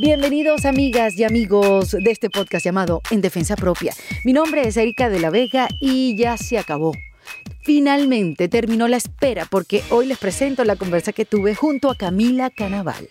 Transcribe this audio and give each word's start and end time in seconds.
Bienvenidos 0.00 0.64
amigas 0.64 1.18
y 1.18 1.24
amigos 1.24 1.90
de 1.90 2.10
este 2.10 2.30
podcast 2.30 2.64
llamado 2.64 3.02
En 3.10 3.20
Defensa 3.20 3.54
Propia. 3.54 3.92
Mi 4.24 4.32
nombre 4.32 4.66
es 4.66 4.78
Erika 4.78 5.10
de 5.10 5.20
la 5.20 5.28
Vega 5.28 5.68
y 5.78 6.16
ya 6.16 6.38
se 6.38 6.56
acabó. 6.56 6.94
Finalmente 7.60 8.48
terminó 8.48 8.88
la 8.88 8.96
espera 8.96 9.44
porque 9.44 9.82
hoy 9.90 10.06
les 10.06 10.16
presento 10.16 10.64
la 10.64 10.76
conversa 10.76 11.12
que 11.12 11.26
tuve 11.26 11.54
junto 11.54 11.90
a 11.90 11.96
Camila 11.96 12.48
Canaval. 12.48 13.10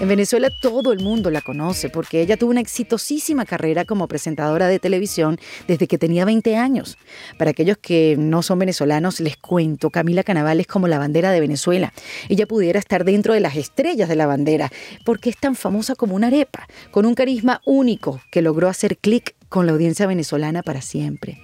En 0.00 0.06
Venezuela 0.06 0.48
todo 0.50 0.92
el 0.92 1.00
mundo 1.00 1.28
la 1.28 1.40
conoce 1.40 1.88
porque 1.88 2.20
ella 2.20 2.36
tuvo 2.36 2.52
una 2.52 2.60
exitosísima 2.60 3.44
carrera 3.44 3.84
como 3.84 4.06
presentadora 4.06 4.68
de 4.68 4.78
televisión 4.78 5.40
desde 5.66 5.88
que 5.88 5.98
tenía 5.98 6.24
20 6.24 6.56
años. 6.56 6.96
Para 7.36 7.50
aquellos 7.50 7.78
que 7.78 8.14
no 8.16 8.42
son 8.42 8.60
venezolanos, 8.60 9.18
les 9.18 9.36
cuento, 9.36 9.90
Camila 9.90 10.22
Canaval 10.22 10.60
es 10.60 10.68
como 10.68 10.86
la 10.86 10.98
bandera 10.98 11.32
de 11.32 11.40
Venezuela. 11.40 11.92
Ella 12.28 12.46
pudiera 12.46 12.78
estar 12.78 13.04
dentro 13.04 13.34
de 13.34 13.40
las 13.40 13.56
estrellas 13.56 14.08
de 14.08 14.14
la 14.14 14.28
bandera 14.28 14.70
porque 15.04 15.30
es 15.30 15.36
tan 15.36 15.56
famosa 15.56 15.96
como 15.96 16.14
una 16.14 16.28
arepa, 16.28 16.68
con 16.92 17.04
un 17.04 17.16
carisma 17.16 17.60
único 17.66 18.20
que 18.30 18.40
logró 18.40 18.68
hacer 18.68 18.98
clic 18.98 19.34
con 19.48 19.66
la 19.66 19.72
audiencia 19.72 20.06
venezolana 20.06 20.62
para 20.62 20.80
siempre. 20.80 21.42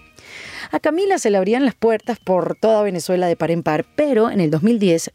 A 0.71 0.79
Camila 0.79 1.19
se 1.19 1.31
le 1.31 1.39
abrían 1.39 1.65
las 1.65 1.75
puertas 1.75 2.19
por 2.21 2.57
toda 2.57 2.83
Venezuela 2.83 3.27
de 3.27 3.37
par 3.37 3.51
en 3.51 3.65
par, 3.65 3.85
pero 3.97 4.31
en 4.31 4.41
el 4.41 4.51
2010 4.51 5.11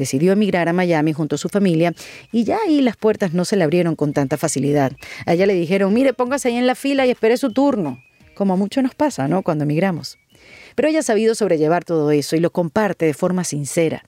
decidió 0.00 0.32
emigrar 0.32 0.68
a 0.68 0.72
Miami 0.72 1.12
junto 1.12 1.36
a 1.36 1.38
su 1.38 1.48
familia 1.48 1.94
y 2.32 2.42
ya 2.42 2.58
ahí 2.66 2.80
las 2.80 2.96
puertas 2.96 3.32
no 3.32 3.44
se 3.44 3.56
le 3.56 3.64
abrieron 3.64 3.94
con 3.94 4.12
tanta 4.12 4.36
facilidad. 4.36 4.92
A 5.26 5.34
ella 5.34 5.46
le 5.46 5.54
dijeron, 5.54 5.94
mire, 5.94 6.12
póngase 6.14 6.48
ahí 6.48 6.56
en 6.56 6.66
la 6.66 6.74
fila 6.74 7.06
y 7.06 7.10
espere 7.10 7.36
su 7.36 7.52
turno, 7.52 8.02
como 8.34 8.54
a 8.54 8.56
mucho 8.56 8.82
nos 8.82 8.94
pasa, 8.94 9.28
¿no? 9.28 9.42
Cuando 9.42 9.64
emigramos. 9.64 10.18
Pero 10.74 10.88
ella 10.88 11.00
ha 11.00 11.02
sabido 11.02 11.34
sobrellevar 11.34 11.84
todo 11.84 12.10
eso 12.10 12.34
y 12.34 12.40
lo 12.40 12.50
comparte 12.50 13.04
de 13.04 13.14
forma 13.14 13.44
sincera. 13.44 14.04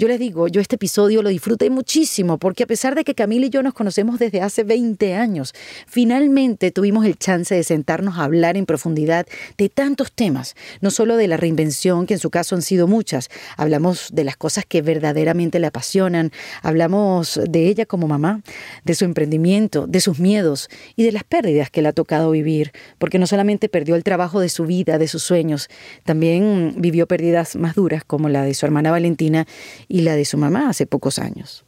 Yo 0.00 0.06
les 0.06 0.20
digo, 0.20 0.46
yo 0.46 0.60
este 0.60 0.76
episodio 0.76 1.22
lo 1.22 1.28
disfruté 1.28 1.70
muchísimo 1.70 2.38
porque 2.38 2.62
a 2.62 2.66
pesar 2.68 2.94
de 2.94 3.02
que 3.02 3.16
Camila 3.16 3.46
y 3.46 3.50
yo 3.50 3.64
nos 3.64 3.74
conocemos 3.74 4.20
desde 4.20 4.40
hace 4.40 4.62
20 4.62 5.16
años, 5.16 5.54
finalmente 5.88 6.70
tuvimos 6.70 7.04
el 7.04 7.18
chance 7.18 7.52
de 7.52 7.64
sentarnos 7.64 8.16
a 8.16 8.22
hablar 8.22 8.56
en 8.56 8.64
profundidad 8.64 9.26
de 9.56 9.68
tantos 9.68 10.12
temas, 10.12 10.54
no 10.80 10.92
solo 10.92 11.16
de 11.16 11.26
la 11.26 11.36
reinvención, 11.36 12.06
que 12.06 12.14
en 12.14 12.20
su 12.20 12.30
caso 12.30 12.54
han 12.54 12.62
sido 12.62 12.86
muchas, 12.86 13.28
hablamos 13.56 14.10
de 14.12 14.22
las 14.22 14.36
cosas 14.36 14.64
que 14.64 14.82
verdaderamente 14.82 15.58
le 15.58 15.66
apasionan, 15.66 16.30
hablamos 16.62 17.40
de 17.50 17.66
ella 17.66 17.84
como 17.84 18.06
mamá, 18.06 18.42
de 18.84 18.94
su 18.94 19.04
emprendimiento, 19.04 19.88
de 19.88 20.00
sus 20.00 20.20
miedos 20.20 20.68
y 20.94 21.02
de 21.02 21.10
las 21.10 21.24
pérdidas 21.24 21.70
que 21.70 21.82
le 21.82 21.88
ha 21.88 21.92
tocado 21.92 22.30
vivir, 22.30 22.70
porque 22.98 23.18
no 23.18 23.26
solamente 23.26 23.68
perdió 23.68 23.96
el 23.96 24.04
trabajo 24.04 24.38
de 24.38 24.48
su 24.48 24.64
vida, 24.64 24.96
de 24.96 25.08
sus 25.08 25.24
sueños, 25.24 25.68
también 26.04 26.76
vivió 26.76 27.08
pérdidas 27.08 27.56
más 27.56 27.74
duras 27.74 28.04
como 28.04 28.28
la 28.28 28.44
de 28.44 28.54
su 28.54 28.64
hermana 28.64 28.92
Valentina 28.92 29.44
y 29.88 30.02
la 30.02 30.16
de 30.16 30.24
su 30.24 30.38
mamá 30.38 30.68
hace 30.68 30.86
pocos 30.86 31.18
años. 31.18 31.64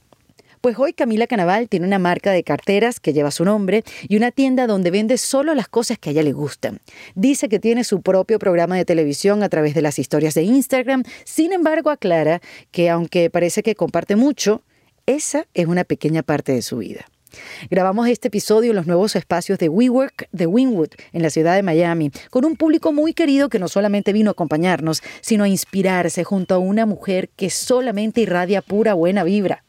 Pues 0.60 0.78
hoy 0.78 0.92
Camila 0.92 1.26
Canaval 1.26 1.70
tiene 1.70 1.86
una 1.86 1.98
marca 1.98 2.32
de 2.32 2.44
carteras 2.44 3.00
que 3.00 3.14
lleva 3.14 3.30
su 3.30 3.46
nombre 3.46 3.82
y 4.06 4.16
una 4.16 4.30
tienda 4.30 4.66
donde 4.66 4.90
vende 4.90 5.16
solo 5.16 5.54
las 5.54 5.68
cosas 5.68 5.98
que 5.98 6.10
a 6.10 6.12
ella 6.12 6.22
le 6.22 6.32
gustan. 6.32 6.80
Dice 7.14 7.48
que 7.48 7.58
tiene 7.58 7.82
su 7.82 8.02
propio 8.02 8.38
programa 8.38 8.76
de 8.76 8.84
televisión 8.84 9.42
a 9.42 9.48
través 9.48 9.74
de 9.74 9.80
las 9.80 9.98
historias 9.98 10.34
de 10.34 10.42
Instagram, 10.42 11.04
sin 11.24 11.54
embargo 11.54 11.88
aclara 11.88 12.42
que 12.72 12.91
aunque 12.91 13.30
parece 13.30 13.62
que 13.62 13.74
comparte 13.74 14.16
mucho, 14.16 14.60
esa 15.06 15.46
es 15.54 15.66
una 15.66 15.84
pequeña 15.84 16.22
parte 16.22 16.52
de 16.52 16.60
su 16.60 16.76
vida. 16.76 17.06
Grabamos 17.70 18.09
este 18.09 18.28
episodio 18.28 18.70
en 18.70 18.77
los 18.77 18.86
nuevos 18.86 19.17
espacios 19.17 19.59
de 19.59 19.69
WeWork 19.69 20.28
de 20.33 20.47
Wynwood, 20.47 20.91
en 21.12 21.23
la 21.23 21.31
ciudad 21.31 21.55
de 21.55 21.62
Miami, 21.62 22.11
con 22.31 22.45
un 22.45 22.56
público 22.56 22.92
muy 22.92 23.14
querido 23.14 23.48
que 23.48 23.59
no 23.59 23.69
solamente 23.69 24.12
vino 24.12 24.31
a 24.31 24.33
acompañarnos, 24.33 25.03
sino 25.20 25.45
a 25.45 25.48
inspirarse 25.48 26.25
junto 26.25 26.55
a 26.55 26.59
una 26.59 26.87
mujer 26.87 27.31
que 27.37 27.50
solamente 27.50 28.20
irradia 28.20 28.62
pura 28.62 28.95
buena 28.95 29.25
vibra. 29.25 29.64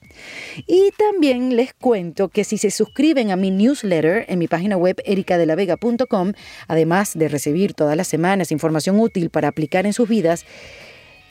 Y 0.68 0.92
también 0.98 1.56
les 1.56 1.73
cuento 1.73 2.30
que 2.30 2.44
si 2.44 2.58
se 2.58 2.72
suscriben 2.72 3.31
a 3.31 3.36
mi 3.36 3.52
newsletter 3.52 4.25
en 4.28 4.40
mi 4.40 4.48
página 4.48 4.78
web 4.78 5.02
ericadelavega.com, 5.06 6.34
además 6.68 7.12
de 7.16 7.28
recibir 7.28 7.73
todas 7.73 7.96
las 7.96 8.08
semanas 8.08 8.52
información 8.52 9.00
útil 9.00 9.30
para 9.30 9.47
aplicar 9.47 9.85
en 9.85 9.94
sus 9.94 10.09
vidas, 10.09 10.46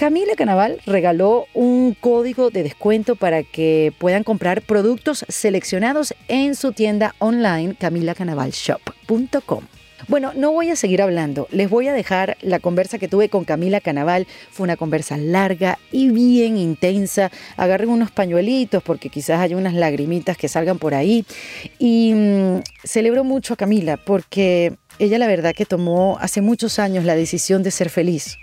Camila 0.00 0.34
Canaval 0.34 0.80
regaló 0.86 1.46
un 1.52 1.92
código 1.92 2.48
de 2.48 2.62
descuento 2.62 3.16
para 3.16 3.42
que 3.42 3.92
puedan 3.98 4.24
comprar 4.24 4.62
productos 4.62 5.26
seleccionados 5.28 6.14
en 6.26 6.54
su 6.54 6.72
tienda 6.72 7.14
online 7.18 7.74
camilacanavalshop.com. 7.78 9.64
Bueno, 10.08 10.32
no 10.34 10.52
voy 10.52 10.70
a 10.70 10.76
seguir 10.76 11.02
hablando, 11.02 11.48
les 11.50 11.68
voy 11.68 11.88
a 11.88 11.92
dejar 11.92 12.38
la 12.40 12.60
conversa 12.60 12.98
que 12.98 13.08
tuve 13.08 13.28
con 13.28 13.44
Camila 13.44 13.82
Canaval. 13.82 14.26
Fue 14.50 14.64
una 14.64 14.78
conversa 14.78 15.18
larga 15.18 15.78
y 15.92 16.08
bien 16.08 16.56
intensa. 16.56 17.30
Agarren 17.58 17.90
unos 17.90 18.10
pañuelitos 18.10 18.82
porque 18.82 19.10
quizás 19.10 19.38
hay 19.38 19.52
unas 19.52 19.74
lagrimitas 19.74 20.38
que 20.38 20.48
salgan 20.48 20.78
por 20.78 20.94
ahí. 20.94 21.26
Y 21.78 22.14
mm, 22.14 22.62
celebro 22.84 23.22
mucho 23.22 23.52
a 23.52 23.58
Camila 23.58 23.98
porque 23.98 24.78
ella 24.98 25.18
la 25.18 25.26
verdad 25.26 25.54
que 25.54 25.66
tomó 25.66 26.16
hace 26.22 26.40
muchos 26.40 26.78
años 26.78 27.04
la 27.04 27.16
decisión 27.16 27.62
de 27.62 27.70
ser 27.70 27.90
feliz 27.90 28.38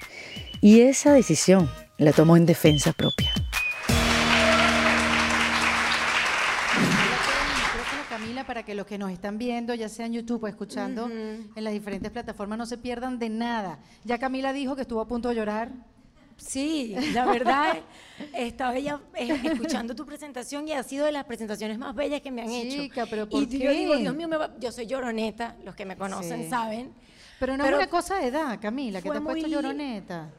y 0.61 0.81
esa 0.81 1.11
decisión 1.13 1.69
la 1.97 2.11
tomó 2.13 2.37
en 2.37 2.45
defensa 2.45 2.93
propia. 2.93 3.31
Camila, 8.09 8.45
para 8.47 8.63
que 8.63 8.73
los 8.73 8.87
que 8.87 8.97
nos 8.97 9.11
están 9.11 9.37
viendo, 9.37 9.75
ya 9.75 9.89
sea 9.89 10.05
en 10.07 10.13
YouTube 10.13 10.43
o 10.43 10.47
escuchando 10.47 11.07
en 11.07 11.51
las 11.63 11.71
diferentes 11.73 12.09
plataformas, 12.11 12.57
no 12.57 12.65
se 12.65 12.77
pierdan 12.77 13.19
de 13.19 13.29
nada. 13.29 13.77
Ya 14.05 14.17
Camila 14.17 14.53
dijo 14.53 14.75
que 14.75 14.81
estuvo 14.81 15.01
a 15.01 15.07
punto 15.07 15.29
de 15.29 15.35
llorar. 15.35 15.69
Sí, 16.35 16.95
la 17.13 17.25
verdad, 17.25 17.77
estaba 18.33 18.75
ella 18.75 18.99
eh, 19.15 19.39
escuchando 19.43 19.95
tu 19.95 20.05
presentación 20.05 20.67
y 20.67 20.71
ha 20.73 20.83
sido 20.83 21.05
de 21.05 21.11
las 21.11 21.25
presentaciones 21.25 21.77
más 21.77 21.93
bellas 21.95 22.21
que 22.21 22.31
me 22.31 22.41
han 22.43 22.49
hecho. 22.49 22.77
Chica, 22.77 23.05
pero 23.09 23.27
¿por 23.29 23.43
y 23.43 23.47
qué? 23.47 23.59
yo 23.59 23.71
digo, 23.71 23.95
Dios 23.97 24.15
mío, 24.15 24.29
yo 24.59 24.71
soy 24.71 24.85
lloroneta, 24.87 25.55
los 25.63 25.75
que 25.75 25.85
me 25.85 25.95
conocen 25.97 26.43
Sí. 26.43 26.49
saben. 26.49 26.93
Pero 27.39 27.55
no 27.57 27.65
es 27.65 27.73
una 27.73 27.87
cosa 27.87 28.15
de 28.17 28.27
edad, 28.27 28.59
Camila, 28.59 28.99
que 29.01 29.09
te 29.09 29.17
has 29.17 29.23
puesto 29.23 29.41
muy- 29.47 29.51
lloroneta. 29.51 30.29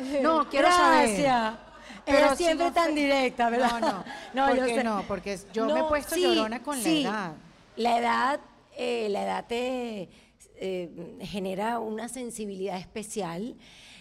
No, 0.22 0.48
quiero 0.48 0.68
Gracias. 0.68 1.26
saber. 1.26 1.70
Pero 2.06 2.18
Pero 2.18 2.36
siempre 2.36 2.66
si 2.66 2.70
no 2.70 2.72
tan 2.74 2.94
directa, 2.94 3.50
¿verdad? 3.50 3.80
No, 3.80 3.88
no. 3.92 4.04
no 4.34 4.48
¿Por 4.48 4.56
yo 4.56 4.64
sé. 4.64 4.84
no? 4.84 5.02
Porque 5.06 5.38
yo 5.52 5.66
me 5.66 5.80
he 5.80 5.84
puesto 5.84 6.16
llorona 6.16 6.62
con 6.62 6.82
la 6.82 6.88
edad. 6.88 7.32
La 7.76 7.98
edad, 7.98 8.40
eh, 8.76 9.08
la 9.10 9.22
edad 9.22 9.46
te 9.46 10.08
eh, 10.56 11.16
genera 11.22 11.78
una 11.78 12.08
sensibilidad 12.08 12.76
especial 12.78 13.56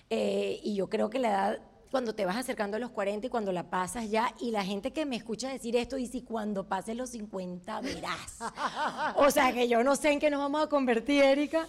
eh, 0.10 0.60
y 0.64 0.76
yo 0.76 0.90
creo 0.90 1.10
que 1.10 1.20
la 1.20 1.30
edad 1.30 1.60
cuando 1.92 2.14
te 2.14 2.26
vas 2.26 2.38
acercando 2.38 2.78
a 2.78 2.80
los 2.80 2.92
40 2.92 3.28
y 3.28 3.30
cuando 3.32 3.52
la 3.52 3.64
pasas 3.70 4.10
ya, 4.12 4.34
y 4.40 4.52
la 4.52 4.64
gente 4.64 4.94
que 4.94 5.06
me 5.06 5.16
escucha 5.16 5.50
decir 5.50 5.76
esto 5.76 5.96
dice, 5.96 6.18
"Y 6.18 6.22
cuando 6.22 6.68
pases 6.68 6.96
los 6.96 7.10
50 7.10 7.82
verás. 7.82 8.38
o 9.16 9.32
sea 9.32 9.52
que 9.54 9.68
yo 9.68 9.84
no 9.84 9.96
sé 9.96 10.12
en 10.12 10.20
qué 10.20 10.30
nos 10.30 10.40
vamos 10.40 10.64
a 10.64 10.68
convertir, 10.68 11.24
Erika, 11.24 11.66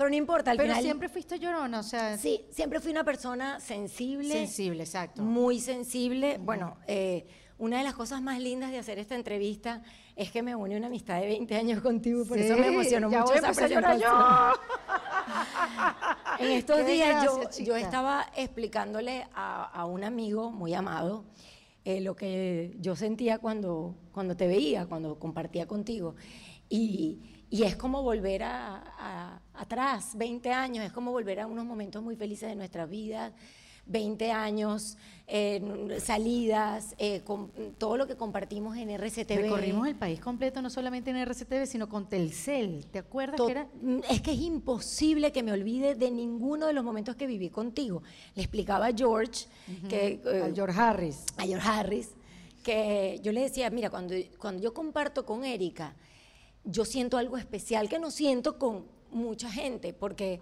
pero 0.00 0.08
no 0.08 0.16
importa, 0.16 0.52
al 0.52 0.56
Pero 0.56 0.70
final... 0.70 0.82
siempre 0.82 1.10
fuiste 1.10 1.38
llorona, 1.38 1.80
o 1.80 1.82
sea, 1.82 2.16
Sí, 2.16 2.46
siempre 2.50 2.80
fui 2.80 2.90
una 2.90 3.04
persona 3.04 3.60
sensible. 3.60 4.32
sensible, 4.32 4.84
exacto. 4.84 5.20
Muy 5.20 5.60
sensible. 5.60 6.38
Bueno, 6.38 6.78
eh, 6.86 7.26
una 7.58 7.76
de 7.76 7.84
las 7.84 7.92
cosas 7.92 8.22
más 8.22 8.40
lindas 8.40 8.70
de 8.70 8.78
hacer 8.78 8.98
esta 8.98 9.14
entrevista 9.14 9.82
es 10.16 10.30
que 10.30 10.42
me 10.42 10.56
une 10.56 10.78
una 10.78 10.86
amistad 10.86 11.20
de 11.20 11.26
20 11.26 11.54
años 11.54 11.82
contigo, 11.82 12.24
por 12.24 12.38
eso 12.38 12.56
me 12.56 12.62
Sí, 12.62 12.68
emocionó 12.68 13.10
mucho 13.10 13.24
voy 13.24 13.36
esa 13.36 13.52
presentación. 13.52 14.10
En 16.38 16.50
estos 16.52 16.78
Qué 16.78 16.84
días 16.84 17.22
yo, 17.22 17.42
yo 17.62 17.76
estaba 17.76 18.24
explicándole 18.34 19.26
a, 19.34 19.64
a 19.64 19.84
un 19.84 20.04
amigo 20.04 20.50
muy 20.50 20.72
amado 20.72 21.26
eh, 21.84 22.00
lo 22.00 22.16
que 22.16 22.74
yo 22.80 22.96
sentía 22.96 23.38
cuando, 23.38 23.94
cuando 24.12 24.34
te 24.34 24.46
veía, 24.46 24.86
cuando 24.86 25.18
compartía 25.18 25.66
contigo. 25.66 26.14
Y, 26.70 27.18
y 27.50 27.64
es 27.64 27.76
como 27.76 28.02
volver 28.02 28.44
a, 28.44 28.76
a- 28.98 29.40
atrás, 29.54 30.12
20 30.16 30.50
años, 30.52 30.84
es 30.84 30.92
como 30.92 31.10
volver 31.10 31.40
a 31.40 31.46
unos 31.46 31.64
momentos 31.66 32.02
muy 32.02 32.16
felices 32.16 32.48
de 32.48 32.56
nuestras 32.56 32.88
vidas. 32.88 33.32
20 33.86 34.30
años, 34.30 34.96
eh, 35.26 35.98
salidas, 36.00 36.94
eh, 36.98 37.22
con 37.24 37.50
todo 37.76 37.96
lo 37.96 38.06
que 38.06 38.14
compartimos 38.14 38.76
en 38.76 38.88
RCTV. 38.90 39.42
Recorrimos 39.42 39.88
el 39.88 39.96
país 39.96 40.20
completo, 40.20 40.62
no 40.62 40.70
solamente 40.70 41.10
en 41.10 41.16
RCTV, 41.16 41.66
sino 41.66 41.88
con 41.88 42.08
Telcel. 42.08 42.86
¿Te 42.92 43.00
acuerdas 43.00 43.36
To- 43.36 43.46
que 43.46 43.52
era? 43.52 43.66
Es 44.08 44.20
que 44.20 44.30
es 44.32 44.40
imposible 44.42 45.32
que 45.32 45.42
me 45.42 45.50
olvide 45.50 45.96
de 45.96 46.10
ninguno 46.12 46.66
de 46.66 46.72
los 46.72 46.84
momentos 46.84 47.16
que 47.16 47.26
viví 47.26 47.48
contigo. 47.50 48.02
Le 48.36 48.42
explicaba 48.42 48.86
a 48.86 48.92
George, 48.92 49.46
que, 49.88 50.20
eh, 50.24 50.42
a 50.50 50.54
George 50.54 50.78
Harris. 50.80 51.24
a 51.36 51.42
George 51.44 51.66
Harris, 51.68 52.10
que 52.62 53.18
yo 53.24 53.32
le 53.32 53.40
decía, 53.40 53.70
mira, 53.70 53.90
cuando, 53.90 54.14
cuando 54.38 54.62
yo 54.62 54.72
comparto 54.72 55.24
con 55.26 55.44
Erika, 55.44 55.96
yo 56.64 56.84
siento 56.84 57.16
algo 57.18 57.36
especial 57.36 57.88
que 57.88 57.98
no 57.98 58.10
siento 58.10 58.58
con 58.58 58.86
mucha 59.10 59.50
gente, 59.50 59.92
porque 59.92 60.40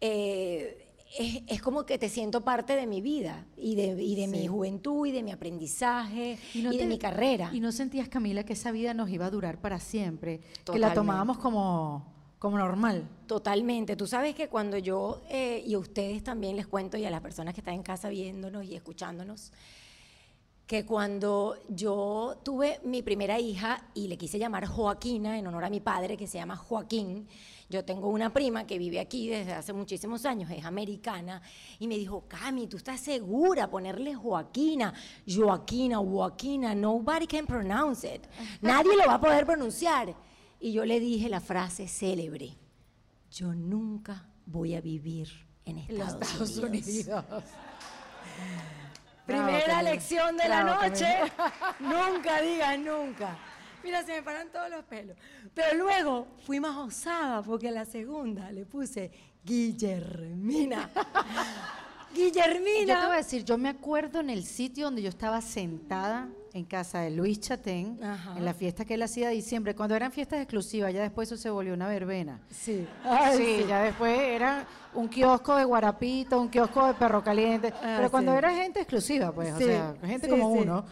eh, 0.00 0.86
es, 1.18 1.42
es 1.46 1.62
como 1.62 1.84
que 1.86 1.98
te 1.98 2.08
siento 2.08 2.42
parte 2.42 2.76
de 2.76 2.86
mi 2.86 3.00
vida 3.00 3.46
y 3.56 3.74
de, 3.74 4.02
y 4.02 4.14
de 4.14 4.26
mi 4.28 4.46
juventud 4.46 5.06
y 5.06 5.12
de 5.12 5.22
mi 5.22 5.30
aprendizaje 5.32 6.38
y, 6.54 6.62
no 6.62 6.70
de 6.70 6.78
te- 6.78 6.86
mi 6.86 6.98
carrera. 6.98 7.50
Y 7.52 7.60
no 7.60 7.72
sentías, 7.72 8.08
Camila, 8.08 8.44
que 8.44 8.52
esa 8.52 8.70
vida 8.70 8.94
nos 8.94 9.10
iba 9.10 9.26
a 9.26 9.30
durar 9.30 9.60
para 9.60 9.80
siempre, 9.80 10.40
que 10.70 10.78
la 10.78 10.92
tomábamos 10.94 11.38
como, 11.38 12.06
como 12.38 12.58
normal. 12.58 13.08
Totalmente. 13.26 13.96
Tú 13.96 14.06
sabes 14.06 14.34
que 14.34 14.48
cuando 14.48 14.78
yo, 14.78 15.22
eh, 15.30 15.62
y 15.66 15.74
a 15.74 15.78
ustedes 15.78 16.22
también 16.22 16.56
les 16.56 16.66
cuento, 16.66 16.96
y 16.96 17.04
a 17.04 17.10
las 17.10 17.20
personas 17.20 17.54
que 17.54 17.60
están 17.60 17.74
en 17.74 17.82
casa 17.82 18.08
viéndonos 18.08 18.64
y 18.64 18.74
escuchándonos, 18.74 19.52
que 20.70 20.86
cuando 20.86 21.56
yo 21.68 22.38
tuve 22.44 22.78
mi 22.84 23.02
primera 23.02 23.40
hija 23.40 23.88
y 23.92 24.06
le 24.06 24.16
quise 24.16 24.38
llamar 24.38 24.68
Joaquina 24.68 25.36
en 25.36 25.48
honor 25.48 25.64
a 25.64 25.68
mi 25.68 25.80
padre 25.80 26.16
que 26.16 26.28
se 26.28 26.38
llama 26.38 26.54
Joaquín, 26.54 27.26
yo 27.68 27.84
tengo 27.84 28.08
una 28.08 28.32
prima 28.32 28.68
que 28.68 28.78
vive 28.78 29.00
aquí 29.00 29.28
desde 29.28 29.52
hace 29.52 29.72
muchísimos 29.72 30.24
años, 30.24 30.48
es 30.48 30.64
americana, 30.64 31.42
y 31.80 31.88
me 31.88 31.98
dijo, 31.98 32.22
Cami, 32.28 32.68
¿tú 32.68 32.76
estás 32.76 33.00
segura 33.00 33.68
ponerle 33.68 34.14
Joaquina? 34.14 34.94
Joaquina, 35.26 35.98
Joaquina, 35.98 36.72
nobody 36.72 37.26
can 37.26 37.48
pronounce 37.48 38.06
it. 38.06 38.28
Nadie 38.60 38.96
lo 38.96 39.06
va 39.08 39.14
a 39.14 39.20
poder 39.20 39.44
pronunciar. 39.44 40.14
Y 40.60 40.70
yo 40.70 40.84
le 40.84 41.00
dije 41.00 41.28
la 41.28 41.40
frase 41.40 41.88
célebre, 41.88 42.56
yo 43.32 43.52
nunca 43.56 44.28
voy 44.46 44.76
a 44.76 44.80
vivir 44.80 45.28
en 45.64 45.78
Estados, 45.78 46.58
Unidos. 46.58 47.24
Primera 49.30 49.82
lección 49.82 50.36
de 50.36 50.48
la 50.48 50.64
noche, 50.64 51.06
nunca 51.80 52.40
digas 52.40 52.78
nunca. 52.78 53.36
Mira, 53.82 54.02
se 54.04 54.12
me 54.12 54.22
paran 54.22 54.48
todos 54.50 54.68
los 54.70 54.84
pelos. 54.84 55.16
Pero 55.54 55.76
luego 55.76 56.26
fui 56.44 56.60
más 56.60 56.76
osada 56.76 57.42
porque 57.42 57.70
la 57.70 57.84
segunda 57.84 58.50
le 58.52 58.66
puse 58.66 59.10
Guillermina. 59.44 60.90
Guillermina. 62.14 62.94
Yo 62.94 63.00
te 63.00 63.06
voy 63.06 63.14
a 63.14 63.18
decir, 63.18 63.44
yo 63.44 63.56
me 63.56 63.68
acuerdo 63.68 64.20
en 64.20 64.30
el 64.30 64.44
sitio 64.44 64.86
donde 64.86 65.00
yo 65.00 65.08
estaba 65.08 65.40
sentada 65.40 66.28
en 66.52 66.64
casa 66.64 67.00
de 67.00 67.10
Luis 67.10 67.38
Chatén, 67.40 68.00
en 68.36 68.44
la 68.44 68.52
fiesta 68.52 68.84
que 68.84 68.94
él 68.94 69.02
hacía 69.02 69.28
de 69.28 69.34
diciembre, 69.34 69.76
cuando 69.76 69.94
eran 69.94 70.10
fiestas 70.10 70.40
exclusivas, 70.40 70.92
ya 70.92 71.02
después 71.02 71.28
eso 71.28 71.40
se 71.40 71.48
volvió 71.48 71.72
una 71.72 71.86
verbena. 71.86 72.40
Sí. 72.50 72.86
sí, 73.36 73.64
ya 73.68 73.82
después 73.82 74.18
era 74.18 74.66
un 74.94 75.08
kiosco 75.08 75.56
de 75.56 75.64
guarapito, 75.64 76.40
un 76.40 76.48
kiosco 76.48 76.86
de 76.86 76.94
perro 76.94 77.22
caliente, 77.22 77.72
Ah, 77.76 77.94
pero 77.98 78.10
cuando 78.10 78.32
sí. 78.32 78.38
era 78.38 78.54
gente 78.54 78.80
exclusiva, 78.80 79.32
pues, 79.32 79.48
Sí, 79.56 79.64
o 79.64 79.66
sea, 79.66 79.94
gente 80.04 80.26
sí, 80.26 80.30
como 80.30 80.50
uno. 80.50 80.84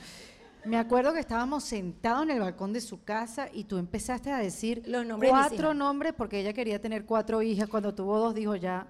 Me 0.65 0.77
acuerdo 0.77 1.13
que 1.13 1.21
estábamos 1.21 1.65
sentados 1.65 2.25
en 2.25 2.31
el 2.31 2.41
balcón 2.41 2.73
de 2.73 2.81
su 2.81 3.03
casa 3.03 3.49
y 3.53 3.65
tú 3.65 3.79
empezaste 3.79 4.31
a 4.31 4.39
decir 4.39 4.83
Los 4.87 5.07
nombres 5.07 5.31
cuatro 5.31 5.73
nombres 5.73 6.13
porque 6.17 6.41
ella 6.41 6.53
quería 6.53 6.81
tener 6.81 7.05
cuatro 7.07 7.41
hijas. 7.43 7.69
Cuando 7.69 7.95
tuvo 7.95 8.19
dos 8.19 8.35
dijo 8.35 8.55
ya, 8.57 8.87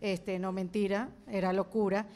este, 0.00 0.38
no 0.38 0.52
mentira, 0.52 1.08
era 1.28 1.52
locura. 1.52 2.06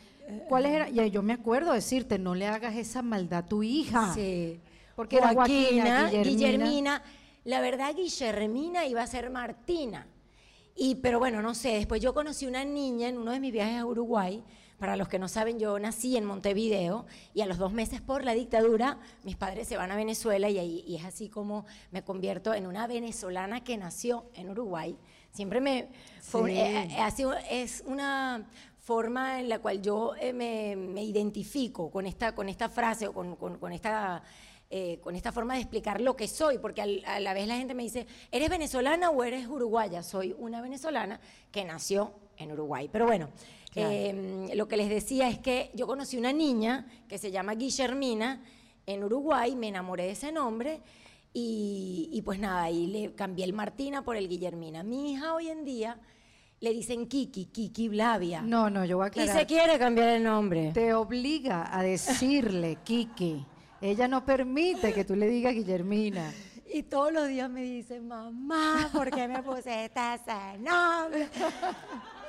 ¿Cuáles 0.49 0.73
eran? 0.73 0.97
Y 0.97 1.11
yo 1.11 1.23
me 1.23 1.33
acuerdo 1.33 1.73
decirte, 1.73 2.19
no 2.19 2.35
le 2.35 2.47
hagas 2.47 2.77
esa 2.77 3.01
maldad 3.03 3.41
a 3.41 3.47
tu 3.47 3.63
hija. 3.63 4.13
Sí. 4.15 4.61
Porque 4.95 5.17
era 5.17 5.33
Joaquina, 5.33 6.11
Guillermina. 6.11 6.23
Guillermina. 6.23 7.03
La 7.45 7.61
verdad, 7.61 7.95
Guillermina 7.95 8.85
iba 8.87 9.03
a 9.03 9.07
ser 9.07 9.31
Martina. 9.31 10.07
Y, 10.77 10.97
pero 10.97 11.19
bueno, 11.19 11.43
no 11.43 11.55
sé, 11.55 11.71
después 11.75 12.01
yo 12.01 12.15
conocí 12.15 12.47
una 12.47 12.65
niña 12.65 13.09
en 13.09 13.19
uno 13.19 13.33
de 13.33 13.41
mis 13.41 13.53
viajes 13.53 13.79
a 13.81 13.87
Uruguay. 13.87 14.43
Para 14.79 14.97
los 14.97 15.09
que 15.09 15.19
no 15.19 15.29
saben, 15.29 15.59
yo 15.59 15.79
nací 15.79 16.17
en 16.17 16.25
Montevideo 16.25 17.05
y 17.35 17.43
a 17.43 17.47
los 17.47 17.59
dos 17.59 17.71
meses 17.71 18.01
por 18.01 18.25
la 18.25 18.33
dictadura, 18.33 18.99
mis 19.25 19.37
padres 19.37 19.69
se 19.69 19.77
van 19.77 19.91
a 19.91 19.97
Venezuela 19.97 20.49
y, 20.49 20.59
ahí, 20.59 20.83
y 20.87 20.97
es 20.97 21.05
así 21.05 21.29
como 21.29 21.67
me 21.91 22.03
convierto 22.03 22.55
en 22.55 22.67
una 22.67 22.87
venezolana 22.87 23.63
que 23.63 23.77
nació 23.77 24.25
en 24.33 24.49
Uruguay. 24.49 24.97
Siempre 25.33 25.61
me... 25.61 25.91
fue 26.23 26.41
un- 26.41 26.47
Sí. 26.49 26.57
eh, 26.57 26.89
eh, 26.93 26.97
ha 26.99 27.11
sido- 27.11 27.35
es 27.51 27.85
una 27.87 28.49
forma 28.79 29.39
en 29.41 29.51
la 29.51 29.59
cual 29.59 29.83
yo 29.83 30.15
eh, 30.19 30.33
me, 30.33 30.77
me 30.77 31.05
identifico 31.05 31.91
con 31.91 32.07
esta, 32.07 32.35
con 32.35 32.49
esta 32.49 32.71
frase 32.71 33.07
o 33.07 33.13
con, 33.13 33.37
con- 33.37 33.59
con 33.59 33.73
esta, 33.73 34.23
eh, 34.71 35.01
con 35.03 35.17
esta 35.17 35.33
forma 35.33 35.55
de 35.55 35.61
explicar 35.61 36.01
lo 36.01 36.15
que 36.17 36.29
soy, 36.29 36.59
porque 36.59 36.81
al- 36.83 37.03
a 37.05 37.19
la 37.21 37.35
vez 37.35 37.47
la 37.49 37.57
gente 37.57 37.75
me 37.75 37.83
dice, 37.83 38.07
¿eres 38.31 38.49
venezolana 38.49 39.11
o 39.11 39.25
eres 39.25 39.47
uruguaya? 39.49 40.03
Soy 40.03 40.35
una 40.39 40.63
venezolana 40.63 41.21
que 41.51 41.65
nació 41.65 42.13
en 42.37 42.53
Uruguay. 42.53 42.89
Pero 42.93 43.07
bueno, 43.07 43.31
Claro. 43.73 43.91
eh, 43.93 44.51
lo 44.55 44.69
que 44.69 44.77
les 44.77 44.89
decía 44.89 45.29
es 45.29 45.39
que 45.39 45.71
yo 45.75 45.87
conocí 45.87 46.17
una 46.17 46.33
niña 46.33 46.87
que 47.09 47.19
se 47.19 47.31
llama 47.31 47.55
Guillermina 47.55 48.43
en 48.87 49.05
Uruguay, 49.05 49.55
me 49.57 49.69
enamoré 49.69 50.05
de 50.05 50.11
ese 50.13 50.31
nombre. 50.33 50.81
Y, 51.33 52.09
y 52.13 52.23
pues 52.23 52.39
nada, 52.41 52.63
ahí 52.65 52.87
le 52.89 53.15
cambié 53.15 53.45
el 53.45 53.53
Martina 53.53 54.03
por 54.03 54.17
el 54.17 54.29
Guillermina. 54.29 54.83
Mi 54.83 55.13
hija 55.13 55.35
hoy 55.35 55.49
en 55.49 55.65
día 55.65 55.99
le 56.59 56.73
dicen 56.73 57.07
Kiki, 57.07 57.47
Kiki 57.47 57.89
Blavia. 57.89 58.43
No, 58.43 58.69
no, 58.69 58.85
yo 58.85 58.97
voy 58.97 59.05
a 59.05 59.07
y 59.07 59.11
aclarar. 59.11 59.39
se 59.39 59.47
quiere 59.47 59.79
cambiar 59.79 60.09
el 60.09 60.25
nombre. 60.25 60.73
Te 60.75 60.93
obliga 60.93 61.77
a 61.77 61.83
decirle, 61.83 62.79
Kiki. 62.85 63.47
Ella 63.81 64.09
no 64.09 64.25
permite 64.25 64.93
que 64.93 65.05
tú 65.05 65.17
le 65.17 65.27
digas 65.29 65.55
Guillermina. 65.55 66.33
Y 66.73 66.85
todos 66.85 67.13
los 67.13 67.27
días 67.27 67.51
me 67.51 67.63
dice, 67.63 68.01
mamá, 68.01 68.91
¿por 68.93 69.11
qué 69.11 69.27
me 69.27 69.43
pusiste 69.43 69.91
ese 70.15 70.59
nombre? 70.59 71.29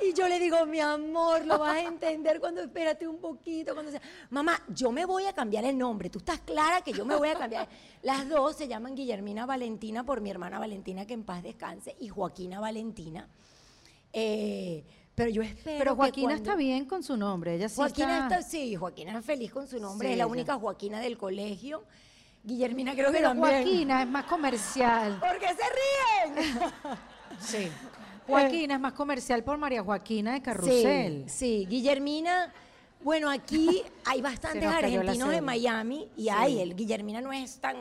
Y 0.02 0.14
yo 0.14 0.28
le 0.28 0.40
digo, 0.40 0.66
mi 0.66 0.80
amor, 0.80 1.46
lo 1.46 1.60
vas 1.60 1.76
a 1.76 1.82
entender 1.82 2.40
cuando 2.40 2.62
espérate 2.62 3.08
un 3.08 3.20
poquito, 3.20 3.74
cuando 3.76 3.92
sea. 3.92 4.02
Mamá, 4.32 4.60
yo 4.70 4.92
me 4.92 5.06
voy 5.06 5.26
a 5.26 5.34
cambiar 5.34 5.64
el 5.66 5.78
nombre. 5.78 6.10
Tú 6.10 6.18
estás 6.18 6.40
clara 6.40 6.82
que 6.82 6.92
yo 6.92 7.06
me 7.06 7.16
voy 7.16 7.30
a 7.30 7.36
cambiar. 7.36 7.68
Las 8.02 8.28
dos 8.28 8.56
se 8.56 8.68
llaman 8.68 8.96
Guillermina 8.96 9.46
Valentina 9.46 10.04
por 10.04 10.20
mi 10.20 10.32
hermana 10.32 10.58
Valentina, 10.58 11.06
que 11.06 11.14
en 11.14 11.24
paz 11.24 11.44
descanse, 11.44 11.96
y 12.00 12.10
Joaquina 12.10 12.60
Valentina. 12.60 13.28
Eh, 14.12 14.84
pero 15.24 15.30
yo 15.36 15.42
espero. 15.44 15.78
Pero 15.80 15.92
que 15.92 15.98
Joaquina 15.98 16.28
cuando- 16.28 16.44
está 16.44 16.56
bien 16.56 16.86
con 16.86 17.04
su 17.04 17.16
nombre. 17.18 17.56
Ella 17.56 17.70
sí 17.70 17.76
Joaquina 17.76 18.24
está... 18.24 18.40
está, 18.40 18.50
sí, 18.50 18.76
Joaquina 18.76 19.20
es 19.20 19.26
feliz 19.26 19.52
con 19.52 19.68
su 19.68 19.80
nombre, 19.80 20.08
Sí, 20.08 20.12
es 20.14 20.18
la 20.18 20.24
ella. 20.24 20.32
única 20.32 20.56
Joaquina 20.56 21.00
del 21.00 21.18
colegio. 21.18 21.84
Guillermina 22.44 22.94
creo 22.94 23.12
que 23.12 23.18
Pero 23.18 23.30
también. 23.30 23.64
Joaquina 23.64 24.02
es 24.02 24.08
más 24.10 24.26
comercial. 24.26 25.20
¿Por 25.20 25.38
qué 25.40 25.48
se 25.48 26.34
ríen? 26.34 26.72
Sí. 27.40 27.70
Joaquina 28.28 28.76
es 28.76 28.80
más 28.80 28.94
comercial 28.94 29.44
por 29.44 29.58
María 29.58 29.84
Joaquina 29.84 30.34
de 30.34 30.42
Carrusel. 30.42 31.24
Sí, 31.28 31.64
sí, 31.64 31.66
Guillermina. 31.68 32.54
Bueno, 33.04 33.30
aquí 33.30 33.82
hay 34.06 34.22
bastantes 34.22 34.64
argentinos 34.66 35.30
de. 35.30 35.42
Miami 35.42 36.08
y 36.18 36.30
hay, 36.30 36.60
el 36.60 36.76
Guillermina 36.76 37.20
no 37.22 37.32
es 37.34 37.58
tan 37.60 37.76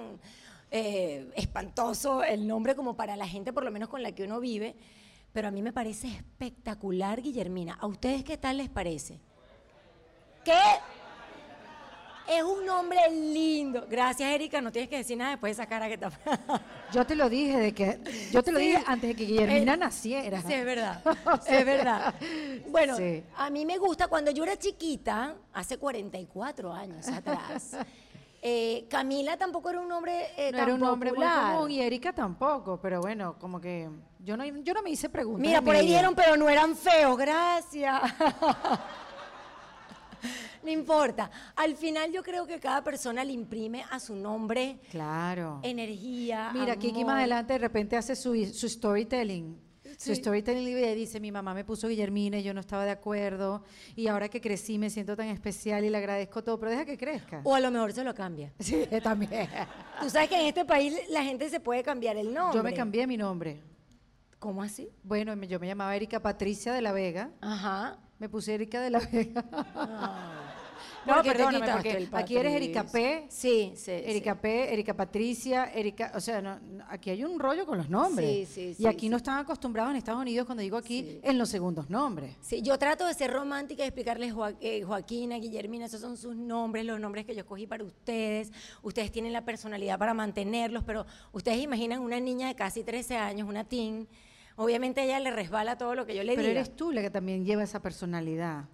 eh, 0.71 1.31
espantoso 1.37 2.23
el 2.23 2.47
nombre 2.47 2.75
como 2.75 2.95
para 2.97 3.17
la 3.17 3.27
gente, 3.27 3.53
por 3.53 3.65
lo 3.65 3.71
menos 3.71 3.89
con 3.89 4.03
la 4.03 4.13
que 4.13 4.25
uno 4.25 4.41
vive, 4.41 4.75
pero 5.33 5.49
a 5.49 5.51
mí 5.51 5.63
me 5.63 5.73
parece 5.73 6.09
espectacular 6.09 7.21
Guillermina. 7.23 7.75
¿A 7.81 7.87
ustedes 7.87 8.25
qué 8.25 8.37
tal 8.37 8.57
les 8.59 8.69
parece? 8.69 9.21
¿Qué? 10.45 10.59
Es 12.29 12.45
un 12.45 12.65
nombre 12.65 12.99
lindo. 13.11 13.87
Gracias, 13.91 14.31
Erika. 14.31 14.61
No 14.61 14.71
tienes 14.71 14.89
que 14.89 14.99
decir 14.99 15.17
nada 15.17 15.31
después 15.33 15.57
de 15.57 15.63
esa 15.63 15.69
cara 15.69 15.89
que 15.89 15.95
está. 15.95 16.13
Yo 16.93 17.05
te 17.05 17.17
lo 17.17 17.29
dije 17.29 17.57
de 17.59 17.75
que 17.75 17.99
yo 18.33 18.43
te 18.43 18.51
lo 18.53 18.59
Sí. 18.59 18.67
dije 18.67 18.83
antes 18.87 19.11
de 19.11 19.15
que 19.17 19.25
Guillermina 19.25 19.75
Eh, 19.75 19.77
naciera. 19.77 20.41
Sí, 20.43 20.53
es 20.55 20.65
verdad. 20.65 21.03
Es 21.49 21.65
verdad. 21.67 22.15
Bueno, 22.69 22.97
sí. 22.97 23.23
a 23.37 23.51
mí 23.51 23.65
me 23.67 23.79
gusta 23.79 24.07
cuando 24.09 24.31
yo 24.33 24.43
era 24.45 24.57
chiquita, 24.57 25.37
hace 25.53 25.77
44 25.79 26.73
años 26.73 27.07
atrás. 27.09 27.77
Eh, 28.43 28.87
Camila 28.89 29.37
tampoco 29.37 29.71
era 29.71 29.81
un 29.81 29.89
nombre 29.89 30.29
eh, 30.37 30.51
No 30.51 30.59
tan 30.59 30.67
era 30.69 30.75
un 30.75 30.81
nombre 30.81 31.13
muy 31.13 31.27
común 31.27 31.71
y 31.71 31.81
Erika 31.83 32.13
tampoco, 32.13 32.81
pero 32.81 33.01
bueno, 33.01 33.39
como 33.39 33.61
que 33.61 33.89
yo 34.19 34.37
no, 34.37 34.45
yo 34.45 34.75
no 34.75 34.83
me 34.83 34.91
hice 34.91 35.09
preguntas. 35.09 35.47
Mira, 35.47 35.63
por 35.63 35.75
ahí 35.77 35.87
dieron, 35.87 36.15
pero 36.15 36.37
no 36.37 36.49
eran 36.49 36.77
feos, 36.77 37.17
gracias. 37.19 38.01
no 40.63 40.71
importa. 40.71 41.31
Al 41.57 41.75
final 41.77 42.13
yo 42.13 42.23
creo 42.23 42.47
que 42.47 42.61
cada 42.61 42.83
persona 42.85 43.25
le 43.25 43.33
imprime 43.33 43.85
a 43.91 43.99
su 43.99 44.15
nombre 44.15 44.79
Claro. 44.91 45.61
energía. 45.63 46.51
Mira, 46.53 46.77
Kiki 46.77 47.01
amor. 47.01 47.07
más 47.07 47.17
adelante 47.19 47.55
de 47.55 47.59
repente 47.59 47.97
hace 47.97 48.15
su, 48.17 48.35
su 48.53 48.69
storytelling. 48.69 49.70
Su 50.01 50.15
Sí. 50.15 50.23
storytelling 50.23 50.67
y 50.67 50.95
dice, 50.95 51.21
mi 51.21 51.31
mamá 51.31 51.53
me 51.53 51.63
puso 51.63 51.87
Guillermina 51.87 52.39
y 52.39 52.43
yo 52.43 52.55
no 52.55 52.61
estaba 52.61 52.87
de 52.87 52.91
acuerdo. 52.91 53.63
Y 53.95 54.07
ahora 54.07 54.31
que 54.31 54.41
crecí 54.41 54.79
me 54.79 54.89
siento 54.89 55.15
tan 55.15 55.27
especial 55.29 55.85
y 55.85 55.91
le 55.91 55.99
agradezco 55.99 56.43
todo, 56.43 56.59
pero 56.59 56.71
deja 56.71 56.87
que 56.87 56.97
crezca. 56.97 57.43
O 57.45 57.55
a 57.55 57.61
lo 57.61 57.71
mejor 57.71 57.93
se 57.93 58.03
lo 58.03 58.15
cambia. 58.15 58.51
Sí, 58.61 58.87
también. 59.03 59.47
Tú 60.01 60.09
sabes 60.09 60.31
que 60.31 60.41
en 60.41 60.47
este 60.47 60.65
país 60.65 60.95
la 61.11 61.23
gente 61.23 61.51
se 61.51 61.61
puede 61.61 61.83
cambiar 61.83 62.17
el 62.17 62.33
nombre. 62.33 62.57
Yo 62.57 62.63
me 62.63 62.73
cambié 62.73 63.07
mi 63.07 63.19
nombre. 63.19 63.61
¿Cómo 64.39 64.63
así? 64.63 64.89
Bueno, 65.03 65.35
yo 65.45 65.61
me 65.61 65.67
llamaba 65.67 65.95
Erika 65.95 66.19
Patricia 66.21 66.73
de 66.73 66.81
la 66.81 66.93
Vega. 66.93 67.33
Ajá. 67.43 67.99
Me 68.19 68.31
puse 68.31 68.55
Erika 68.55 68.81
de 68.81 68.89
la 68.89 69.01
Vega. 69.01 69.43
¿Por 69.43 70.50
no, 71.07 71.23
perdóname, 71.23 71.67
porque 71.73 72.09
aquí 72.13 72.37
eres 72.37 72.55
Erika? 72.55 72.85
P. 72.85 73.27
Sí, 73.29 73.73
sí. 73.77 73.91
Erika 73.91 74.35
P, 74.41 74.73
Erika 74.73 74.95
Patricia, 74.95 75.71
Erika, 75.73 76.13
o 76.15 76.21
sea, 76.21 76.41
no- 76.43 76.59
aquí 76.89 77.11
hay 77.11 77.25
un 77.25 77.39
rollo 77.39 77.65
con 77.67 77.79
los 77.79 77.89
nombres. 77.89 78.49
Sí, 78.49 78.55
sí, 78.69 78.75
sí, 78.75 78.83
y 78.83 78.87
aquí 78.87 79.07
sí. 79.07 79.09
no 79.09 79.17
están 79.17 79.39
acostumbrados 79.39 79.91
en 79.93 79.97
Estados 79.97 80.21
Unidos 80.21 80.47
cuando 80.47 80.63
digo 80.63 80.77
aquí 80.77 81.03
Sí. 81.03 81.21
en 81.23 81.39
los 81.39 81.49
segundos 81.49 81.89
nombres. 81.91 82.37
Sí, 82.41 82.63
yo 82.63 82.79
trato 82.79 83.07
de 83.07 83.15
ser 83.15 83.33
romántica 83.33 83.83
y 83.85 83.87
explicarles 83.87 84.35
eh, 84.61 84.83
Joaquina, 84.83 85.37
Guillermina, 85.37 85.87
esos 85.87 86.01
son 86.01 86.17
sus 86.17 86.37
nombres, 86.37 86.85
los 86.85 87.01
nombres 87.01 87.25
que 87.25 87.35
yo 87.35 87.41
escogí 87.41 87.67
para 87.67 87.83
ustedes. 87.85 88.53
Ustedes 88.83 89.11
tienen 89.11 89.33
la 89.33 89.45
personalidad 89.45 89.99
para 89.99 90.15
mantenerlos, 90.15 90.85
pero 90.85 91.07
ustedes 91.33 91.59
imaginan 91.63 92.01
una 92.01 92.21
niña 92.21 92.49
de 92.49 92.55
casi 92.55 92.85
13 92.85 93.17
años, 93.17 93.49
una 93.49 93.65
teen, 93.65 94.07
obviamente 94.57 95.01
a 95.01 95.05
ella 95.05 95.21
le 95.21 95.31
resbala 95.31 95.79
todo 95.79 95.95
lo 95.95 96.05
que 96.05 96.15
yo 96.15 96.23
le 96.23 96.35
Pero 96.35 96.49
diga. 96.49 96.61
eres 96.61 96.77
tú 96.77 96.93
la 96.93 97.01
que 97.01 97.11
también 97.11 97.45
lleva 97.45 97.63
esa 97.63 97.81
personalidad. 97.81 98.65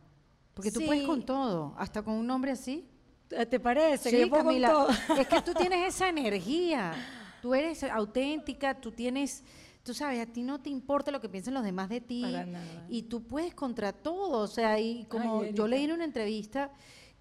Porque 0.57 0.71
tú 0.73 0.81
Sí. 0.81 0.87
puedes 0.87 1.05
con 1.05 1.23
todo, 1.23 1.75
hasta 1.77 2.03
con 2.03 2.15
un 2.15 2.27
nombre 2.27 2.51
así. 2.53 2.89
¿Te 3.29 3.61
parece? 3.61 4.09
Sí, 4.09 4.31
Camila, 4.31 4.87
es 5.21 5.27
que 5.29 5.43
tú 5.43 5.53
tienes 5.53 5.87
esa 5.95 6.09
energía. 6.09 6.95
Tú 7.43 7.55
eres 7.55 7.83
auténtica, 7.85 8.81
tú 8.81 8.91
tienes, 8.91 9.45
tú 9.83 9.93
sabes, 9.93 10.19
a 10.19 10.25
ti 10.27 10.43
no 10.43 10.59
te 10.63 10.71
importa 10.71 11.11
lo 11.11 11.21
que 11.21 11.29
piensen 11.29 11.53
los 11.53 11.63
demás 11.63 11.91
de 11.91 12.01
ti. 12.01 12.23
Para 12.23 12.47
nada. 12.47 12.87
Y 12.89 13.03
tú 13.03 13.23
puedes 13.23 13.55
contra 13.55 13.93
todo. 13.93 14.39
O 14.43 14.47
sea, 14.47 14.81
y 14.81 15.05
como 15.05 15.43
Ay, 15.43 15.53
yo 15.53 15.69
leí 15.69 15.85
en 15.85 15.93
una 15.93 16.05
entrevista 16.05 16.71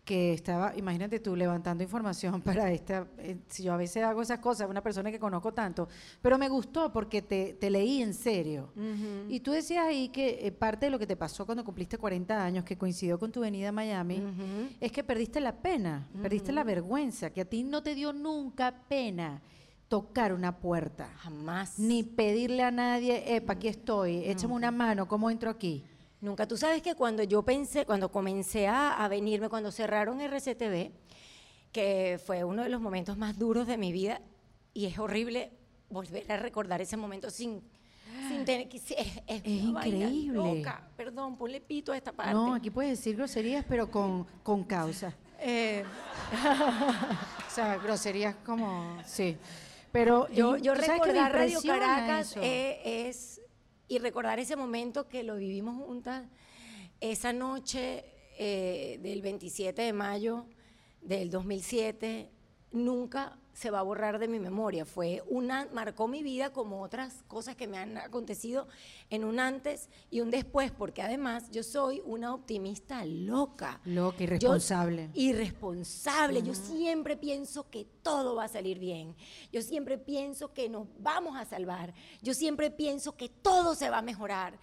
que 0.05 0.33
estaba, 0.33 0.73
imagínate 0.77 1.19
tú, 1.19 1.35
levantando 1.35 1.83
información 1.83 2.41
para 2.43 2.71
esta, 2.71 3.07
eh, 3.17 3.37
si 3.49 3.63
yo 3.63 3.73
a 3.73 3.77
veces 3.77 4.03
hago 4.03 4.21
esas 4.21 4.39
cosas, 4.39 4.69
una 4.69 4.81
persona 4.81 5.11
que 5.11 5.19
conozco 5.19 5.51
tanto, 5.53 5.89
pero 6.21 6.37
me 6.37 6.47
gustó 6.47 6.93
porque 6.93 7.23
te, 7.23 7.53
te 7.53 7.69
leí 7.69 8.01
en 8.01 8.13
serio. 8.13 8.69
Y 9.27 9.39
tú 9.39 9.51
decías 9.51 9.85
ahí 9.85 10.09
que 10.09 10.45
eh, 10.45 10.51
parte 10.51 10.85
de 10.85 10.91
lo 10.91 10.99
que 10.99 11.07
te 11.07 11.17
pasó 11.17 11.45
cuando 11.45 11.65
cumpliste 11.65 11.97
40 11.97 12.43
años, 12.43 12.63
que 12.63 12.77
coincidió 12.77 13.17
con 13.17 13.31
tu 13.31 13.41
venida 13.41 13.69
a 13.69 13.71
Miami, 13.71 14.21
es 14.79 14.91
que 14.91 15.03
perdiste 15.03 15.41
la 15.41 15.55
pena, 15.55 16.07
perdiste 16.21 16.51
la 16.51 16.63
vergüenza, 16.63 17.31
que 17.31 17.41
a 17.41 17.45
ti 17.45 17.63
no 17.63 17.81
te 17.81 17.95
dio 17.95 18.13
nunca 18.13 18.75
pena 18.87 19.41
tocar 19.87 20.33
una 20.33 20.57
puerta. 20.59 21.09
Jamás. 21.17 21.79
Ni 21.79 22.03
pedirle 22.03 22.63
a 22.63 22.71
nadie, 22.71 23.35
epa, 23.35 23.53
aquí 23.53 23.67
estoy, 23.67 24.23
échame 24.25 24.53
una 24.53 24.71
mano, 24.71 25.07
¿cómo 25.07 25.29
entro 25.29 25.49
aquí? 25.49 25.83
Nunca. 26.25 26.47
Tú 26.47 26.57
sabes 26.57 26.81
que 26.81 26.95
cuando 26.95 27.21
yo 27.21 27.43
pensé, 27.43 27.85
cuando 27.85 28.11
comencé 28.11 28.67
a, 28.67 29.07
venirme, 29.07 29.47
cuando 29.47 29.71
cerraron 29.71 30.19
RCTV, 30.19 30.91
que 31.71 32.19
fue 32.25 32.43
uno 32.43 32.63
de 32.63 32.69
los 32.69 32.81
momentos 32.81 33.15
más 33.15 33.37
duros 33.37 33.67
de 33.67 33.77
mi 33.77 33.91
vida, 33.91 34.19
y 34.73 34.87
es 34.87 34.97
horrible 34.97 35.51
volver 35.87 36.31
a 36.31 36.37
recordar 36.37 36.81
ese 36.81 36.97
momento 36.97 37.29
sin, 37.29 37.61
sin 38.27 38.43
tener 38.43 38.67
que... 38.67 38.77
Es, 38.77 39.21
es, 39.27 39.45
increíble. 39.45 40.65
Perdón, 40.97 41.37
ponle 41.37 41.61
pito 41.61 41.91
a 41.91 41.97
esta 41.97 42.11
parte. 42.11 42.33
No, 42.33 42.55
aquí 42.55 42.71
puedes 42.71 42.97
decir 42.97 43.15
groserías, 43.15 43.63
pero 43.69 43.91
con, 43.91 44.25
con 44.41 44.63
causa. 44.63 45.15
Eh. 45.37 45.83
o 47.47 47.51
sea, 47.51 47.77
groserías 47.77 48.35
como... 48.43 48.97
Sí. 49.05 49.37
Pero 49.91 50.27
yo, 50.29 50.57
yo 50.57 50.73
recordar 50.73 51.31
Radio 51.31 51.61
Caracas 51.61 52.35
es 52.41 53.41
y 53.87 53.99
recordar 53.99 54.39
ese 54.39 54.55
momento 54.55 55.07
que 55.07 55.23
lo 55.23 55.35
vivimos 55.35 55.77
juntas, 55.77 56.27
esa 56.99 57.33
noche 57.33 58.05
eh, 58.37 58.99
del 59.01 59.21
27 59.21 59.81
de 59.81 59.93
mayo 59.93 60.45
del 61.01 61.29
2007, 61.29 62.29
nunca 62.71 63.37
se 63.55 63.71
va 63.71 63.79
a 63.79 63.83
borrar 63.83 64.19
de 64.19 64.27
mi 64.27 64.37
memoria. 64.37 64.85
Fue 64.85 65.23
una, 65.27 65.67
marcó 65.73 66.07
mi 66.07 66.21
vida 66.21 66.51
como 66.51 66.83
otras 66.83 67.23
cosas 67.27 67.55
que 67.55 67.67
me 67.67 67.77
han 67.77 67.97
acontecido 67.97 68.67
en 69.09 69.23
un 69.23 69.39
antes 69.39 69.89
y 70.11 70.19
un 70.19 70.29
después, 70.29 70.71
porque 70.71 71.01
además 71.01 71.49
yo 71.51 71.63
soy 71.63 72.01
una 72.05 72.33
optimista 72.33 73.05
loca. 73.05 73.79
Loca, 73.85 74.23
irresponsable. 74.23 75.09
irresponsable. 75.13 76.43
Yo 76.43 76.53
siempre 76.53 77.15
pienso 77.15 77.69
que 77.69 77.85
todo 78.03 78.35
va 78.35 78.43
a 78.43 78.49
salir 78.49 78.77
bien. 78.77 79.15
Yo 79.53 79.61
siempre 79.61 79.97
pienso 79.97 80.53
que 80.53 80.67
nos 80.67 80.87
vamos 80.99 81.37
a 81.37 81.45
salvar. 81.45 81.93
Yo 82.21 82.33
siempre 82.33 82.69
pienso 82.71 83.15
que 83.15 83.29
todo 83.29 83.73
se 83.73 83.89
va 83.89 83.99
a 83.99 84.01
mejorar. 84.01 84.59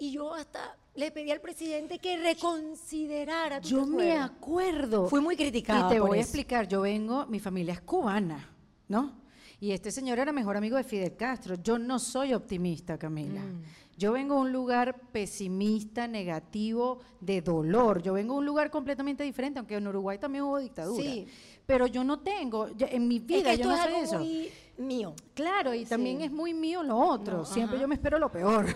Y 0.00 0.10
yo 0.10 0.34
hasta 0.34 0.76
le 0.94 1.10
pedí 1.10 1.30
al 1.30 1.40
presidente 1.40 1.98
que 1.98 2.16
reconsiderara. 2.16 3.58
Yo 3.60 3.86
me 3.86 4.12
acuerdo. 4.12 5.08
Fui 5.08 5.20
muy 5.20 5.36
criticada. 5.36 5.88
Y 5.88 5.94
te 5.94 6.00
voy 6.00 6.18
a 6.18 6.20
explicar. 6.22 6.68
Yo 6.68 6.82
vengo, 6.82 7.26
mi 7.26 7.40
familia 7.40 7.74
es 7.74 7.80
cubana, 7.80 8.48
¿no? 8.88 9.24
Y 9.60 9.72
este 9.72 9.90
señor 9.90 10.18
era 10.18 10.32
mejor 10.32 10.56
amigo 10.56 10.76
de 10.76 10.84
Fidel 10.84 11.16
Castro. 11.16 11.56
Yo 11.56 11.78
no 11.78 11.98
soy 11.98 12.34
optimista, 12.34 12.98
Camila. 12.98 13.40
Mm. 13.40 13.62
Yo 13.96 14.12
vengo 14.12 14.34
a 14.34 14.40
un 14.40 14.52
lugar 14.52 15.00
pesimista, 15.12 16.08
negativo, 16.08 16.98
de 17.20 17.40
dolor. 17.40 18.02
Yo 18.02 18.12
vengo 18.12 18.34
a 18.34 18.38
un 18.38 18.46
lugar 18.46 18.70
completamente 18.70 19.22
diferente, 19.22 19.60
aunque 19.60 19.76
en 19.76 19.86
Uruguay 19.86 20.18
también 20.18 20.44
hubo 20.44 20.58
dictadura. 20.58 21.02
Sí. 21.02 21.26
Pero 21.64 21.86
yo 21.86 22.04
no 22.04 22.18
tengo, 22.18 22.68
en 22.78 23.08
mi 23.08 23.20
vida 23.20 23.54
yo 23.54 23.68
no 23.68 23.82
sé 23.82 24.00
eso. 24.00 24.18
Muy 24.18 24.50
mío. 24.78 25.14
Claro, 25.32 25.72
y 25.72 25.84
también 25.86 26.20
es 26.22 26.32
muy 26.32 26.52
mío 26.52 26.82
lo 26.82 26.98
otro. 26.98 27.44
Siempre 27.44 27.78
yo 27.78 27.88
me 27.88 27.94
espero 27.94 28.18
lo 28.18 28.30
peor. 28.30 28.66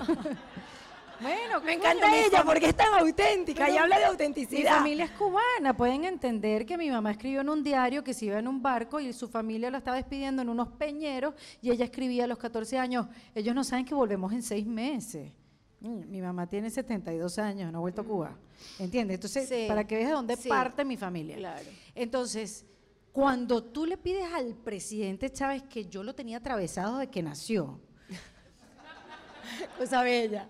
Bueno, 1.20 1.60
me 1.60 1.74
encanta 1.74 2.16
ella 2.16 2.44
porque 2.44 2.66
es 2.66 2.76
tan 2.76 2.94
auténtica 2.94 3.68
y 3.68 3.76
habla 3.76 3.98
de 3.98 4.04
autenticidad. 4.04 4.72
Mi 4.72 4.76
familia 4.78 5.04
es 5.06 5.10
cubana, 5.12 5.76
pueden 5.76 6.04
entender 6.04 6.64
que 6.64 6.78
mi 6.78 6.90
mamá 6.90 7.10
escribió 7.10 7.40
en 7.40 7.48
un 7.48 7.62
diario 7.62 8.04
que 8.04 8.14
se 8.14 8.26
iba 8.26 8.38
en 8.38 8.46
un 8.46 8.62
barco 8.62 9.00
y 9.00 9.12
su 9.12 9.28
familia 9.28 9.70
la 9.70 9.78
estaba 9.78 9.96
despidiendo 9.96 10.42
en 10.42 10.48
unos 10.48 10.68
peñeros 10.68 11.34
y 11.60 11.70
ella 11.70 11.84
escribía 11.84 12.24
a 12.24 12.26
los 12.26 12.38
14 12.38 12.78
años, 12.78 13.06
ellos 13.34 13.54
no 13.54 13.64
saben 13.64 13.84
que 13.84 13.94
volvemos 13.94 14.32
en 14.32 14.42
seis 14.42 14.66
meses. 14.66 15.32
Mm, 15.80 16.08
mi 16.08 16.20
mamá 16.20 16.46
tiene 16.46 16.70
72 16.70 17.38
años, 17.38 17.72
no 17.72 17.78
ha 17.78 17.80
vuelto 17.80 18.02
a 18.02 18.04
Cuba. 18.04 18.36
¿Entiendes? 18.78 19.16
Entonces, 19.16 19.68
para 19.68 19.86
que 19.86 19.96
veas 19.96 20.08
de 20.08 20.14
dónde 20.14 20.36
parte 20.36 20.84
mi 20.84 20.96
familia. 20.96 21.36
Claro. 21.36 21.64
Entonces, 21.94 22.64
cuando 23.12 23.64
tú 23.64 23.86
le 23.86 23.96
pides 23.96 24.32
al 24.32 24.54
presidente 24.54 25.30
Chávez 25.30 25.64
que 25.64 25.86
yo 25.86 26.02
lo 26.02 26.14
tenía 26.14 26.38
atravesado 26.38 26.98
de 26.98 27.08
que 27.08 27.22
nació, 27.22 27.80
cosa 29.78 30.02
bella 30.02 30.48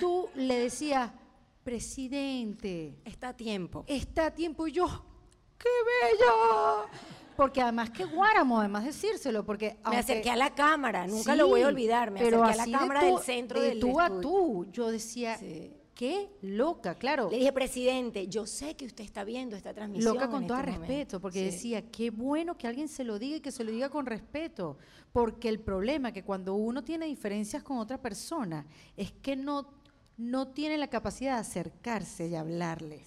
tú 0.00 0.28
le 0.34 0.58
decías, 0.58 1.10
presidente. 1.64 2.98
Está 3.04 3.30
a 3.30 3.36
tiempo. 3.36 3.84
Está 3.86 4.26
a 4.26 4.30
tiempo. 4.34 4.66
Y 4.66 4.72
yo, 4.72 4.86
¡qué 5.58 5.68
bello! 5.86 6.88
Porque 7.36 7.60
además, 7.60 7.90
qué 7.90 8.04
guáramo, 8.04 8.58
además 8.58 8.84
decírselo, 8.84 9.44
porque... 9.44 9.78
me 9.88 9.98
acerqué 9.98 10.30
a 10.30 10.36
la 10.36 10.54
cámara, 10.54 11.06
nunca 11.06 11.36
lo 11.36 11.46
voy 11.46 11.62
a 11.62 11.68
olvidar, 11.68 12.10
me 12.10 12.20
acerqué 12.20 12.36
a 12.36 12.66
la 12.66 12.78
cámara 12.78 13.04
del 13.04 13.18
centro 13.18 13.60
de 13.60 13.76
tú 13.76 14.00
a 14.00 14.20
tú, 14.20 14.66
yo 14.72 14.90
decía... 14.90 15.38
Qué 15.98 16.30
loca, 16.42 16.94
claro. 16.94 17.28
Le 17.28 17.38
dije, 17.38 17.52
presidente, 17.52 18.28
yo 18.28 18.46
sé 18.46 18.76
que 18.76 18.86
usted 18.86 19.02
está 19.02 19.24
viendo 19.24 19.56
esta 19.56 19.74
transmisión. 19.74 20.14
Loca 20.14 20.30
con 20.30 20.46
todo 20.46 20.56
este 20.58 20.70
respeto, 20.70 21.20
porque 21.20 21.42
decía, 21.42 21.90
qué 21.90 22.10
bueno 22.10 22.56
que 22.56 22.68
alguien 22.68 22.86
se 22.86 23.02
lo 23.02 23.18
diga 23.18 23.38
y 23.38 23.40
que 23.40 23.50
se 23.50 23.64
lo 23.64 23.72
diga 23.72 23.88
con 23.88 24.06
respeto. 24.06 24.78
Porque 25.12 25.48
el 25.48 25.58
problema 25.58 26.10
es 26.10 26.14
que 26.14 26.22
cuando 26.22 26.54
uno 26.54 26.84
tiene 26.84 27.06
diferencias 27.06 27.64
con 27.64 27.78
otra 27.78 28.00
persona, 28.00 28.64
es 28.96 29.10
que 29.10 29.34
no 29.34 29.77
no 30.18 30.48
tiene 30.48 30.76
la 30.76 30.88
capacidad 30.88 31.34
de 31.34 31.40
acercarse 31.40 32.26
y 32.26 32.34
hablarle, 32.34 33.04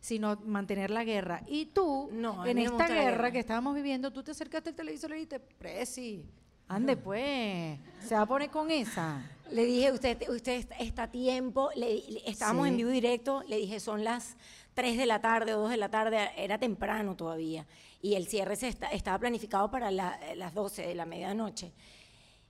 sino 0.00 0.36
mantener 0.46 0.90
la 0.90 1.02
guerra. 1.02 1.42
Y 1.48 1.66
tú, 1.66 2.08
en 2.46 2.58
esta 2.58 2.86
guerra, 2.86 3.32
que 3.32 3.40
estábamos 3.40 3.74
viviendo, 3.74 4.12
tú 4.12 4.22
te 4.22 4.30
acercaste 4.30 4.70
al 4.70 4.76
televisor 4.76 5.10
y 5.10 5.12
le 5.12 5.16
dijiste, 5.16 5.40
Presi, 5.40 6.24
ande 6.68 6.96
pues, 6.96 7.80
se 8.06 8.14
va 8.14 8.22
a 8.22 8.26
poner 8.26 8.48
con 8.48 8.70
esa. 8.70 9.28
Le 9.50 9.64
dije, 9.64 9.90
usted, 9.90 10.28
usted 10.30 10.64
está 10.78 11.02
a 11.02 11.10
tiempo, 11.10 11.68
le, 11.74 12.00
estábamos 12.30 12.68
en 12.68 12.76
vivo 12.76 12.90
directo, 12.90 13.42
le 13.48 13.56
dije, 13.56 13.80
son 13.80 14.04
las 14.04 14.36
3 14.74 14.96
de 14.96 15.06
la 15.06 15.20
tarde 15.20 15.54
o 15.54 15.62
2 15.62 15.70
de 15.70 15.76
la 15.76 15.90
tarde, 15.90 16.30
era 16.36 16.58
temprano 16.58 17.16
todavía, 17.16 17.66
y 18.00 18.14
el 18.14 18.28
cierre 18.28 18.54
se 18.54 18.68
estaba 18.68 19.18
planificado 19.18 19.68
para 19.68 19.90
las 19.90 20.54
12 20.54 20.86
de 20.86 20.94
la 20.94 21.06
medianoche. 21.06 21.72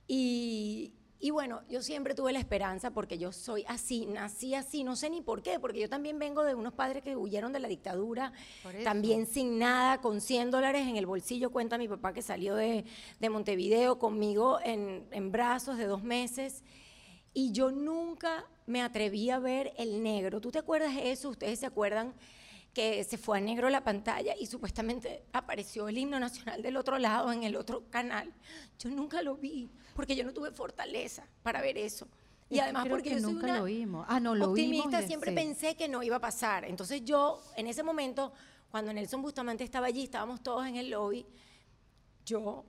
Y, 0.07 0.93
y 1.23 1.31
bueno, 1.31 1.61
yo 1.69 1.81
siempre 1.81 2.15
tuve 2.15 2.33
la 2.33 2.39
esperanza 2.39 2.91
porque 2.91 3.17
yo 3.17 3.31
soy 3.31 3.63
así, 3.69 4.05
nací 4.07 4.55
así, 4.55 4.83
no 4.83 4.97
sé 4.97 5.09
ni 5.09 5.21
por 5.21 5.41
qué, 5.41 5.57
porque 5.57 5.79
yo 5.79 5.87
también 5.87 6.19
vengo 6.19 6.43
de 6.43 6.53
unos 6.53 6.73
padres 6.73 7.01
que 7.01 7.15
huyeron 7.15 7.53
de 7.53 7.61
la 7.61 7.69
dictadura, 7.69 8.33
también 8.83 9.25
sin 9.25 9.57
nada, 9.57 10.01
con 10.01 10.19
100 10.19 10.51
dólares 10.51 10.85
en 10.85 10.97
el 10.97 11.05
bolsillo, 11.05 11.49
cuenta 11.49 11.77
mi 11.77 11.87
papá 11.87 12.11
que 12.11 12.21
salió 12.21 12.55
de, 12.55 12.83
Montevideo 13.21 13.99
conmigo 13.99 14.59
en, 14.65 15.07
en 15.11 15.31
brazos 15.31 15.77
de 15.77 15.85
dos 15.85 16.03
meses. 16.03 16.61
Y 17.33 17.53
yo 17.53 17.71
nunca 17.71 18.45
me 18.65 18.81
atreví 18.81 19.29
a 19.29 19.39
ver 19.39 19.71
el 19.77 20.03
negro. 20.03 20.41
¿Tú 20.41 20.51
te 20.51 20.59
acuerdas 20.59 20.93
de 20.93 21.13
eso? 21.13 21.29
¿Ustedes 21.29 21.57
se 21.57 21.65
acuerdan? 21.65 22.13
Que 22.73 23.03
se 23.03 23.17
fue 23.17 23.37
a 23.37 23.41
negro 23.41 23.69
la 23.69 23.83
pantalla 23.83 24.35
y 24.37 24.47
supuestamente 24.47 25.23
apareció 25.31 25.87
el 25.87 25.97
himno 25.97 26.19
nacional 26.19 26.61
del 26.63 26.75
otro 26.75 26.97
lado, 26.97 27.31
en 27.31 27.43
el 27.43 27.55
otro 27.55 27.87
canal. 27.89 28.33
Yo 28.79 28.89
nunca 28.89 29.21
lo 29.21 29.37
vi, 29.37 29.69
porque 29.95 30.15
yo 30.15 30.23
no 30.23 30.33
tuve 30.33 30.51
fortaleza 30.51 31.27
para 31.43 31.61
ver 31.61 31.77
eso. 31.77 32.07
Y 32.49 32.59
además 32.59 32.87
porque 32.89 33.11
yo 33.11 33.19
soy 33.19 33.33
nunca 33.33 33.57
lo 33.57 33.65
vimos. 33.65 34.05
Ah, 34.09 34.19
no, 34.19 34.35
lo 34.35 34.49
optimista, 34.49 35.01
siempre 35.03 35.31
pensé 35.31 35.75
que 35.75 35.87
no 35.87 36.03
iba 36.03 36.17
a 36.17 36.21
pasar. 36.21 36.65
Entonces 36.65 37.03
yo, 37.05 37.41
en 37.55 37.67
ese 37.67 37.83
momento, 37.83 38.33
cuando 38.69 38.91
Nelson 38.91 39.21
Bustamante 39.21 39.63
estaba 39.63 39.87
allí, 39.87 40.03
estábamos 40.03 40.41
todos 40.41 40.65
en 40.65 40.75
el 40.75 40.89
lobby, 40.89 41.25
yo 42.25 42.65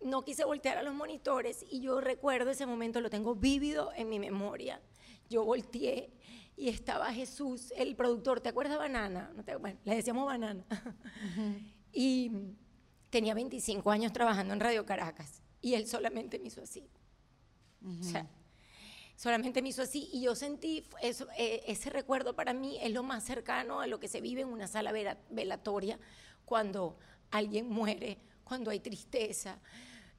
no 0.00 0.24
quise 0.24 0.44
voltear 0.44 0.78
a 0.78 0.82
los 0.82 0.94
monitores 0.94 1.64
y 1.70 1.80
yo 1.80 2.00
recuerdo 2.00 2.50
ese 2.50 2.66
momento, 2.66 3.00
lo 3.00 3.10
tengo 3.10 3.34
vívido 3.34 3.92
en 3.96 4.08
mi 4.08 4.18
memoria. 4.18 4.80
Yo 5.28 5.44
volteé 5.44 6.12
y 6.56 6.68
estaba 6.70 7.12
Jesús, 7.12 7.72
el 7.76 7.94
productor, 7.96 8.40
¿te 8.40 8.48
acuerdas 8.48 8.72
de 8.72 8.78
Banana? 8.78 9.30
bueno, 9.60 9.78
le 9.84 9.96
decíamos 9.96 10.26
Banana. 10.26 10.64
Y 11.98 12.30
tenía 13.08 13.32
25 13.32 13.90
años 13.90 14.12
trabajando 14.12 14.52
en 14.52 14.60
Radio 14.60 14.84
Caracas 14.84 15.42
y 15.62 15.74
él 15.74 15.86
solamente 15.86 16.38
me 16.38 16.48
hizo 16.48 16.60
así. 16.60 16.90
O 17.82 18.02
sea, 18.02 18.28
solamente 19.16 19.62
me 19.62 19.70
hizo 19.70 19.80
así 19.80 20.10
y 20.12 20.20
yo 20.20 20.34
sentí, 20.34 20.86
eso, 21.00 21.26
eh, 21.38 21.62
ese 21.66 21.88
recuerdo 21.88 22.36
para 22.36 22.52
mí 22.52 22.78
es 22.82 22.92
lo 22.92 23.02
más 23.02 23.24
cercano 23.24 23.80
a 23.80 23.86
lo 23.86 23.98
que 23.98 24.08
se 24.08 24.20
vive 24.20 24.42
en 24.42 24.48
una 24.48 24.66
sala 24.66 24.92
velatoria 25.30 25.98
cuando 26.44 26.98
alguien 27.30 27.68
muere, 27.68 28.18
cuando 28.44 28.70
hay 28.70 28.80
tristeza, 28.80 29.58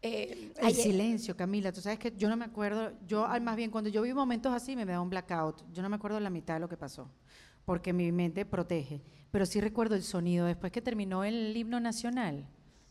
eh, 0.01 0.53
el 0.61 0.73
silencio, 0.75 1.35
Camila, 1.35 1.71
tú 1.71 1.81
sabes 1.81 1.97
que 1.97 2.13
yo 2.15 2.29
no 2.29 2.37
me 2.37 2.45
acuerdo, 2.45 2.93
yo 3.07 3.27
más 3.41 3.55
bien 3.55 3.71
cuando 3.71 3.89
yo 3.89 4.03
vi 4.03 4.13
momentos 4.13 4.53
así 4.53 4.75
me 4.75 4.85
da 4.85 5.01
un 5.01 5.09
blackout, 5.09 5.63
yo 5.73 5.81
no 5.81 5.89
me 5.89 5.95
acuerdo 5.95 6.19
la 6.19 6.29
mitad 6.29 6.53
de 6.53 6.59
lo 6.59 6.69
que 6.69 6.77
pasó, 6.77 7.09
porque 7.65 7.93
mi 7.93 8.11
mente 8.11 8.45
protege, 8.45 9.01
pero 9.31 9.45
sí 9.45 9.59
recuerdo 9.59 9.95
el 9.95 10.03
sonido 10.03 10.45
después 10.45 10.71
que 10.71 10.81
terminó 10.81 11.23
el 11.23 11.55
himno 11.57 11.79
nacional, 11.79 12.47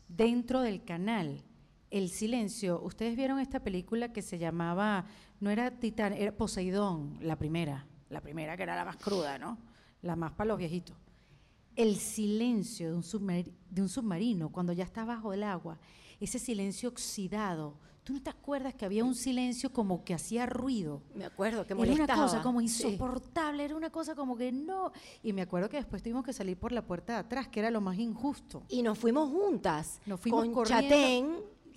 dentro 0.09 0.61
del 0.61 0.83
canal, 0.83 1.43
el 1.91 2.09
silencio, 2.09 2.81
ustedes 2.81 3.15
vieron 3.15 3.39
esta 3.39 3.61
película 3.61 4.11
que 4.11 4.21
se 4.21 4.37
llamaba, 4.37 5.05
no 5.39 5.49
era 5.49 5.71
Titán, 5.71 6.11
era 6.11 6.35
Poseidón, 6.35 7.17
la 7.21 7.37
primera, 7.37 7.87
la 8.09 8.19
primera 8.19 8.57
que 8.57 8.63
era 8.63 8.75
la 8.75 8.83
más 8.83 8.97
cruda, 8.97 9.37
¿no? 9.37 9.57
La 10.01 10.17
más 10.17 10.33
para 10.33 10.49
los 10.49 10.57
viejitos. 10.57 10.97
El 11.75 11.95
silencio 11.95 12.89
de 12.89 12.95
un, 12.95 13.53
de 13.69 13.81
un 13.81 13.89
submarino 13.89 14.51
cuando 14.51 14.73
ya 14.73 14.83
está 14.83 15.05
bajo 15.05 15.31
el 15.31 15.43
agua, 15.43 15.79
ese 16.19 16.39
silencio 16.39 16.89
oxidado. 16.89 17.79
¿Tú 18.03 18.13
no 18.13 18.23
te 18.23 18.29
acuerdas 18.29 18.73
que 18.73 18.85
había 18.85 19.03
un 19.03 19.15
silencio 19.15 19.73
como 19.73 20.05
que 20.05 20.13
hacía 20.13 20.45
ruido? 20.45 21.01
Me 21.13 21.25
acuerdo 21.25 21.67
que 21.67 21.75
molestaba. 21.75 22.05
Era 22.05 22.13
una 22.13 22.23
cosa 22.23 22.41
como 22.41 22.61
insoportable, 22.61 23.65
era 23.65 23.75
una 23.75 23.89
cosa 23.89 24.15
como 24.15 24.37
que 24.37 24.51
no. 24.51 24.93
Y 25.23 25.33
me 25.33 25.41
acuerdo 25.41 25.67
que 25.67 25.75
después 25.75 26.01
tuvimos 26.01 26.23
que 26.23 26.31
salir 26.31 26.57
por 26.57 26.71
la 26.71 26.85
puerta 26.85 27.13
de 27.13 27.19
atrás, 27.19 27.49
que 27.49 27.59
era 27.59 27.69
lo 27.69 27.81
más 27.81 27.97
injusto. 27.99 28.63
Y 28.69 28.81
nos 28.81 28.97
fuimos 28.97 29.29
juntas. 29.29 29.99
Nos 30.05 30.21
fuimos 30.21 30.47
con 30.49 30.65
Chatén. 30.65 31.35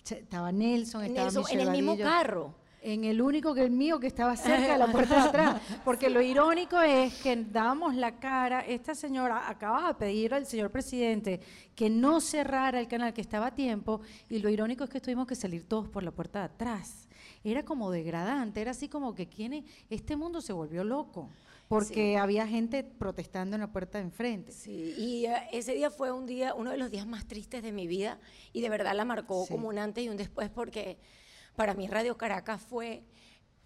Estaba 0.09 0.53
Nelson, 0.53 1.05
estaba 1.05 1.31
Nelson, 1.31 1.45
en 1.51 1.61
el 1.61 1.71
mismo 1.73 1.99
carro 1.99 2.60
en 2.83 3.05
el 3.05 3.21
único 3.21 3.55
que 3.55 3.63
el 3.63 3.71
mío 3.71 4.01
que 4.01 4.07
estaba 4.07 4.37
cerca 4.37 4.73
de 4.73 4.79
la 4.79 4.91
puerta 4.91 5.15
de 5.15 5.29
atrás. 5.29 5.63
Porque 5.85 6.11
lo 6.11 6.21
irónico 6.21 6.81
es 6.81 7.15
que 7.15 7.37
damos 7.37 7.95
la 7.95 8.19
cara, 8.19 8.61
esta 8.61 8.95
señora 8.95 9.49
acaba 9.49 9.89
de 9.89 9.95
pedir 9.95 10.35
al 10.35 10.47
señor 10.47 10.71
presidente 10.71 11.41
que 11.75 11.91
no 11.91 12.21
cerrara 12.21 12.81
el 12.81 12.89
canal, 12.89 13.13
que 13.13 13.21
estaba 13.21 13.47
a 13.47 13.55
tiempo, 13.55 14.01
y 14.29 14.39
lo 14.39 14.49
irónico 14.49 14.85
es 14.85 14.91
que 14.91 15.01
tuvimos 15.01 15.27
que 15.27 15.35
salir 15.35 15.65
todos 15.69 15.89
por 15.89 16.03
la 16.03 16.11
puerta 16.11 16.41
de 16.41 16.45
atrás. 16.47 17.09
Era 17.43 17.65
como 17.65 17.91
degradante, 17.91 18.61
era 18.61 18.73
así 18.73 18.89
como 18.89 19.15
que 19.15 19.29
¿quién 19.29 19.65
este 19.89 20.17
mundo 20.17 20.41
se 20.41 20.53
volvió 20.53 20.85
loco 20.85 21.31
porque 21.71 22.19
había 22.19 22.49
gente 22.49 22.83
protestando 22.83 23.55
en 23.55 23.61
la 23.61 23.71
puerta 23.71 23.99
de 23.99 24.05
enfrente. 24.05 24.51
Sí, 24.51 24.93
y 24.99 25.27
eh, 25.27 25.37
ese 25.53 25.73
día 25.73 25.89
fue 25.89 26.11
un 26.11 26.27
día, 26.27 26.53
uno 26.53 26.73
de 26.73 26.77
los 26.77 26.91
días 26.91 27.07
más 27.07 27.29
tristes 27.29 27.63
de 27.63 27.71
mi 27.71 27.87
vida 27.87 28.19
y 28.53 28.61
de 28.61 28.69
verdad 28.69 28.93
la 28.93 29.05
marcó 29.05 29.47
como 29.47 29.69
un 29.69 29.79
antes 29.79 30.03
y 30.03 30.09
un 30.09 30.17
después 30.17 30.51
porque 30.51 30.99
para 31.61 31.75
mí 31.75 31.87
Radio 31.89 32.17
Caracas 32.17 32.59
fue 32.59 33.03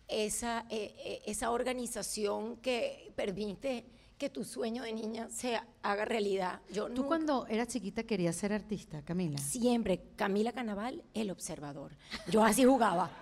esa, 0.08 0.66
eh, 0.68 0.96
eh, 0.98 1.22
esa 1.26 1.52
organización 1.52 2.56
que 2.56 3.12
permite 3.14 3.86
que 4.18 4.28
tu 4.28 4.42
sueño 4.42 4.82
de 4.82 4.92
niña 4.92 5.28
se 5.30 5.60
haga 5.80 6.04
realidad. 6.04 6.60
Yo 6.72 6.88
¿Tú 6.88 7.06
cuando 7.06 7.46
eras 7.46 7.68
chiquita 7.68 8.02
querías 8.02 8.34
ser 8.34 8.52
artista, 8.52 9.02
Camila? 9.02 9.38
Siempre. 9.38 10.02
Camila 10.16 10.50
Canaval, 10.50 11.04
el 11.14 11.30
observador. 11.30 11.92
Yo 12.28 12.42
así 12.42 12.64
jugaba. 12.64 13.12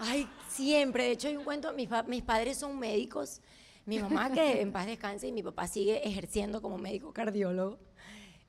Ay, 0.00 0.28
siempre. 0.48 1.04
De 1.04 1.10
hecho, 1.12 1.28
hay 1.28 1.36
un 1.36 1.44
cuento, 1.44 1.72
mis, 1.74 1.88
mis 2.08 2.24
padres 2.24 2.58
son 2.58 2.76
médicos. 2.76 3.40
Mi 3.86 4.00
mamá, 4.00 4.32
que 4.32 4.62
en 4.62 4.72
paz 4.72 4.86
descanse, 4.86 5.28
y 5.28 5.32
mi 5.32 5.44
papá 5.44 5.68
sigue 5.68 6.04
ejerciendo 6.04 6.60
como 6.60 6.76
médico 6.76 7.12
cardiólogo. 7.12 7.78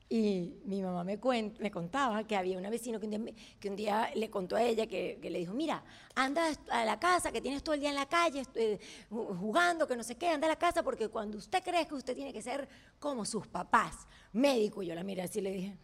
Y 0.08 0.60
mi 0.64 0.82
mamá 0.82 1.02
me, 1.02 1.18
me 1.58 1.70
contaba 1.72 2.22
que 2.24 2.36
había 2.36 2.56
una 2.56 2.70
vecina 2.70 3.00
que 3.00 3.06
un 3.06 3.10
día, 3.10 3.34
que 3.58 3.68
un 3.68 3.74
día 3.74 4.10
le 4.14 4.30
contó 4.30 4.54
a 4.54 4.62
ella 4.62 4.86
que, 4.86 5.18
le 5.20 5.38
dijo, 5.40 5.52
mira, 5.52 5.82
anda 6.14 6.46
a 6.70 6.84
la 6.84 7.00
casa, 7.00 7.32
que 7.32 7.40
tienes 7.40 7.64
todo 7.64 7.74
el 7.74 7.80
día 7.80 7.88
en 7.88 7.96
la 7.96 8.06
calle 8.06 8.44
eh, 8.54 8.78
jugando, 9.10 9.88
que 9.88 9.96
no 9.96 10.04
sé 10.04 10.16
qué, 10.16 10.28
anda 10.28 10.46
a 10.46 10.50
la 10.50 10.58
casa 10.58 10.84
porque 10.84 11.08
cuando 11.08 11.38
usted 11.38 11.60
cree 11.60 11.88
que 11.88 11.94
usted 11.94 12.14
tiene 12.14 12.32
que 12.32 12.40
ser 12.40 12.68
como 13.00 13.24
sus 13.24 13.48
papás, 13.48 14.06
médico, 14.32 14.80
y 14.80 14.86
yo 14.86 14.94
la 14.94 15.02
miré 15.02 15.22
así 15.22 15.40
y 15.40 15.42
le 15.42 15.52
dije, 15.52 15.78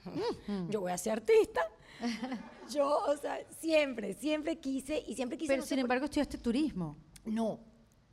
mm, 0.47 0.71
yo 0.71 0.83
voy 0.83 0.93
a 0.93 0.99
ser 0.99 1.15
artista. 1.15 1.61
yo, 2.73 2.99
o 3.05 3.17
sea, 3.17 3.41
siempre, 3.59 4.15
siempre 4.15 4.57
quise 4.61 5.03
y 5.05 5.17
siempre 5.17 5.37
quise... 5.37 5.53
Pero 5.53 5.67
sin 5.67 5.81
embargo 5.81 6.05
estudiaste 6.05 6.39
turismo. 6.39 6.97
No, 7.25 7.59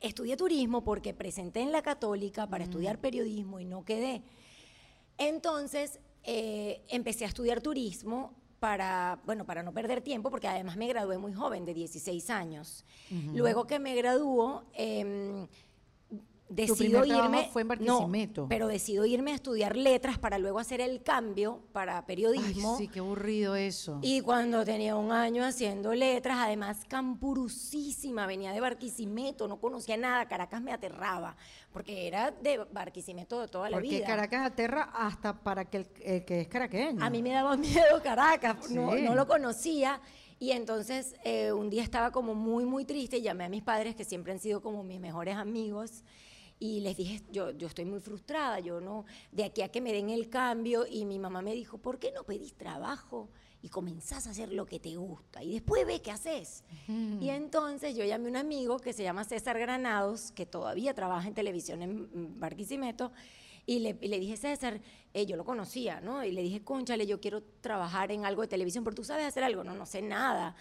estudié 0.00 0.36
turismo 0.36 0.82
porque 0.82 1.14
presenté 1.14 1.60
en 1.60 1.70
la 1.70 1.82
católica 1.82 2.48
para 2.48 2.64
mm. 2.64 2.68
estudiar 2.68 2.98
periodismo 2.98 3.60
y 3.60 3.64
no 3.64 3.84
quedé. 3.84 4.22
Entonces, 5.20 6.00
eh, 6.24 6.82
empecé 6.88 7.26
a 7.26 7.28
estudiar 7.28 7.60
turismo 7.60 8.34
para, 8.58 9.20
bueno, 9.26 9.44
para 9.44 9.62
no 9.62 9.72
perder 9.72 10.00
tiempo, 10.00 10.30
porque 10.30 10.48
además 10.48 10.78
me 10.78 10.88
gradué 10.88 11.18
muy 11.18 11.34
joven, 11.34 11.66
de 11.66 11.74
16 11.74 12.30
años. 12.30 12.86
Luego 13.34 13.66
que 13.66 13.78
me 13.78 13.94
graduó, 13.94 14.64
eh, 14.72 15.46
decido 16.50 17.04
irme. 17.04 17.48
fue 17.52 17.62
en 17.62 17.68
Barquisimeto. 17.68 18.42
No, 18.42 18.48
pero 18.48 18.66
decido 18.66 19.06
irme 19.06 19.32
a 19.32 19.34
estudiar 19.36 19.76
letras 19.76 20.18
para 20.18 20.38
luego 20.38 20.58
hacer 20.58 20.80
el 20.80 21.02
cambio 21.02 21.62
para 21.72 22.04
periodismo. 22.04 22.76
sí, 22.76 22.88
qué 22.88 22.98
aburrido 22.98 23.56
eso. 23.56 23.98
Y 24.02 24.20
cuando 24.20 24.64
tenía 24.64 24.96
un 24.96 25.12
año 25.12 25.44
haciendo 25.44 25.94
letras, 25.94 26.38
además 26.38 26.84
campurusísima, 26.88 28.26
venía 28.26 28.52
de 28.52 28.60
Barquisimeto, 28.60 29.48
no 29.48 29.60
conocía 29.60 29.96
nada, 29.96 30.26
Caracas 30.26 30.60
me 30.60 30.72
aterraba, 30.72 31.36
porque 31.72 32.06
era 32.06 32.30
de 32.30 32.58
Barquisimeto 32.72 33.40
de 33.40 33.48
toda 33.48 33.70
la 33.70 33.78
vida. 33.78 33.98
Porque 33.98 34.06
Caracas 34.06 34.46
aterra 34.46 34.90
hasta 34.92 35.40
para 35.40 35.64
que 35.64 35.76
el, 36.02 36.24
que 36.24 36.40
es 36.40 36.48
caraqueño. 36.48 37.02
A 37.02 37.08
mí 37.10 37.22
me 37.22 37.30
daba 37.30 37.56
miedo 37.56 38.02
Caracas, 38.02 38.70
no, 38.70 38.94
no 38.94 39.14
lo 39.14 39.26
conocía. 39.26 40.00
Y 40.40 40.52
entonces 40.52 41.16
eh, 41.22 41.52
un 41.52 41.68
día 41.68 41.82
estaba 41.82 42.10
como 42.10 42.34
muy, 42.34 42.64
muy 42.64 42.86
triste, 42.86 43.20
llamé 43.20 43.44
a 43.44 43.50
mis 43.50 43.62
padres, 43.62 43.94
que 43.94 44.04
siempre 44.04 44.32
han 44.32 44.38
sido 44.38 44.62
como 44.62 44.82
mis 44.82 44.98
mejores 44.98 45.36
amigos, 45.36 46.02
y 46.60 46.80
les 46.80 46.96
dije, 46.96 47.22
yo, 47.32 47.50
yo 47.52 47.66
estoy 47.66 47.86
muy 47.86 48.00
frustrada, 48.00 48.60
yo 48.60 48.80
no, 48.80 49.06
de 49.32 49.44
aquí 49.44 49.62
a 49.62 49.70
que 49.70 49.80
me 49.80 49.92
den 49.92 50.10
el 50.10 50.28
cambio, 50.28 50.86
y 50.86 51.06
mi 51.06 51.18
mamá 51.18 51.42
me 51.42 51.54
dijo, 51.54 51.78
¿por 51.78 51.98
qué 51.98 52.12
no 52.12 52.22
pedís 52.22 52.54
trabajo 52.54 53.30
y 53.62 53.68
comenzás 53.70 54.26
a 54.26 54.30
hacer 54.30 54.52
lo 54.52 54.66
que 54.66 54.78
te 54.78 54.94
gusta? 54.94 55.42
Y 55.42 55.54
después 55.54 55.86
ve 55.86 56.02
qué 56.02 56.10
haces. 56.10 56.62
Y 56.86 57.30
entonces 57.30 57.96
yo 57.96 58.04
llamé 58.04 58.26
a 58.26 58.30
un 58.30 58.36
amigo 58.36 58.78
que 58.78 58.92
se 58.92 59.02
llama 59.02 59.24
César 59.24 59.58
Granados, 59.58 60.30
que 60.32 60.46
todavía 60.46 60.94
trabaja 60.94 61.26
en 61.26 61.34
televisión 61.34 61.82
en 61.82 62.38
Barquisimeto, 62.38 63.10
y 63.66 63.78
le, 63.78 63.94
dije, 64.18 64.36
César, 64.36 64.80
eh, 65.14 65.26
yo 65.26 65.36
lo 65.36 65.44
conocía, 65.44 66.00
¿no? 66.00 66.24
Y 66.24 66.32
le 66.32 66.42
dije, 66.42 66.62
conchale, 66.62 67.06
yo 67.06 67.20
quiero 67.20 67.42
trabajar 67.60 68.10
en 68.10 68.24
algo 68.24 68.42
de 68.42 68.48
televisión, 68.48 68.84
pero 68.84 68.94
tú 68.96 69.04
sabes 69.04 69.26
hacer 69.26 69.44
algo, 69.44 69.64
no, 69.64 69.74
no 69.74 69.86
sé 69.86 70.02
nada. 70.02 70.56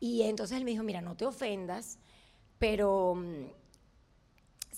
Y 0.00 0.22
entonces 0.22 0.58
él 0.58 0.64
me 0.64 0.72
dijo, 0.72 0.82
mira, 0.82 1.00
no 1.00 1.16
te 1.16 1.26
ofendas, 1.26 1.98
pero 2.58 3.14
mm, 3.14 3.59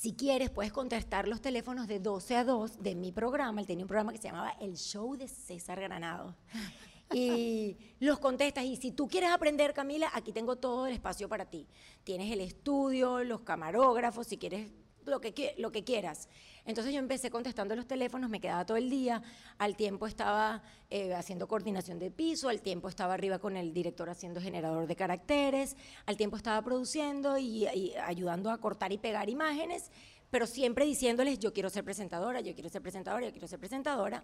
si 0.03 0.15
quieres, 0.15 0.51
puedes 0.51 0.73
contestar 0.73 1.29
los 1.29 1.41
teléfonos 1.41 1.87
de 1.87 2.01
12 2.01 2.35
a 2.35 2.43
2 2.43 2.83
de 2.83 2.97
mi 2.97 3.13
programa. 3.13 3.61
Él 3.61 3.69
tenía 3.69 3.85
un 3.85 3.89
programa 3.89 4.11
que 4.11 4.19
se 4.19 4.25
llamaba 4.25 4.51
El 4.61 4.77
Show 4.77 5.17
de 5.17 5.29
César 5.29 5.81
Granado. 5.81 6.35
Y 7.15 7.77
los 8.01 8.19
contestas. 8.19 8.65
Y 8.65 8.77
si 8.77 8.91
tú 8.91 9.07
quieres 9.07 9.31
aprender, 9.31 9.75
Camila, 9.75 10.11
aquí 10.15 10.33
tengo 10.33 10.57
todo 10.57 10.87
el 10.87 10.95
espacio 10.95 11.29
para 11.29 11.45
ti. 11.45 11.69
Tienes 12.05 12.33
el 12.33 12.41
estudio, 12.41 13.23
los 13.23 13.43
camarógrafos, 13.43 14.27
si 14.27 14.39
quieres 14.39 14.73
lo 15.07 15.21
que, 15.21 15.55
lo 15.59 15.73
que 15.73 15.85
quieras. 15.85 16.29
Entonces 16.65 16.93
yo 16.93 17.01
empecé 17.01 17.31
contestando 17.31 17.75
los 17.75 17.87
teléfonos, 17.87 18.31
me 18.31 18.41
quedaba 18.41 18.65
todo 18.65 18.77
el 18.77 18.89
día, 18.89 19.23
al 19.59 19.77
tiempo 19.77 20.07
estaba 20.07 20.63
eh, 20.91 21.13
haciendo 21.15 21.49
coordinación 21.49 21.99
de 21.99 22.11
piso, 22.11 22.49
al 22.49 22.63
tiempo 22.63 22.89
estaba 22.89 23.15
arriba 23.15 23.39
con 23.41 23.57
el 23.57 23.75
director 23.75 24.09
haciendo 24.09 24.41
generador 24.41 24.87
de 24.87 24.95
caracteres, 24.95 25.77
al 26.07 26.17
tiempo 26.17 26.37
estaba 26.37 26.63
produciendo 26.63 27.37
y, 27.37 27.67
ayudando 28.05 28.51
a 28.51 28.59
cortar 28.59 28.93
y 28.93 28.99
pegar 28.99 29.29
imágenes, 29.29 29.91
pero 30.31 30.47
siempre 30.47 30.85
diciéndoles 30.85 31.41
yo 31.41 31.53
quiero 31.53 31.69
ser 31.69 31.85
presentadora, 31.85 32.41
yo 32.41 32.55
quiero 32.55 32.69
ser 32.69 32.81
presentadora, 32.81 33.27
yo 33.27 33.33
quiero 33.33 33.49
ser 33.49 33.59
presentadora. 33.59 34.23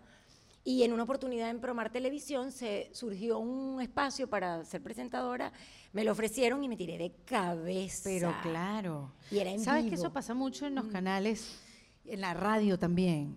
Y 0.64 0.82
en 0.82 0.92
una 0.92 1.04
oportunidad 1.04 1.50
en 1.50 1.60
Promar 1.60 1.90
Televisión 1.90 2.52
se 2.52 2.90
surgió 2.92 3.38
un 3.38 3.80
espacio 3.80 4.28
para 4.28 4.64
ser 4.64 4.82
presentadora, 4.82 5.52
me 5.92 6.04
lo 6.04 6.12
ofrecieron 6.12 6.62
y 6.62 6.68
me 6.68 6.76
tiré 6.76 6.98
de 6.98 7.12
cabeza. 7.24 8.02
Pero 8.04 8.34
claro. 8.42 9.12
Y 9.30 9.38
era 9.38 9.50
en 9.50 9.60
¿Sabes 9.60 9.86
que 9.86 9.94
eso 9.94 10.12
pasa 10.12 10.34
mucho 10.34 10.66
en 10.66 10.74
los 10.74 10.86
canales, 10.86 11.58
en 12.04 12.20
la 12.20 12.34
radio 12.34 12.78
también? 12.78 13.36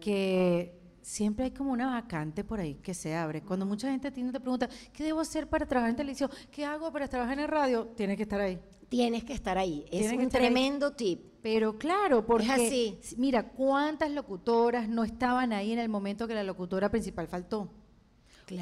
Que 0.00 0.80
siempre 1.04 1.44
hay 1.44 1.50
como 1.52 1.70
una 1.70 1.86
vacante 1.86 2.42
por 2.42 2.58
ahí 2.58 2.74
que 2.76 2.94
se 2.94 3.14
abre. 3.14 3.42
Cuando 3.42 3.66
mucha 3.66 3.90
gente 3.90 4.10
te 4.10 4.40
pregunta, 4.40 4.68
¿qué 4.92 5.04
debo 5.04 5.20
hacer 5.20 5.48
para 5.48 5.66
trabajar 5.66 5.90
en 5.90 5.96
televisión? 5.96 6.30
¿Qué 6.50 6.64
hago 6.64 6.90
para 6.90 7.06
trabajar 7.06 7.38
en 7.38 7.44
el 7.44 7.48
radio? 7.48 7.86
Tienes 7.94 8.16
que 8.16 8.22
estar 8.24 8.40
ahí. 8.40 8.58
Tienes 8.94 9.24
que 9.24 9.32
estar 9.32 9.58
ahí. 9.58 9.84
Es 9.90 10.12
un 10.12 10.28
tremendo 10.28 10.92
tip. 10.92 11.20
Pero 11.42 11.76
claro, 11.76 12.24
porque 12.24 12.50
así. 12.50 12.98
mira, 13.16 13.50
¿cuántas 13.50 14.10
locutoras 14.12 14.88
no 14.88 15.02
estaban 15.02 15.52
ahí 15.52 15.72
en 15.72 15.80
el 15.80 15.88
momento 15.88 16.28
que 16.28 16.34
la 16.34 16.44
locutora 16.44 16.90
principal 16.90 17.26
faltó? 17.26 17.68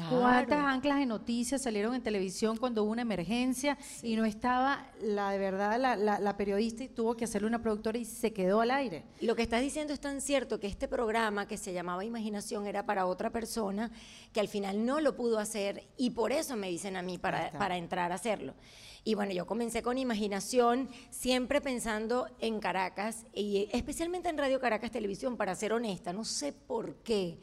¿Cuántas 0.09 0.59
anclas 0.65 0.97
de 0.97 1.05
noticias 1.05 1.61
salieron 1.61 1.93
en 1.93 2.01
televisión 2.01 2.57
cuando 2.57 2.83
hubo 2.83 2.91
una 2.91 3.01
emergencia 3.01 3.77
y 4.01 4.15
no 4.15 4.23
estaba 4.23 4.89
la 5.01 5.31
de 5.31 5.37
verdad 5.37 5.77
la, 5.97 6.37
periodista 6.37 6.83
y 6.83 6.87
tuvo 6.87 7.15
que 7.15 7.25
hacerle 7.25 7.47
una 7.47 7.61
productora 7.61 7.97
y 7.97 8.05
se 8.05 8.33
quedó 8.33 8.61
al 8.61 8.71
aire? 8.71 9.03
Lo 9.21 9.35
que 9.35 9.43
estás 9.43 9.61
diciendo 9.61 9.93
es 9.93 9.99
tan 9.99 10.21
cierto 10.21 10.59
que 10.59 10.67
este 10.67 10.87
programa 10.87 11.47
que 11.47 11.57
se 11.57 11.73
llamaba 11.73 12.05
Imaginación 12.05 12.65
era 12.65 12.85
para 12.85 13.05
otra 13.05 13.29
persona 13.29 13.91
que 14.31 14.39
al 14.39 14.47
final 14.47 14.85
no 14.85 14.99
lo 14.99 15.15
pudo 15.15 15.37
hacer 15.37 15.87
y 15.97 16.11
por 16.11 16.31
eso 16.31 16.55
me 16.55 16.69
dicen 16.69 16.95
a 16.95 17.01
mí 17.01 17.17
para, 17.17 17.51
para 17.51 17.77
entrar 17.77 18.11
a 18.11 18.15
hacerlo. 18.15 18.55
Y 19.03 19.15
bueno, 19.15 19.33
yo 19.33 19.45
comencé 19.45 19.81
con 19.81 19.97
Imaginación, 19.97 20.89
siempre 21.09 21.59
pensando 21.59 22.27
en 22.39 22.59
Caracas 22.59 23.25
y 23.33 23.67
especialmente 23.73 24.29
en 24.29 24.37
Radio 24.37 24.59
Caracas 24.59 24.91
Televisión, 24.91 25.35
para 25.35 25.55
ser 25.55 25.73
honesta, 25.73 26.13
no 26.13 26.23
sé 26.23 26.53
por 26.53 26.95
qué 27.03 27.39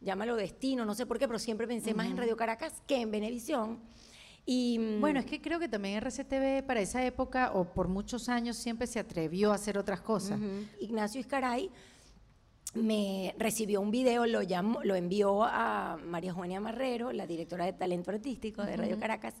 llámalo 0.00 0.36
destino, 0.36 0.84
no 0.84 0.94
sé 0.94 1.06
por 1.06 1.18
qué, 1.18 1.26
pero 1.26 1.38
siempre 1.38 1.66
pensé 1.66 1.94
más 1.94 2.06
en 2.06 2.16
Radio 2.16 2.36
Caracas 2.36 2.82
que 2.86 3.00
en 3.00 3.10
Venevisión. 3.10 3.80
Y, 4.46 4.78
mm, 4.78 5.00
bueno, 5.00 5.20
es 5.20 5.26
que 5.26 5.40
creo 5.40 5.58
que 5.58 5.68
también 5.68 5.96
RCTV 5.96 6.62
para 6.62 6.80
esa 6.80 7.04
época 7.04 7.52
o 7.52 7.64
por 7.64 7.88
muchos 7.88 8.28
años 8.28 8.56
siempre 8.56 8.86
se 8.86 8.98
atrevió 8.98 9.52
a 9.52 9.56
hacer 9.56 9.76
otras 9.76 10.00
cosas. 10.00 10.40
Ignacio 10.80 11.20
Iscaray 11.20 11.70
me 12.74 13.34
recibió 13.38 13.80
un 13.80 13.90
video, 13.90 14.26
lo, 14.26 14.42
llamó, 14.42 14.82
lo 14.84 14.94
envió 14.94 15.42
a 15.42 15.98
María 16.04 16.32
Juania 16.32 16.60
Marrero, 16.60 17.12
la 17.12 17.26
directora 17.26 17.64
de 17.64 17.72
talento 17.72 18.10
artístico 18.10 18.62
de 18.62 18.76
Radio 18.76 18.98
Caracas, 18.98 19.34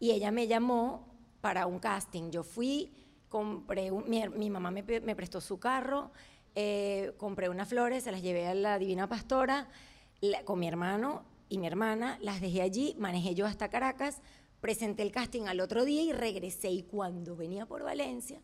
y 0.00 0.10
ella 0.10 0.32
me 0.32 0.48
llamó 0.48 1.06
para 1.40 1.66
un 1.66 1.78
casting. 1.78 2.30
Yo 2.30 2.42
fui, 2.42 2.92
compré, 3.28 3.92
mi, 3.92 4.50
mamá 4.50 4.70
me, 4.70 4.82
prestó 4.82 5.40
su 5.40 5.60
carro, 5.60 6.10
eh, 6.54 7.12
compré 7.18 7.48
unas 7.48 7.68
flores, 7.68 8.02
se 8.02 8.10
las 8.10 8.22
llevé 8.22 8.48
a 8.48 8.54
la 8.54 8.78
Divina 8.78 9.08
Pastora 9.08 9.68
con 10.44 10.58
mi 10.58 10.66
hermano 10.66 11.24
y 11.48 11.58
mi 11.58 11.66
hermana, 11.66 12.18
las 12.20 12.40
dejé 12.40 12.62
allí, 12.62 12.96
manejé 12.98 13.34
yo 13.34 13.46
hasta 13.46 13.68
Caracas, 13.68 14.20
presenté 14.60 15.02
el 15.02 15.12
casting 15.12 15.42
al 15.46 15.60
otro 15.60 15.84
día 15.84 16.02
y 16.02 16.12
regresé. 16.12 16.70
Y 16.70 16.82
cuando 16.82 17.36
venía 17.36 17.66
por 17.66 17.82
Valencia, 17.82 18.40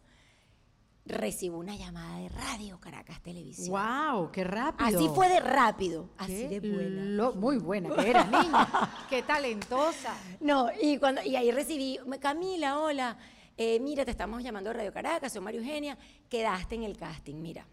recibo 1.07 1.59
una 1.59 1.77
llamada 1.77 2.19
de 2.19 2.29
Radio 2.29 2.79
Caracas 2.81 3.23
Televisión. 3.23 3.71
¡Wow! 3.71 4.31
¡Qué 4.33 4.45
rápido! 4.45 4.99
Así 4.99 5.09
fue 5.15 5.29
de 5.29 5.41
rápido, 5.41 6.11
así 6.19 6.47
de 6.49 6.61
buena. 6.61 7.03
lo- 7.05 7.35
muy 7.35 7.59
buena 7.59 7.95
que 7.95 8.11
eras, 8.11 8.27
niña. 8.31 8.69
¡Qué 9.11 9.23
talentosa! 9.23 10.15
No, 10.41 10.69
y, 10.81 10.99
cuando, 10.99 11.23
y 11.23 11.37
ahí 11.37 11.51
recibí, 11.53 11.99
Camila, 12.21 12.79
hola, 12.81 13.17
eh, 13.57 13.79
mira, 13.81 14.05
te 14.05 14.11
estamos 14.11 14.43
llamando 14.43 14.71
de 14.71 14.75
Radio 14.75 14.93
Caracas, 14.93 15.33
soy 15.33 15.43
María 15.43 15.61
Eugenia, 15.61 15.97
quedaste 16.29 16.75
en 16.75 16.83
el 16.83 16.97
casting, 16.97 17.37
mira. 17.37 17.67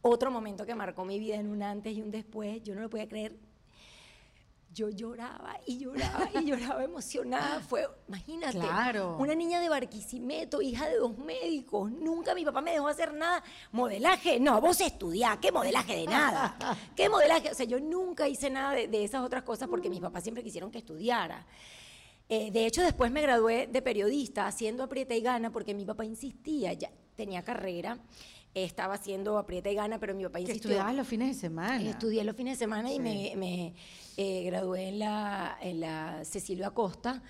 Otro 0.00 0.30
momento 0.30 0.64
que 0.64 0.74
marcó 0.74 1.04
mi 1.04 1.18
vida 1.18 1.34
en 1.34 1.48
un 1.50 1.62
antes 1.62 1.94
y 1.96 2.00
un 2.00 2.10
después, 2.10 2.62
yo 2.62 2.74
no 2.74 2.80
lo 2.82 2.88
podía 2.90 3.08
creer. 3.08 3.36
Yo 4.78 4.90
lloraba 4.90 5.58
y 5.66 5.76
lloraba 5.78 6.30
y 6.40 6.44
lloraba 6.44 6.84
emocionada. 6.84 7.58
Fue, 7.68 7.84
imagínate, 8.06 8.60
Claro. 8.60 9.16
una 9.18 9.34
niña 9.34 9.58
de 9.60 9.68
Barquisimeto, 9.68 10.62
hija 10.62 10.86
de 10.88 10.98
dos 10.98 11.18
médicos. 11.18 11.90
Nunca 11.90 12.32
mi 12.32 12.44
papá 12.44 12.60
me 12.60 12.70
dejó 12.70 12.86
hacer 12.86 13.12
nada. 13.12 13.42
Modelaje, 13.72 14.38
no, 14.38 14.60
vos 14.60 14.80
estudiá, 14.80 15.36
¿qué 15.40 15.50
modelaje 15.50 15.96
de 15.96 16.06
nada? 16.06 16.56
¿Qué 16.96 17.08
modelaje? 17.08 17.50
O 17.50 17.54
sea, 17.54 17.66
yo 17.66 17.80
nunca 17.80 18.28
hice 18.28 18.50
nada 18.50 18.72
de, 18.74 18.86
de 18.86 19.02
esas 19.02 19.24
otras 19.24 19.42
cosas 19.42 19.66
porque 19.68 19.90
mis 19.90 19.98
papás 19.98 20.22
siempre 20.22 20.44
quisieron 20.44 20.70
que 20.70 20.78
estudiara. 20.78 21.44
Eh, 22.28 22.52
de 22.52 22.64
hecho, 22.66 22.80
después 22.82 23.10
me 23.10 23.20
gradué 23.20 23.66
de 23.66 23.82
periodista 23.82 24.46
haciendo 24.46 24.84
aprieta 24.84 25.12
y 25.16 25.22
gana 25.22 25.50
porque 25.50 25.74
mi 25.74 25.84
papá 25.84 26.04
insistía, 26.04 26.72
ya 26.74 26.88
tenía 27.16 27.42
carrera, 27.42 27.98
eh, 28.54 28.62
estaba 28.62 28.94
haciendo 28.94 29.38
aprieta 29.38 29.70
y 29.70 29.74
gana, 29.74 29.98
pero 29.98 30.14
mi 30.14 30.22
papá 30.22 30.34
Que 30.36 30.42
insistió. 30.42 30.70
estudiabas 30.70 30.94
los 30.94 31.08
fines 31.08 31.28
de 31.34 31.34
semana. 31.34 31.82
Estudié 31.82 32.22
los 32.22 32.36
fines 32.36 32.58
de 32.58 32.64
semana 32.64 32.92
y 32.92 33.00
me, 33.00 33.74
eh, 34.20 34.42
gradué 34.46 34.88
en 34.88 34.98
la, 34.98 35.56
en 35.60 35.78
la 35.78 36.24
Cecilio 36.24 36.66
Acosta. 36.66 37.22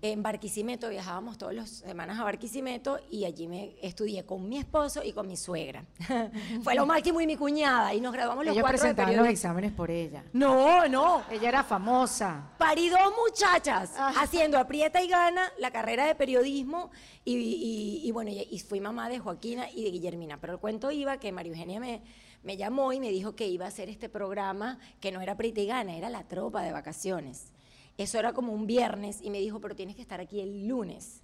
En 0.00 0.22
Barquisimeto 0.22 0.88
viajábamos 0.88 1.36
todas 1.36 1.54
las 1.54 1.68
semanas 1.68 2.18
a 2.18 2.24
Barquisimeto 2.24 2.98
y 3.10 3.26
allí 3.26 3.46
me 3.46 3.76
estudié 3.82 4.24
con 4.24 4.48
mi 4.48 4.56
esposo 4.56 5.02
y 5.04 5.12
con 5.12 5.28
mi 5.28 5.36
suegra. 5.36 5.84
Fue 6.64 6.74
lo 6.74 6.86
máximo 6.86 7.20
y 7.20 7.26
mi 7.26 7.36
cuñada 7.36 7.92
y 7.92 8.00
nos 8.00 8.14
graduamos 8.14 8.46
los 8.46 8.54
Ellos 8.54 8.62
cuatro 8.62 8.78
de 8.78 8.80
presentaban 8.80 9.08
los 9.10 9.16
periodismo. 9.18 9.30
exámenes 9.32 9.72
por 9.72 9.90
ella. 9.90 10.24
No, 10.32 10.88
no. 10.88 11.22
Ella 11.30 11.48
era 11.50 11.62
famosa. 11.62 12.52
Parí 12.58 12.88
dos 12.88 13.12
muchachas 13.22 13.92
Ah. 13.98 14.14
haciendo 14.20 14.58
aprieta 14.58 15.02
y 15.02 15.08
gana 15.08 15.42
la 15.58 15.70
carrera 15.70 16.06
de 16.06 16.14
periodismo 16.14 16.90
y, 17.22 17.34
y- 17.36 18.00
y 18.08 18.10
bueno, 18.12 18.30
y, 18.30 18.48
y 18.50 18.58
fui 18.60 18.80
mamá 18.80 19.10
de 19.10 19.18
Joaquina 19.18 19.70
y 19.70 19.84
de 19.84 19.90
Guillermina. 19.90 20.40
Pero 20.40 20.54
el 20.54 20.58
cuento 20.58 20.90
iba 20.90 21.18
que 21.18 21.32
María 21.32 21.52
Eugenia 21.52 21.80
me, 21.80 22.00
me 22.42 22.56
llamó 22.56 22.92
y 22.92 23.00
me 23.00 23.10
dijo 23.10 23.36
que 23.36 23.46
iba 23.48 23.64
a 23.66 23.68
hacer 23.68 23.88
este 23.88 24.08
programa 24.08 24.78
que 25.00 25.12
no 25.12 25.20
era 25.20 25.32
aprieta 25.32 25.60
y 25.60 25.66
gana, 25.66 25.96
era 25.96 26.10
la 26.10 26.26
tropa 26.26 26.62
de 26.62 26.72
vacaciones. 26.72 27.52
Eso 27.98 28.18
era 28.18 28.32
como 28.32 28.52
un 28.52 28.66
viernes 28.66 29.20
y 29.20 29.30
me 29.30 29.40
dijo, 29.40 29.60
pero 29.60 29.76
tienes 29.76 29.96
que 29.96 30.02
estar 30.02 30.20
aquí 30.20 30.40
el 30.40 30.66
lunes. 30.66 31.22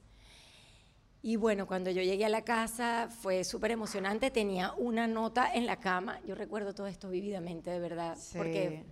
Y 1.23 1.37
bueno, 1.37 1.67
cuando 1.67 1.91
yo 1.91 2.03
llegué 2.03 2.25
a 2.25 2.29
la 2.29 2.43
casa 2.43 3.09
fue 3.09 3.43
súper 3.45 3.73
emocionante. 3.73 4.31
Tenía 4.31 4.73
una 4.77 5.07
nota 5.07 5.53
en 5.53 5.67
la 5.67 5.77
cama. 5.77 6.21
Yo 6.27 6.35
recuerdo 6.35 6.75
todo 6.75 6.87
esto 6.87 7.09
vívidamente, 7.09 7.71
de 7.71 7.81
verdad. 7.81 8.17
Sí. 8.17 8.39
Porque 8.39 8.85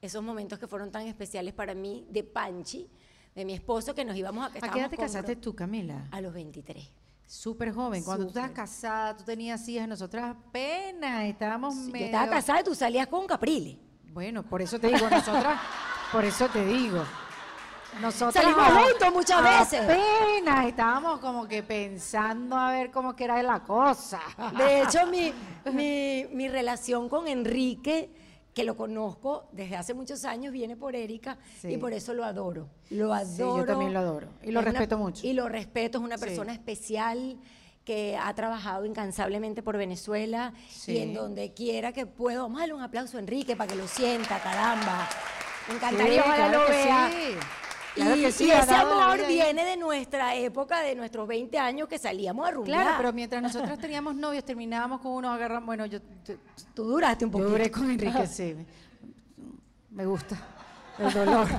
esos 0.00 0.22
momentos 0.22 0.58
que 0.58 0.68
fueron 0.68 0.92
tan 0.92 1.06
especiales 1.06 1.54
para 1.54 1.74
mí, 1.74 2.06
de 2.10 2.22
Panchi, 2.22 2.88
de 3.34 3.44
mi 3.44 3.54
esposo, 3.54 3.94
que 3.94 4.04
nos 4.04 4.16
íbamos 4.16 4.44
a... 4.44 4.66
¿A 4.66 4.70
qué 4.70 4.78
edad 4.78 4.90
te 4.90 4.96
casaste 4.96 5.36
tú, 5.36 5.54
Camila? 5.54 6.06
A 6.10 6.20
los 6.20 6.34
23. 6.34 6.88
Súper 7.26 7.72
joven. 7.72 8.04
Cuando 8.04 8.24
tú 8.24 8.30
estabas 8.30 8.50
casada, 8.50 9.16
tú 9.16 9.24
tenías 9.24 9.66
hijas, 9.68 9.88
nosotras 9.88 10.36
apenas 10.36 11.24
estábamos 11.24 11.74
Yo 11.74 11.92
medio... 11.92 12.06
estaba 12.06 12.28
casada 12.28 12.60
y 12.60 12.64
tú 12.64 12.74
salías 12.74 13.06
con 13.06 13.26
Caprile. 13.26 13.78
Bueno, 14.12 14.42
por 14.42 14.60
eso 14.60 14.78
te 14.78 14.88
digo, 14.88 15.08
nosotras, 15.08 15.58
por 16.12 16.24
eso 16.24 16.48
te 16.48 16.64
digo. 16.64 17.02
Nosotras 18.00 18.42
Salimos 18.42 18.66
juntos 18.68 19.12
muchas 19.12 19.42
veces. 19.42 19.80
Apenas 19.84 20.66
estábamos 20.66 21.20
como 21.20 21.46
que 21.46 21.62
pensando 21.62 22.56
a 22.56 22.70
ver 22.70 22.90
cómo 22.90 23.14
que 23.14 23.24
era 23.24 23.42
la 23.42 23.62
cosa. 23.62 24.20
De 24.56 24.82
hecho, 24.82 25.06
mi, 25.10 25.32
mi, 25.72 26.26
mi 26.32 26.48
relación 26.48 27.08
con 27.08 27.28
Enrique, 27.28 28.10
que 28.54 28.64
lo 28.64 28.76
conozco 28.76 29.48
desde 29.52 29.76
hace 29.76 29.94
muchos 29.94 30.24
años, 30.24 30.52
viene 30.52 30.76
por 30.76 30.94
Erika 30.94 31.38
Sí. 31.60 31.68
y 31.68 31.76
por 31.78 31.92
eso 31.92 32.12
lo 32.14 32.24
adoro. 32.24 32.68
Lo 32.90 33.06
yo 33.06 33.12
adoro. 33.14 33.64
también 33.64 33.92
lo 33.94 33.98
adoro. 34.00 34.28
Y 34.42 34.50
lo 34.52 34.60
una- 34.60 34.70
respeto 34.70 34.98
mucho. 34.98 35.26
Y 35.26 35.32
lo 35.32 35.48
respeto, 35.48 35.98
es 35.98 36.04
una 36.04 36.18
Sí. 36.18 36.24
persona 36.24 36.52
especial 36.52 37.38
que 37.84 38.16
ha 38.16 38.32
trabajado 38.34 38.84
incansablemente 38.84 39.62
por 39.62 39.76
Venezuela 39.76 40.52
Sí. 40.70 40.92
y 40.92 40.98
en 40.98 41.14
donde 41.14 41.52
quiera 41.54 41.92
que 41.92 42.06
pueda. 42.06 42.42
Vamos 42.42 42.58
a 42.58 42.60
darle 42.60 42.74
un 42.74 42.82
aplauso 42.82 43.16
a 43.16 43.20
Enrique 43.20 43.56
para 43.56 43.70
que 43.72 43.76
lo 43.76 43.88
sienta, 43.88 44.38
caramba. 44.40 45.08
Me 45.68 45.74
encantaría 45.76 46.12
Sí, 46.14 46.18
ojalá 46.20 46.36
claro 46.48 46.60
lo 46.60 46.66
que 46.66 46.72
vea. 46.72 47.10
Claro 47.94 48.16
y, 48.16 48.22
que 48.22 48.32
sí, 48.32 48.46
y 48.46 48.50
ese 48.50 48.74
amor 48.74 49.26
viene 49.26 49.64
de 49.64 49.76
nuestra 49.76 50.34
época, 50.34 50.80
de 50.80 50.94
nuestros 50.94 51.28
20 51.28 51.58
años 51.58 51.88
que 51.88 51.98
salíamos 51.98 52.48
a 52.48 52.52
rumbear. 52.52 52.82
Claro, 52.82 52.96
pero 52.98 53.12
mientras 53.12 53.42
nosotros 53.42 53.78
teníamos 53.78 54.14
novios, 54.14 54.44
terminábamos 54.44 55.00
con 55.00 55.12
unos 55.12 55.34
agarramos. 55.34 55.66
Bueno, 55.66 55.86
yo, 55.86 55.98
Tú 56.74 56.84
duraste 56.84 57.24
un 57.26 57.30
yo 57.30 57.32
poquito. 57.32 57.50
duré 57.50 57.70
con 57.70 57.90
Enrique, 57.90 58.26
sí. 58.26 58.56
Me 59.90 60.06
gusta 60.06 60.36
el 60.98 61.12
dolor. 61.12 61.46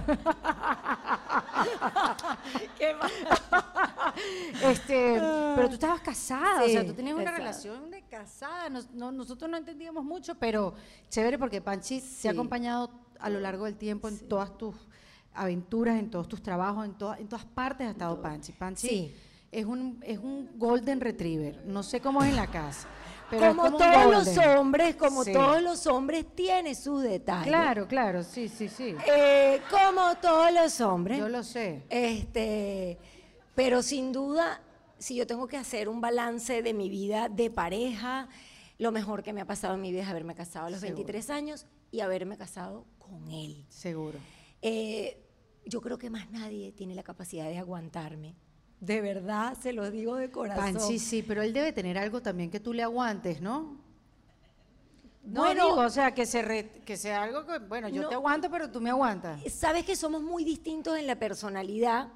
Qué 2.77 2.93
mal. 2.95 3.11
Este, 4.63 5.19
pero 5.55 5.67
tú 5.67 5.73
estabas 5.75 6.01
casada, 6.01 6.63
o 6.63 6.67
sea, 6.67 6.85
tú 6.85 6.93
tenías 6.93 7.15
una 7.17 7.31
relación 7.31 7.89
de 7.91 8.01
casada. 8.03 8.69
Nos- 8.69 8.89
no- 8.91 9.11
nosotros 9.11 9.49
no 9.49 9.57
entendíamos 9.57 10.03
mucho, 10.03 10.35
pero 10.35 10.73
chévere 11.09 11.37
porque 11.37 11.61
Panchi 11.61 12.01
te 12.21 12.29
ha 12.29 12.31
acompañado 12.31 12.91
a 13.19 13.29
lo 13.29 13.39
largo 13.39 13.65
del 13.65 13.75
tiempo 13.77 14.07
en 14.07 14.27
todas 14.27 14.57
tus 14.57 14.75
aventuras, 15.33 15.99
en 15.99 16.09
todos 16.09 16.27
tus 16.27 16.41
trabajos, 16.41 16.85
en, 16.85 16.93
todas 16.97 17.19
en 17.19 17.27
todas 17.27 17.45
partes 17.45 17.87
ha 17.87 17.91
estado 17.91 18.21
Panchi. 18.21 18.51
Panchi 18.53 18.87
Sí. 18.87 19.15
es, 19.51 19.65
un, 19.65 19.99
es 20.05 20.17
un 20.19 20.49
golden 20.57 21.01
retriever. 21.01 21.63
No 21.65 21.83
sé 21.83 21.99
cómo 22.01 22.23
es 22.23 22.29
en 22.29 22.35
la 22.35 22.47
casa, 22.47 22.87
pero 23.29 23.55
como 23.55 23.77
todos 23.77 24.11
los 24.11 24.37
hombres, 24.47 24.95
como 24.95 25.23
Sí. 25.23 25.33
todos 25.33 25.61
los 25.61 25.87
hombres, 25.87 26.25
tiene 26.35 26.75
sus 26.75 27.01
detalles. 27.03 27.47
Claro, 27.47 27.87
claro, 27.87 28.23
sí, 28.23 28.47
sí, 28.47 28.67
sí. 28.69 28.95
Eh, 29.15 29.59
como 29.71 30.15
todos 30.21 30.51
los 30.53 30.79
hombres. 30.81 31.17
Yo 31.19 31.29
lo 31.29 31.41
sé. 31.43 31.83
Este, 31.89 32.97
pero 33.55 33.81
sin 33.81 34.11
duda, 34.11 34.61
si 34.97 35.15
yo 35.15 35.25
tengo 35.27 35.47
que 35.47 35.57
hacer 35.57 35.89
un 35.89 35.99
balance 36.01 36.61
de 36.61 36.73
mi 36.73 36.89
vida 36.89 37.27
de 37.29 37.49
pareja, 37.49 38.27
lo 38.79 38.91
mejor 38.91 39.23
que 39.23 39.33
me 39.33 39.41
ha 39.41 39.45
pasado 39.45 39.75
en 39.75 39.81
mi 39.81 39.91
vida 39.91 40.03
es 40.03 40.07
haberme 40.09 40.35
casado 40.35 40.67
a 40.67 40.69
los 40.69 40.79
Seguro. 40.79 40.97
23 40.97 41.29
años 41.29 41.65
y 41.91 41.99
haberme 42.01 42.37
casado 42.37 42.85
con 42.99 43.29
él. 43.31 43.65
Seguro. 43.69 44.17
Eh, 44.61 45.22
yo 45.65 45.81
creo 45.81 45.97
que 45.97 46.09
más 46.09 46.29
nadie 46.31 46.71
tiene 46.71 46.95
la 46.95 47.03
capacidad 47.03 47.45
de 47.45 47.57
aguantarme. 47.57 48.35
De 48.79 48.99
verdad, 49.01 49.57
se 49.61 49.71
lo 49.73 49.89
digo 49.89 50.15
de 50.17 50.29
corazón. 50.29 50.73
Panchi 50.73 50.99
sí, 50.99 51.23
pero 51.23 51.41
él 51.41 51.53
debe 51.53 51.71
tener 51.71 51.97
algo 51.97 52.21
también 52.21 52.51
que 52.51 52.59
tú 52.59 52.73
le 52.73 52.83
aguantes, 52.83 53.39
¿no? 53.41 53.77
No 55.23 55.41
Bueno, 55.41 55.67
digo, 55.67 55.77
o 55.77 55.89
sea, 55.89 56.13
que, 56.13 56.25
se 56.25 56.41
re- 56.41 56.69
que 56.85 56.97
sea 56.97 57.23
algo 57.23 57.45
que, 57.45 57.59
bueno, 57.59 57.87
yo 57.87 58.01
No. 58.01 58.09
te 58.09 58.15
aguanto, 58.15 58.49
pero 58.51 58.69
tú 58.69 58.81
me 58.81 58.89
aguantas. 58.89 59.41
Sabes 59.53 59.85
que 59.85 59.95
somos 59.95 60.21
muy 60.21 60.43
distintos 60.43 60.97
en 60.99 61.07
la 61.07 61.17
personalidad. 61.17 62.09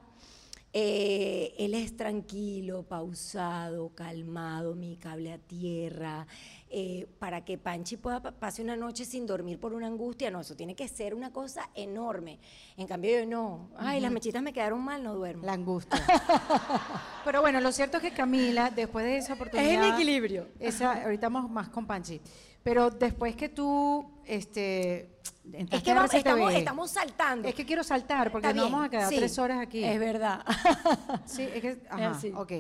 Eh, 0.74 1.56
él 1.58 1.74
es 1.74 1.96
tranquilo, 1.96 2.84
pausado, 2.84 3.96
calmado, 3.96 4.76
mi 4.76 4.98
cable 4.98 5.32
a 5.32 5.38
tierra. 5.38 6.28
Eh, 6.70 7.08
para 7.20 7.46
que 7.46 7.58
Panchi 7.58 7.96
pueda 7.98 8.22
pa- 8.22 8.32
pase 8.34 8.62
una 8.62 8.76
noche 8.76 9.06
sin 9.06 9.26
dormir 9.26 9.60
por 9.60 9.74
una 9.74 9.88
angustia, 9.88 10.30
no, 10.30 10.42
eso 10.42 10.56
tiene 10.56 10.76
que 10.76 10.88
ser 10.88 11.16
una 11.16 11.32
cosa 11.32 11.70
enorme. 11.76 12.40
En 12.76 12.88
cambio, 12.88 13.20
yo 13.20 13.26
no. 13.26 13.70
Ay, 13.78 14.00
las 14.02 14.12
mechitas 14.12 14.42
me 14.44 14.52
quedaron 14.54 14.84
mal, 14.84 15.02
no 15.04 15.14
duermo. 15.16 15.46
La 15.46 15.54
angustia. 15.54 16.00
pero 17.26 17.42
bueno, 17.42 17.62
lo 17.62 17.72
cierto 17.72 17.98
es 17.98 18.04
que 18.04 18.12
Camila, 18.12 18.70
después 18.70 19.06
de 19.06 19.18
esa 19.18 19.34
oportunidad... 19.34 19.86
el 19.88 19.94
equilibrio. 19.94 20.48
Esa, 20.60 21.04
ahorita 21.04 21.30
vamos 21.30 21.52
más 21.52 21.70
con 21.70 21.86
Panchi. 21.86 22.22
Pero 22.64 22.90
después 22.90 23.36
que 23.36 23.48
tú, 23.50 24.06
este... 24.26 25.16
Es 25.72 25.82
que 25.82 25.94
vamos- 25.94 26.14
estamos, 26.14 26.54
estamos 26.54 26.92
saltando. 26.92 27.48
Es 27.48 27.56
que 27.56 27.66
quiero 27.66 27.82
saltar, 27.84 28.30
porque 28.32 28.48
Está 28.48 28.56
no 28.58 28.64
bien, 28.64 28.74
vamos 28.74 28.88
a 28.88 28.90
quedar 28.90 29.08
sí, 29.10 29.16
tres 29.16 29.40
horas 29.40 29.60
aquí. 29.62 29.82
Es 29.84 29.98
verdad. 30.00 30.44
Sí, 31.26 31.44
es 31.44 31.62
que, 31.62 31.82
ajá, 31.90 32.20
ok. 32.36 32.52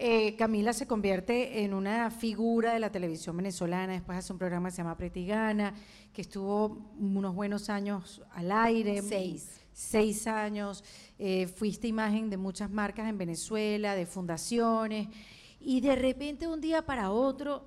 Eh, 0.00 0.36
Camila 0.36 0.72
se 0.72 0.86
convierte 0.86 1.64
en 1.64 1.74
una 1.74 2.12
figura 2.12 2.72
de 2.72 2.78
la 2.78 2.92
televisión 2.92 3.36
venezolana, 3.36 3.94
después 3.94 4.16
hace 4.16 4.32
un 4.32 4.38
programa 4.38 4.68
que 4.68 4.76
se 4.76 4.82
llama 4.82 4.96
Pretigana, 4.96 5.74
que 6.12 6.22
estuvo 6.22 6.94
unos 7.00 7.34
buenos 7.34 7.68
años 7.68 8.22
al 8.30 8.52
aire. 8.52 9.02
Seis. 9.02 9.60
Seis 9.72 10.28
años. 10.28 10.84
Eh, 11.18 11.48
fuiste 11.48 11.88
imagen 11.88 12.30
de 12.30 12.36
muchas 12.36 12.70
marcas 12.70 13.08
en 13.08 13.18
Venezuela, 13.18 13.96
de 13.96 14.06
fundaciones, 14.06 15.08
y 15.58 15.80
de 15.80 15.96
repente 15.96 16.46
un 16.46 16.60
día 16.60 16.86
para 16.86 17.10
otro, 17.10 17.64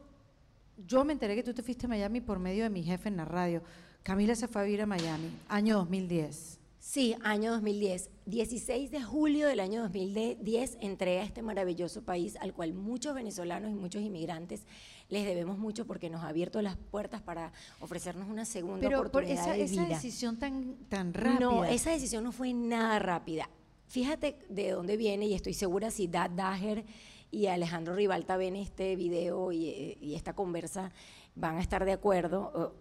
yo 0.77 1.03
me 1.03 1.11
enteré 1.11 1.35
que 1.35 1.43
tú 1.43 1.53
te 1.53 1.61
fuiste 1.61 1.85
a 1.85 1.89
Miami 1.89 2.21
por 2.21 2.39
medio 2.39 2.63
de 2.63 2.69
mi 2.69 2.81
jefe 2.81 3.09
en 3.09 3.17
la 3.17 3.25
radio. 3.25 3.61
Camila 4.03 4.35
se 4.35 4.47
fue 4.47 4.61
a 4.61 4.63
vivir 4.63 4.83
a 4.83 4.85
Miami, 4.85 5.29
año 5.49 5.79
2010. 5.79 6.60
Sí, 6.81 7.15
año 7.21 7.51
2010. 7.51 8.09
16 8.25 8.89
de 8.89 9.03
julio 9.03 9.47
del 9.47 9.59
año 9.59 9.83
2010 9.83 10.79
entré 10.81 11.19
a 11.19 11.23
este 11.23 11.43
maravilloso 11.43 12.01
país 12.01 12.35
al 12.41 12.53
cual 12.53 12.73
muchos 12.73 13.13
venezolanos 13.13 13.69
y 13.69 13.75
muchos 13.75 14.01
inmigrantes 14.01 14.65
les 15.07 15.23
debemos 15.23 15.59
mucho 15.59 15.85
porque 15.85 16.09
nos 16.09 16.23
ha 16.23 16.29
abierto 16.29 16.59
las 16.63 16.77
puertas 16.77 17.21
para 17.21 17.53
ofrecernos 17.81 18.27
una 18.27 18.45
segunda 18.45 18.79
Pero 18.81 18.97
por 18.97 19.07
oportunidad 19.09 19.43
esa, 19.43 19.53
de 19.53 19.63
esa 19.63 19.85
vida. 19.85 19.95
decisión 19.95 20.39
tan, 20.39 20.75
tan 20.89 21.13
rápida. 21.13 21.39
No, 21.39 21.65
esa 21.65 21.91
decisión 21.91 22.23
no 22.23 22.31
fue 22.31 22.51
nada 22.51 22.97
rápida. 22.97 23.47
Fíjate 23.87 24.39
de 24.49 24.71
dónde 24.71 24.97
viene 24.97 25.27
y 25.27 25.35
estoy 25.35 25.53
segura 25.53 25.91
si 25.91 26.07
Dad 26.07 26.31
Dager 26.31 26.83
y 27.29 27.45
Alejandro 27.45 27.95
Rivalta 27.95 28.37
ven 28.37 28.55
este 28.55 28.95
video 28.95 29.51
y, 29.51 29.67
eh, 29.67 29.97
y 30.01 30.15
esta 30.15 30.33
conversa 30.33 30.91
van 31.35 31.57
a 31.57 31.61
estar 31.61 31.85
de 31.85 31.91
acuerdo. 31.91 32.73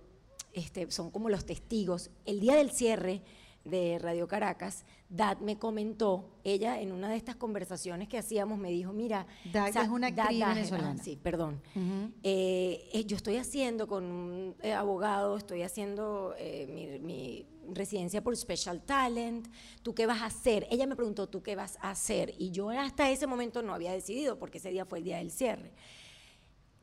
Este, 0.54 0.90
son 0.90 1.10
como 1.10 1.28
los 1.28 1.44
testigos. 1.44 2.10
El 2.24 2.40
día 2.40 2.56
del 2.56 2.70
cierre 2.70 3.20
de 3.64 3.98
Radio 3.98 4.26
Caracas, 4.26 4.84
Dad 5.08 5.38
me 5.38 5.58
comentó, 5.58 6.30
ella 6.44 6.80
en 6.80 6.92
una 6.92 7.10
de 7.10 7.16
estas 7.16 7.36
conversaciones 7.36 8.08
que 8.08 8.16
hacíamos 8.16 8.58
me 8.58 8.70
dijo, 8.70 8.92
mira, 8.92 9.26
Dad 9.52 9.68
es 9.68 9.88
una 9.88 10.10
Dad 10.10 10.26
actriz 10.26 10.46
venezolana. 10.46 10.96
ah, 10.98 11.02
sí, 11.02 11.16
perdón. 11.16 11.60
Eh, 12.22 12.88
eh, 12.92 13.04
yo 13.04 13.16
estoy 13.16 13.36
haciendo 13.36 13.86
con 13.86 14.04
un 14.04 14.56
eh, 14.62 14.72
abogado, 14.72 15.36
estoy 15.36 15.62
haciendo 15.62 16.34
eh, 16.38 17.00
mi, 17.02 17.14
mi 17.14 17.46
residencia 17.74 18.22
por 18.22 18.36
Special 18.36 18.80
Talent. 18.82 19.48
¿Tú 19.82 19.94
qué 19.94 20.06
vas 20.06 20.22
a 20.22 20.26
hacer? 20.26 20.66
Ella 20.70 20.86
me 20.86 20.96
preguntó, 20.96 21.28
¿tú 21.28 21.42
qué 21.42 21.56
vas 21.56 21.78
a 21.82 21.90
hacer? 21.90 22.34
Y 22.38 22.50
yo 22.50 22.70
hasta 22.70 23.10
ese 23.10 23.26
momento 23.26 23.62
no 23.62 23.74
había 23.74 23.92
decidido 23.92 24.38
porque 24.38 24.58
ese 24.58 24.70
día 24.70 24.84
fue 24.86 24.98
el 24.98 25.04
día 25.04 25.18
del 25.18 25.30
cierre. 25.30 25.72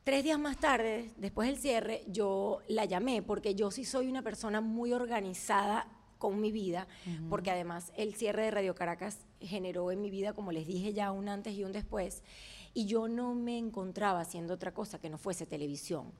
Tres 0.04 0.24
días 0.24 0.38
más 0.38 0.56
tarde, 0.56 1.10
después 1.18 1.48
del 1.48 1.58
cierre, 1.58 2.02
yo 2.06 2.60
la 2.68 2.86
llamé 2.86 3.20
porque 3.20 3.54
yo 3.54 3.70
sí 3.70 3.84
soy 3.84 4.08
una 4.08 4.22
persona 4.22 4.62
muy 4.62 4.92
organizada 4.92 5.86
con 6.18 6.40
mi 6.40 6.52
vida, 6.52 6.86
porque 7.30 7.50
además 7.50 7.92
el 7.96 8.14
cierre 8.14 8.42
de 8.44 8.50
Radio 8.50 8.74
Caracas 8.74 9.18
generó 9.40 9.90
en 9.92 10.00
mi 10.00 10.10
vida, 10.10 10.32
como 10.32 10.52
les 10.52 10.66
dije 10.66 10.92
ya, 10.92 11.12
un 11.12 11.28
antes 11.28 11.54
y 11.54 11.64
un 11.64 11.72
después, 11.72 12.22
y 12.74 12.86
yo 12.86 13.08
no 13.08 13.34
me 13.34 13.56
encontraba 13.56 14.20
haciendo 14.20 14.54
otra 14.54 14.74
cosa 14.74 14.98
que 15.00 15.08
no 15.08 15.16
fuese 15.18 15.46
televisión. 15.46 16.12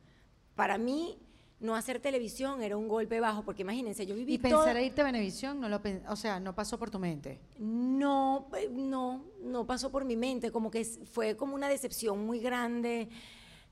Para 0.54 0.78
mí, 0.78 1.18
no 1.60 1.74
hacer 1.74 1.98
televisión 2.00 2.62
era 2.62 2.76
un 2.76 2.86
golpe 2.86 3.18
bajo, 3.18 3.42
porque 3.44 3.62
imagínense, 3.62 4.06
yo 4.06 4.14
viví 4.14 4.34
Y 4.34 4.38
toda- 4.38 4.64
pensar 4.64 4.76
a 4.76 4.82
irte 4.82 5.00
a 5.00 5.04
Venevisión, 5.04 5.60
no 5.60 5.68
lo 5.68 5.80
o 6.08 6.16
sea, 6.16 6.38
no 6.38 6.54
pasó 6.54 6.78
por 6.78 6.90
tu 6.90 7.00
mente. 7.00 7.40
no, 7.58 8.46
eh, 8.56 8.68
no, 8.72 9.24
no 9.42 9.66
pasó 9.66 9.90
por 9.90 10.04
mi 10.04 10.16
mente, 10.16 10.52
como 10.52 10.70
que 10.70 10.84
fue 10.84 11.36
como 11.36 11.54
una 11.56 11.68
decepción 11.68 12.24
muy 12.24 12.38
grande 12.38 13.08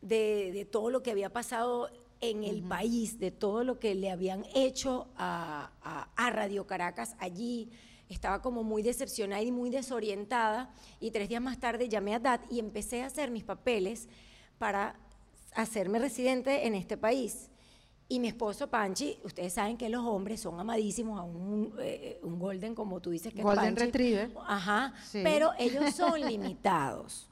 de, 0.00 0.50
de 0.52 0.64
todo 0.64 0.90
lo 0.90 1.02
que 1.02 1.12
había 1.12 1.32
pasado 1.32 1.88
en 2.20 2.44
el 2.44 2.62
país, 2.62 3.18
de 3.18 3.31
todo 3.31 3.62
lo 3.64 3.79
que 3.79 3.94
le 3.94 4.11
habían 4.11 4.44
hecho 4.55 5.09
a, 5.16 5.70
a- 5.83 6.09
a 6.16 6.31
Radio 6.31 6.66
Caracas 6.66 7.14
allí. 7.18 7.70
Estaba 8.09 8.40
como 8.40 8.62
muy 8.62 8.83
decepcionada 8.83 9.42
y 9.42 9.50
muy 9.50 9.68
desorientada 9.70 10.72
y 11.00 11.11
tres 11.11 11.29
días 11.29 11.42
más 11.42 11.59
tarde 11.59 11.88
llamé 11.88 12.14
a 12.14 12.20
DAT 12.20 12.42
y 12.50 12.61
empecé 12.61 13.02
a 13.02 13.07
hacer 13.07 13.31
mis 13.31 13.42
papeles 13.44 14.09
para 14.59 14.96
hacerme 15.55 15.98
residente 15.98 16.66
en 16.66 16.74
este 16.74 16.96
país. 16.96 17.50
Y 18.09 18.20
mi 18.20 18.29
esposo 18.29 18.68
Panchi, 18.70 19.18
ustedes 19.24 19.55
saben 19.55 19.76
que 19.76 19.88
los 19.88 20.05
hombres 20.07 20.40
son 20.40 20.61
amadísimos 20.61 21.18
a 21.18 21.24
un, 21.24 21.74
eh, 21.81 22.20
un 22.22 22.38
golden, 22.38 22.76
como 22.76 23.00
tú 23.00 23.11
dices 23.11 23.33
que 23.33 23.40
es 23.40 23.44
Golden. 23.44 23.74
Retriever. 23.74 24.31
Ajá, 24.46 24.94
Sí. 25.11 25.20
pero 25.24 25.50
ellos 25.59 25.92
son 25.96 26.20
limitados. 26.20 27.29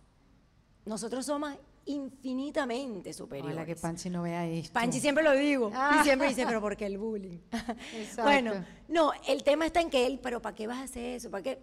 Nosotros 0.85 1.25
somos 1.25 1.53
infinitamente 1.87 3.13
superiores. 3.13 3.55
Ojalá 3.55 3.67
que 3.67 3.77
Panchi 3.77 4.11
no 4.11 4.23
vea 4.23 4.47
esto. 4.47 4.73
Panchi 4.73 5.01
siempre 5.01 5.25
lo 5.25 5.33
digo. 5.33 5.71
Ah. 5.75 5.99
Y 6.01 6.05
siempre 6.05 6.29
dice, 6.29 6.45
pero 6.47 6.61
¿por 6.61 6.77
qué 6.77 6.87
el 6.87 6.99
bullying? 6.99 7.39
Exacto. 7.95 8.23
bueno, 8.23 8.65
no, 8.89 9.13
el 9.27 9.43
tema 9.43 9.67
está 9.67 9.81
en 9.81 9.91
que 9.91 10.07
él, 10.07 10.21
pero 10.23 10.41
¿para 10.41 10.55
qué 10.55 10.67
vas 10.67 10.79
a 10.79 10.85
hacer 10.85 11.17
eso? 11.17 11.31
¿Para 11.31 11.43
qué? 11.43 11.59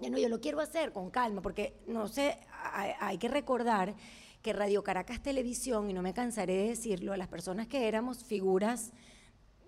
Ya 0.00 0.10
no, 0.10 0.18
yo 0.18 0.28
lo 0.28 0.40
quiero 0.40 0.60
hacer 0.60 0.92
con 0.92 1.10
calma, 1.10 1.42
porque 1.42 1.74
no 1.86 2.06
sé, 2.08 2.38
hay, 2.72 2.92
hay 3.00 3.18
que 3.18 3.28
recordar 3.28 3.94
que 4.42 4.52
Radio 4.52 4.84
Caracas 4.84 5.20
Televisión, 5.22 5.90
y 5.90 5.92
no 5.92 6.02
me 6.02 6.14
cansaré 6.14 6.56
de 6.56 6.68
decirlo, 6.68 7.12
a 7.12 7.16
las 7.16 7.28
personas 7.28 7.66
que 7.66 7.88
éramos 7.88 8.22
figuras 8.22 8.92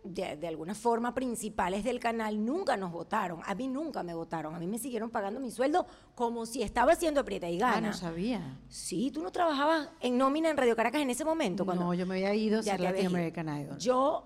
de, 0.05 0.37
de 0.37 0.49
alguna 0.49 0.75
forma 0.75 1.15
principales 1.15 1.85
del 1.85 2.01
canal 2.01 2.45
nunca 2.45 2.77
nos 2.77 2.91
votaron. 2.93 3.41
A 3.45 3.55
mí 3.55 3.69
nunca 3.69 4.03
me 4.03 4.15
votaron. 4.15 4.55
A 4.55 4.59
mí 4.59 4.67
me 4.67 4.79
siguieron 4.79 5.11
pagando 5.11 5.41
mi 5.41 5.51
sueldo 5.51 5.87
como 6.15 6.47
si 6.47 6.63
estaba 6.63 6.93
haciendo 6.93 7.21
aprieta 7.21 7.49
y 7.49 7.57
Ah, 7.63 7.75
gana. 7.75 7.89
no 7.89 7.93
sabía. 7.95 8.59
Sí, 8.69 9.11
tú 9.11 9.23
no 9.23 9.31
trabajabas 9.31 9.89
en 10.01 10.17
nómina 10.19 10.51
en 10.51 10.57
Radio 10.57 10.75
Caracas 10.77 11.03
en 11.03 11.11
ese 11.11 11.25
momento. 11.25 11.65
Cuando 11.65 11.85
No, 11.85 11.95
yo 11.95 12.07
me 12.07 12.15
había 12.17 12.35
ido 12.35 12.61
a 12.61 12.63
Ya 12.63 12.73
ser 12.73 12.81
te 12.81 12.87
habías 12.89 13.03
Latin 13.05 13.11
ido. 13.11 13.17
American 13.45 13.61
Idol. 13.61 13.79
Yo 13.79 14.25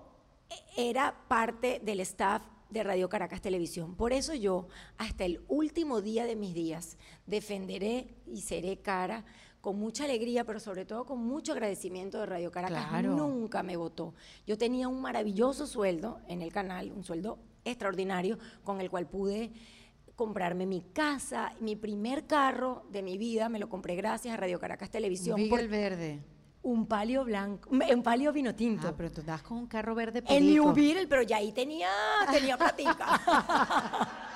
eh, 0.49 0.55
era 0.89 1.15
parte 1.27 1.81
del 1.83 1.99
staff 2.01 2.41
de 2.69 2.83
Radio 2.83 3.07
Caracas 3.09 3.41
Televisión. 3.41 3.95
Por 3.95 4.11
eso 4.11 4.33
yo, 4.33 4.67
hasta 4.97 5.23
el 5.23 5.41
último 5.47 6.01
día 6.01 6.25
de 6.25 6.35
mis 6.35 6.53
días, 6.53 6.97
defenderé 7.25 8.15
y 8.25 8.41
seré 8.41 8.77
cara 8.81 9.23
con 9.65 9.79
mucha 9.79 10.03
alegría, 10.03 10.43
pero 10.43 10.59
sobre 10.59 10.85
todo 10.85 11.05
con 11.05 11.25
mucho 11.25 11.53
agradecimiento 11.53 12.19
de 12.19 12.27
Radio 12.27 12.51
Caracas. 12.51 12.85
Claro. 12.87 13.15
Nunca 13.15 13.63
me 13.63 13.75
votó. 13.75 14.13
Yo 14.45 14.59
tenía 14.59 14.87
un 14.87 15.01
maravilloso 15.01 15.65
sueldo 15.65 16.19
en 16.27 16.43
el 16.43 16.53
canal, 16.53 16.91
un 16.91 17.03
sueldo 17.03 17.39
extraordinario 17.63 18.37
con 18.63 18.79
el 18.79 18.91
cual 18.91 19.07
pude 19.07 19.51
comprarme 20.15 20.67
mi 20.67 20.81
casa, 20.93 21.51
mi 21.61 21.75
primer 21.75 22.27
carro 22.27 22.85
de 22.91 23.01
mi 23.01 23.17
vida, 23.17 23.49
me 23.49 23.57
lo 23.57 23.67
compré 23.67 23.95
gracias 23.95 24.35
a 24.35 24.37
Radio 24.37 24.59
Caracas 24.59 24.91
Televisión. 24.91 25.41
Un 25.41 25.49
por 25.49 25.67
verde. 25.67 26.21
un 26.61 26.85
palio 26.85 27.25
blanco, 27.25 27.67
un 27.71 28.03
palio 28.03 28.31
vino 28.31 28.53
tinto. 28.53 28.89
Ah, 28.89 28.93
pero 28.95 29.11
tú 29.11 29.21
andabas 29.21 29.41
con 29.41 29.57
un 29.57 29.65
carro 29.65 29.95
verde 29.95 30.23
En. 30.27 30.45
New 30.45 30.73
Beetle, 30.73 31.07
pero 31.07 31.23
ya 31.23 31.37
ahí 31.37 31.51
tenía, 31.51 31.89
tenía 32.31 32.55
platica. 32.55 33.19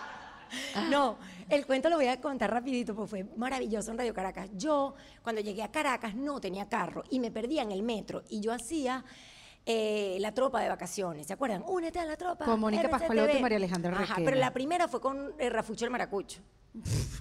no, 0.89 1.17
el 1.49 1.65
cuento 1.65 1.89
lo 1.89 1.95
voy 1.97 2.07
a 2.07 2.19
contar 2.21 2.51
rapidito 2.51 2.95
porque 2.95 3.09
fue 3.09 3.23
maravilloso 3.37 3.91
en 3.91 3.97
Radio 3.97 4.13
Caracas. 4.13 4.49
Yo, 4.53 4.95
cuando 5.23 5.41
llegué 5.41 5.63
a 5.63 5.71
Caracas, 5.71 6.15
no 6.15 6.39
tenía 6.41 6.67
carro 6.69 7.03
y 7.09 7.19
me 7.19 7.31
perdía 7.31 7.61
en 7.63 7.71
el 7.71 7.83
metro 7.83 8.23
y 8.29 8.39
yo 8.41 8.51
hacía 8.53 9.03
eh, 9.65 10.17
la 10.19 10.33
tropa 10.33 10.61
de 10.61 10.69
vacaciones, 10.69 11.27
¿se 11.27 11.33
acuerdan? 11.33 11.63
Únete 11.67 11.99
a 11.99 12.05
la 12.05 12.15
tropa. 12.17 12.45
Con 12.45 12.59
Mónica 12.59 12.83
RCTV. 12.83 12.99
Pascualoto 12.99 13.37
y 13.37 13.41
María 13.41 13.57
Alejandra 13.57 13.99
Ajá, 13.99 14.15
pero 14.17 14.35
la 14.37 14.51
primera 14.53 14.87
fue 14.87 14.99
con 15.01 15.33
eh, 15.37 15.49
Rafucho 15.49 15.85
el 15.85 15.91
Maracucho. 15.91 16.39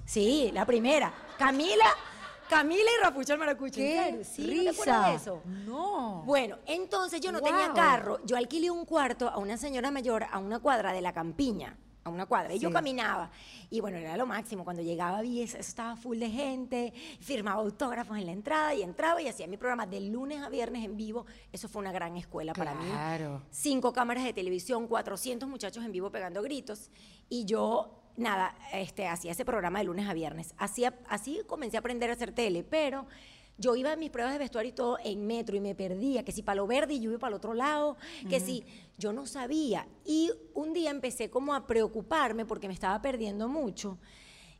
Sí, 0.05 0.49
la 0.53 0.65
primera. 0.65 1.13
Camila, 1.37 1.85
Camila 2.49 2.89
y 2.97 3.03
Rafucho 3.03 3.33
el 3.33 3.39
Maracucho. 3.39 3.79
¿En 3.81 4.17
¡Qué? 4.17 4.23
¿Sí? 4.23 4.41
¿No 4.41 4.47
te 4.47 4.53
risa! 4.53 4.71
acuerdas 4.71 5.09
de 5.09 5.15
eso? 5.15 5.41
No. 5.45 6.23
Bueno, 6.25 6.57
entonces 6.65 7.21
yo 7.21 7.31
no 7.31 7.39
Wow. 7.39 7.49
tenía 7.49 7.73
carro. 7.73 8.19
Yo 8.25 8.37
alquilé 8.37 8.71
un 8.71 8.85
cuarto 8.85 9.27
a 9.29 9.37
una 9.37 9.57
señora 9.57 9.91
mayor 9.91 10.23
a 10.31 10.39
una 10.39 10.59
cuadra 10.59 10.91
de 10.93 11.01
la 11.01 11.13
campiña. 11.13 11.77
A 12.03 12.09
una 12.09 12.25
cuadra. 12.25 12.53
Y 12.53 12.59
yo 12.59 12.71
caminaba. 12.71 13.29
Y 13.69 13.81
bueno, 13.81 13.97
era 13.97 14.15
lo 14.15 14.25
máximo. 14.25 14.63
Cuando 14.63 14.81
llegaba 14.81 15.21
vi 15.21 15.41
eso, 15.41 15.57
eso 15.57 15.69
estaba 15.69 15.95
full 15.95 16.17
de 16.17 16.29
gente. 16.29 16.93
Firmaba 17.19 17.61
autógrafos 17.61 18.17
en 18.17 18.25
la 18.25 18.31
entrada 18.31 18.73
y 18.73 18.83
entraba 18.83 19.21
y 19.21 19.27
hacía 19.27 19.47
mi 19.47 19.57
programa 19.57 19.85
de 19.85 19.99
lunes 20.01 20.41
a 20.41 20.49
viernes 20.49 20.85
en 20.85 20.95
vivo. 20.95 21.25
Eso 21.51 21.67
fue 21.67 21.81
una 21.81 21.91
gran 21.91 22.15
escuela 22.15 22.53
para 22.53 22.73
mí. 22.75 22.85
Claro. 22.85 23.41
Cinco 23.51 23.91
cámaras 23.91 24.23
de 24.23 24.33
televisión, 24.33 24.87
400 24.87 25.47
muchachos 25.49 25.83
en 25.83 25.91
vivo 25.91 26.09
pegando 26.09 26.41
gritos. 26.41 26.89
Y 27.27 27.45
yo, 27.45 28.01
nada, 28.17 28.55
este, 28.71 29.07
hacía 29.07 29.33
ese 29.33 29.45
programa 29.45 29.79
de 29.79 29.85
lunes 29.85 30.07
a 30.07 30.13
viernes. 30.13 30.53
Hacía, 30.57 30.97
así 31.09 31.41
comencé 31.47 31.77
a 31.77 31.81
aprender 31.81 32.09
a 32.09 32.13
hacer 32.13 32.31
tele, 32.31 32.63
pero 32.63 33.07
yo 33.59 33.75
iba 33.75 33.91
a 33.91 33.95
mis 33.95 34.09
pruebas 34.09 34.33
de 34.33 34.39
vestuario 34.39 34.69
y 34.69 34.73
todo 34.73 34.97
en 35.03 35.27
metro 35.27 35.55
y 35.55 35.59
me 35.59 35.75
perdía, 35.75 36.23
que 36.23 36.31
si 36.31 36.41
para 36.41 36.55
lo 36.55 36.65
verde 36.67 36.95
y 36.95 36.99
yo 37.01 37.09
iba 37.11 37.19
para 37.19 37.29
el 37.29 37.35
otro 37.35 37.53
lado, 37.53 37.97
que 38.29 38.39
si 38.39 38.63
yo 38.97 39.13
no 39.13 39.25
sabía. 39.27 39.87
Y 40.05 40.31
un 40.53 40.73
día 40.73 40.89
empecé 40.91 41.29
como 41.29 41.53
a 41.53 41.67
preocuparme 41.67 42.45
porque 42.45 42.67
me 42.67 42.73
estaba 42.73 43.01
perdiendo 43.01 43.47
mucho. 43.47 43.97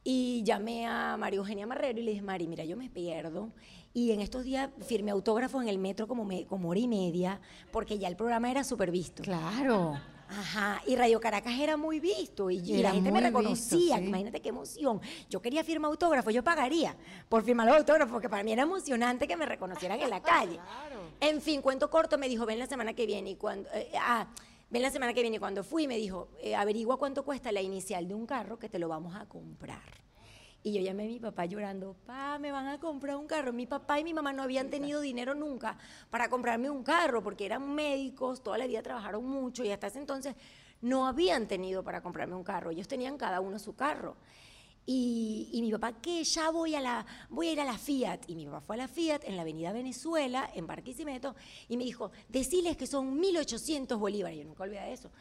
Y 0.03 0.43
llamé 0.43 0.85
a 0.87 1.17
María 1.17 1.37
Eugenia 1.39 1.67
Marrero 1.67 1.99
y 1.99 2.03
le 2.03 2.11
dije, 2.11 2.21
Mari, 2.23 2.47
mira, 2.47 2.63
yo 2.63 2.77
me 2.77 2.89
pierdo. 2.89 3.51
Y 3.93 4.11
en 4.11 4.21
estos 4.21 4.43
días 4.45 4.69
firmé 4.79 5.11
autógrafos 5.11 5.61
en 5.63 5.67
el 5.69 5.77
metro 5.77 6.07
como, 6.07 6.23
me- 6.23 6.45
como 6.45 6.69
hora 6.69 6.79
y 6.79 6.87
media, 6.87 7.41
porque 7.71 7.97
ya 7.99 8.07
el 8.07 8.15
programa 8.15 8.49
era 8.49 8.63
súper 8.63 8.91
visto. 8.91 9.23
Claro. 9.23 9.99
Ajá, 10.29 10.81
y 10.85 10.95
Radio 10.95 11.19
Caracas 11.19 11.59
era 11.59 11.75
muy 11.75 11.99
visto 11.99 12.51
y, 12.51 12.59
la 12.81 12.91
gente 12.91 13.11
me 13.11 13.19
reconocía. 13.19 13.77
visto, 13.77 13.95
sí. 13.95 14.07
Imagínate 14.07 14.41
qué 14.41 14.49
emoción. 14.49 15.01
Yo 15.29 15.41
quería 15.41 15.63
firmar 15.63 15.89
autógrafos, 15.89 16.33
yo 16.33 16.43
pagaría 16.43 16.95
por 17.27 17.43
firmar 17.43 17.65
los 17.65 17.77
autógrafos, 17.77 18.13
porque 18.13 18.29
para 18.29 18.43
mí 18.43 18.51
era 18.51 18.63
emocionante 18.63 19.27
que 19.27 19.35
me 19.35 19.45
reconocieran 19.45 19.99
en 19.99 20.09
la 20.09 20.21
calle. 20.21 20.59
En 21.19 21.41
fin, 21.41 21.61
cuento 21.61 21.89
corto, 21.89 22.17
me 22.17 22.29
dijo, 22.29 22.45
ven 22.45 22.59
la 22.59 22.67
semana 22.67 22.93
que 22.93 23.05
viene. 23.07 23.31
Y 23.31 23.35
cuando, 23.35 23.67
eh, 23.73 23.91
ah, 23.99 24.27
ven 24.69 24.81
la 24.81 24.91
semana 24.91 25.13
que 25.13 25.21
viene. 25.21 25.37
Y 25.37 25.39
cuando 25.39 25.63
fui, 25.63 25.87
me 25.87 25.97
dijo, 25.97 26.29
eh, 26.41 26.55
averigua 26.55 26.97
cuánto 26.97 27.23
cuesta 27.23 27.51
la 27.51 27.61
inicial 27.61 28.07
de 28.07 28.13
un 28.13 28.25
carro 28.25 28.59
que 28.59 28.69
te 28.69 28.77
lo 28.77 28.87
vamos 28.87 29.15
a 29.15 29.25
comprar. 29.25 30.08
Y 30.61 30.73
yo 30.73 30.81
llamé 30.81 31.03
a 31.03 31.07
mi 31.07 31.19
papá 31.19 31.45
llorando, 31.45 31.95
pa, 32.05 32.37
me 32.37 32.51
van 32.51 32.67
a 32.67 32.79
comprar 32.79 33.15
un 33.15 33.27
carro. 33.27 33.53
Mi 33.53 33.65
papá 33.65 33.99
y 33.99 34.03
mi 34.03 34.13
mamá 34.13 34.33
no 34.33 34.43
habían 34.43 34.69
tenido 34.69 34.99
dinero 34.99 35.33
nunca 35.33 35.77
para 36.09 36.29
comprarme 36.29 36.69
un 36.69 36.83
carro, 36.83 37.23
porque 37.23 37.45
eran 37.45 37.73
médicos, 37.73 38.43
toda 38.43 38.57
la 38.57 38.67
vida 38.67 38.81
trabajaron 38.81 39.25
mucho 39.25 39.63
y 39.63 39.71
hasta 39.71 39.87
ese 39.87 39.99
entonces 39.99 40.35
no 40.81 41.07
habían 41.07 41.47
tenido 41.47 41.83
para 41.83 42.01
comprarme 42.01 42.35
un 42.35 42.43
carro. 42.43 42.71
Ellos 42.71 42.87
tenían 42.87 43.17
cada 43.17 43.39
uno 43.39 43.57
su 43.57 43.75
carro. 43.75 44.17
Y, 44.85 45.49
y 45.53 45.61
mi 45.61 45.71
papá, 45.71 45.93
que 46.01 46.23
ya 46.23 46.49
voy 46.49 46.75
a, 46.75 46.81
la, 46.81 47.05
voy 47.29 47.47
a 47.49 47.51
ir 47.53 47.61
a 47.61 47.65
la 47.65 47.77
Fiat. 47.77 48.21
Y 48.27 48.35
mi 48.35 48.45
papá 48.45 48.61
fue 48.61 48.75
a 48.75 48.79
la 48.79 48.87
Fiat 48.87 49.23
en 49.25 49.35
la 49.35 49.43
avenida 49.43 49.71
Venezuela, 49.71 50.49
en 50.53 50.67
Barquisimeto, 50.67 51.35
y 51.67 51.77
me 51.77 51.83
dijo, 51.83 52.11
deciles 52.27 52.75
que 52.75 52.87
son 52.87 53.21
1.800 53.21 53.97
bolívares. 53.97 54.39
Yo 54.39 54.45
nunca 54.45 54.63
olvidé 54.63 54.91
eso. 54.91 55.11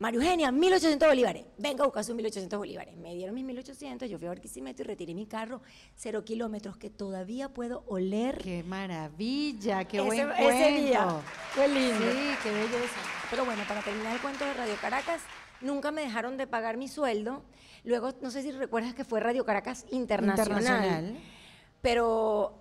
María 0.00 0.18
Eugenia, 0.18 0.50
1800 0.50 1.06
bolívares. 1.06 1.44
Venga 1.58 1.82
a 1.82 1.86
buscar 1.86 2.02
sus 2.02 2.14
1800 2.14 2.58
bolívares. 2.58 2.96
Me 2.96 3.14
dieron 3.14 3.34
mis 3.34 3.44
1800, 3.44 4.08
yo 4.08 4.18
fui 4.18 4.28
a 4.28 4.30
Barquisimeto 4.30 4.80
y 4.80 4.86
retiré 4.86 5.12
mi 5.12 5.26
carro, 5.26 5.60
cero 5.94 6.24
kilómetros, 6.24 6.78
que 6.78 6.88
todavía 6.88 7.50
puedo 7.50 7.84
oler. 7.86 8.38
¡Qué 8.38 8.62
maravilla! 8.62 9.84
¡Qué 9.84 9.98
ese, 9.98 10.06
buen 10.06 10.30
ese 10.30 10.42
cuento! 10.42 10.82
día. 10.82 11.22
Fue 11.50 11.68
lindo. 11.68 11.98
Sí, 11.98 12.30
qué 12.42 12.50
belleza. 12.50 13.00
Pero 13.28 13.44
bueno, 13.44 13.62
para 13.68 13.82
terminar 13.82 14.14
el 14.14 14.22
cuento 14.22 14.46
de 14.46 14.54
Radio 14.54 14.74
Caracas, 14.80 15.20
nunca 15.60 15.90
me 15.90 16.00
dejaron 16.00 16.38
de 16.38 16.46
pagar 16.46 16.78
mi 16.78 16.88
sueldo. 16.88 17.42
Luego, 17.84 18.14
no 18.22 18.30
sé 18.30 18.40
si 18.40 18.52
recuerdas 18.52 18.94
que 18.94 19.04
fue 19.04 19.20
Radio 19.20 19.44
Caracas 19.44 19.84
Internacional. 19.90 20.60
Internacional. 20.60 21.18
Pero 21.82 22.58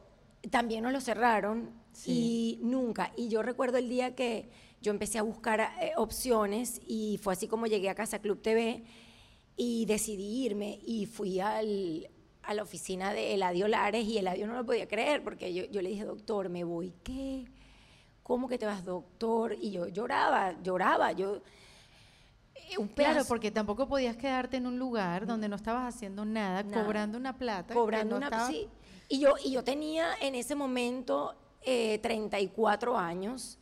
también 0.51 0.83
nos 0.83 0.91
lo 0.91 0.99
cerraron 0.99 1.71
y 2.05 2.59
nunca. 2.61 3.13
Y 3.15 3.29
yo 3.29 3.43
recuerdo 3.43 3.77
el 3.77 3.87
día 3.87 4.13
que 4.13 4.49
yo 4.81 4.91
empecé 4.91 5.19
a 5.19 5.23
buscar 5.23 5.59
eh, 5.81 5.91
opciones 5.97 6.81
y 6.87 7.19
fue 7.21 7.33
así 7.33 7.47
como 7.47 7.67
llegué 7.67 7.89
a 7.89 7.95
Casa 7.95 8.19
Club 8.19 8.41
TV 8.41 8.83
y 9.57 9.85
decidí 9.85 10.45
irme 10.45 10.79
y 10.85 11.05
fui 11.05 11.39
al, 11.41 12.09
a 12.43 12.53
la 12.53 12.63
oficina 12.63 13.13
de 13.13 13.33
Eladio 13.33 13.67
Lares 13.67 14.05
y 14.05 14.17
Eladio 14.17 14.47
no 14.47 14.53
lo 14.53 14.65
podía 14.65 14.87
creer 14.87 15.23
porque 15.23 15.53
yo, 15.53 15.65
yo 15.65 15.81
le 15.81 15.89
dije, 15.89 16.05
doctor, 16.05 16.49
me 16.49 16.63
voy, 16.63 16.93
¿qué? 17.03 17.45
¿Cómo 18.23 18.47
que 18.47 18.57
te 18.57 18.65
vas, 18.65 18.85
doctor? 18.85 19.55
Y 19.59 19.71
yo 19.71 19.87
lloraba, 19.87 20.55
lloraba, 20.61 21.11
yo... 21.13 21.41
eh, 22.55 22.77
Un 22.77 22.87
Claro, 22.89 23.23
porque 23.27 23.51
tampoco 23.51 23.87
podías 23.87 24.15
quedarte 24.15 24.57
en 24.57 24.67
un 24.67 24.77
lugar 24.79 25.25
donde 25.25 25.49
no 25.49 25.55
estabas 25.55 25.93
haciendo 25.95 26.23
nada, 26.25 26.63
Nada. 26.63 26.83
cobrando 26.83 27.17
una 27.17 27.37
plata. 27.37 27.73
cobrando 27.73 28.11
no 28.11 28.17
una 28.17 28.27
estaba- 28.27 28.47
sí. 28.49 28.67
y 29.09 29.19
yo 29.19 29.33
y 29.43 29.51
yo 29.51 29.63
tenía 29.63 30.13
en 30.21 30.35
ese 30.35 30.55
momento 30.55 31.35
eh, 31.63 31.97
34 32.01 32.97
años 32.97 33.57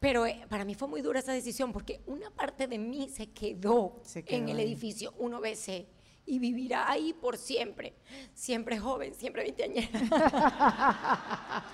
pero 0.00 0.26
eh, 0.26 0.44
para 0.48 0.64
mí 0.64 0.74
fue 0.74 0.88
muy 0.88 1.02
dura 1.02 1.20
esa 1.20 1.32
decisión 1.32 1.72
porque 1.72 2.00
una 2.06 2.30
parte 2.30 2.66
de 2.66 2.78
mí 2.78 3.08
se 3.08 3.28
quedó, 3.30 4.00
Se 4.02 4.24
quedó 4.24 4.38
en 4.38 4.48
el 4.48 4.58
ahí. 4.58 4.64
edificio 4.64 5.14
1BC 5.18 5.86
y 6.26 6.38
vivirá 6.38 6.90
ahí 6.90 7.12
por 7.12 7.36
siempre 7.38 7.94
siempre 8.34 8.78
joven 8.78 9.14
siempre 9.14 9.42
veinteañera 9.42 9.88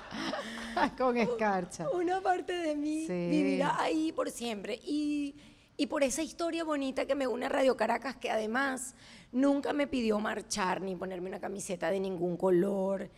Con 0.98 1.16
escarcha. 1.16 1.88
una 1.90 2.20
parte 2.20 2.52
de 2.52 2.74
mí 2.76 3.06
Sí. 3.06 3.12
vivirá 3.30 3.80
ahí 3.80 4.12
por 4.12 4.30
siempre. 4.30 4.78
Y, 4.84 5.34
y 5.76 5.86
por 5.86 6.02
esa 6.02 6.22
historia 6.22 6.64
bonita 6.64 7.06
que 7.06 7.14
me 7.14 7.26
une 7.26 7.46
a 7.46 7.48
Radio 7.48 7.76
Caracas, 7.76 8.16
que 8.16 8.30
además 8.30 8.94
nunca 9.32 9.72
me 9.72 9.86
pidió 9.86 10.18
marchar 10.20 10.80
ni 10.80 10.94
ponerme 10.96 11.28
una 11.28 11.40
camiseta 11.40 11.90
de 11.90 12.00
ningún 12.00 12.36
color. 12.36 13.10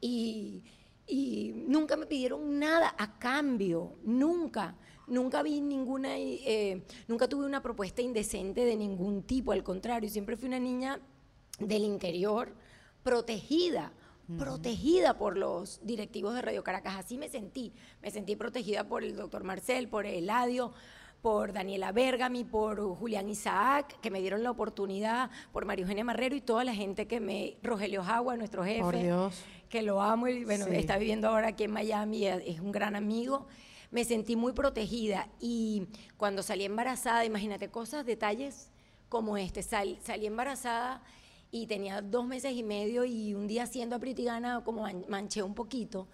Y, 0.00 0.64
y 1.06 1.52
nunca 1.66 1.96
me 1.96 2.06
pidieron 2.06 2.58
nada 2.58 2.94
a 2.98 3.18
cambio, 3.18 3.96
nunca. 4.04 4.76
Nunca 5.08 5.42
vi 5.42 5.60
ninguna, 5.60 6.16
eh, 6.16 6.84
nunca 7.08 7.28
tuve 7.28 7.44
una 7.44 7.60
propuesta 7.60 8.00
indecente 8.00 8.64
de 8.64 8.76
ningún 8.76 9.24
tipo, 9.24 9.52
al 9.52 9.62
contrario, 9.62 10.08
siempre 10.08 10.36
fui 10.36 10.48
una 10.48 10.60
niña 10.60 11.00
del 11.58 11.82
interior 11.82 12.54
protegida, 13.02 13.92
protegida 14.38 15.18
por 15.18 15.36
los 15.36 15.80
directivos 15.82 16.34
de 16.34 16.42
Radio 16.42 16.62
Caracas. 16.62 16.96
Así 16.96 17.18
me 17.18 17.28
sentí. 17.28 17.72
Me 18.00 18.10
sentí 18.10 18.36
protegida 18.36 18.86
por 18.86 19.02
el 19.04 19.16
doctor 19.16 19.44
Marcel, 19.44 19.88
por 19.88 20.06
Eladio, 20.06 20.72
por 21.22 21.52
Daniela 21.52 21.92
Bergami, 21.92 22.42
por 22.42 22.80
Julián 22.98 23.28
Isaac, 23.28 23.96
que 24.00 24.10
me 24.10 24.20
dieron 24.20 24.42
la 24.42 24.50
oportunidad, 24.50 25.30
por 25.52 25.64
María 25.64 25.84
Eugenia 25.84 26.02
Marrero 26.04 26.34
y 26.34 26.40
toda 26.40 26.64
la 26.64 26.74
gente 26.74 27.06
que 27.06 27.20
me... 27.20 27.56
Rogelio 27.62 28.02
Jagua, 28.02 28.36
nuestro 28.36 28.64
jefe. 28.64 28.80
Por 28.80 28.96
Dios. 28.98 29.40
Que 29.68 29.82
lo 29.82 30.02
amo 30.02 30.26
y 30.26 30.44
bueno, 30.44 30.64
Sí. 30.66 30.74
está 30.74 30.98
viviendo 30.98 31.28
ahora 31.28 31.48
aquí 31.48 31.62
en 31.64 31.70
Miami, 31.70 32.26
es 32.26 32.58
un 32.60 32.72
gran 32.72 32.96
amigo. 32.96 33.46
Me 33.92 34.04
sentí 34.04 34.34
muy 34.34 34.52
protegida 34.52 35.28
y 35.38 35.86
cuando 36.16 36.42
salí 36.42 36.64
embarazada, 36.64 37.24
imagínate 37.24 37.68
cosas, 37.70 38.04
detalles 38.04 38.70
como 39.08 39.36
este, 39.36 39.62
sal- 39.62 39.98
salí 40.02 40.26
embarazada 40.26 41.02
y 41.52 41.68
tenía 41.68 42.02
dos 42.02 42.26
meses 42.26 42.52
y 42.54 42.64
medio 42.64 43.04
y 43.04 43.34
un 43.34 43.46
día 43.46 43.66
siendo 43.66 43.94
apritigana 43.94 44.64
como 44.64 44.82
man- 44.82 45.04
manché 45.08 45.42
un 45.44 45.54
poquito. 45.54 46.08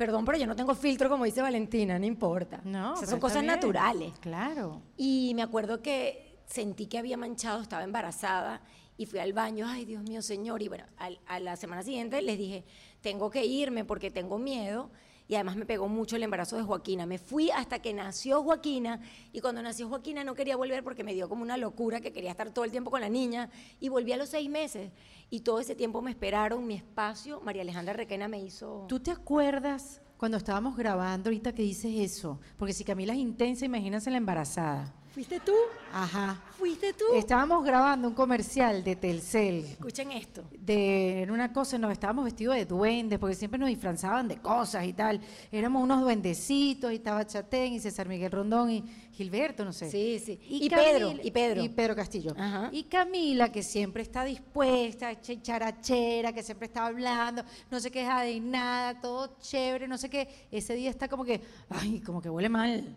Perdón, 0.00 0.24
pero 0.24 0.38
yo 0.38 0.46
no 0.46 0.56
tengo 0.56 0.74
filtro 0.74 1.10
como 1.10 1.26
dice 1.26 1.42
Valentina, 1.42 1.98
no 1.98 2.06
importa. 2.06 2.62
No, 2.64 2.94
Esas 2.94 3.00
pero 3.00 3.10
son 3.10 3.20
cosas 3.20 3.42
bien. 3.42 3.54
naturales. 3.54 4.12
Claro. 4.20 4.80
Y 4.96 5.32
me 5.34 5.42
acuerdo 5.42 5.82
que 5.82 6.38
sentí 6.46 6.86
que 6.86 6.96
había 6.96 7.18
manchado, 7.18 7.60
estaba 7.60 7.84
embarazada 7.84 8.62
y 8.96 9.04
fui 9.04 9.18
al 9.18 9.34
baño, 9.34 9.66
ay 9.68 9.84
Dios 9.84 10.02
mío, 10.02 10.22
señor. 10.22 10.62
Y 10.62 10.68
bueno, 10.68 10.84
al- 10.96 11.20
a 11.26 11.38
la 11.38 11.54
semana 11.56 11.82
siguiente 11.82 12.22
les 12.22 12.38
dije, 12.38 12.64
tengo 13.02 13.28
que 13.30 13.44
irme 13.44 13.84
porque 13.84 14.10
tengo 14.10 14.38
miedo. 14.38 14.88
Y 15.30 15.36
además 15.36 15.54
me 15.54 15.64
pegó 15.64 15.86
mucho 15.86 16.16
el 16.16 16.24
embarazo 16.24 16.56
de 16.56 16.64
Joaquina. 16.64 17.06
Me 17.06 17.16
fui 17.16 17.52
hasta 17.52 17.78
que 17.78 17.94
nació 17.94 18.42
Joaquina 18.42 19.00
y 19.32 19.40
cuando 19.40 19.62
nació 19.62 19.88
Joaquina 19.88 20.24
no 20.24 20.34
quería 20.34 20.56
volver 20.56 20.82
porque 20.82 21.04
me 21.04 21.14
dio 21.14 21.28
como 21.28 21.44
una 21.44 21.56
locura 21.56 22.00
que 22.00 22.12
quería 22.12 22.32
estar 22.32 22.50
todo 22.50 22.64
el 22.64 22.72
tiempo 22.72 22.90
con 22.90 23.00
la 23.00 23.08
niña 23.08 23.48
y 23.78 23.90
volví 23.90 24.10
a 24.10 24.16
los 24.16 24.30
seis 24.30 24.50
meses. 24.50 24.90
Y 25.30 25.42
todo 25.42 25.60
ese 25.60 25.76
tiempo 25.76 26.02
me 26.02 26.10
esperaron, 26.10 26.66
mi 26.66 26.74
espacio. 26.74 27.40
María 27.42 27.62
Alejandra 27.62 27.92
Requena 27.94 28.26
me 28.26 28.40
hizo... 28.42 28.86
¿Tú 28.88 28.98
te 28.98 29.12
acuerdas 29.12 30.02
cuando 30.16 30.36
estábamos 30.36 30.76
grabando 30.76 31.30
ahorita 31.30 31.54
que 31.54 31.62
dices 31.62 31.92
eso? 31.94 32.40
Porque 32.56 32.72
si 32.72 32.82
Camila 32.82 33.12
es 33.12 33.20
intensa, 33.20 33.64
imagínate 33.64 34.10
la 34.10 34.16
embarazada. 34.16 34.99
¿Fuiste 35.12 35.40
tú? 35.40 35.52
Ajá. 35.92 36.40
¿Fuiste 36.56 36.92
tú? 36.92 37.04
Estábamos 37.16 37.64
grabando 37.64 38.06
un 38.06 38.14
comercial 38.14 38.84
de 38.84 38.94
Telcel. 38.94 39.64
Escuchen 39.64 40.12
esto. 40.12 40.44
de 40.56 41.22
era 41.22 41.32
una 41.32 41.52
cosa, 41.52 41.76
nos 41.78 41.90
estábamos 41.90 42.24
vestidos 42.26 42.54
de 42.54 42.64
duendes, 42.64 43.18
porque 43.18 43.34
siempre 43.34 43.58
nos 43.58 43.68
disfrazaban 43.70 44.28
de 44.28 44.36
cosas 44.36 44.84
y 44.86 44.92
tal. 44.92 45.20
Éramos 45.50 45.82
unos 45.82 46.02
duendecitos, 46.02 46.92
y 46.92 46.96
estaba 46.96 47.26
Chatén, 47.26 47.72
y 47.72 47.80
César 47.80 48.06
Miguel 48.08 48.30
Rondón, 48.30 48.70
y 48.70 48.84
Gilberto, 49.12 49.64
no 49.64 49.72
sé. 49.72 49.90
Sí, 49.90 50.20
sí. 50.24 50.38
Y 50.48 50.70
Pedro, 50.70 51.08
Camila- 51.08 51.20
y 51.24 51.30
Pedro. 51.32 51.64
Y 51.64 51.68
Pedro 51.70 51.96
Castillo. 51.96 52.34
Ajá. 52.38 52.68
Y 52.72 52.84
Camila, 52.84 53.50
que 53.50 53.64
siempre 53.64 54.02
está 54.04 54.24
dispuesta, 54.24 55.10
ch- 55.20 55.42
charachera, 55.42 56.32
que 56.32 56.44
siempre 56.44 56.66
está 56.66 56.86
hablando, 56.86 57.42
no 57.68 57.80
se 57.80 57.90
queja 57.90 58.22
de 58.22 58.38
nada, 58.38 59.00
todo 59.00 59.36
chévere, 59.40 59.88
no 59.88 59.98
sé 59.98 60.08
qué. 60.08 60.46
Ese 60.52 60.74
día 60.74 60.88
está 60.90 61.08
como 61.08 61.24
que, 61.24 61.40
ay, 61.68 62.00
como 62.00 62.22
que 62.22 62.30
huele 62.30 62.48
mal. 62.48 62.96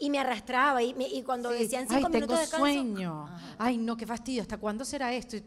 Y 0.00 0.10
me 0.10 0.18
arrastraba 0.18 0.82
y, 0.82 0.92
me- 0.94 1.08
y 1.08 1.22
cuando 1.22 1.52
Sí. 1.52 1.58
decían 1.60 1.82
Ay, 1.88 1.96
cinco 1.98 2.10
tengo 2.10 2.26
minutos 2.26 2.36
de 2.36 2.40
descanso, 2.42 2.64
sueño. 2.66 3.26
Ay, 3.58 3.78
no, 3.78 3.96
qué 3.96 4.06
fastidio. 4.06 4.42
¿Hasta 4.42 4.58
cuándo 4.58 4.84
será 4.84 5.12
esto? 5.12 5.36
Y- 5.36 5.44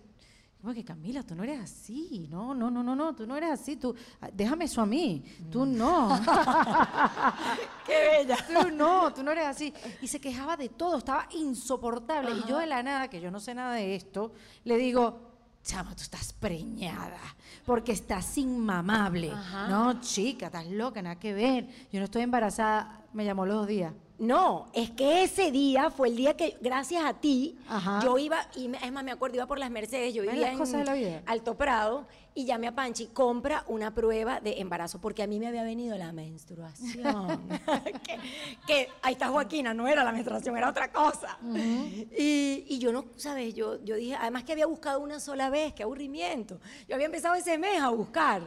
Como 0.62 0.73
que 0.73 0.83
Camila, 0.83 1.21
tú 1.23 1.36
no 1.36 1.43
eres 1.43 1.62
así. 1.62 2.27
No, 2.31 2.53
no, 2.55 2.71
no, 2.71 2.81
no, 2.81 2.95
no. 2.95 3.13
Tú 3.15 3.27
no 3.27 3.38
eres 3.38 3.51
así. 3.51 3.75
Tú, 3.77 3.93
ah, 4.21 4.29
déjame 4.33 4.65
eso 4.65 4.81
a 4.81 4.86
mí. 4.88 5.23
Tú 5.51 5.65
no. 5.65 6.10
¡Qué 7.86 7.93
bella! 8.25 8.38
tú 8.62 8.71
no, 8.71 9.13
tú 9.13 9.23
no 9.23 9.31
eres 9.31 9.45
así. 9.47 9.73
Y 10.01 10.07
se 10.07 10.19
quejaba 10.19 10.57
de 10.57 10.69
todo. 10.69 10.97
Estaba 10.97 11.27
insoportable. 11.31 12.31
Y 12.31 12.49
yo 12.49 12.57
de 12.57 12.65
la 12.67 12.81
nada, 12.83 13.07
que 13.10 13.21
yo 13.21 13.29
no 13.31 13.39
sé 13.39 13.53
nada 13.53 13.73
de 13.75 13.95
esto, 13.95 14.31
le 14.63 14.77
digo, 14.77 15.21
chama, 15.63 15.95
tú 15.95 16.01
estás 16.01 16.33
preñada. 16.33 17.19
Porque 17.65 17.91
estás 17.91 18.38
inmamable. 18.38 19.31
Ajá. 19.31 19.67
No, 19.67 20.01
chica, 20.01 20.47
estás 20.47 20.65
loca, 20.67 21.01
nada 21.01 21.19
que 21.19 21.33
ver. 21.33 21.67
Yo 21.91 21.99
no 21.99 22.05
estoy 22.05 22.23
embarazada. 22.23 23.05
Me 23.13 23.25
llamó 23.25 23.45
los 23.45 23.57
dos 23.57 23.67
días. 23.67 23.93
No, 24.19 24.67
es 24.73 24.89
que 24.91 25.23
ese 25.23 25.51
día 25.51 25.91
fue 25.91 26.08
el 26.08 26.15
día 26.15 26.36
que, 26.36 26.58
gracias 26.60 27.06
a 27.06 27.13
ti, 27.13 27.58
Ajá. 27.69 28.01
yo 28.03 28.17
iba, 28.17 28.47
y 28.56 28.71
es 28.73 28.91
más, 28.91 29.03
me 29.03 29.12
acuerdo, 29.12 29.36
iba 29.36 29.45
por 29.45 29.60
las 29.60 29.69
Mercedes, 29.69 30.13
yo 30.13 30.23
¿Ves 30.23 30.32
vivía 30.32 30.51
en 30.51 30.58
cosas 30.58 30.80
de 30.80 30.86
la 30.86 30.93
vida? 30.93 31.21
Alto 31.27 31.56
Prado, 31.56 32.08
y 32.34 32.45
llamé 32.45 32.67
a 32.67 32.75
Panchi, 32.75 33.08
compra 33.08 33.63
una 33.67 33.93
prueba 33.93 34.39
de 34.39 34.60
embarazo, 34.60 34.99
porque 34.99 35.21
a 35.21 35.27
mí 35.27 35.39
me 35.39 35.47
había 35.47 35.63
venido 35.63 35.97
la 35.97 36.12
menstruación. 36.12 37.47
que, 38.06 38.19
que 38.65 38.89
ahí 39.03 39.13
está 39.13 39.30
Joaquina, 39.30 39.73
no 39.73 39.88
era 39.88 40.03
la 40.03 40.12
menstruación, 40.12 40.58
era 40.58 40.69
otra 40.69 40.91
cosa. 40.91 41.38
y, 41.45 42.65
y 42.67 42.80
yo 42.80 42.91
no, 42.91 43.06
¿sabes? 43.17 43.53
Yo, 43.53 43.84
yo 43.84 43.95
dije, 43.95 44.15
además 44.15 44.43
que 44.43 44.51
había 44.51 44.65
buscado 44.65 44.99
una 44.99 45.19
sola 45.19 45.49
vez, 45.49 45.73
qué 45.73 45.84
aburrimiento. 45.84 46.60
Yo 46.88 46.95
había 46.95 47.06
empezado 47.06 47.36
ese 47.36 47.58
mes 47.58 47.82
a 47.82 47.89
buscar. 47.89 48.41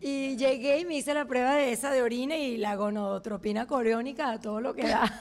Y 0.00 0.36
llegué 0.36 0.78
y 0.78 0.84
me 0.84 0.96
hice 0.96 1.12
la 1.12 1.24
prueba 1.24 1.54
de 1.54 1.72
esa 1.72 1.90
de 1.90 2.02
orina 2.02 2.36
y 2.36 2.56
la 2.56 2.76
gonadotropina 2.76 3.66
coriónica, 3.66 4.38
todo 4.40 4.60
lo 4.60 4.74
que 4.74 4.86
da. 4.86 5.12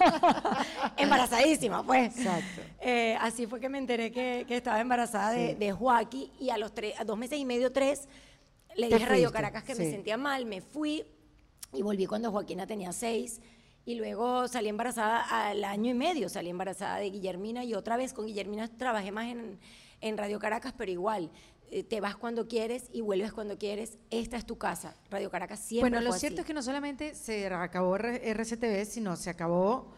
Embarazadísima, 0.97 1.83
pues. 1.83 2.15
Exacto. 2.17 2.61
Eh, 2.81 3.17
así 3.19 3.47
fue 3.47 3.59
que 3.59 3.69
me 3.69 3.79
enteré 3.79 4.11
que, 4.11 4.45
que 4.47 4.57
estaba 4.57 4.79
embarazada 4.79 5.31
de, 5.31 5.55
de 5.55 5.71
Joaquín 5.71 6.29
y 6.39 6.51
a 6.51 6.57
los 6.57 6.73
tres, 6.73 6.93
a 6.99 7.03
dos 7.03 7.17
meses 7.17 7.39
y 7.39 7.45
medio, 7.45 7.71
tres, 7.71 8.07
le 8.75 8.87
dije 8.87 9.03
a 9.03 9.07
Radio 9.07 9.31
Caracas 9.31 9.63
que 9.63 9.73
me 9.73 9.85
sí. 9.85 9.91
sentía 9.91 10.17
mal, 10.17 10.45
me 10.45 10.61
fui 10.61 11.03
y 11.73 11.81
volví 11.81 12.05
cuando 12.05 12.31
Joaquina 12.31 12.67
tenía 12.67 12.93
seis. 12.93 13.41
Y 13.83 13.95
luego 13.95 14.47
salí 14.49 14.67
embarazada 14.67 15.21
al 15.47 15.63
año 15.63 15.91
y 15.91 15.93
medio, 15.93 16.27
salí 16.27 16.49
embarazada 16.49 16.97
de 16.97 17.09
Guillermina 17.09 17.63
y 17.63 17.73
otra 17.73 17.95
vez 17.95 18.13
con 18.13 18.25
Guillermina 18.27 18.67
trabajé 18.67 19.11
más 19.11 19.27
en, 19.27 19.57
en 20.01 20.17
Radio 20.17 20.39
Caracas, 20.39 20.73
pero 20.77 20.91
igual, 20.91 21.31
te 21.89 22.01
vas 22.01 22.15
cuando 22.15 22.47
quieres 22.47 22.89
y 22.93 23.01
vuelves 23.01 23.33
cuando 23.33 23.57
quieres. 23.57 23.97
Esta 24.09 24.37
es 24.37 24.45
tu 24.45 24.57
casa. 24.57 24.95
Radio 25.09 25.29
Caracas 25.29 25.59
siempre 25.59 25.89
Bueno, 25.89 26.03
lo 26.03 26.11
fue 26.11 26.19
cierto 26.19 26.35
así. 26.35 26.41
es 26.41 26.47
que 26.47 26.53
no 26.53 26.61
solamente 26.61 27.13
se 27.15 27.47
acabó 27.47 27.95
RCTV, 27.97 28.85
sino 28.85 29.15
se 29.15 29.29
acabó 29.29 29.91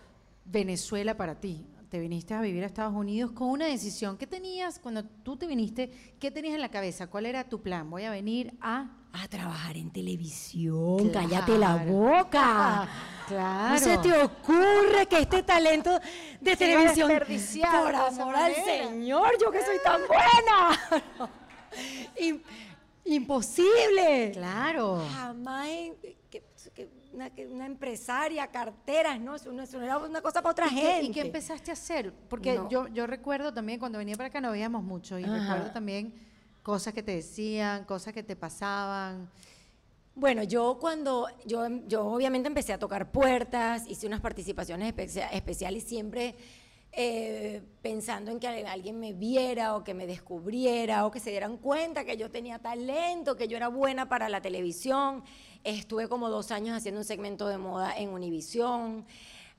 Venezuela 0.45 1.15
para 1.15 1.39
ti. 1.39 1.65
te 1.89 1.99
viniste 1.99 2.35
a 2.35 2.41
vivir 2.41 2.63
a 2.63 2.67
Estados 2.67 2.93
Unidos 2.93 3.31
con 3.31 3.49
una 3.49 3.65
decisión. 3.65 4.15
¿Qué 4.17 4.27
tenías 4.27 4.77
cuando 4.77 5.03
tú 5.03 5.37
te 5.37 5.47
viniste? 5.47 5.89
¿Qué 6.19 6.29
tenías 6.29 6.53
en 6.53 6.61
la 6.61 6.69
cabeza? 6.69 7.07
¿Cuál 7.07 7.25
era 7.25 7.43
tu 7.49 7.61
plan? 7.63 7.89
Voy 7.89 8.03
a 8.03 8.11
venir 8.11 8.53
a... 8.61 8.95
A 9.11 9.27
trabajar 9.27 9.75
en 9.75 9.89
televisión. 9.91 11.09
Cállate 11.09 11.57
la 11.57 11.75
boca. 11.77 12.87
Claro. 13.29 13.75
No 13.75 13.79
se 13.79 13.95
te 13.99 14.11
ocurre 14.23 15.05
que 15.07 15.19
este 15.19 15.43
talento 15.43 15.99
de 16.41 16.55
televisión. 16.55 17.11
Por 17.83 17.93
amor 17.95 18.35
al. 18.35 18.55
Señor, 18.55 19.33
yo 19.39 19.51
que 19.51 19.61
soy 19.63 19.77
tan 19.83 20.01
buena. 20.07 21.29
Im- 22.19 22.41
imposible. 23.05 24.31
Claro. 24.33 25.03
Jamás 25.13 25.67
que- 26.29 26.43
que 26.73 26.89
una, 27.13 27.29
que 27.31 27.47
una 27.47 27.65
empresaria, 27.65 28.45
carteras, 28.47 29.19
no, 29.19 29.35
eso 29.35 29.51
eso 29.59 29.81
era 29.81 29.97
una 29.97 30.21
cosa 30.21 30.41
para 30.41 30.51
otra 30.51 30.67
¿Y 30.67 30.75
qué, 30.75 30.81
gente. 30.81 31.05
y 31.05 31.11
qué 31.11 31.21
empezaste 31.21 31.71
a 31.71 31.73
hacer? 31.73 32.13
Porque 32.29 32.53
No. 32.55 32.69
yo, 32.69 32.87
yo 32.87 33.07
recuerdo 33.07 33.53
también 33.53 33.79
cuando 33.79 33.97
venía 33.97 34.15
para 34.15 34.27
acá 34.29 34.41
no 34.41 34.51
veíamos 34.51 34.83
mucho 34.83 35.17
y 35.17 35.23
Ajá. 35.23 35.39
recuerdo 35.39 35.71
también 35.71 36.13
cosas 36.61 36.93
que 36.93 37.01
te 37.01 37.15
decían, 37.15 37.85
cosas 37.85 38.13
que 38.13 38.21
te 38.21 38.35
pasaban. 38.35 39.29
Bueno, 40.13 40.43
yo 40.43 40.77
cuando, 40.79 41.27
yo, 41.45 41.65
yo 41.87 42.05
obviamente 42.05 42.47
empecé 42.47 42.73
a 42.73 42.77
tocar 42.77 43.11
puertas, 43.11 43.87
hice 43.87 44.05
unas 44.05 44.19
participaciones 44.21 44.87
especia- 44.93 45.29
especiales 45.29 45.83
siempre 45.85 46.35
eh, 46.91 47.61
pensando 47.81 48.31
en 48.31 48.39
que 48.39 48.47
alguien 48.47 48.99
me 48.99 49.13
viera 49.13 49.75
o 49.75 49.83
que 49.83 49.93
me 49.93 50.07
descubriera 50.07 51.05
o 51.05 51.11
que 51.11 51.19
se 51.19 51.29
dieran 51.29 51.57
cuenta 51.57 52.03
que 52.05 52.17
yo 52.17 52.29
tenía 52.31 52.59
talento, 52.59 53.35
que 53.35 53.47
yo 53.47 53.57
era 53.57 53.67
buena 53.67 54.09
para 54.09 54.27
la 54.29 54.41
televisión. 54.41 55.23
Estuve 55.63 56.07
como 56.07 56.29
dos 56.29 56.51
años 56.51 56.75
haciendo 56.75 57.01
un 57.01 57.05
segmento 57.05 57.47
de 57.47 57.57
moda 57.57 57.95
en 57.97 58.09
Univisión. 58.09 59.05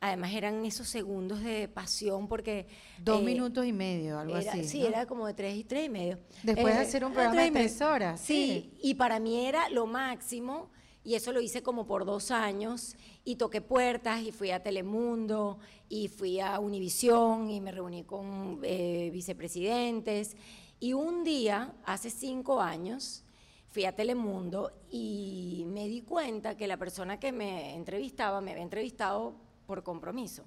Además 0.03 0.33
eran 0.33 0.65
esos 0.65 0.89
segundos 0.89 1.43
de 1.43 1.69
pasión 1.69 2.27
porque... 2.27 2.67
Dos 2.99 3.21
eh, 3.21 3.25
minutos 3.25 3.67
y 3.67 3.73
medio, 3.73 4.19
algo 4.19 4.37
era- 4.39 4.53
así. 4.53 4.65
Sí, 4.65 4.81
¿no? 4.81 4.87
era 4.89 5.07
como 5.07 5.27
de 5.27 5.35
tres 5.35 5.57
y 5.57 5.65
tres 5.65 5.87
y 5.87 5.89
medio. 5.91 6.19
Después 6.43 6.75
de 6.75 6.81
Eh, 6.81 6.85
hacer 6.87 7.05
un 7.05 7.13
programa 7.13 7.43
de 7.43 7.51
tres 7.51 7.83
horas, 7.83 8.19
sí. 8.19 8.73
Sí, 8.73 8.79
y 8.83 8.95
para 8.95 9.21
mí 9.21 9.45
era 9.45 9.69
lo 9.69 9.87
máximo. 9.87 10.71
Y 11.03 11.15
eso 11.15 11.33
lo 11.33 11.41
hice 11.41 11.63
como 11.63 11.87
por 11.87 12.05
dos 12.05 12.31
años. 12.31 12.97
Y 13.25 13.37
toqué 13.37 13.61
puertas 13.61 14.23
y 14.23 14.33
fui 14.33 14.51
a 14.51 14.63
Telemundo 14.63 15.59
y 15.89 16.09
fui 16.09 16.41
a 16.41 16.59
Univisión 16.61 17.51
y 17.51 17.61
me 17.61 17.73
reuní 17.73 18.05
con 18.05 18.61
eh, 18.63 19.11
vicepresidentes. 19.13 20.37
Y 20.79 20.93
un 20.93 21.25
día, 21.25 21.75
hace 21.85 22.11
cinco 22.11 22.61
años, 22.61 23.25
fui 23.69 23.85
a 23.85 23.95
Telemundo 23.95 24.73
y 24.91 25.65
me 25.69 25.87
di 25.89 26.03
cuenta 26.03 26.57
que 26.57 26.67
la 26.67 26.77
persona 26.77 27.21
que 27.21 27.33
me 27.33 27.75
entrevistaba 27.75 28.41
me 28.41 28.51
había 28.53 28.63
entrevistado 28.65 29.35
por 29.67 29.83
compromiso. 29.83 30.45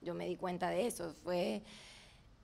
Yo 0.00 0.14
me 0.14 0.26
di 0.26 0.36
cuenta 0.36 0.68
de 0.70 0.86
eso. 0.86 1.14
Fue 1.22 1.62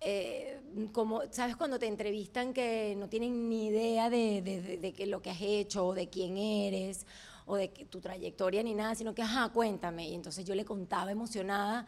eh, 0.00 0.60
como, 0.92 1.22
¿sabes? 1.30 1.56
Cuando 1.56 1.78
te 1.78 1.86
entrevistan 1.86 2.52
que 2.54 2.94
no 2.96 3.08
tienen 3.08 3.48
ni 3.48 3.66
idea 3.66 4.08
de, 4.08 4.40
de, 4.40 4.60
de- 4.78 4.92
de 4.92 5.06
lo 5.06 5.20
que 5.20 5.30
has 5.30 5.40
hecho, 5.42 5.86
o 5.88 5.94
de 5.94 6.08
quién 6.08 6.36
eres, 6.38 7.06
o 7.46 7.56
de 7.56 7.72
que- 7.72 7.84
tu 7.84 8.00
trayectoria 8.00 8.62
ni 8.62 8.74
nada, 8.74 8.94
sino 8.94 9.14
que, 9.14 9.22
ajá, 9.22 9.48
cuéntame. 9.50 10.08
Y 10.08 10.14
entonces 10.14 10.44
yo 10.44 10.54
le 10.54 10.64
contaba 10.64 11.10
emocionada, 11.10 11.86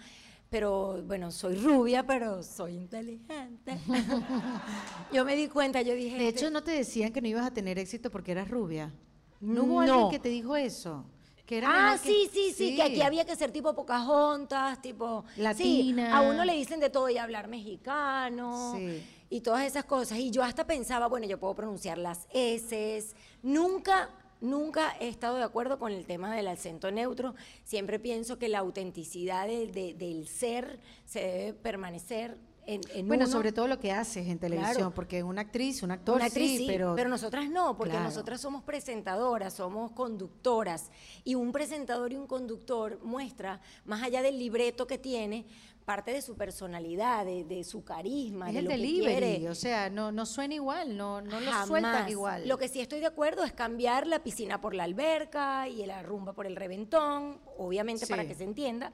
pero 0.50 1.03
bueno, 1.05 1.30
soy 1.30 1.57
rubia, 1.57 2.07
pero 2.07 2.42
soy 2.42 2.74
inteligente. 2.74 3.78
yo 5.12 5.24
me 5.24 5.36
di 5.36 5.48
cuenta, 5.48 5.82
yo 5.82 5.94
dije... 5.94 6.18
De 6.18 6.28
hecho, 6.28 6.50
no 6.50 6.62
te 6.62 6.70
decían 6.72 7.12
que 7.12 7.20
no 7.20 7.28
ibas 7.28 7.46
a 7.46 7.50
tener 7.53 7.78
éxito 7.78 8.11
porque 8.11 8.32
eras 8.32 8.48
rubia. 8.50 8.92
¿No 9.40 9.64
hubo 9.64 9.82
No. 9.84 9.92
alguien 9.94 10.11
que 10.11 10.18
te 10.18 10.28
dijo 10.28 10.55
eso? 10.57 11.05
Que 11.46 11.59
era 11.59 11.68
Ah, 11.70 11.92
mejor 11.92 12.00
que- 12.07 12.09
sí, 12.12 12.30
sí, 12.32 12.53
sí, 12.57 12.76
que 12.76 12.82
aquí 12.82 13.03
había 13.03 13.24
que 13.24 13.34
ser 13.36 13.50
tipo 13.50 13.74
Pocahontas, 13.74 14.80
tipo... 14.80 15.24
Latina. 15.36 16.07
Sí, 16.07 16.12
a 16.12 16.20
uno 16.20 16.44
le 16.44 16.55
dicen 16.55 16.80
de 16.80 16.90
todo 16.90 17.09
y 17.11 17.18
hablar 17.18 17.48
mexicano 17.48 18.74
Sí. 18.76 19.03
y 19.30 19.40
todas 19.40 19.64
esas 19.66 19.84
cosas. 19.84 20.18
Y 20.18 20.30
yo 20.30 20.42
hasta 20.44 20.66
pensaba, 20.66 21.09
bueno, 21.09 21.26
yo 21.26 21.38
puedo 21.40 21.55
pronunciar 21.55 21.98
las 21.98 22.26
S. 22.32 23.05
Nunca, 23.42 24.09
nunca 24.43 24.95
he 25.01 25.09
estado 25.09 25.36
de 25.36 25.45
acuerdo 25.45 25.78
con 25.78 25.93
el 25.93 26.05
tema 26.05 26.34
del 26.34 26.49
acento 26.49 26.90
neutro. 26.90 27.34
Siempre 27.64 27.99
pienso 27.99 28.38
que 28.38 28.49
la 28.49 28.59
autenticidad 28.59 29.47
de- 29.47 29.68
de- 29.68 29.95
del 29.95 30.28
ser 30.28 30.78
se 31.07 31.20
debe 31.20 31.53
permanecer 31.55 32.36
en, 32.64 32.80
en 32.95 33.09
Bueno, 33.09 33.24
uno. 33.24 33.32
sobre 33.32 33.51
todo 33.51 33.66
lo 33.66 33.80
que 33.80 33.90
haces 33.90 34.28
en 34.28 34.38
televisión, 34.38 34.74
Claro. 34.76 34.95
porque 34.95 35.24
una 35.24 35.40
actriz, 35.40 35.82
un 35.82 35.90
actor, 35.90 36.14
Una 36.16 36.26
actriz 36.26 36.51
sí, 36.53 36.59
sí, 36.59 36.66
pero... 36.68 36.95
nosotras 37.09 37.49
no, 37.51 37.76
porque 37.76 37.90
Claro. 37.90 38.05
nosotras 38.05 38.40
somos 38.40 38.62
presentadoras, 38.62 39.55
somos 39.55 39.90
conductoras. 39.90 40.90
Y 41.24 41.34
un 41.34 41.51
presentador 41.51 42.12
y 42.12 42.16
un 42.16 42.28
conductor 42.28 43.01
muestra, 43.03 43.61
más 43.84 44.01
allá 44.05 44.22
del 44.22 44.38
libreto 44.38 44.86
que 44.86 44.97
tiene, 44.97 45.45
parte 45.85 46.12
de 46.12 46.22
su 46.22 46.37
personalidad, 46.37 47.24
de, 47.24 47.45
de 47.45 47.64
su 47.64 47.85
carisma, 47.85 48.49
es 48.49 48.55
de 48.55 48.59
el 48.61 48.64
lo 48.66 48.70
que 48.70 48.76
delivery, 48.76 49.18
quiere. 49.37 49.51
o 49.51 49.55
sea, 49.55 49.91
no, 49.91 50.12
no 50.12 50.26
suena 50.26 50.55
igual, 50.55 50.97
no, 50.97 51.20
no 51.20 51.41
lo 51.41 51.66
sueltan 51.66 52.09
igual. 52.09 52.47
Lo 52.49 52.59
que 52.59 52.68
sí 52.68 52.80
estoy 52.80 53.01
de 53.01 53.07
acuerdo 53.07 53.45
es 53.45 53.53
cambiar 53.53 54.07
la 54.07 54.22
piscina 54.22 54.61
por 54.61 54.74
la 54.74 54.85
alberca 54.85 55.68
y 55.68 55.85
la 55.87 56.03
rumba 56.03 56.33
por 56.33 56.47
el 56.47 56.57
reventón, 56.57 57.41
obviamente 57.59 58.07
para 58.07 58.26
que 58.26 58.35
se 58.35 58.45
entienda, 58.45 58.93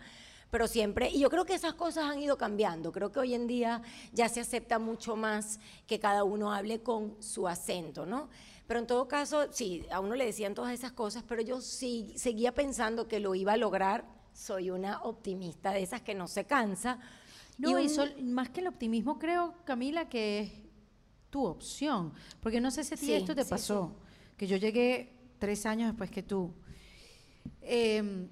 pero 0.51 0.67
siempre, 0.67 1.11
y 1.11 1.21
yo 1.21 1.29
creo 1.29 1.45
que 1.45 1.55
esas 1.55 1.75
cosas 1.75 2.05
han 2.05 2.21
ido 2.21 2.39
cambiando, 2.39 2.91
creo 2.91 3.13
que 3.13 3.21
hoy 3.21 3.35
en 3.35 3.47
día 3.47 3.83
ya 4.13 4.29
se 4.29 4.41
acepta 4.41 4.79
mucho 4.79 5.15
más 5.15 5.61
que 5.87 6.01
cada 6.01 6.25
uno 6.25 6.53
hable 6.53 6.83
con 6.83 7.23
su 7.23 7.47
acento, 7.47 8.07
¿no? 8.07 8.31
Pero 8.67 8.81
en 8.81 8.87
todo 8.87 9.09
caso, 9.09 9.47
sí, 9.51 9.87
a 9.91 10.01
uno 10.01 10.15
le 10.15 10.27
decían 10.27 10.55
todas 10.55 10.73
esas 10.73 10.93
cosas, 10.93 11.23
pero 11.27 11.43
yo 11.43 11.61
sí 11.61 12.13
seguía 12.17 12.55
pensando 12.55 13.09
que 13.09 13.21
lo 13.21 13.35
iba 13.35 13.55
a 13.55 13.57
lograr, 13.57 14.05
soy 14.39 14.71
una 14.71 15.03
optimista 15.03 15.73
de 15.73 15.83
esas 15.83 16.01
que 16.03 16.15
no 16.15 16.29
se 16.29 16.45
cansa. 16.45 17.01
No, 17.59 17.71
y, 17.71 17.75
un- 17.75 17.89
sol- 17.91 18.23
más 18.23 18.51
que 18.51 18.61
el 18.61 18.69
optimismo, 18.69 19.19
creo, 19.19 19.55
Camila, 19.65 20.09
que 20.09 20.41
es 20.41 20.53
tu 21.29 21.45
opción. 21.45 22.13
Porque 22.41 22.61
no 22.61 22.71
sé 22.71 22.85
si 22.85 22.95
a 22.95 22.97
ti 22.97 23.07
Sí, 23.07 23.13
esto 23.15 23.35
te 23.35 23.43
sí, 23.43 23.51
pasó, 23.51 23.97
que 24.37 24.47
yo 24.47 24.57
llegué 24.57 25.13
tres 25.41 25.67
años 25.67 25.89
después 25.89 26.11
que 26.11 26.23
tú. 26.23 26.55
Em, 27.63 28.29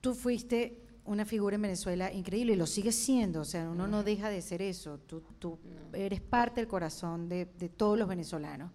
tú 0.00 0.14
fuiste 0.14 0.82
una 1.04 1.24
figura 1.24 1.54
en 1.54 1.62
Venezuela 1.62 2.12
increíble 2.12 2.54
y 2.54 2.56
lo 2.56 2.66
sigues 2.66 2.96
siendo, 2.96 3.42
o 3.42 3.44
sea, 3.44 3.70
uno 3.70 3.86
no 3.86 4.02
deja 4.02 4.28
de 4.30 4.42
ser 4.42 4.62
eso. 4.62 4.98
Tú, 4.98 5.22
tú 5.38 5.58
eres 5.92 6.20
parte 6.20 6.60
del 6.60 6.68
corazón 6.68 7.28
de, 7.28 7.44
de 7.44 7.68
todos 7.68 7.96
los 7.96 8.08
venezolanos. 8.08 8.72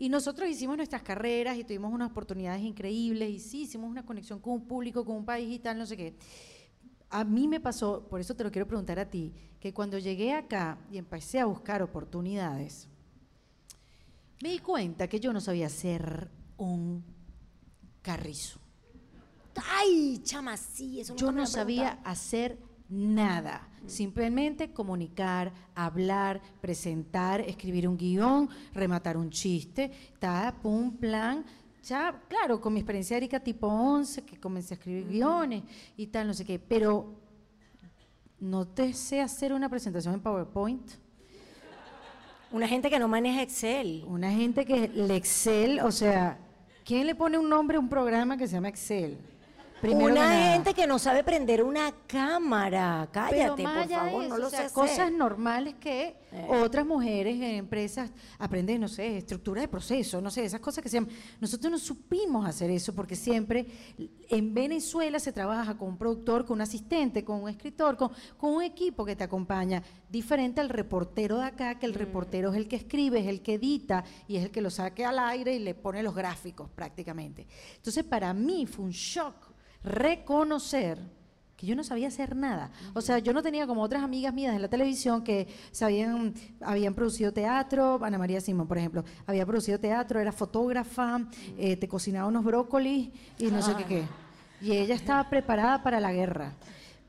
Y 0.00 0.08
nosotros 0.08 0.48
hicimos 0.48 0.78
nuestras 0.78 1.02
carreras 1.02 1.58
y 1.58 1.64
tuvimos 1.64 1.92
unas 1.92 2.10
oportunidades 2.10 2.62
increíbles 2.62 3.28
y 3.28 3.38
sí, 3.38 3.62
hicimos 3.64 3.90
una 3.90 4.02
conexión 4.02 4.40
con 4.40 4.54
un 4.54 4.66
público, 4.66 5.04
con 5.04 5.14
un 5.14 5.26
país 5.26 5.54
y 5.54 5.58
tal, 5.58 5.76
no 5.76 5.84
sé 5.84 5.94
qué. 5.94 6.16
A 7.10 7.22
mí 7.22 7.46
me 7.46 7.60
pasó, 7.60 8.08
por 8.08 8.18
eso 8.18 8.34
te 8.34 8.42
lo 8.42 8.50
quiero 8.50 8.66
preguntar 8.66 8.98
a 8.98 9.10
ti, 9.10 9.34
que 9.60 9.74
cuando 9.74 9.98
llegué 9.98 10.32
acá 10.32 10.78
y 10.90 10.96
empecé 10.96 11.38
a 11.38 11.44
buscar 11.44 11.82
oportunidades, 11.82 12.88
me 14.42 14.48
di 14.48 14.58
cuenta 14.60 15.06
que 15.06 15.20
yo 15.20 15.34
no 15.34 15.40
sabía 15.42 15.66
hacer 15.66 16.30
un 16.56 17.04
carrizo. 18.00 18.58
Ay, 19.70 20.22
chama, 20.24 20.56
sí, 20.56 21.00
eso 21.00 21.14
Yo 21.14 21.30
no 21.30 21.44
sabía 21.44 22.00
hacer 22.04 22.58
nada. 22.88 23.68
Simplemente 23.86 24.72
comunicar, 24.72 25.52
hablar, 25.74 26.40
presentar, 26.60 27.40
escribir 27.40 27.88
un 27.88 27.96
guion, 27.96 28.48
rematar 28.72 29.16
un 29.16 29.30
chiste, 29.30 29.90
ta, 30.18 30.54
pum, 30.62 30.96
plan. 30.96 31.44
Ya, 31.82 32.22
claro, 32.28 32.60
con 32.60 32.72
mi 32.74 32.80
experiencia 32.80 33.14
de 33.14 33.18
Erika 33.18 33.40
tipo 33.40 33.66
11, 33.66 34.22
que 34.22 34.38
comencé 34.38 34.74
a 34.74 34.76
escribir 34.76 35.08
guiones 35.08 35.62
y 35.96 36.06
tal, 36.08 36.26
no 36.26 36.34
sé 36.34 36.44
qué, 36.44 36.58
pero 36.58 37.14
no 38.38 38.66
te 38.66 38.92
sé 38.92 39.20
hacer 39.20 39.52
una 39.52 39.68
presentación 39.68 40.14
en 40.14 40.20
PowerPoint. 40.20 40.90
Una 42.52 42.66
gente 42.66 42.90
que 42.90 42.98
no 42.98 43.06
maneja 43.06 43.42
Excel. 43.42 44.04
Una 44.06 44.30
gente 44.32 44.64
que 44.64 44.84
el 44.84 45.10
Excel, 45.10 45.80
o 45.80 45.92
sea, 45.92 46.38
¿quién 46.84 47.06
le 47.06 47.14
pone 47.14 47.38
un 47.38 47.48
nombre 47.48 47.76
a 47.76 47.80
un 47.80 47.88
programa 47.88 48.36
que 48.36 48.48
se 48.48 48.54
llama 48.54 48.68
Excel? 48.68 49.18
Primero 49.80 50.12
una 50.12 50.52
gente 50.52 50.74
que 50.74 50.86
no 50.86 50.98
sabe 50.98 51.24
prender 51.24 51.62
una 51.64 51.92
cámara. 52.06 53.08
Cállate, 53.10 53.62
por 53.62 53.88
favor, 53.88 54.24
eso, 54.24 54.28
no 54.28 54.38
lo 54.38 54.46
o 54.46 54.50
sea, 54.50 54.58
sé 54.60 54.64
hacer. 54.66 54.74
cosas 54.74 55.12
normales 55.12 55.74
que 55.80 56.16
Eh. 56.32 56.46
otras 56.62 56.86
mujeres 56.86 57.34
en 57.36 57.42
empresas 57.56 58.10
aprenden, 58.38 58.80
no 58.82 58.86
sé, 58.88 59.16
estructura 59.18 59.62
de 59.62 59.68
proceso, 59.68 60.20
no 60.20 60.30
sé, 60.30 60.44
esas 60.44 60.60
cosas 60.60 60.82
que 60.82 60.88
se 60.88 60.98
llaman. 60.98 61.10
Nosotros 61.40 61.72
no 61.72 61.78
supimos 61.78 62.46
hacer 62.46 62.70
eso 62.70 62.94
porque 62.94 63.16
siempre 63.16 63.66
en 64.28 64.54
Venezuela 64.54 65.18
se 65.18 65.32
trabaja 65.32 65.76
con 65.76 65.88
un 65.88 65.96
productor, 65.98 66.44
con 66.44 66.56
un 66.58 66.60
asistente, 66.60 67.24
con 67.24 67.42
un 67.42 67.48
escritor, 67.48 67.96
con, 67.96 68.12
con 68.36 68.52
un 68.54 68.62
equipo 68.62 69.04
que 69.04 69.16
te 69.16 69.24
acompaña, 69.24 69.82
diferente 70.08 70.60
al 70.60 70.68
reportero 70.68 71.38
de 71.38 71.44
acá, 71.46 71.74
Mm. 71.74 71.78
que 71.80 71.86
el 71.86 71.94
reportero 71.94 72.50
es 72.50 72.56
el 72.58 72.68
que 72.68 72.76
escribe, 72.76 73.20
es 73.20 73.26
el 73.26 73.40
que 73.42 73.54
edita 73.54 74.04
y 74.28 74.36
es 74.36 74.44
el 74.44 74.50
que 74.50 74.60
lo 74.60 74.70
saque 74.70 75.04
al 75.04 75.18
aire 75.18 75.54
y 75.54 75.58
le 75.58 75.74
pone 75.74 76.02
los 76.02 76.14
gráficos 76.14 76.68
prácticamente. 76.70 77.46
Entonces, 77.76 78.04
para 78.04 78.32
mí 78.34 78.66
fue 78.66 78.84
un 78.84 78.90
shock 78.92 79.49
reconocer 79.82 80.98
que 81.60 81.66
yo 81.66 81.76
no 81.76 81.84
sabía 81.84 82.08
hacer 82.08 82.34
nada. 82.34 82.70
O 82.94 83.02
sea, 83.02 83.18
yo 83.18 83.34
no 83.34 83.42
tenía 83.42 83.66
como 83.66 83.82
otras 83.82 84.02
amigas 84.02 84.32
mías 84.32 84.54
de 84.54 84.60
la 84.60 84.68
televisión 84.68 85.22
que 85.22 85.46
sabían, 85.72 86.32
habían 86.62 86.94
producido 86.94 87.32
teatro, 87.32 88.02
Ana 88.02 88.16
María 88.16 88.40
Simón, 88.40 88.66
por 88.66 88.78
ejemplo, 88.78 89.04
había 89.26 89.44
producido 89.44 89.78
teatro, 89.78 90.20
era 90.20 90.32
fotógrafa, 90.32 91.20
eh, 91.58 91.76
te 91.76 91.86
cocinaba 91.86 92.28
unos 92.28 92.44
brócolis 92.44 93.10
y 93.38 93.46
no 93.48 93.60
sé 93.60 93.74
qué 93.76 93.84
qué. 93.84 94.04
Y 94.62 94.72
ella 94.72 94.94
estaba 94.94 95.28
preparada 95.28 95.82
para 95.82 96.00
la 96.00 96.14
guerra. 96.14 96.54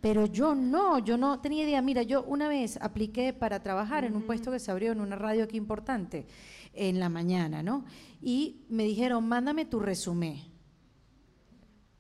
Pero 0.01 0.25
yo 0.25 0.53
no, 0.53 0.99
yo 0.99 1.15
no 1.15 1.39
tenía 1.39 1.63
idea. 1.63 1.81
Mira, 1.81 2.01
yo 2.01 2.23
una 2.23 2.49
vez 2.49 2.77
apliqué 2.81 3.31
para 3.31 3.61
trabajar 3.63 4.03
en 4.03 4.17
un 4.17 4.23
puesto 4.23 4.51
que 4.51 4.59
se 4.59 4.69
abrió 4.69 4.91
en 4.91 4.99
una 4.99 5.15
radio 5.15 5.45
aquí 5.45 5.55
importante 5.55 6.25
en 6.73 6.99
la 6.99 7.07
mañana, 7.07 7.63
¿no? 7.63 7.85
Y 8.21 8.65
me 8.67 8.83
dijeron, 8.83 9.25
mándame 9.27 9.63
tu 9.63 9.79
resumen. 9.79 10.50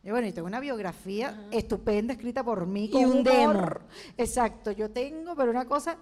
Y 0.03 0.09
bueno, 0.09 0.27
y 0.27 0.31
tengo 0.31 0.47
una 0.47 0.59
biografía 0.59 1.47
estupenda 1.51 2.13
escrita 2.13 2.43
por 2.43 2.65
mí. 2.65 2.89
Y 2.91 3.05
un 3.05 3.23
demo. 3.23 3.67
Exacto, 4.17 4.71
yo 4.71 4.89
tengo, 4.89 5.35
pero 5.35 5.51
una 5.51 5.65
cosa, 5.65 5.97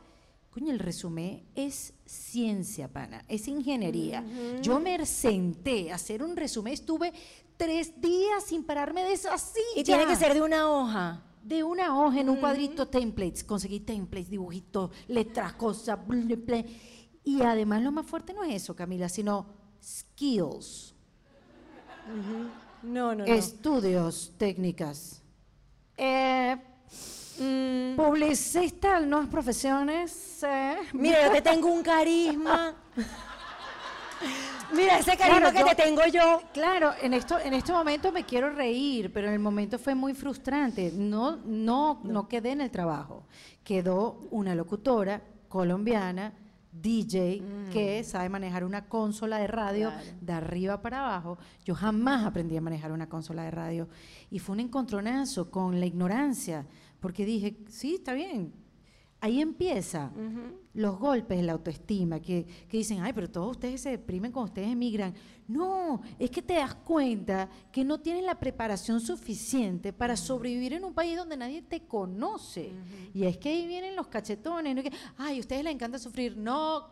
coño, 0.49 0.71
el 0.71 0.79
resumen 0.79 1.43
es 1.53 1.93
ciencia, 2.05 2.87
pana, 2.87 3.25
es 3.27 3.47
ingeniería. 3.47 4.23
Yo 4.61 4.79
me 4.79 5.05
senté 5.05 5.91
a 5.91 5.95
hacer 5.95 6.23
un 6.23 6.37
resumen, 6.37 6.73
estuve 6.73 7.11
tres 7.57 7.99
días 7.99 8.45
sin 8.45 8.63
pararme 8.63 9.03
de 9.03 9.13
esa 9.13 9.37
silla. 9.37 9.65
Y 9.75 9.83
tiene 9.83 10.05
que 10.05 10.15
ser 10.15 10.33
de 10.33 10.41
una 10.41 10.69
hoja. 10.69 11.25
De 11.43 11.63
una 11.63 12.01
hoja 12.01 12.21
en 12.21 12.29
un 12.29 12.37
cuadrito, 12.37 12.87
templates, 12.87 13.43
conseguí 13.43 13.81
templates, 13.81 14.29
dibujitos, 14.29 14.91
letras, 15.07 15.53
cosas, 15.53 15.99
bla, 16.07 16.35
bla. 16.37 16.63
Y 17.23 17.41
además 17.41 17.81
lo 17.81 17.91
más 17.91 18.05
fuerte 18.05 18.33
no 18.33 18.43
es 18.43 18.55
eso, 18.63 18.75
Camila, 18.75 19.09
sino 19.09 19.45
skills. 19.81 20.95
No, 22.83 23.13
no, 23.15 23.25
no. 23.25 23.33
Estudios, 23.33 24.33
técnicas. 24.37 25.21
Eh, 25.97 26.57
Mm, 27.41 27.95
publicista, 27.95 28.99
nuevas 28.99 29.29
profesiones. 29.29 30.43
eh. 30.43 30.75
mira, 30.91 31.25
yo 31.27 31.31
te 31.31 31.41
tengo 31.41 31.69
un 31.71 31.81
carisma. 31.81 32.73
Mira 34.73 34.99
ese 34.99 35.15
carisma 35.15 35.49
Claro, 35.49 35.53
que 35.53 35.59
yo- 35.59 35.65
te 35.75 35.75
tengo 35.83 36.05
yo. 36.07 36.41
Claro, 36.53 36.91
en 37.01 37.13
esto, 37.13 37.39
en 37.39 37.53
este 37.53 37.71
momento 37.71 38.11
me 38.11 38.25
quiero 38.25 38.49
reír, 38.49 39.11
pero 39.13 39.27
en 39.27 39.33
el 39.33 39.39
momento 39.39 39.79
fue 39.79 39.95
muy 39.95 40.13
frustrante. 40.13 40.91
No, 40.93 41.37
no, 41.45 42.01
no 42.03 42.27
quedé 42.27 42.51
en 42.51 42.59
el 42.61 42.69
trabajo. 42.71 43.23
Quedó 43.63 44.19
una 44.31 44.53
locutora 44.53 45.21
colombiana, 45.47 46.33
DJ, 46.71 47.41
que 47.73 48.03
sabe 48.03 48.29
manejar 48.29 48.63
una 48.63 48.85
consola 48.87 49.37
de 49.37 49.47
radio 49.47 49.89
Claro. 49.89 50.05
de 50.21 50.33
arriba 50.33 50.81
para 50.81 50.99
abajo. 50.99 51.37
Yo 51.65 51.75
jamás 51.75 52.25
aprendí 52.25 52.55
a 52.57 52.61
manejar 52.61 52.91
una 52.91 53.09
consola 53.09 53.43
de 53.43 53.51
radio. 53.51 53.87
Y 54.29 54.39
fue 54.39 54.53
un 54.53 54.59
encontronazo 54.61 55.49
con 55.49 55.79
la 55.79 55.85
ignorancia, 55.85 56.65
porque 56.99 57.25
dije, 57.25 57.57
sí, 57.69 57.95
está 57.95 58.13
bien. 58.13 58.53
Ahí 59.21 59.41
empieza 59.41 60.11
los 60.73 60.97
golpes 60.97 61.37
de 61.37 61.43
la 61.43 61.51
autoestima, 61.51 62.21
que, 62.21 62.45
que 62.69 62.77
dicen, 62.77 63.01
ay, 63.01 63.11
pero 63.11 63.29
todos 63.29 63.51
ustedes 63.51 63.81
se 63.81 63.89
deprimen 63.89 64.31
cuando 64.31 64.49
ustedes 64.49 64.69
emigran. 64.69 65.13
No, 65.45 66.01
es 66.17 66.29
que 66.29 66.41
te 66.41 66.53
das 66.53 66.73
cuenta 66.73 67.49
que 67.71 67.83
no 67.83 67.99
tienen 67.99 68.25
la 68.25 68.39
preparación 68.39 69.01
suficiente 69.01 69.91
para 69.91 70.15
sobrevivir 70.15 70.73
en 70.73 70.85
un 70.85 70.93
país 70.93 71.17
donde 71.17 71.35
nadie 71.35 71.61
te 71.61 71.81
conoce. 71.81 72.71
Y 73.13 73.25
es 73.25 73.37
que 73.37 73.49
ahí 73.49 73.67
vienen 73.67 73.95
los 73.95 74.07
cachetones, 74.07 74.73
¿no? 74.73 74.83
Que, 74.83 74.91
ay, 75.17 75.37
a 75.37 75.39
ustedes 75.41 75.65
les 75.65 75.73
encanta 75.73 75.99
sufrir. 75.99 76.37
No, 76.37 76.87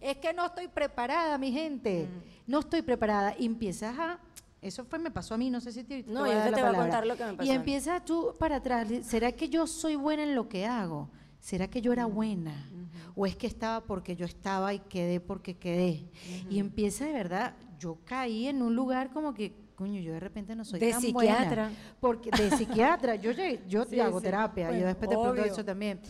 es 0.00 0.18
que 0.18 0.34
no 0.34 0.44
estoy 0.44 0.68
preparada, 0.68 1.38
mi 1.38 1.50
gente. 1.50 2.08
No 2.46 2.58
estoy 2.58 2.82
preparada. 2.82 3.34
Y 3.38 3.46
empiezas 3.46 3.98
a... 3.98 4.20
Eso 4.60 4.84
fue, 4.84 4.98
me 4.98 5.10
pasó 5.10 5.32
a 5.32 5.38
mí, 5.38 5.48
no 5.48 5.62
sé 5.62 5.72
si 5.72 5.84
te, 5.84 6.02
No, 6.02 6.20
voy 6.20 6.30
yo 6.30 6.42
te 6.42 6.50
la 6.50 6.66
voy 6.66 6.76
a 6.76 6.78
contar 6.78 7.06
lo 7.06 7.16
que 7.16 7.24
me 7.24 7.32
pasó 7.32 7.50
Y 7.50 7.54
empiezas 7.54 8.04
tú 8.04 8.34
para 8.38 8.56
atrás, 8.56 8.88
¿será 9.02 9.32
que 9.32 9.48
yo 9.48 9.66
soy 9.66 9.96
buena 9.96 10.22
en 10.22 10.34
lo 10.34 10.50
que 10.50 10.66
hago? 10.66 11.08
¿Será 11.40 11.68
que 11.68 11.80
yo 11.80 11.92
era 11.92 12.06
buena? 12.06 12.68
¿O 13.16 13.26
es 13.26 13.34
que 13.36 13.46
estaba 13.46 13.80
porque 13.82 14.14
yo 14.14 14.24
estaba 14.26 14.72
y 14.74 14.78
quedé 14.80 15.20
porque 15.20 15.56
quedé? 15.56 16.08
Y 16.48 16.58
empieza 16.58 17.06
de 17.06 17.12
verdad, 17.12 17.54
yo 17.78 17.98
caí 18.04 18.46
en 18.46 18.62
un 18.62 18.76
lugar 18.76 19.10
como 19.10 19.34
que, 19.34 19.54
coño, 19.74 20.00
yo 20.00 20.12
de 20.12 20.20
repente 20.20 20.54
no 20.54 20.64
soy 20.64 20.78
De 20.80 20.90
tan 20.90 21.00
psiquiatra. 21.00 21.64
buena. 21.64 21.78
Porque, 22.00 22.30
de 22.30 22.50
psiquiatra, 22.50 23.14
yo, 23.16 23.32
yo 23.66 23.84
Sí, 23.90 23.98
hago 24.00 24.18
sí. 24.20 24.24
terapia, 24.24 24.66
Bueno, 24.66 24.80
yo 24.82 24.86
después 24.86 25.08
te 25.10 25.16
pregunto 25.16 25.44
eso 25.44 25.64
también. 25.64 26.00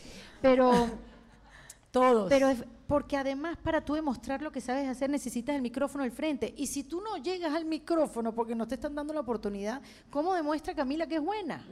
Pero... 0.42 0.70
Todos. 1.90 2.28
Pero 2.28 2.48
es 2.48 2.64
porque 2.90 3.16
además 3.16 3.56
para 3.56 3.84
tú 3.84 3.94
demostrar 3.94 4.42
lo 4.42 4.50
que 4.50 4.60
sabes 4.60 4.88
hacer 4.88 5.08
necesitas 5.08 5.54
el 5.54 5.62
micrófono 5.62 6.02
al 6.02 6.10
frente. 6.10 6.52
Y 6.56 6.66
si 6.66 6.82
tú 6.82 7.00
no 7.00 7.18
llegas 7.18 7.54
al 7.54 7.64
micrófono 7.64 8.34
porque 8.34 8.56
no 8.56 8.66
te 8.66 8.74
están 8.74 8.96
dando 8.96 9.14
la 9.14 9.20
oportunidad, 9.20 9.80
¿cómo 10.10 10.34
demuestra 10.34 10.74
Camila 10.74 11.06
que 11.06 11.14
es 11.14 11.20
buena? 11.22 11.64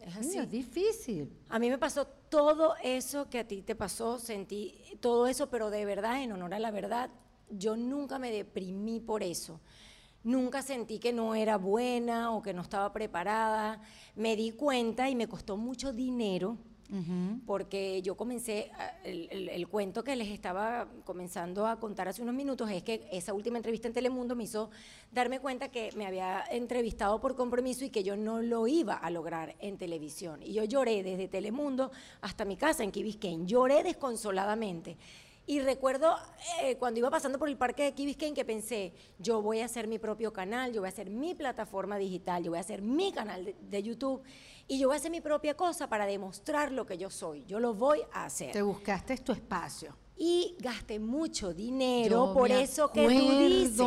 es 0.00 0.16
así. 0.16 0.38
Es 0.38 0.50
difícil. 0.50 1.30
A 1.50 1.58
mí 1.58 1.68
me 1.68 1.76
pasó 1.76 2.06
todo 2.06 2.74
eso 2.82 3.28
que 3.28 3.40
a 3.40 3.46
ti 3.46 3.60
te 3.60 3.74
pasó, 3.74 4.18
sentí 4.18 4.74
todo 5.00 5.26
eso, 5.26 5.50
pero 5.50 5.68
de 5.68 5.84
verdad, 5.84 6.22
en 6.22 6.32
honor 6.32 6.54
a 6.54 6.58
la 6.58 6.70
verdad, 6.70 7.10
yo 7.50 7.76
nunca 7.76 8.18
me 8.18 8.32
deprimí 8.32 8.98
por 8.98 9.22
eso. 9.22 9.60
Nunca 10.24 10.62
sentí 10.62 10.98
que 10.98 11.12
no 11.12 11.34
era 11.34 11.58
buena 11.58 12.30
o 12.30 12.40
que 12.40 12.54
no 12.54 12.62
estaba 12.62 12.94
preparada. 12.94 13.82
Me 14.14 14.36
di 14.36 14.52
cuenta 14.52 15.10
y 15.10 15.16
me 15.16 15.28
costó 15.28 15.58
mucho 15.58 15.92
dinero 15.92 16.56
porque 17.46 18.00
yo 18.02 18.16
comencé, 18.16 18.70
el, 19.04 19.28
el- 19.30 19.48
el 19.48 19.68
cuento 19.68 20.02
que 20.04 20.16
les 20.16 20.28
estaba 20.28 20.88
comenzando 21.04 21.66
a 21.66 21.78
contar 21.80 22.08
hace 22.08 22.22
unos 22.22 22.34
minutos 22.34 22.70
es 22.70 22.82
que 22.82 23.08
esa 23.12 23.32
última 23.34 23.56
entrevista 23.58 23.88
en 23.88 23.94
Telemundo 23.94 24.34
me 24.36 24.44
hizo 24.44 24.70
darme 25.12 25.40
cuenta 25.40 25.68
que 25.70 25.90
me 25.96 26.06
había 26.06 26.44
entrevistado 26.50 27.20
por 27.20 27.34
compromiso 27.36 27.84
y 27.84 27.90
que 27.90 28.02
yo 28.02 28.16
no 28.16 28.40
lo 28.42 28.66
iba 28.66 28.94
a 28.94 29.10
lograr 29.10 29.56
en 29.60 29.78
televisión. 29.78 30.42
Y 30.42 30.52
yo 30.52 30.64
lloré 30.64 31.02
desde 31.02 31.28
Telemundo 31.28 31.90
hasta 32.20 32.44
mi 32.44 32.56
casa 32.56 32.82
en 32.84 32.90
Biscayne, 32.92 33.46
lloré 33.46 33.82
desconsoladamente. 33.82 34.96
Y 35.48 35.60
recuerdo 35.60 36.16
eh, 36.62 36.76
cuando 36.76 36.98
iba 36.98 37.08
pasando 37.08 37.38
por 37.38 37.48
el 37.48 37.56
parque 37.56 37.84
de 37.92 38.04
Biscayne 38.04 38.34
que 38.34 38.44
pensé, 38.44 38.92
yo 39.20 39.42
voy 39.42 39.60
a 39.60 39.66
hacer 39.66 39.86
mi 39.86 39.98
propio 40.00 40.32
canal, 40.32 40.72
yo 40.72 40.80
voy 40.80 40.88
a 40.88 40.92
hacer 40.92 41.08
mi 41.08 41.34
plataforma 41.36 41.98
digital, 41.98 42.42
yo 42.42 42.50
voy 42.50 42.58
a 42.58 42.62
hacer 42.62 42.82
mi 42.82 43.12
canal 43.12 43.44
de, 43.44 43.54
de 43.70 43.82
YouTube 43.82 44.22
y 44.68 44.78
yo 44.78 44.88
voy 44.88 44.96
a 44.96 44.98
hacer 44.98 45.10
mi 45.10 45.20
propia 45.20 45.54
cosa 45.56 45.88
para 45.88 46.06
demostrar 46.06 46.72
lo 46.72 46.86
que 46.86 46.98
yo 46.98 47.10
soy. 47.10 47.44
Yo 47.46 47.60
lo 47.60 47.74
voy 47.74 48.02
a 48.12 48.24
hacer. 48.24 48.52
Te 48.52 48.62
buscaste 48.62 49.16
tu 49.18 49.32
espacio. 49.32 49.94
Y 50.18 50.56
gasté 50.60 50.98
mucho 50.98 51.52
dinero 51.52 52.28
Yo 52.28 52.32
por 52.32 52.50
eso 52.50 52.90
que 52.90 53.06
tú 53.06 53.38
dices. 53.38 53.86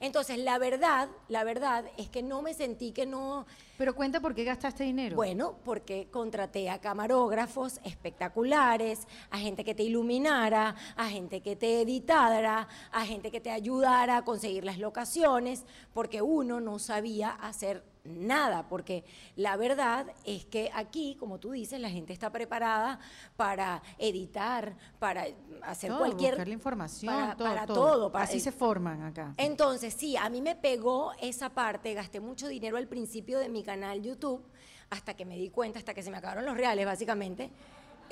Entonces, 0.00 0.38
la 0.38 0.56
verdad, 0.56 1.10
la 1.28 1.44
verdad 1.44 1.84
es 1.98 2.08
que 2.08 2.22
no 2.22 2.40
me 2.40 2.54
sentí 2.54 2.92
que 2.92 3.04
no, 3.04 3.44
Pero 3.76 3.94
cuenta 3.94 4.20
por 4.20 4.34
qué 4.34 4.44
gastaste 4.44 4.84
dinero. 4.84 5.16
bueno, 5.16 5.56
porque 5.62 6.08
contraté 6.10 6.70
a 6.70 6.80
camarógrafos 6.80 7.78
espectaculares, 7.84 9.06
a 9.30 9.38
gente 9.38 9.62
que 9.62 9.74
te 9.74 9.82
iluminara, 9.82 10.74
a 10.96 11.08
gente 11.10 11.42
que 11.42 11.56
te 11.56 11.82
editara, 11.82 12.66
a 12.90 13.04
gente 13.04 13.30
que 13.30 13.42
te 13.42 13.50
ayudara 13.50 14.16
a 14.16 14.24
conseguir 14.24 14.64
las 14.64 14.78
locaciones, 14.78 15.66
porque 15.92 16.22
uno 16.22 16.60
no 16.60 16.78
sabía 16.78 17.32
hacer 17.32 17.84
nada, 18.04 18.68
porque 18.68 19.04
la 19.36 19.56
verdad 19.56 20.06
es 20.24 20.44
que 20.46 20.70
aquí, 20.74 21.16
como 21.18 21.38
tú 21.38 21.50
dices, 21.52 21.80
la 21.80 21.90
gente 21.90 22.12
está 22.12 22.30
preparada 22.30 22.98
para 23.36 23.82
editar, 23.98 24.76
para 24.98 25.26
hacer 25.62 25.90
Todo, 25.90 25.98
cualquier 26.00 26.32
buscar 26.32 26.48
la 26.48 26.54
información, 26.54 27.14
para, 27.14 27.36
todo, 27.36 27.48
para 27.48 27.66
todo. 27.66 27.84
todo, 27.86 28.12
para- 28.12 28.24
Así 28.24 28.40
se 28.40 28.52
forman 28.52 29.02
acá. 29.02 29.34
entonces, 29.36 29.94
sí, 29.94 30.16
a 30.16 30.28
mí 30.30 30.40
me 30.40 30.56
pegó 30.56 31.12
esa 31.20 31.50
parte, 31.50 31.92
gasté 31.94 32.20
mucho 32.20 32.48
dinero 32.48 32.76
al 32.76 32.88
principio 32.88 33.38
de 33.38 33.48
mi 33.48 33.62
canal 33.62 34.00
YouTube, 34.02 34.42
hasta 34.90 35.14
que 35.14 35.24
me 35.24 35.36
di 35.36 35.50
cuenta, 35.50 35.78
hasta 35.78 35.94
que 35.94 36.02
se 36.02 36.10
me 36.10 36.16
acabaron 36.16 36.44
los 36.44 36.56
reales, 36.56 36.84
básicamente. 36.86 37.50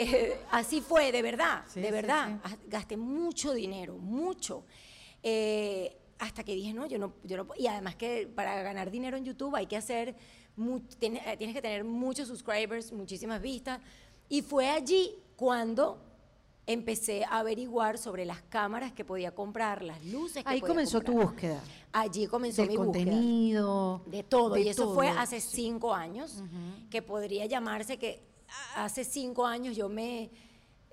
Eh, 0.00 0.38
así 0.52 0.80
fue, 0.80 1.10
de 1.10 1.22
verdad, 1.22 1.64
Sí, 1.66 1.80
de 1.80 1.88
sí, 1.88 1.92
verdad. 1.92 2.38
Gasté 2.68 2.96
mucho 2.96 3.52
dinero, 3.52 3.96
mucho. 3.98 4.64
Eh, 5.24 5.97
hasta 6.18 6.42
que 6.44 6.54
dije, 6.54 6.72
no, 6.74 6.86
yo 6.86 6.98
no, 6.98 7.12
yo 7.24 7.36
no 7.36 7.46
puedo. 7.46 7.60
Y 7.60 7.66
además 7.66 7.94
que 7.96 8.26
para 8.34 8.62
ganar 8.62 8.90
dinero 8.90 9.16
en 9.16 9.24
YouTube 9.24 9.54
hay 9.56 9.66
que 9.66 9.76
hacer, 9.76 10.16
mu- 10.56 10.80
eh, 11.00 11.36
tienes 11.38 11.54
que 11.54 11.62
tener 11.62 11.84
muchos 11.84 12.28
subscribers, 12.28 12.92
muchísimas 12.92 13.40
vistas. 13.40 13.80
Y 14.28 14.42
fue 14.42 14.68
allí 14.68 15.14
cuando 15.36 16.04
empecé 16.66 17.24
a 17.24 17.38
averiguar 17.38 17.96
sobre 17.96 18.26
las 18.26 18.42
cámaras 18.42 18.92
que 18.92 19.04
podía 19.04 19.34
comprar, 19.34 19.82
las 19.82 20.04
luces 20.04 20.44
que 20.44 20.50
Ahí 20.50 20.60
podía 20.60 20.74
comenzó 20.74 21.00
tu 21.00 21.12
búsqueda. 21.12 21.62
Allí 21.92 22.26
comenzó 22.26 22.60
Del 22.62 22.70
mi 22.72 22.76
búsqueda. 22.76 23.04
contenido. 23.04 24.02
De 24.06 24.22
todo. 24.22 24.54
de 24.54 24.60
y 24.62 24.68
eso 24.68 24.92
fue 24.94 25.08
todo. 25.08 25.18
hace 25.18 25.40
cinco 25.40 25.94
años, 25.94 26.42
que 26.90 27.00
podría 27.00 27.46
llamarse 27.46 27.96
que 27.98 28.22
hace 28.76 29.04
cinco 29.04 29.46
años 29.46 29.76
yo 29.76 29.88
me 29.88 30.30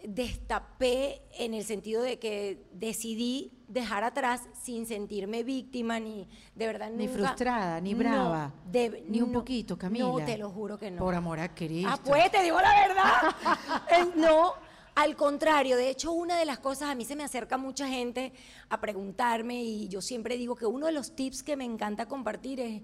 destapé 0.03 1.21
en 1.37 1.53
el 1.53 1.63
sentido 1.63 2.01
de 2.01 2.19
que 2.19 2.65
decidí 2.73 3.51
dejar 3.67 4.03
atrás 4.03 4.41
sin 4.61 4.85
sentirme 4.85 5.43
víctima 5.43 5.99
ni 5.99 6.27
de 6.53 6.67
verdad 6.67 6.91
Ni 6.91 7.07
nunca- 7.07 7.19
frustrada, 7.19 7.81
ni 7.81 7.93
No, 7.93 7.99
brava, 7.99 8.53
de- 8.71 9.03
ni 9.09 9.21
un 9.21 9.31
no, 9.31 9.39
poquito, 9.39 9.77
Camila. 9.77 10.05
No, 10.05 10.17
te 10.23 10.37
lo 10.37 10.49
juro 10.51 10.77
que 10.77 10.91
no. 10.91 10.99
Por 11.01 11.15
amor 11.15 11.39
a 11.39 11.53
Cristo. 11.53 11.89
Ah, 11.91 11.99
pues 12.03 12.31
te 12.31 12.43
digo 12.43 12.59
la 12.61 12.87
verdad. 12.87 14.15
No, 14.15 14.53
al 14.95 15.15
contrario. 15.15 15.75
De 15.77 15.89
hecho, 15.89 16.11
una 16.11 16.37
de 16.37 16.45
las 16.45 16.59
cosas, 16.59 16.89
a 16.89 16.95
mí 16.95 17.03
se 17.05 17.15
me 17.15 17.23
acerca 17.23 17.57
mucha 17.57 17.87
gente 17.87 18.31
a 18.69 18.79
preguntarme 18.79 19.63
y 19.63 19.87
yo 19.87 20.01
siempre 20.01 20.37
digo 20.37 20.55
que 20.55 20.65
uno 20.65 20.85
de 20.85 20.91
los 20.91 21.15
tips 21.15 21.41
que 21.43 21.55
me 21.57 21.65
encanta 21.65 22.07
compartir 22.07 22.59
es, 22.59 22.81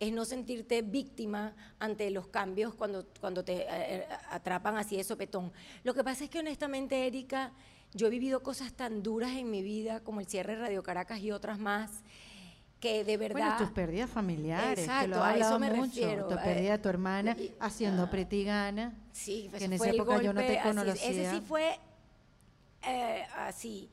es 0.00 0.12
no 0.12 0.24
sentirte 0.24 0.82
víctima 0.82 1.54
ante 1.78 2.10
los 2.10 2.26
cambios 2.28 2.74
cuando, 2.74 3.06
cuando 3.20 3.44
te 3.44 3.62
eh, 3.62 3.66
eh, 3.70 4.06
atrapan 4.30 4.76
así 4.76 4.96
de 4.96 5.04
sopetón. 5.04 5.52
Lo 5.82 5.94
que 5.94 6.02
pasa 6.04 6.24
es 6.24 6.30
que 6.30 6.40
honestamente, 6.40 7.06
Erika, 7.06 7.52
yo 7.92 8.08
he 8.08 8.10
vivido 8.10 8.42
cosas 8.42 8.72
tan 8.72 9.02
duras 9.02 9.32
en 9.32 9.50
mi 9.50 9.62
vida 9.62 10.00
como 10.00 10.20
el 10.20 10.26
cierre 10.26 10.56
de 10.56 10.62
Radio 10.62 10.82
Caracas 10.82 11.20
y 11.20 11.30
otras 11.30 11.58
más 11.58 12.02
que 12.80 13.04
de 13.04 13.16
verdad... 13.16 13.40
Bueno, 13.52 13.56
tus 13.56 13.70
pérdidas 13.70 14.10
familiares, 14.10 14.80
Exacto, 14.80 15.04
que 15.12 15.16
lo 15.16 15.22
a 15.24 15.36
eso 15.36 15.58
me 15.58 15.70
mucho. 15.70 16.00
refiero, 16.00 16.26
Tu 16.26 16.34
eh, 16.34 16.40
pérdida 16.44 16.72
de 16.72 16.78
tu 16.78 16.88
hermana 16.90 17.36
y- 17.38 17.54
haciendo 17.60 18.02
ah. 18.02 18.10
Pretigana. 18.10 18.92
Sí, 19.12 19.48
que 19.50 19.56
ese 19.56 19.64
en 19.66 19.72
esa 19.74 19.90
época 19.90 20.20
yo 20.20 20.32
no 20.34 20.40
te 20.40 20.46
golpe, 20.46 20.58
así, 20.58 20.68
conocía. 20.68 21.10
Ese 21.10 21.30
sí 21.30 21.40
fue 21.46 21.78
eh, 22.86 23.24
así. 23.36 23.88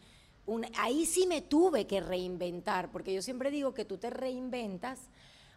un- 0.46 0.66
ahí 0.78 1.06
sí 1.06 1.26
me 1.28 1.42
tuve 1.42 1.88
que 1.88 2.02
reinventar, 2.02 2.92
porque 2.92 3.14
yo 3.14 3.22
siempre 3.22 3.52
digo 3.52 3.74
que 3.74 3.86
tú 3.86 3.98
te 3.98 4.10
reinventas 4.10 5.00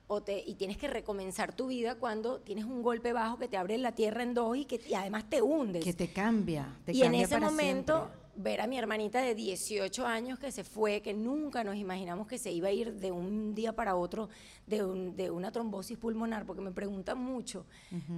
o 0.07 0.23
te, 0.23 0.43
y 0.47 0.55
tienes 0.55 0.77
que 0.77 0.87
recomenzar 0.89 1.55
tu 1.57 1.69
vida 1.69 1.95
cuando 1.95 2.41
tienes 2.41 2.65
un 2.67 2.83
golpe 2.83 3.13
bajo 3.13 3.39
que 3.39 3.49
te 3.49 3.57
abre 3.57 3.79
la 3.79 3.93
tierra 3.93 4.23
en 4.23 4.35
dos 4.35 4.57
y 4.57 4.65
que 4.67 4.81
y 4.89 4.95
además 4.95 5.25
te 5.31 5.41
hundes. 5.41 5.83
Que 5.83 5.93
te 5.95 6.09
cambia. 6.09 6.77
Te 6.85 6.93
y 6.93 7.03
en 7.03 7.15
ese 7.15 7.35
para 7.37 7.47
momento, 7.51 7.97
siempre. 7.97 8.21
ver 8.37 8.61
a 8.61 8.67
mi 8.67 8.77
hermanita 8.77 9.23
de 9.23 9.35
18 9.35 10.07
años 10.07 10.39
que 10.39 10.53
se 10.53 10.63
fue, 10.63 11.01
que 11.01 11.15
nunca 11.15 11.65
nos 11.65 11.77
imaginamos 11.77 12.27
que 12.27 12.37
se 12.37 12.53
iba 12.53 12.69
a 12.69 12.73
ir 12.73 12.93
de 12.93 13.13
un 13.13 13.55
día 13.55 13.73
para 13.75 13.97
otro 13.97 14.29
de, 14.67 14.85
un- 14.85 15.17
de 15.17 15.31
una 15.31 15.51
trombosis 15.51 15.97
pulmonar, 15.97 16.45
porque 16.45 16.61
me 16.61 16.71
preguntan 16.73 17.19
mucho 17.19 17.65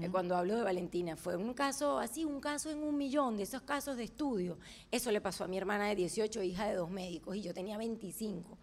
eh, 0.03 0.09
cuando 0.11 0.35
hablo 0.37 0.57
de 0.57 0.63
Valentina. 0.63 1.15
Fue 1.17 1.37
un 1.37 1.55
caso 1.55 2.01
así, 2.01 2.25
un 2.25 2.41
caso 2.41 2.69
en 2.69 2.83
un 2.83 2.97
millón 2.97 3.37
de 3.37 3.45
esos 3.45 3.63
casos 3.63 3.97
de 3.97 4.03
estudio. 4.05 4.59
Eso 4.91 5.13
le 5.13 5.21
pasó 5.21 5.45
a 5.45 5.47
mi 5.47 5.57
hermana 5.57 5.87
de 5.87 5.95
18, 5.95 6.43
hija 6.43 6.67
de 6.67 6.75
dos 6.75 6.91
médicos, 6.91 7.37
y 7.37 7.43
yo 7.43 7.55
tenía 7.55 7.79
25. 7.79 8.59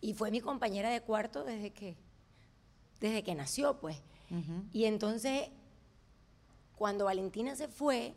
Y 0.00 0.14
fue 0.14 0.30
mi 0.32 0.40
compañera 0.40 0.90
de 0.90 1.00
cuarto 1.00 1.44
desde 1.44 1.70
que, 1.72 1.96
desde 3.00 3.22
que 3.22 3.34
nació, 3.34 3.78
pues. 3.78 3.96
Y 4.72 4.84
entonces, 4.84 5.48
cuando 6.76 7.04
Valentina 7.06 7.54
se 7.54 7.68
fue, 7.68 8.14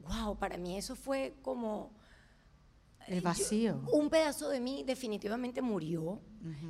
wow, 0.00 0.36
para 0.36 0.56
mí 0.58 0.76
eso 0.76 0.94
fue 0.94 1.34
como 1.42 1.90
El 3.06 3.20
vacío. 3.22 3.80
un 3.92 4.10
pedazo 4.10 4.48
de 4.50 4.60
mí 4.60 4.82
definitivamente 4.84 5.62
murió. 5.62 6.20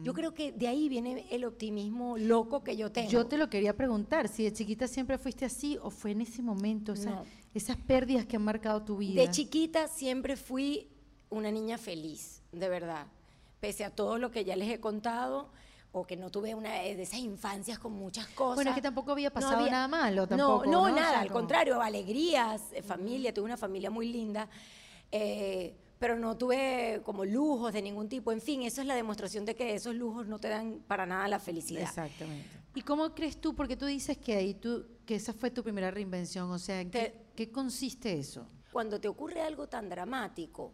Yo 0.02 0.14
creo 0.14 0.32
que 0.32 0.52
de 0.52 0.66
ahí 0.68 0.88
viene 0.88 1.26
el 1.30 1.44
optimismo 1.44 2.16
loco 2.16 2.62
que 2.64 2.76
yo 2.76 2.90
tengo. 2.90 3.10
Yo 3.10 3.26
te 3.26 3.36
lo 3.36 3.50
quería 3.50 3.76
preguntar, 3.76 4.28
si 4.28 4.44
de 4.44 4.52
chiquita 4.52 4.86
siempre 4.88 5.18
fuiste 5.18 5.44
así 5.44 5.76
o 5.82 5.90
fue 5.90 6.12
en 6.12 6.22
ese 6.22 6.40
momento, 6.42 6.92
o 6.92 6.96
sea, 6.96 7.16
No. 7.16 7.24
esas 7.54 7.76
pérdidas 7.76 8.24
que 8.24 8.36
han 8.36 8.44
marcado 8.44 8.82
tu 8.82 8.96
vida. 8.98 9.20
De 9.20 9.30
chiquita 9.30 9.88
siempre 9.88 10.36
fui 10.36 10.88
una 11.28 11.50
niña 11.50 11.76
feliz, 11.76 12.40
de 12.52 12.68
verdad. 12.68 13.06
Pese 13.60 13.84
a 13.84 13.90
todo 13.90 14.16
lo 14.18 14.30
que 14.30 14.44
ya 14.44 14.56
les 14.56 14.70
he 14.70 14.80
contado, 14.80 15.50
o 15.92 16.06
que 16.06 16.16
no 16.16 16.30
tuve 16.30 16.54
una 16.54 16.72
de 16.74 17.00
esas 17.02 17.18
infancias 17.20 17.78
con 17.78 17.92
muchas 17.92 18.26
cosas. 18.28 18.56
Bueno, 18.56 18.70
es 18.70 18.74
que 18.76 18.82
tampoco 18.82 19.12
había 19.12 19.28
No 19.30 19.34
pasado 19.34 19.56
había- 19.60 19.70
nada 19.72 19.88
malo, 19.88 20.22
No, 20.22 20.28
tampoco. 20.28 20.64
no, 20.66 20.88
¿no? 20.88 20.94
Nada, 20.94 21.10
sea, 21.10 21.20
al 21.20 21.28
como- 21.28 21.40
contrario, 21.40 21.80
alegrías, 21.80 22.62
eh, 22.72 22.82
familia, 22.82 23.32
tuve 23.32 23.46
una 23.46 23.56
familia 23.56 23.90
muy 23.90 24.12
linda. 24.12 24.48
eh, 25.10 25.74
pero 25.98 26.16
no 26.16 26.36
tuve 26.36 27.00
como 27.02 27.24
lujos 27.24 27.72
de 27.72 27.80
ningún 27.82 28.08
tipo. 28.10 28.30
En 28.30 28.40
fin, 28.42 28.62
eso 28.62 28.82
es 28.82 28.86
la 28.86 28.94
demostración 28.94 29.44
de 29.46 29.56
que 29.56 29.74
esos 29.74 29.94
lujos 29.96 30.26
no 30.28 30.38
te 30.38 30.48
dan 30.48 30.80
para 30.86 31.06
nada 31.06 31.26
la 31.26 31.38
felicidad. 31.40 31.82
Exactamente. 31.84 32.46
¿Y 32.74 32.82
cómo 32.82 33.14
crees 33.14 33.40
tú? 33.40 33.54
Porque 33.56 33.74
tú 33.76 33.86
dices 33.86 34.16
que 34.18 34.34
ahí 34.36 34.52
tú, 34.54 34.86
que 35.06 35.14
esa 35.16 35.32
fue 35.32 35.50
tu 35.50 35.64
primera 35.64 35.90
reinvención, 35.90 36.50
o 36.52 36.58
sea, 36.58 36.82
¿en 36.82 36.90
qué, 36.90 37.24
qué 37.34 37.50
consiste 37.50 38.16
eso? 38.18 38.46
Cuando 38.70 39.00
te 39.00 39.08
ocurre 39.08 39.40
algo 39.40 39.66
tan 39.66 39.88
dramático, 39.88 40.72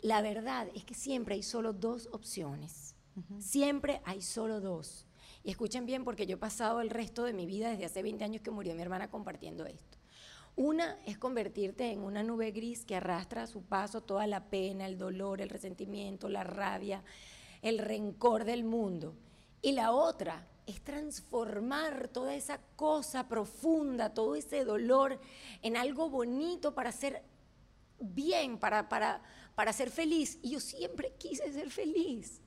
la 0.00 0.22
verdad 0.22 0.68
es 0.74 0.84
que 0.84 0.94
siempre 0.94 1.34
hay 1.34 1.42
solo 1.42 1.72
dos 1.72 2.08
opciones. 2.10 2.94
Siempre 3.38 4.00
hay 4.04 4.22
solo 4.22 4.60
dos. 4.60 5.06
Y 5.44 5.50
escuchen 5.50 5.86
bien 5.86 6.04
porque 6.04 6.26
yo 6.26 6.36
he 6.36 6.38
pasado 6.38 6.80
el 6.80 6.90
resto 6.90 7.24
de 7.24 7.32
mi 7.32 7.46
vida 7.46 7.70
desde 7.70 7.84
hace 7.84 8.02
20 8.02 8.24
años 8.24 8.42
que 8.42 8.50
murió 8.50 8.74
mi 8.74 8.82
hermana 8.82 9.10
compartiendo 9.10 9.66
esto. 9.66 9.98
Una 10.56 10.98
es 11.06 11.18
convertirte 11.18 11.92
en 11.92 12.00
una 12.00 12.24
nube 12.24 12.50
gris 12.50 12.84
que 12.84 12.96
arrastra 12.96 13.44
a 13.44 13.46
su 13.46 13.62
paso 13.62 14.00
toda 14.00 14.26
la 14.26 14.50
pena, 14.50 14.86
el 14.86 14.98
dolor, 14.98 15.40
el 15.40 15.48
resentimiento, 15.48 16.28
la 16.28 16.42
rabia, 16.42 17.04
el 17.62 17.78
rencor 17.78 18.44
del 18.44 18.64
mundo. 18.64 19.14
Y 19.62 19.72
la 19.72 19.92
otra 19.92 20.48
es 20.66 20.82
transformar 20.82 22.08
toda 22.08 22.34
esa 22.34 22.60
cosa 22.76 23.28
profunda, 23.28 24.12
todo 24.12 24.34
ese 24.34 24.64
dolor 24.64 25.20
en 25.62 25.76
algo 25.76 26.10
bonito 26.10 26.74
para 26.74 26.92
ser 26.92 27.22
bien, 28.00 28.58
para, 28.58 28.88
para, 28.88 29.22
para 29.58 29.72
ser 29.72 29.90
feliz. 29.90 30.38
Y 30.40 30.50
yo 30.50 30.60
siempre 30.60 31.14
quise 31.18 31.52
ser 31.52 31.68
feliz. 31.68 32.40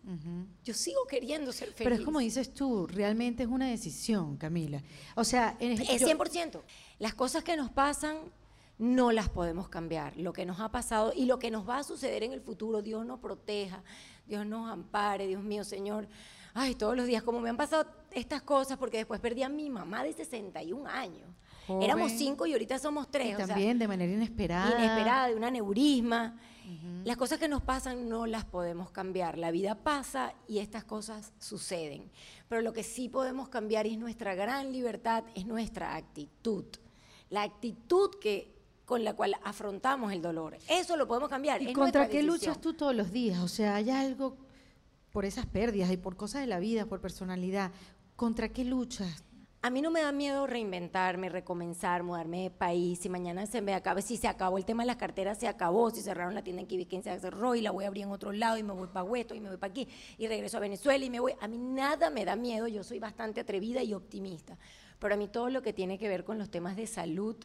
Yo 0.63 0.73
sigo 0.73 1.05
queriendo 1.09 1.51
ser 1.51 1.67
feliz. 1.73 1.83
Pero 1.83 1.95
es 1.95 2.01
como 2.03 2.19
dices 2.19 2.53
tú, 2.53 2.87
realmente 2.87 3.43
es 3.43 3.49
una 3.49 3.67
decisión, 3.67 4.37
Camila. 4.37 4.81
O 5.17 5.25
sea, 5.25 5.57
en 5.59 5.73
Es 5.73 5.99
yo- 5.99 6.07
100%. 6.07 6.61
Las 6.99 7.13
cosas 7.13 7.43
que 7.43 7.57
nos 7.57 7.69
pasan 7.69 8.15
no 8.77 9.11
las 9.11 9.27
podemos 9.27 9.67
cambiar. 9.67 10.15
Lo 10.15 10.31
que 10.31 10.45
nos 10.45 10.61
ha 10.61 10.71
pasado 10.71 11.11
y 11.13 11.25
lo 11.25 11.37
que 11.37 11.51
nos 11.51 11.67
va 11.67 11.79
a 11.79 11.83
suceder 11.83 12.23
en 12.23 12.31
el 12.31 12.39
futuro, 12.39 12.81
Dios 12.81 13.05
nos 13.05 13.19
proteja, 13.19 13.83
Dios 14.25 14.45
nos 14.45 14.71
ampare, 14.71 15.27
Dios 15.27 15.43
mío, 15.43 15.65
Señor. 15.65 16.07
Ay, 16.53 16.75
todos 16.75 16.95
los 16.95 17.07
días, 17.07 17.23
como 17.23 17.41
me 17.41 17.49
han 17.49 17.57
pasado 17.57 17.87
estas 18.11 18.41
cosas, 18.41 18.77
porque 18.77 18.95
después 18.99 19.19
perdí 19.19 19.43
a 19.43 19.49
mi 19.49 19.69
mamá 19.69 20.01
de 20.05 20.13
61 20.13 20.87
años. 20.87 21.27
Joven. 21.67 21.83
Éramos 21.83 22.13
cinco 22.13 22.45
y 22.45 22.53
ahorita 22.53 22.79
somos 22.79 23.11
tres. 23.11 23.31
y 23.31 23.33
o 23.33 23.37
sea, 23.37 23.47
también 23.47 23.77
de 23.77 23.87
manera 23.89 24.13
inesperada. 24.13 24.77
inesperada, 24.79 25.27
de 25.27 25.35
un 25.35 25.43
aneurisma. 25.43 26.37
Las 27.03 27.17
cosas 27.17 27.39
que 27.39 27.47
nos 27.47 27.61
pasan 27.61 28.07
no 28.07 28.25
las 28.25 28.45
podemos 28.45 28.91
cambiar. 28.91 29.37
La 29.37 29.51
vida 29.51 29.75
pasa 29.75 30.33
y 30.47 30.59
estas 30.59 30.83
cosas 30.83 31.33
suceden. 31.39 32.09
Pero 32.47 32.61
lo 32.61 32.73
que 32.73 32.83
sí 32.83 33.09
podemos 33.09 33.49
cambiar 33.49 33.87
es 33.87 33.97
nuestra 33.97 34.35
gran 34.35 34.71
libertad, 34.71 35.23
es 35.35 35.45
nuestra 35.45 35.95
actitud. 35.95 36.65
La 37.29 37.43
actitud 37.43 38.11
que, 38.19 38.53
con 38.85 39.03
la 39.03 39.13
cual 39.15 39.35
afrontamos 39.43 40.11
el 40.13 40.21
dolor. 40.21 40.57
Eso 40.69 40.95
lo 40.97 41.07
podemos 41.07 41.29
cambiar. 41.29 41.61
¿Y 41.61 41.69
es 41.69 41.73
contra 41.73 42.07
qué 42.07 42.17
decisión. 42.17 42.33
luchas 42.33 42.61
tú 42.61 42.73
todos 42.73 42.95
los 42.95 43.11
días? 43.11 43.39
O 43.39 43.47
sea, 43.47 43.75
hay 43.75 43.89
algo 43.89 44.37
por 45.11 45.25
esas 45.25 45.45
pérdidas 45.45 45.91
y 45.91 45.97
por 45.97 46.15
cosas 46.15 46.41
de 46.41 46.47
la 46.47 46.59
vida, 46.59 46.85
por 46.85 47.01
personalidad. 47.01 47.71
¿Contra 48.15 48.49
qué 48.49 48.63
luchas? 48.63 49.23
A 49.63 49.69
mí 49.69 49.83
no 49.83 49.91
me 49.91 50.01
da 50.01 50.11
miedo 50.11 50.47
reinventarme, 50.47 51.29
recomenzar, 51.29 52.01
mudarme 52.01 52.43
de 52.43 52.49
país. 52.49 52.97
Si 52.97 53.09
mañana 53.09 53.45
se 53.45 53.61
me 53.61 53.75
acaba, 53.75 54.01
si 54.01 54.17
se 54.17 54.27
acabó 54.27 54.57
el 54.57 54.65
tema 54.65 54.81
de 54.81 54.87
las 54.87 54.95
carteras, 54.95 55.37
se 55.37 55.47
acabó. 55.47 55.91
Si 55.91 56.01
cerraron 56.01 56.33
la 56.33 56.43
tienda 56.43 56.63
en 56.63 56.67
Quibiquén, 56.67 57.03
se 57.03 57.19
cerró 57.19 57.53
y 57.53 57.61
la 57.61 57.69
voy 57.69 57.85
a 57.85 57.87
abrir 57.87 58.05
en 58.05 58.11
otro 58.11 58.31
lado 58.31 58.57
y 58.57 58.63
me 58.63 58.73
voy 58.73 58.87
para 58.87 59.03
Hueto 59.03 59.35
y 59.35 59.39
me 59.39 59.49
voy 59.49 59.59
para 59.59 59.69
aquí 59.69 59.87
y 60.17 60.27
regreso 60.27 60.57
a 60.57 60.61
Venezuela 60.61 61.05
y 61.05 61.11
me 61.11 61.19
voy. 61.19 61.33
A 61.39 61.47
mí 61.47 61.59
nada 61.59 62.09
me 62.09 62.25
da 62.25 62.35
miedo, 62.35 62.67
yo 62.67 62.83
soy 62.83 62.97
bastante 62.97 63.41
atrevida 63.41 63.83
y 63.83 63.93
optimista. 63.93 64.57
Pero 64.97 65.13
a 65.13 65.17
mí 65.17 65.27
todo 65.27 65.49
lo 65.51 65.61
que 65.61 65.73
tiene 65.73 65.99
que 65.99 66.09
ver 66.09 66.23
con 66.23 66.39
los 66.39 66.49
temas 66.49 66.75
de 66.75 66.87
salud, 66.87 67.35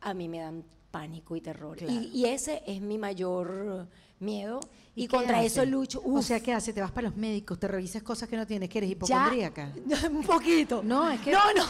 a 0.00 0.14
mí 0.14 0.28
me 0.28 0.40
dan 0.40 0.64
pánico 0.90 1.36
y 1.36 1.40
terror. 1.40 1.76
Claro. 1.76 1.92
Y, 1.92 2.10
y 2.12 2.24
ese 2.24 2.64
es 2.66 2.80
mi 2.80 2.98
mayor 2.98 3.88
miedo. 4.20 4.60
Y, 4.94 5.06
qué 5.08 5.16
contra 5.16 5.42
eso 5.42 5.60
haces? 5.60 5.70
lucho. 5.72 6.00
O 6.00 6.18
Uf, 6.18 6.24
sea, 6.26 6.40
¿qué 6.40 6.52
haces? 6.52 6.74
Te 6.74 6.80
vas 6.80 6.90
para 6.90 7.08
los 7.08 7.16
médicos, 7.16 7.58
te 7.58 7.68
revisas 7.68 8.02
cosas 8.02 8.28
que 8.28 8.36
no 8.36 8.46
tienes, 8.46 8.68
que 8.68 8.78
eres 8.78 8.90
ya- 8.90 8.94
hipocondríaca. 8.96 9.72
un 10.10 10.22
poquito. 10.22 10.82
No, 10.82 11.08
es 11.10 11.20
que 11.20 11.32
No, 11.32 11.40
no. 11.54 11.64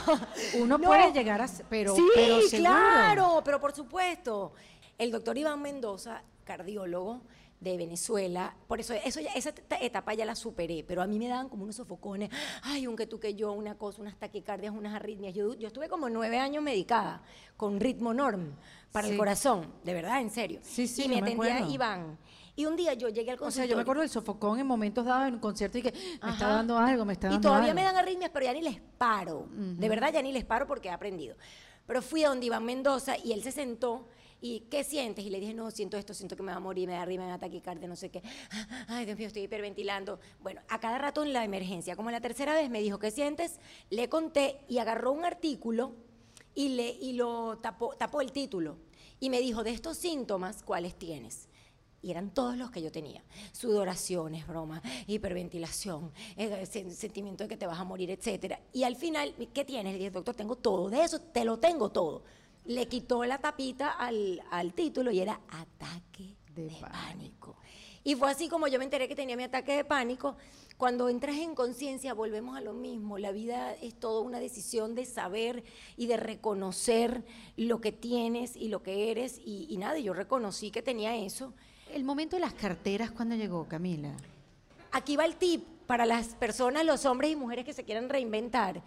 uno 0.60 0.78
No. 0.78 0.86
puede 0.88 1.12
llegar 1.12 1.40
a 1.40 1.46
pero, 1.68 1.94
sí, 1.94 2.02
pero 2.14 2.38
claro, 2.50 3.42
pero 3.44 3.60
por 3.60 3.72
supuesto. 3.74 4.52
El 4.98 5.10
doctor 5.10 5.36
Iván 5.38 5.62
Mendoza, 5.62 6.22
cardiólogo 6.44 7.22
de 7.60 7.76
Venezuela, 7.76 8.54
por 8.66 8.80
eso, 8.80 8.94
eso 8.94 9.20
ya- 9.20 9.32
esa 9.34 9.50
eta- 9.50 9.78
etapa 9.80 10.14
ya 10.14 10.24
la 10.24 10.34
superé, 10.34 10.82
pero 10.82 11.02
a 11.02 11.06
mí 11.06 11.18
me 11.18 11.28
daban 11.28 11.48
como 11.50 11.64
unos 11.64 11.76
sofocones, 11.76 12.30
ay, 12.62 12.86
un 12.86 12.96
que 12.96 13.06
tú 13.06 13.20
que 13.20 13.34
yo, 13.34 13.52
una 13.52 13.76
cosa, 13.76 14.00
unas 14.00 14.18
taquicardias, 14.18 14.72
unas 14.74 14.94
arritmias. 14.94 15.34
Yo, 15.34 15.54
yo 15.54 15.68
estuve 15.68 15.88
como 15.90 16.08
nueve 16.08 16.38
años 16.38 16.62
medicada 16.64 17.22
con 17.58 17.78
ritmo 17.80 18.14
norm 18.14 18.54
para 18.92 19.06
Sí. 19.06 19.12
el 19.12 19.18
corazón, 19.18 19.66
de 19.84 19.92
verdad, 19.94 20.20
en 20.22 20.30
serio. 20.30 20.60
Sí, 20.62 20.86
sí, 20.88 21.04
y 21.04 21.08
me 21.08 21.16
me 21.16 21.20
atendía 21.32 21.54
acuerdo. 21.56 21.74
Iván. 21.74 22.18
Y 22.56 22.66
un 22.66 22.76
día 22.76 22.94
yo 22.94 23.08
llegué 23.08 23.30
al 23.30 23.36
O 23.36 23.38
sea, 23.38 23.44
consultorio. 23.46 23.70
yo 23.70 23.76
me 23.76 23.82
acuerdo 23.82 24.00
del 24.02 24.10
sofocón 24.10 24.58
en 24.60 24.66
momentos 24.66 25.04
dados 25.04 25.28
en 25.28 25.34
un 25.34 25.40
concierto 25.40 25.78
y 25.78 25.82
que 25.82 25.92
me 25.92 25.98
está 26.14 26.26
Ajá. 26.26 26.48
dando 26.48 26.76
algo, 26.78 27.04
me 27.04 27.12
está 27.14 27.28
Y 27.28 27.30
dando 27.32 27.48
todavía 27.48 27.70
algo. 27.70 27.80
me 27.80 27.84
dan 27.86 27.96
arritmias, 27.96 28.30
pero 28.32 28.44
ya 28.46 28.52
ni 28.52 28.62
les 28.62 28.80
paro. 28.98 29.48
De 29.50 29.88
verdad, 29.88 30.12
ya 30.12 30.22
ni 30.22 30.32
les 30.32 30.44
paro 30.44 30.66
porque 30.66 30.88
he 30.88 30.92
aprendido. 30.92 31.36
Pero 31.86 32.02
fui 32.02 32.22
a 32.24 32.28
donde 32.28 32.46
Iván 32.46 32.64
Mendoza 32.64 33.16
y 33.18 33.32
él 33.32 33.42
se 33.42 33.52
sentó 33.52 34.06
y 34.42 34.60
¿qué 34.70 34.84
sientes? 34.84 35.24
Y 35.24 35.28
le 35.30 35.38
dije, 35.38 35.52
no, 35.54 35.70
siento 35.70 35.96
esto, 35.98 36.14
siento 36.14 36.34
que 36.36 36.42
me 36.42 36.50
va 36.50 36.56
a 36.56 36.60
morir, 36.60 36.86
me 36.88 36.94
da 36.94 37.02
arritmia, 37.02 37.26
me 37.26 37.32
da 37.32 37.38
taquicardia, 37.38 37.86
no 37.88 37.96
sé 37.96 38.10
qué. 38.10 38.22
Ay, 38.88 39.04
Dios 39.04 39.18
mío, 39.18 39.26
estoy 39.26 39.42
hiperventilando. 39.42 40.18
Bueno, 40.40 40.60
a 40.68 40.80
cada 40.80 40.96
rato 40.98 41.22
en 41.22 41.32
la 41.32 41.44
emergencia, 41.44 41.96
como 41.96 42.10
la 42.10 42.20
tercera 42.20 42.54
vez 42.54 42.70
me 42.70 42.80
dijo, 42.80 42.98
¿qué 42.98 43.10
sientes? 43.10 43.58
Le 43.90 44.08
conté 44.08 44.60
y 44.68 44.78
agarró 44.78 45.12
un 45.12 45.24
artículo 45.26 45.92
y, 46.54 46.70
le, 46.70 46.88
y 46.88 47.12
lo 47.14 47.58
tapó, 47.58 47.94
tapó 47.96 48.20
el 48.22 48.32
título. 48.32 48.78
Y 49.22 49.28
me 49.28 49.40
dijo, 49.40 49.62
de 49.62 49.70
estos 49.72 49.98
síntomas, 49.98 50.62
¿cuáles 50.62 50.94
tienes? 50.98 51.48
Y 52.02 52.10
eran 52.10 52.30
todos 52.32 52.56
los 52.56 52.70
que 52.70 52.80
yo 52.82 52.90
tenía. 52.90 53.22
Sudoraciones, 53.52 54.46
broma, 54.46 54.82
hiperventilación, 55.06 56.12
eh, 56.36 56.64
sen- 56.66 56.90
sentimiento 56.90 57.44
de 57.44 57.48
que 57.48 57.56
te 57.56 57.66
vas 57.66 57.78
a 57.78 57.84
morir, 57.84 58.10
etcétera. 58.10 58.58
Y 58.72 58.84
al 58.84 58.96
final, 58.96 59.34
¿qué 59.52 59.64
tienes? 59.64 59.92
Le 59.92 59.98
dije, 59.98 60.10
doctor, 60.10 60.34
tengo 60.34 60.56
todo. 60.56 60.88
De 60.90 61.02
eso 61.04 61.20
te 61.20 61.44
lo 61.44 61.58
tengo 61.58 61.90
todo. 61.90 62.22
Le 62.64 62.86
quitó 62.88 63.24
la 63.24 63.38
tapita 63.38 63.90
al, 63.90 64.42
al 64.50 64.72
título 64.74 65.10
y 65.10 65.20
era 65.20 65.40
ataque 65.50 66.36
De 66.54 66.64
de, 66.64 66.68
pánico. 66.70 66.90
pánico. 66.90 67.56
Y 68.02 68.14
fue 68.14 68.30
así 68.30 68.48
como 68.48 68.66
yo 68.66 68.78
me 68.78 68.84
enteré 68.84 69.06
que 69.08 69.14
tenía 69.14 69.36
mi 69.36 69.42
ataque 69.42 69.72
de 69.76 69.84
pánico. 69.84 70.36
Cuando 70.78 71.10
entras 71.10 71.36
en 71.36 71.54
conciencia, 71.54 72.14
volvemos 72.14 72.56
a 72.56 72.62
lo 72.62 72.72
mismo. 72.72 73.18
La 73.18 73.30
vida 73.30 73.74
es 73.74 73.94
toda 74.00 74.22
una 74.22 74.40
decisión 74.40 74.94
de 74.94 75.04
saber 75.04 75.64
y 75.98 76.06
de 76.06 76.16
reconocer 76.16 77.22
lo 77.58 77.82
que 77.82 77.92
tienes 77.92 78.56
y 78.56 78.68
lo 78.68 78.82
que 78.82 79.10
eres. 79.10 79.38
Y, 79.44 79.66
y 79.68 79.76
nada, 79.76 79.98
yo 79.98 80.14
reconocí 80.14 80.70
que 80.70 80.80
tenía 80.80 81.14
eso. 81.16 81.52
El 81.92 82.04
momento 82.04 82.36
de 82.36 82.40
las 82.40 82.54
carteras, 82.54 83.10
¿cuándo 83.10 83.34
llegó, 83.34 83.66
Camila? 83.66 84.12
aquí 84.92 85.16
va 85.16 85.24
el 85.24 85.36
tip 85.36 85.64
para 85.86 86.06
las 86.06 86.34
personas, 86.34 86.84
los 86.84 87.04
hombres 87.04 87.30
y 87.30 87.36
mujeres 87.36 87.64
que 87.64 87.72
se 87.72 87.84
quieran 87.84 88.08
reinventar. 88.08 88.82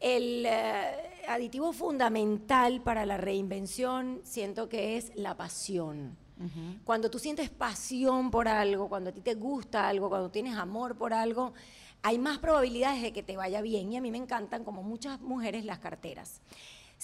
El 0.00 0.44
eh, 0.46 1.24
aditivo 1.28 1.72
fundamental 1.72 2.80
para 2.80 3.06
la 3.06 3.16
reinvención 3.16 4.20
siento 4.24 4.68
que 4.68 4.96
es 4.96 5.12
la 5.14 5.36
pasión. 5.36 6.20
Cuando 6.84 7.08
tú 7.08 7.20
sientes 7.20 7.50
pasión 7.50 8.32
por 8.32 8.48
algo, 8.48 8.88
cuando 8.88 9.10
a 9.10 9.12
ti 9.12 9.20
te 9.20 9.34
gusta 9.34 9.88
algo, 9.88 10.08
cuando 10.08 10.28
tienes 10.28 10.56
amor 10.56 10.96
por 10.96 11.14
algo, 11.14 11.52
hay 12.02 12.18
más 12.18 12.38
probabilidades 12.38 13.00
de 13.00 13.12
que 13.12 13.22
te 13.22 13.36
vaya 13.36 13.60
bien. 13.60 13.92
Y 13.92 13.96
a 13.96 14.00
mí 14.00 14.10
me 14.10 14.18
encantan, 14.18 14.64
como 14.64 14.82
muchas 14.82 15.20
mujeres, 15.20 15.64
las 15.64 15.78
carteras. 15.78 16.40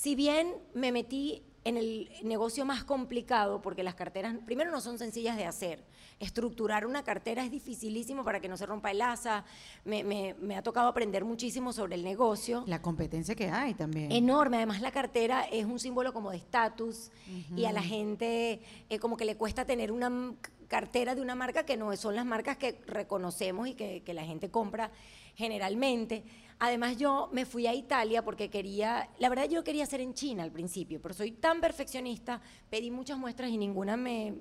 Si 0.01 0.14
bien 0.14 0.55
me 0.74 0.92
metí 0.92 1.42
en 1.64 1.76
el 1.76 2.09
negocio 2.22 2.64
más 2.64 2.84
complicado, 2.84 3.61
porque 3.61 3.82
las 3.82 3.96
carteras, 3.96 4.36
primero, 4.46 4.70
no 4.70 4.80
son 4.80 4.96
sencillas 4.96 5.36
de 5.36 5.44
hacer. 5.44 5.82
Estructurar 6.20 6.86
una 6.86 7.03
cartera 7.03 7.44
es 7.44 7.51
dificilísimo 7.51 8.22
para 8.22 8.38
que 8.38 8.46
no 8.46 8.57
se 8.57 8.64
rompa 8.64 8.92
el 8.92 9.03
asa. 9.03 9.44
Me, 9.84 10.36
ha 10.57 10.62
tocado 10.62 10.86
aprender 10.86 11.24
muchísimo 11.24 11.72
sobre 11.72 11.96
el 11.96 12.05
negocio. 12.05 12.62
La 12.68 12.80
competencia 12.80 13.34
que 13.34 13.51
hay 13.51 13.74
también. 13.74 14.12
Enorme. 14.12 14.59
Además, 14.59 14.82
la 14.82 14.92
cartera 14.92 15.42
es 15.51 15.64
un 15.64 15.80
símbolo 15.80 16.12
como 16.12 16.30
de 16.30 16.36
estatus 16.36 17.11
y 17.57 17.64
a 17.64 17.72
la 17.72 17.82
gente 17.82 18.61
eh, 18.88 19.01
como 19.01 19.16
que 19.16 19.24
le 19.24 19.36
cuesta 19.36 19.64
tener 19.64 19.90
una 19.90 20.32
cartera 20.68 21.16
de 21.16 21.22
una 21.22 21.34
marca 21.34 21.64
que 21.64 21.76
no 21.76 21.96
son 21.96 22.14
las 22.14 22.24
marcas 22.24 22.57
que 22.57 22.80
reconocemos 22.86 23.66
y 23.66 23.74
que, 23.74 24.05
que 24.05 24.14
la 24.14 24.22
gente 24.22 24.49
compra 24.49 24.92
generalmente. 25.39 26.24
Además 26.59 26.97
yo 26.97 27.30
me 27.32 27.47
fui 27.47 27.68
a 27.68 27.72
Italia 27.72 28.24
porque 28.24 28.51
quería, 28.51 29.09
la 29.20 29.28
verdad 29.28 29.49
yo 29.49 29.62
quería 29.62 29.84
hacer 29.84 30.01
en 30.01 30.12
China 30.12 30.43
al 30.43 30.51
principio, 30.51 31.01
pero 31.01 31.14
soy 31.14 31.30
tan 31.30 31.61
perfeccionista, 31.61 32.41
pedí 32.68 32.91
muchas 32.91 33.16
muestras 33.16 33.49
y 33.49 33.57
ninguna 33.57 33.97
me 33.97 34.34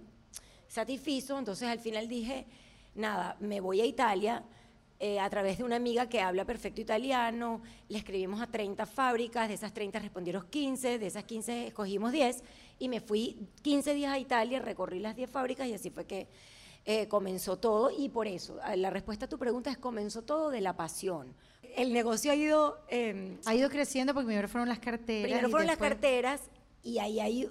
satisfizo, 0.67 1.37
entonces 1.37 1.69
al 1.69 1.79
final 1.79 2.07
dije, 2.07 2.47
nada, 2.95 3.37
me 3.39 3.61
voy 3.61 3.79
a 3.81 3.85
Italia. 3.85 4.43
Eh, 4.99 5.19
a 5.19 5.29
través 5.29 5.59
de 5.59 5.63
una 5.63 5.75
amiga 5.75 6.09
que 6.09 6.21
habla 6.21 6.43
perfecto 6.43 6.81
italiano, 6.81 7.61
le 7.87 7.99
escribimos 7.99 8.41
a 8.41 8.47
30 8.47 8.87
fábricas, 8.87 9.47
de 9.47 9.53
esas 9.53 9.71
30 9.71 9.99
respondieron 9.99 10.47
15, 10.49 10.97
de 10.97 11.05
esas 11.05 11.23
15 11.23 11.67
escogimos 11.67 12.11
10 12.11 12.43
y 12.79 12.89
me 12.89 12.99
fui 12.99 13.47
15 13.61 13.93
días 13.93 14.11
a 14.11 14.17
Italia, 14.17 14.57
recorrí 14.57 14.99
las 14.99 15.15
10 15.15 15.29
fábricas 15.29 15.67
y 15.67 15.75
así 15.75 15.91
fue 15.91 16.07
que 16.07 16.27
eh, 16.87 17.07
comenzó 17.07 17.57
todo 17.57 17.91
y 17.95 18.09
por 18.09 18.25
eso, 18.25 18.57
la 18.75 18.89
respuesta 18.89 19.25
a 19.25 19.29
tu 19.29 19.37
pregunta 19.37 19.69
es 19.69 19.77
comenzó 19.77 20.23
todo 20.23 20.49
de 20.49 20.61
la 20.61 20.75
pasión 20.75 21.35
el 21.77 21.93
negocio 21.93 22.31
ha 22.31 22.35
ido... 22.35 22.79
Em, 22.89 23.37
ha 23.45 23.53
ido 23.53 23.69
creciendo 23.69 24.13
porque 24.13 24.25
primero 24.25 24.47
fueron 24.47 24.67
las 24.67 24.79
carteras. 24.79 25.25
Primero 25.25 25.49
fueron 25.49 25.67
las 25.67 25.77
carteras 25.77 26.41
y 26.83 26.97
ahí, 26.97 27.19
ahí 27.19 27.49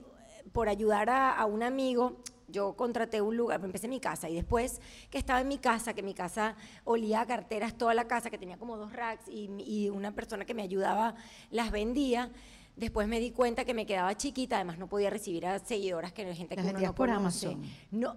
por 0.53 0.69
ayudar 0.69 1.09
a, 1.11 1.45
un 1.47 1.63
amigo, 1.63 2.17
yo 2.49 2.75
contraté 2.75 3.21
un 3.21 3.37
lugar, 3.37 3.65
empecé 3.65 3.87
mi 3.87 4.01
casa 4.01 4.29
y 4.29 4.35
después 4.35 4.81
que 5.11 5.19
estaba 5.19 5.41
en 5.41 5.49
mi 5.49 5.59
casa, 5.59 5.95
que 5.95 6.03
mi 6.03 6.13
casa 6.13 6.57
olía 6.85 7.21
a 7.21 7.27
carteras 7.27 7.79
toda 7.79 7.95
la 7.95 8.09
casa, 8.09 8.29
que 8.29 8.39
tenía 8.39 8.59
como 8.59 8.77
dos 8.77 8.93
racks 8.93 9.29
y, 9.29 9.89
una 9.91 10.13
persona 10.13 10.45
que 10.45 10.55
me 10.55 10.63
ayudaba 10.63 11.15
las 11.51 11.71
vendía. 11.71 12.31
Después 12.75 13.09
me 13.09 13.21
di 13.21 13.31
cuenta 13.31 13.65
que 13.65 13.75
me 13.75 13.87
quedaba 13.87 14.15
chiquita, 14.17 14.57
además 14.57 14.79
no 14.79 14.89
podía 14.89 15.09
recibir 15.09 15.47
a 15.47 15.59
seguidoras 15.61 16.13
que 16.13 16.35
gente 16.35 16.57
que 16.57 16.63
uno 16.63 16.79
no 16.79 16.95
por 16.95 17.11
Amazon. 17.11 17.63
No, 17.91 18.17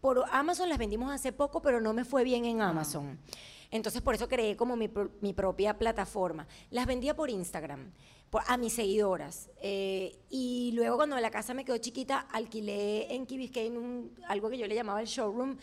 por 0.00 0.24
Amazon 0.30 0.68
las 0.68 0.78
vendimos 0.78 1.12
hace 1.12 1.32
poco, 1.32 1.62
pero 1.62 1.80
no 1.80 1.92
me 1.92 2.04
fue 2.04 2.24
bien 2.24 2.44
en. 2.44 2.60
Amazon. 2.60 3.18
Entonces 3.70 4.02
por 4.02 4.14
eso 4.14 4.28
creé 4.28 4.56
como 4.56 4.76
mi, 4.76 4.88
propia 5.32 5.78
plataforma. 5.78 6.46
Las 6.70 6.86
vendía 6.86 7.16
por 7.16 7.30
Instagram, 7.30 7.90
a 8.46 8.56
mis 8.58 8.74
seguidoras. 8.74 9.48
Eh, 9.62 10.18
y 10.28 10.72
luego 10.74 10.96
cuando 10.96 11.18
la 11.18 11.30
casa 11.30 11.54
me 11.54 11.64
quedó 11.64 11.78
chiquita, 11.78 12.20
alquilé 12.30 13.14
en 13.14 13.26
Key 13.26 13.38
Biscayne 13.38 14.10
algo 14.28 14.50
que 14.50 14.58
yo 14.58 14.66
le 14.66 14.74
llamaba 14.74 15.00
el 15.00 15.06
showroom, 15.06 15.56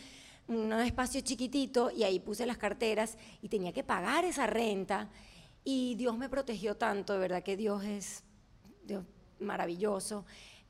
un 0.47 0.73
espacio 0.73 1.21
chiquitito 1.21 1.91
y 1.91 2.03
ahí 2.03 2.19
puse 2.19 2.47
las 2.47 2.57
carteras 2.57 3.15
y 3.43 3.49
tenía 3.49 3.71
que 3.71 3.83
pagar 3.83 4.25
esa 4.25 4.47
renta. 4.47 5.09
Y 5.63 5.93
Dios 5.93 6.17
me 6.17 6.29
protegió 6.29 6.75
tanto, 6.75 7.13
de 7.13 7.19
verdad 7.19 7.43
que 7.43 7.55
Dios 7.55 7.83
es 7.83 8.23
maravilloso. 9.39 10.25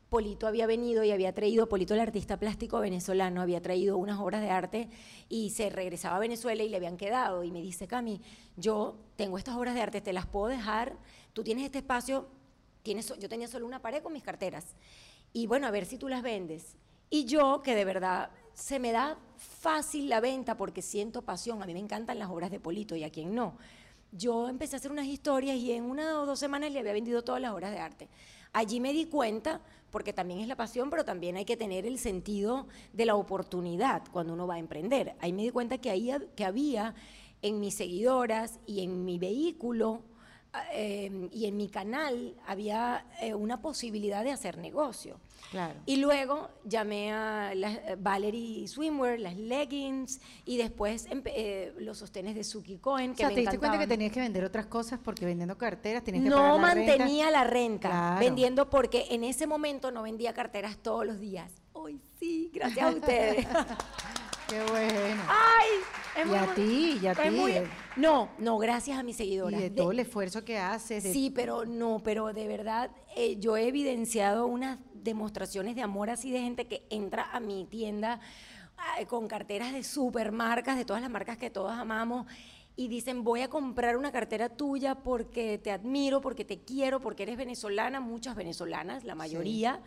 Polito 0.10 0.47
había 0.47 0.66
venido 0.66 1.03
y 1.03 1.12
había 1.12 1.34
traído, 1.34 1.70
Polito 1.70 1.93
el 1.93 1.99
artista 1.99 2.38
plástico 2.38 2.80
venezolano, 2.80 3.41
había 3.41 3.62
traído 3.62 3.97
unas 3.97 4.20
obras 4.20 4.41
de 4.41 4.49
arte 4.49 4.89
y 5.30 5.51
se 5.51 5.70
regresaba 5.70 6.16
a 6.16 6.20
Venezuela 6.20 6.64
y 6.64 6.70
le 6.70 6.78
habían 6.78 6.97
quedado. 6.97 7.43
Y 7.43 7.51
me 7.51 7.62
dice, 7.62 7.88
Cami, 7.88 8.20
yo 8.57 8.97
tengo 9.16 9.38
estas 9.38 9.55
obras 9.55 9.76
de 9.76 9.82
arte, 9.82 10.01
te 10.01 10.12
las 10.12 10.26
puedo 10.26 10.47
dejar, 10.47 10.97
tú 11.34 11.43
tienes 11.43 11.66
este 11.66 11.78
espacio, 11.78 12.28
tienes, 12.82 13.14
yo 13.20 13.30
tenía 13.30 13.47
solo 13.47 13.68
una 13.68 13.82
pared 13.82 14.01
con 14.01 14.14
mis 14.14 14.24
carteras. 14.24 14.76
Y 15.32 15.45
bueno, 15.45 15.68
a 15.68 15.72
ver 15.72 15.86
si 15.86 15.97
tú 15.97 16.07
las 16.07 16.24
vendes. 16.24 16.76
Y 17.12 17.26
yo, 17.26 17.62
que 17.62 17.76
de 17.76 17.86
verdad 17.86 18.32
se 18.53 18.80
me 18.80 18.91
da 18.91 19.18
fácil 19.38 20.10
la 20.10 20.20
venta 20.22 20.57
porque 20.57 20.82
siento 20.82 21.22
pasión, 21.22 21.62
a 21.62 21.66
mí 21.66 21.74
me 21.74 21.80
encantan 21.80 22.18
las 22.18 22.30
obras 22.30 22.49
de 22.49 22.60
Polito 22.60 22.95
y 22.95 23.03
a 23.03 23.12
quien 23.12 23.36
no. 23.36 23.57
Yo 24.12 24.49
empecé 24.49 24.76
a 24.76 24.80
hacer 24.80 24.91
unas 24.91 25.05
historias 25.05 25.55
y 25.55 25.72
en 25.72 25.84
una 25.84 26.20
o 26.20 26.26
dos 26.26 26.39
semanas 26.39 26.72
le 26.72 26.80
había 26.80 26.93
vendido 26.93 27.24
todas 27.24 27.39
las 27.41 27.53
obras 27.53 27.72
de 27.72 27.78
arte. 27.78 28.10
Allí 28.54 28.80
me 28.80 28.93
di 28.93 29.06
cuenta, 29.06 29.62
porque 29.91 30.14
también 30.14 30.39
es 30.39 30.47
la 30.47 30.56
pasión, 30.56 30.89
pero 30.89 31.06
también 31.06 31.38
hay 31.38 31.45
que 31.45 31.58
tener 31.58 31.86
el 31.86 32.00
sentido 32.00 32.68
de 32.93 33.06
la 33.06 33.16
oportunidad 33.16 34.04
cuando 34.12 34.34
uno 34.34 34.47
va 34.47 34.56
a 34.56 34.60
emprender. 34.60 35.16
Ahí 35.20 35.34
me 35.34 35.43
di 35.43 35.52
cuenta 35.52 35.78
que, 35.78 35.89
ahí, 35.89 36.12
que 36.36 36.45
había 36.45 36.95
en 37.41 37.60
mis 37.60 37.76
seguidoras 37.76 38.60
y 38.66 38.84
en 38.84 39.06
mi 39.06 39.18
vehículo 39.18 40.02
eh, 40.74 41.30
y 41.32 41.45
en 41.45 41.58
mi 41.58 41.70
canal 41.70 42.36
había 42.47 43.06
eh, 43.22 43.36
una 43.36 43.62
posibilidad 43.62 44.24
de 44.24 44.32
hacer 44.32 44.58
negocio. 44.58 45.20
Y 45.86 45.97
luego 45.97 46.50
llamé 46.64 47.12
a 47.12 47.54
la, 47.56 47.80
Valerie 47.97 48.68
Swimwear, 48.68 49.20
las 49.20 49.36
leggings 49.36 50.20
y 50.45 50.58
después 50.58 51.08
eh, 51.26 51.74
los 51.80 52.00
sostenes 52.00 52.36
de 52.36 52.43
Suki 52.43 52.78
Cohen. 52.78 53.16
Que 53.16 53.26
o 53.26 53.28
sea, 53.28 53.36
te 53.36 53.41
diste 53.41 53.60
cuenta 53.60 53.80
que 53.80 53.88
tenías 53.88 54.12
que 54.12 54.20
vender 54.20 54.43
otras 54.43 54.68
cosas 54.68 55.00
porque 55.04 55.26
vendiendo 55.26 55.58
carteras 55.58 56.04
tenías 56.04 56.24
que 56.24 56.30
no 56.30 56.38
pagar 56.38 56.56
la 56.56 56.62
mantenía 56.62 57.32
la 57.32 57.43
renta 57.43 58.18
vendiendo 58.20 58.70
porque 58.70 59.08
en 59.10 59.24
ese 59.24 59.47
momento 59.47 59.91
no 59.91 60.04
vendía 60.04 60.34
carteras 60.34 60.78
todos 60.78 61.06
los 61.06 61.20
días. 61.20 61.52
Hoy 61.74 62.00
sí, 62.20 62.52
gracias 62.54 62.86
a 62.86 62.89
ustedes. 62.89 63.47
Qué 64.50 64.64
bueno. 64.64 65.22
Ay, 65.28 66.28
y 66.28 66.36
a 66.36 66.54
ti, 66.56 67.00
y 67.02 67.08
a 67.08 67.14
ti. 67.14 67.70
No, 68.00 68.30
no, 68.39 68.58
gracias 68.58 68.97
a 68.97 69.04
mis 69.04 69.18
seguidoras. 69.18 69.60
Y 69.60 69.64
de, 69.64 69.70
todo 69.70 69.91
el 69.91 70.00
esfuerzo 70.00 70.43
que 70.43 70.58
haces. 70.58 71.04
Sí, 71.04 71.32
pero 71.34 71.66
no, 71.66 72.02
pero 72.04 72.34
de 72.34 72.47
verdad 72.47 72.91
eh, 73.16 73.38
yo 73.39 73.58
he 73.58 73.68
evidenciado 73.68 74.47
unas 74.47 74.80
demostraciones 74.93 75.76
de 75.76 75.82
amor 75.82 76.10
así 76.10 76.32
de 76.32 76.41
gente 76.41 76.68
que 76.68 76.86
entra 76.89 77.30
a 77.32 77.39
mi 77.39 77.66
tienda 77.66 78.20
con 79.10 79.28
carteras 79.28 79.74
de 79.74 79.84
supermarcas, 79.84 80.78
de 80.78 80.86
todas 80.86 81.02
las 81.02 81.12
marcas 81.12 81.38
que 81.38 81.50
todos 81.50 81.74
amamos 81.74 82.26
y 82.80 82.88
dicen, 82.88 83.26
voy 83.26 83.41
a 83.41 83.50
comprar 83.50 83.97
una 83.97 84.10
cartera 84.10 84.47
tuya 84.47 84.95
porque 84.95 85.58
te 85.58 85.70
admiro, 85.70 86.22
porque 86.22 86.45
te 86.45 86.60
quiero, 86.60 87.02
porque 87.02 87.24
eres 87.24 87.36
venezolana, 87.36 88.00
muchas 88.00 88.38
venezolanas, 88.38 89.04
la 89.04 89.16
mayoría. 89.16 89.82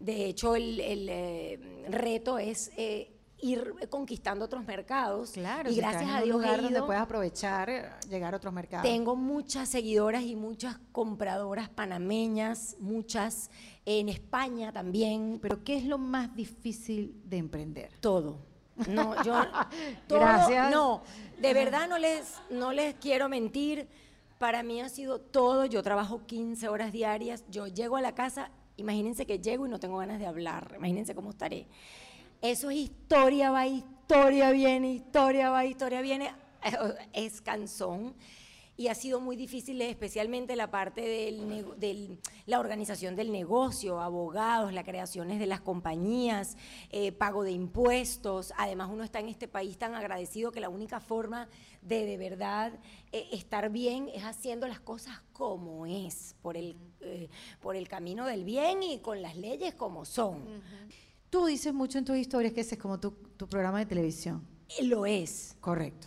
De 0.00 0.26
hecho, 0.26 0.56
el, 0.56 0.80
eh, 0.80 1.60
reto 1.88 2.40
es 2.40 2.72
eh, 2.76 3.12
ir 3.40 3.74
conquistando 3.90 4.44
otros 4.44 4.64
mercados. 4.64 5.32
Claro, 5.32 5.70
y 5.70 5.76
gracias 5.76 6.10
a 6.10 6.22
Dios. 6.22 6.36
Un 6.36 6.42
lugar 6.42 6.62
donde 6.62 6.82
puedes 6.82 7.02
aprovechar, 7.02 7.70
eh, 7.70 7.90
llegar 8.08 8.34
a 8.34 8.36
otros 8.38 8.52
mercados. 8.52 8.82
Tengo 8.84 9.16
muchas 9.16 9.68
seguidoras 9.68 10.22
y 10.22 10.36
muchas 10.36 10.78
compradoras 10.92 11.68
panameñas, 11.68 12.76
muchas 12.80 13.50
en 13.84 14.08
España 14.08 14.72
también. 14.72 15.38
Pero 15.42 15.62
¿qué 15.62 15.76
es 15.76 15.84
lo 15.84 15.98
más 15.98 16.34
difícil 16.34 17.20
de 17.24 17.38
emprender? 17.38 17.90
Todo. 18.00 18.38
No, 18.88 19.22
yo 19.22 19.34
Gracias. 20.08 20.70
No, 20.70 21.02
de 21.40 21.54
verdad 21.54 21.88
no 21.88 21.98
les, 21.98 22.40
no 22.50 22.72
les 22.72 22.94
quiero 22.94 23.28
mentir. 23.28 23.88
Para 24.38 24.62
mí 24.62 24.80
ha 24.80 24.88
sido 24.88 25.20
todo. 25.20 25.64
Yo 25.66 25.82
trabajo 25.82 26.26
15 26.26 26.68
horas 26.68 26.92
diarias. 26.92 27.44
Yo 27.48 27.66
llego 27.66 27.96
a 27.96 28.00
la 28.00 28.14
casa, 28.14 28.50
imagínense 28.76 29.26
que 29.26 29.38
llego 29.38 29.66
y 29.66 29.70
no 29.70 29.78
tengo 29.78 29.98
ganas 29.98 30.18
de 30.18 30.26
hablar. 30.26 30.74
Imagínense 30.76 31.14
cómo 31.14 31.30
estaré. 31.30 31.66
Eso 32.44 32.68
es 32.68 32.76
historia, 32.76 33.50
va, 33.50 33.66
historia 33.66 34.50
viene, 34.50 34.92
historia 34.92 35.48
va, 35.48 35.64
historia 35.64 36.02
viene. 36.02 36.30
Es 37.14 37.40
canzón. 37.40 38.14
Y 38.76 38.88
ha 38.88 38.94
sido 38.94 39.18
muy 39.18 39.34
difícil, 39.34 39.80
especialmente 39.80 40.54
la 40.54 40.70
parte 40.70 41.00
de 41.00 42.18
la 42.44 42.60
organización 42.60 43.16
del 43.16 43.32
negocio, 43.32 43.98
abogados, 43.98 44.74
las 44.74 44.84
creaciones 44.84 45.38
de 45.38 45.46
las 45.46 45.62
compañías, 45.62 46.58
eh, 46.90 47.12
pago 47.12 47.44
de 47.44 47.52
impuestos. 47.52 48.52
Además, 48.58 48.90
uno 48.92 49.04
está 49.04 49.20
en 49.20 49.30
este 49.30 49.48
país 49.48 49.78
tan 49.78 49.94
agradecido 49.94 50.52
que 50.52 50.60
la 50.60 50.68
única 50.68 51.00
forma 51.00 51.48
de 51.80 52.04
de 52.04 52.18
verdad 52.18 52.74
eh, 53.12 53.26
estar 53.32 53.70
bien 53.70 54.10
es 54.12 54.22
haciendo 54.22 54.68
las 54.68 54.80
cosas 54.80 55.18
como 55.32 55.86
es, 55.86 56.36
por 56.42 56.58
el, 56.58 56.76
eh, 57.00 57.30
por 57.62 57.74
el 57.74 57.88
camino 57.88 58.26
del 58.26 58.44
bien 58.44 58.82
y 58.82 58.98
con 58.98 59.22
las 59.22 59.34
leyes 59.34 59.74
como 59.74 60.04
son. 60.04 60.62
Tú 61.34 61.46
dices 61.46 61.74
mucho 61.74 61.98
en 61.98 62.04
tus 62.04 62.16
historias 62.16 62.52
que 62.52 62.60
ese 62.60 62.76
es 62.76 62.80
como 62.80 63.00
tu, 63.00 63.12
programa 63.12 63.80
de 63.80 63.86
televisión. 63.86 64.46
Lo 64.84 65.04
es. 65.04 65.56
Correcto. 65.60 66.06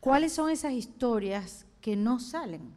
¿Cuáles 0.00 0.32
son 0.32 0.50
esas 0.50 0.72
historias 0.72 1.64
que 1.80 1.94
no 1.94 2.18
salen? 2.18 2.74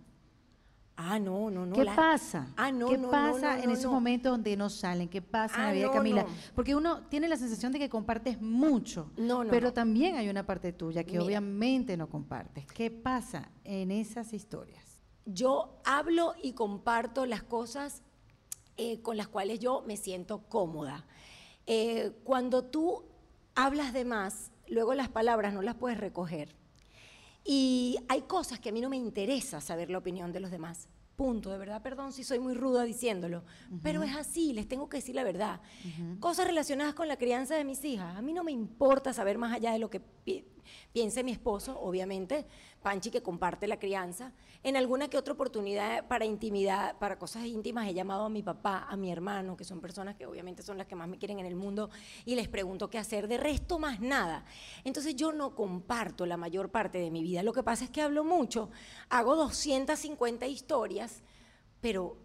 Ah, 0.96 1.18
no, 1.18 1.50
no, 1.50 1.66
no. 1.66 1.76
¿Qué 1.76 1.86
la- 1.86 1.96
pasa? 1.96 2.54
Ah, 2.56 2.72
no, 2.72 2.90
¿Qué 2.90 3.00
no, 3.00 3.06
no, 3.06 3.10
pasa 3.10 3.56
no, 3.58 3.64
en 3.64 3.66
no, 3.70 3.74
esos 3.74 3.86
no. 3.86 3.94
momentos 3.94 4.32
donde 4.32 4.56
no 4.56 4.70
salen? 4.70 5.10
¿Qué 5.10 5.24
pasa 5.24 5.56
en 5.56 5.62
la 5.64 5.70
Ah, 5.70 5.74
vida 5.74 5.88
de 5.88 5.92
Camila? 5.92 6.26
Porque 6.54 6.76
uno 6.76 7.08
tiene 7.08 7.28
la 7.28 7.36
sensación 7.36 7.72
de 7.72 7.80
que 7.80 7.90
compartes 7.90 8.40
mucho, 8.40 9.10
No, 9.18 9.44
no, 9.44 9.50
pero 9.50 9.74
también 9.74 10.18
hay 10.18 10.30
una 10.30 10.46
parte 10.46 10.72
tuya 10.72 11.04
que 11.04 11.14
Mira. 11.14 11.24
obviamente 11.24 11.98
no 11.98 12.08
compartes. 12.10 12.68
¿Qué 12.68 12.92
pasa 12.92 13.50
en 13.64 13.90
esas 13.90 14.34
historias? 14.34 15.02
Yo 15.26 15.82
hablo 15.84 16.36
y 16.44 16.54
comparto 16.54 17.26
las 17.26 17.42
cosas 17.42 18.04
eh, 18.78 19.02
con 19.02 19.18
las 19.18 19.28
cuales 19.28 19.60
yo 19.60 19.84
me 19.88 19.98
siento 19.98 20.44
cómoda. 20.48 21.06
Eh, 21.66 22.12
cuando 22.24 22.64
tú 22.64 23.04
hablas 23.56 23.92
de 23.92 24.06
más, 24.06 24.52
luego 24.68 24.94
las 24.94 25.10
palabras 25.10 25.54
no 25.54 25.62
las 25.62 25.76
puedes 25.76 26.00
recoger. 26.00 26.56
Y 27.44 27.98
hay 28.08 28.22
cosas 28.22 28.60
que 28.60 28.70
a 28.70 28.72
mí 28.72 28.82
no 28.82 28.90
me 28.90 28.98
interesa 28.98 29.62
saber 29.62 29.90
la 29.90 29.98
opinión 29.98 30.32
de 30.32 30.40
los 30.40 30.52
demás. 30.52 30.90
Punto, 31.16 31.50
de 31.50 31.58
verdad, 31.58 31.82
perdón 31.82 32.14
si 32.14 32.24
soy 32.24 32.38
muy 32.38 32.54
ruda 32.54 32.84
diciéndolo, 32.84 33.44
pero 33.82 34.04
es 34.04 34.16
así, 34.16 34.54
les 34.54 34.68
tengo 34.68 34.88
que 34.88 34.98
decir 34.98 35.16
la 35.16 35.24
verdad. 35.24 35.62
Cosas 36.20 36.46
relacionadas 36.46 36.94
con 36.94 37.08
la 37.08 37.18
crianza 37.18 37.56
de 37.56 37.64
mis 37.64 37.84
hijas, 37.86 38.16
a 38.16 38.22
mí 38.22 38.34
no 38.34 38.44
me 38.44 38.52
importa 38.52 39.14
saber 39.14 39.40
más 39.40 39.52
allá 39.52 39.72
de 39.72 39.80
lo 39.80 39.90
que 39.90 40.02
pi- 40.68 40.90
piense 40.94 41.24
mi 41.24 41.32
esposo, 41.32 41.80
obviamente, 41.80 42.46
Panchi 42.82 43.12
que 43.12 43.22
comparte 43.22 43.68
la 43.68 43.80
crianza. 43.80 44.32
En 44.64 44.78
alguna 44.78 45.10
que 45.10 45.18
otra 45.18 45.34
oportunidad 45.34 46.08
para 46.08 46.26
intimidad, 46.26 46.98
para 46.98 47.18
cosas 47.18 47.46
íntimas, 47.46 47.88
he 47.88 47.94
llamado 47.94 48.26
a 48.26 48.30
mi 48.30 48.44
papá, 48.44 48.86
a 48.90 48.96
mi 48.96 49.12
hermano, 49.12 49.58
que 49.58 49.64
son 49.64 49.82
personas 49.82 50.16
que 50.16 50.26
obviamente 50.26 50.64
son 50.64 50.78
las 50.78 50.88
que 50.88 50.96
más 50.96 51.08
me 51.08 51.18
quieren 51.18 51.40
en 51.40 51.46
el 51.46 51.56
mundo, 51.56 51.90
y 52.26 52.36
les 52.36 52.48
pregunto 52.48 52.90
qué 52.90 52.98
hacer. 52.98 53.28
De 53.28 53.38
resto, 53.38 53.80
más 53.80 54.00
nada. 54.00 54.46
Entonces 54.84 55.16
yo 55.16 55.32
no 55.34 55.56
comparto 55.56 56.26
la 56.26 56.38
mayor 56.38 56.70
parte 56.70 56.98
de 56.98 57.12
mi 57.12 57.24
vida. 57.24 57.44
Lo 57.44 57.54
que 57.54 57.64
pasa 57.64 57.84
es 57.86 57.90
que 57.90 58.02
hablo 58.02 58.24
mucho, 58.24 58.70
hago 59.10 59.36
250 59.36 60.48
historias, 60.48 61.24
pero 61.82 62.18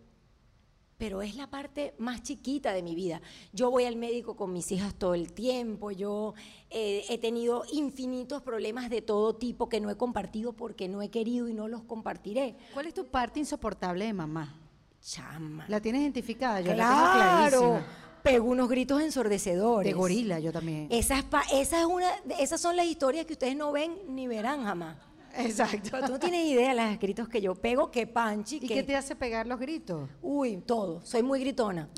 pero 1.02 1.20
es 1.20 1.34
la 1.34 1.48
parte 1.48 1.94
más 1.98 2.22
chiquita 2.22 2.72
de 2.72 2.80
mi 2.80 2.94
vida. 2.94 3.20
Yo 3.52 3.72
voy 3.72 3.86
al 3.86 3.96
médico 3.96 4.36
con 4.36 4.52
mis 4.52 4.70
hijas 4.70 4.94
todo 4.94 5.14
el 5.16 5.32
tiempo, 5.32 5.90
yo 5.90 6.32
eh, 6.70 7.02
he 7.08 7.18
tenido 7.18 7.64
infinitos 7.72 8.40
problemas 8.40 8.88
de 8.88 9.02
todo 9.02 9.34
tipo 9.34 9.68
que 9.68 9.80
no 9.80 9.90
he 9.90 9.96
compartido 9.96 10.52
porque 10.52 10.86
no 10.86 11.02
he 11.02 11.08
querido 11.10 11.48
y 11.48 11.54
no 11.54 11.66
los 11.66 11.82
compartiré. 11.82 12.54
¿Cuál 12.72 12.86
es 12.86 12.94
tu 12.94 13.04
parte 13.06 13.40
insoportable 13.40 14.04
de 14.04 14.12
mamá? 14.12 14.56
Chama. 15.04 15.64
¿La 15.66 15.80
tienes 15.80 16.02
identificada? 16.02 16.60
Yo 16.60 16.68
la 16.68 16.74
claro. 16.76 17.50
tengo 17.60 17.72
clarísima. 17.72 17.86
Pego 18.22 18.46
unos 18.46 18.68
gritos 18.68 19.02
ensordecedores. 19.02 19.90
De 19.92 19.98
gorila, 19.98 20.38
yo 20.38 20.52
también. 20.52 20.86
Esa 20.88 21.18
es 21.18 21.24
pa- 21.24 21.42
esa 21.52 21.80
es 21.80 21.86
una, 21.86 22.08
esas 22.38 22.60
son 22.60 22.76
las 22.76 22.86
historias 22.86 23.26
que 23.26 23.32
ustedes 23.32 23.56
no 23.56 23.72
ven 23.72 23.92
ni 24.06 24.28
verán 24.28 24.62
jamás. 24.62 24.96
Exacto. 25.36 25.88
Pero 25.90 26.06
tú 26.06 26.12
no 26.12 26.18
tienes 26.18 26.44
idea 26.46 26.74
de 26.74 26.90
los 26.90 26.98
gritos 27.00 27.28
que 27.28 27.40
yo 27.40 27.54
pego, 27.54 27.90
que 27.90 28.06
panchi, 28.06 28.56
¿Y 28.56 28.60
que... 28.60 28.74
qué 28.74 28.82
te 28.82 28.96
hace 28.96 29.16
pegar 29.16 29.46
los 29.46 29.58
gritos? 29.58 30.08
Uy, 30.20 30.58
todo. 30.58 31.00
Soy 31.04 31.22
muy 31.22 31.40
gritona. 31.40 31.88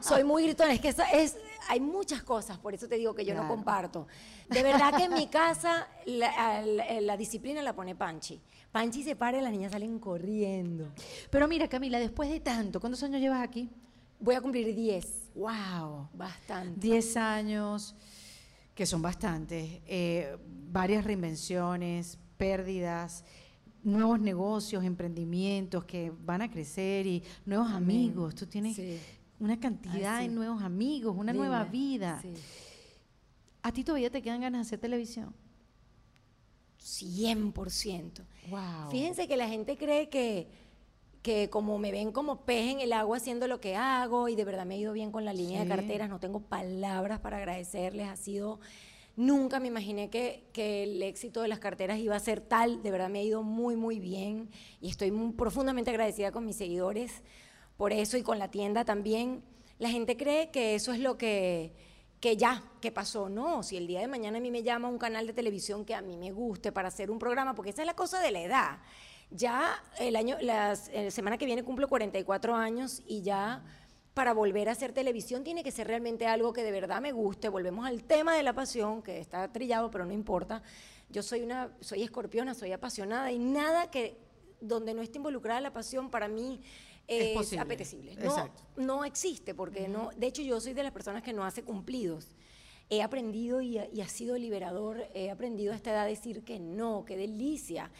Soy 0.00 0.24
muy 0.24 0.44
gritona. 0.44 0.72
Es 0.72 0.80
que 0.80 0.88
es, 0.88 1.36
hay 1.68 1.80
muchas 1.80 2.22
cosas, 2.22 2.58
por 2.58 2.74
eso 2.74 2.88
te 2.88 2.96
digo 2.96 3.14
que 3.14 3.24
yo 3.24 3.34
no 3.34 3.46
comparto. 3.48 4.06
De 4.48 4.62
verdad 4.62 4.94
que 4.96 5.04
en 5.04 5.14
mi 5.14 5.26
casa 5.26 5.88
la, 6.06 6.62
la- 6.62 7.00
la 7.00 7.16
disciplina 7.16 7.62
la 7.62 7.74
pone 7.74 7.94
Panchi. 7.94 8.40
Panchi 8.72 9.02
se 9.02 9.16
para 9.16 9.38
y 9.38 9.42
las 9.42 9.52
niñas 9.52 9.72
salen 9.72 9.98
corriendo. 9.98 10.92
Pero 11.30 11.48
mira, 11.48 11.68
Camila, 11.68 11.98
después 11.98 12.30
de 12.30 12.40
tanto, 12.40 12.80
¿cuántos 12.80 13.02
años 13.02 13.20
llevas 13.20 13.42
aquí? 13.42 13.68
Voy 14.20 14.34
a 14.34 14.40
cumplir 14.40 14.74
10. 14.74 15.30
¡Wow! 15.34 16.08
Bastante. 16.14 16.80
10 16.80 17.16
años, 17.16 17.94
que 18.74 18.86
son 18.86 19.02
bastantes, 19.02 19.80
eh, 19.86 20.36
varias 20.70 21.04
reinvenciones, 21.04 22.18
pérdidas, 22.36 23.24
nuevos 23.82 24.18
negocios, 24.20 24.84
emprendimientos 24.84 25.84
que 25.84 26.12
van 26.24 26.42
a 26.42 26.50
crecer 26.50 27.06
y 27.06 27.22
nuevos 27.44 27.68
Amén. 27.68 27.82
amigos. 27.82 28.34
Tú 28.34 28.46
tienes 28.46 28.76
Sí. 28.76 28.98
una 29.38 29.58
cantidad 29.60 30.16
Ay, 30.16 30.28
de 30.28 30.34
nuevos 30.34 30.62
amigos, 30.62 31.14
una 31.16 31.32
Dime. 31.32 31.46
nueva 31.46 31.64
vida. 31.64 32.18
Sí. 32.22 32.34
¿A 33.62 33.72
ti 33.72 33.84
todavía 33.84 34.10
te 34.10 34.22
quedan 34.22 34.40
ganas 34.40 34.60
de 34.60 34.66
hacer 34.68 34.78
televisión? 34.80 35.34
100%. 36.78 38.22
¡Wow! 38.50 38.90
Fíjense 38.90 39.26
que 39.26 39.36
la 39.36 39.48
gente 39.48 39.76
cree 39.76 40.08
que, 40.08 40.48
que 41.22 41.50
como 41.50 41.78
me 41.78 41.90
ven 41.90 42.12
como 42.12 42.42
pez 42.44 42.70
en 42.72 42.80
el 42.80 42.92
agua 42.92 43.16
haciendo 43.16 43.48
lo 43.48 43.60
que 43.60 43.74
hago 43.76 44.28
y 44.28 44.36
de 44.36 44.44
verdad 44.44 44.66
me 44.66 44.74
ha 44.74 44.78
ido 44.78 44.92
bien 44.92 45.10
con 45.10 45.24
la 45.24 45.32
línea 45.32 45.62
de 45.62 45.68
carteras, 45.68 46.08
no 46.08 46.20
tengo 46.20 46.40
palabras 46.40 47.20
para 47.20 47.38
agradecerles, 47.38 48.08
ha 48.08 48.16
sido... 48.16 48.60
Nunca 49.16 49.60
me 49.60 49.68
imaginé 49.68 50.10
que, 50.10 50.44
el 50.82 51.02
éxito 51.02 51.40
de 51.40 51.48
las 51.48 51.58
carteras 51.58 51.98
iba 51.98 52.14
a 52.14 52.20
ser 52.20 52.42
tal, 52.42 52.82
de 52.82 52.90
verdad 52.90 53.08
me 53.08 53.20
ha 53.20 53.22
ido 53.22 53.42
muy, 53.42 53.74
muy 53.74 53.98
bien 53.98 54.50
y 54.82 54.90
estoy 54.90 55.10
profundamente 55.36 55.90
agradecida 55.90 56.32
con 56.32 56.44
mis 56.44 56.56
seguidores 56.56 57.22
por 57.78 57.94
eso 57.94 58.18
y 58.18 58.22
con 58.22 58.38
la 58.38 58.50
tienda 58.50 58.84
también. 58.84 59.42
La 59.78 59.88
gente 59.88 60.18
cree 60.18 60.50
que 60.50 60.74
eso 60.74 60.92
es 60.92 61.00
lo 61.00 61.16
que, 61.16 61.72
que 62.20 62.36
ya, 62.36 62.62
que 62.82 62.92
pasó. 62.92 63.30
No, 63.30 63.62
si 63.62 63.78
el 63.78 63.86
día 63.86 64.00
de 64.00 64.06
mañana 64.06 64.36
a 64.36 64.40
mí 64.40 64.50
me 64.50 64.62
llama 64.62 64.88
un 64.88 64.98
canal 64.98 65.26
de 65.26 65.32
televisión 65.32 65.86
que 65.86 65.94
a 65.94 66.02
mí 66.02 66.18
me 66.18 66.30
guste 66.30 66.70
para 66.70 66.88
hacer 66.88 67.10
un 67.10 67.18
programa, 67.18 67.54
porque 67.54 67.70
esa 67.70 67.82
es 67.82 67.86
la 67.86 67.96
cosa 67.96 68.20
de 68.20 68.30
la 68.30 68.42
edad. 68.42 68.78
Ya 69.30 69.82
el 69.98 70.14
año, 70.14 70.36
la 70.42 70.76
semana 70.76 71.38
que 71.38 71.46
viene 71.46 71.62
cumplo 71.62 71.88
44 71.88 72.54
años 72.54 73.02
y 73.06 73.22
ya 73.22 73.64
para 74.16 74.32
volver 74.32 74.70
a 74.70 74.72
hacer 74.72 74.94
televisión 74.94 75.44
tiene 75.44 75.62
que 75.62 75.70
ser 75.70 75.88
realmente 75.88 76.26
algo 76.26 76.54
que 76.54 76.62
de 76.62 76.72
verdad 76.72 77.02
me 77.02 77.12
guste. 77.12 77.50
Volvemos 77.50 77.84
al 77.84 78.02
tema 78.02 78.34
de 78.34 78.42
la 78.42 78.54
pasión, 78.54 79.02
que 79.02 79.20
está 79.20 79.52
trillado, 79.52 79.90
pero 79.90 80.06
no 80.06 80.12
importa. 80.14 80.62
Yo 81.10 81.22
soy 81.22 81.42
una, 81.42 81.76
soy 81.80 82.02
escorpiona, 82.02 82.54
soy 82.54 82.72
apasionada 82.72 83.30
y 83.30 83.38
nada 83.38 83.90
que 83.90 84.16
donde 84.58 84.94
no 84.94 85.02
esté 85.02 85.18
involucrada 85.18 85.60
la 85.60 85.74
pasión 85.74 86.08
para 86.08 86.28
mí 86.28 86.62
Es 87.06 87.58
apetecible. 87.58 88.16
No, 88.16 88.48
no 88.78 89.04
existe, 89.04 89.54
porque 89.54 89.86
no, 89.86 90.08
de 90.16 90.28
hecho 90.28 90.40
yo 90.40 90.62
soy 90.62 90.72
de 90.72 90.82
las 90.82 90.92
personas 90.92 91.22
que 91.22 91.34
no 91.34 91.44
hace 91.44 91.62
cumplidos. 91.62 92.34
He 92.88 93.02
aprendido 93.02 93.60
y, 93.60 93.78
ha- 93.78 93.88
y 93.92 94.00
ha 94.00 94.08
sido 94.08 94.36
liberador, 94.38 95.04
he 95.12 95.30
aprendido 95.30 95.72
a 95.72 95.76
esta 95.76 95.90
edad 95.90 96.02
a 96.04 96.06
decir 96.06 96.42
que 96.44 96.60
no, 96.60 97.04
qué 97.04 97.16
delicia. 97.16 97.90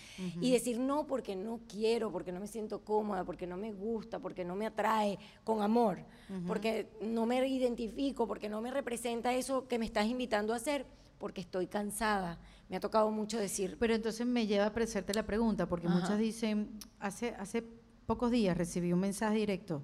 Y 0.41 0.53
decir 0.53 0.79
no 0.79 1.07
porque 1.09 1.35
no 1.35 1.61
quiero, 1.69 2.13
porque 2.13 2.31
no 2.31 2.39
me 2.39 2.47
siento 2.47 2.85
cómoda, 2.85 3.25
porque 3.25 3.49
no 3.49 3.57
me 3.57 3.73
gusta, 3.73 4.21
porque 4.21 4.45
no 4.45 4.55
me 4.55 4.65
atrae, 4.67 5.19
con 5.43 5.61
amor, 5.61 5.99
porque 6.47 6.89
no 7.01 7.27
me 7.27 7.45
identifico, 7.49 8.29
porque 8.29 8.49
no 8.49 8.61
me 8.61 8.71
representa 8.71 9.35
eso 9.35 9.67
que 9.67 9.79
me 9.81 9.87
estás 9.87 10.07
invitando 10.07 10.53
a 10.53 10.57
hacer, 10.57 10.87
porque 11.19 11.41
estoy 11.41 11.67
cansada. 11.67 12.39
Me 12.69 12.77
ha 12.77 12.81
tocado 12.81 13.11
mucho 13.11 13.39
decir, 13.39 13.77
Pero 13.81 13.95
entonces 13.95 14.25
me 14.27 14.47
lleva 14.47 14.67
a 14.67 14.69
hacerte 14.69 15.15
la 15.15 15.25
pregunta, 15.27 15.69
porque 15.69 15.89
Ajá. 15.89 15.99
muchas 15.99 16.19
dicen, 16.19 16.79
hace, 17.01 17.31
hace 17.39 17.63
pocos 18.07 18.31
días 18.31 18.57
recibí 18.57 18.93
un 18.93 19.01
mensaje 19.01 19.37
directo 19.39 19.83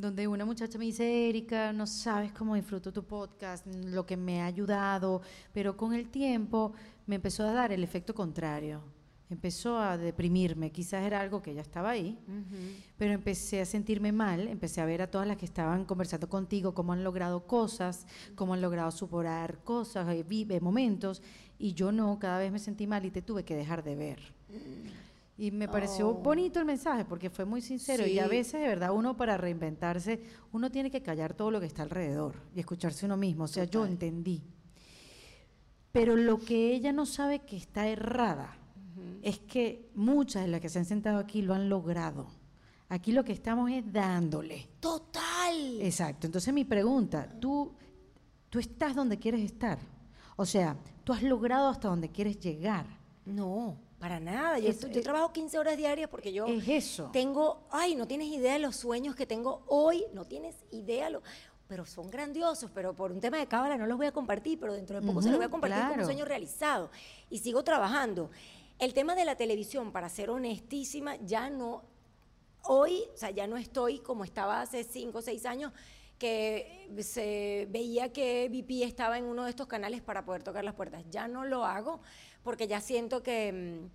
donde 0.00 0.26
una 0.28 0.44
muchacha 0.44 0.78
me 0.78 0.84
dice, 0.86 1.28
Erika, 1.28 1.72
no 1.72 1.86
sabes 1.86 2.32
cómo 2.32 2.54
disfruto 2.54 2.92
tu 2.92 3.04
podcast, 3.04 3.66
lo 3.66 4.06
que 4.06 4.16
me 4.16 4.40
ha 4.42 4.46
ayudado, 4.46 5.22
pero 5.52 5.76
con 5.76 5.92
el 5.92 6.08
tiempo 6.08 6.72
me 7.06 7.16
empezó 7.16 7.44
a 7.44 7.52
dar 7.52 7.72
el 7.72 7.82
efecto 7.84 8.14
contrario. 8.14 8.80
Empezó 9.28 9.78
a 9.78 9.96
deprimirme, 9.96 10.72
quizás 10.72 11.04
era 11.06 11.20
algo 11.20 11.40
que 11.40 11.54
ya 11.54 11.60
estaba 11.60 11.90
ahí, 11.90 12.18
pero 12.98 13.12
empecé 13.12 13.60
a 13.60 13.64
sentirme 13.64 14.10
mal, 14.10 14.48
empecé 14.48 14.80
a 14.80 14.84
ver 14.86 15.02
a 15.02 15.10
todas 15.10 15.24
las 15.28 15.36
que 15.36 15.44
estaban 15.44 15.84
conversando 15.84 16.28
contigo, 16.28 16.74
cómo 16.74 16.92
han 16.92 17.04
logrado 17.04 17.46
cosas, 17.46 18.06
cómo 18.34 18.54
han 18.54 18.60
logrado 18.60 18.90
superar 18.90 19.62
cosas, 19.62 20.08
eh, 20.12 20.24
vi- 20.28 20.48
eh, 20.50 20.60
momentos, 20.60 21.22
y 21.60 21.74
yo 21.74 21.92
no, 21.92 22.18
cada 22.18 22.38
vez 22.40 22.50
me 22.50 22.58
sentí 22.58 22.88
mal 22.88 23.04
y 23.04 23.12
te 23.12 23.22
tuve 23.22 23.44
que 23.44 23.54
dejar 23.54 23.84
de 23.84 23.94
ver. 23.94 24.18
Y 25.42 25.50
me 25.52 25.68
pareció 25.68 26.10
Oh. 26.10 26.14
bonito 26.14 26.58
el 26.60 26.66
mensaje 26.66 27.06
porque 27.06 27.30
fue 27.30 27.46
muy 27.46 27.62
sincero 27.62 28.06
y 28.06 28.18
a 28.18 28.28
veces 28.28 28.60
de 28.60 28.68
verdad 28.68 28.92
uno 28.92 29.16
para 29.16 29.38
reinventarse, 29.38 30.22
uno 30.52 30.70
tiene 30.70 30.90
que 30.90 31.00
callar 31.00 31.32
todo 31.32 31.50
lo 31.50 31.60
que 31.60 31.66
está 31.66 31.82
alrededor 31.82 32.34
y 32.54 32.60
escucharse 32.60 33.06
uno 33.06 33.16
mismo, 33.16 33.44
o 33.44 33.48
sea, 33.48 33.64
yo 33.64 33.86
entendí. 33.86 34.42
Pero 35.92 36.14
lo 36.14 36.38
que 36.38 36.74
ella 36.74 36.92
no 36.92 37.06
sabe 37.06 37.38
que 37.40 37.56
está 37.56 37.88
errada 37.88 38.54
es 39.22 39.38
que 39.38 39.90
muchas 39.94 40.42
de 40.42 40.48
las 40.48 40.60
que 40.60 40.68
se 40.68 40.78
han 40.78 40.84
sentado 40.84 41.18
aquí 41.18 41.40
lo 41.40 41.54
han 41.54 41.70
logrado. 41.70 42.26
Aquí 42.90 43.12
lo 43.12 43.24
que 43.24 43.32
estamos 43.32 43.70
es 43.70 43.90
dándole. 43.90 44.68
total. 44.78 45.80
Exacto. 45.80 46.26
Entonces 46.26 46.52
mi 46.52 46.64
pregunta, 46.64 47.32
¿tú, 47.40 47.72
tú 48.50 48.58
estás 48.58 48.94
donde 48.94 49.18
quieres 49.18 49.40
estar? 49.40 49.78
O 50.36 50.44
sea, 50.44 50.76
tú 51.02 51.12
has 51.14 51.22
logrado 51.22 51.68
hasta 51.68 51.88
donde 51.88 52.10
quieres 52.10 52.38
llegar. 52.38 52.84
No, 53.24 53.78
para 54.00 54.18
nada. 54.18 54.58
Yo, 54.58 54.70
Es- 54.70 54.80
yo 54.80 54.88
es- 54.88 55.02
trabajo 55.02 55.32
15 55.32 55.58
horas 55.58 55.76
diarias 55.76 56.08
porque 56.08 56.32
yo 56.32 56.46
Es 56.46 56.66
eso. 56.66 57.10
tengo, 57.12 57.60
ay, 57.70 57.94
no 57.94 58.06
tienes 58.08 58.28
idea 58.28 58.54
de 58.54 58.58
los 58.58 58.74
sueños 58.74 59.14
que 59.14 59.26
tengo 59.26 59.62
hoy, 59.68 60.04
no 60.14 60.24
tienes 60.24 60.56
idea, 60.72 61.10
lo, 61.10 61.22
pero 61.68 61.84
son 61.86 62.10
grandiosos, 62.10 62.70
pero 62.74 62.94
por 62.94 63.12
un 63.12 63.20
tema 63.20 63.36
de 63.36 63.46
cábala 63.46 63.76
no 63.76 63.86
los 63.86 63.98
voy 63.98 64.06
a 64.06 64.12
compartir, 64.12 64.58
pero 64.58 64.72
dentro 64.74 64.98
de 65.00 65.06
poco 65.06 65.20
se 65.22 65.28
los 65.28 65.36
voy 65.36 65.46
a 65.46 65.50
compartir 65.50 65.76
como 65.78 65.88
claro. 65.90 66.02
un 66.02 66.06
sueño 66.06 66.24
realizado. 66.24 66.90
Y 67.28 67.38
sigo 67.38 67.62
trabajando. 67.62 68.30
El 68.78 68.94
tema 68.94 69.14
de 69.14 69.26
la 69.26 69.36
televisión, 69.36 69.92
para 69.92 70.08
ser 70.08 70.30
honestísima, 70.30 71.16
ya 71.16 71.50
no, 71.50 71.82
hoy, 72.62 73.04
o 73.14 73.16
sea, 73.18 73.30
ya 73.30 73.46
no 73.46 73.58
estoy 73.58 73.98
como 73.98 74.24
estaba 74.24 74.62
hace 74.62 74.82
5 74.82 75.18
o 75.18 75.22
6 75.22 75.44
años, 75.44 75.72
que 76.18 76.88
se 77.00 77.66
veía 77.70 78.12
que 78.12 78.48
VP 78.50 78.82
estaba 78.84 79.16
en 79.18 79.24
uno 79.24 79.44
de 79.44 79.50
estos 79.50 79.66
canales 79.66 80.02
para 80.02 80.24
poder 80.24 80.42
tocar 80.42 80.64
las 80.64 80.74
puertas. 80.74 81.04
Ya 81.10 81.28
no 81.28 81.44
lo 81.44 81.64
hago 81.64 82.00
porque 82.42 82.66
ya 82.66 82.80
siento 82.80 83.22
que 83.22 83.52
mm, 83.52 83.90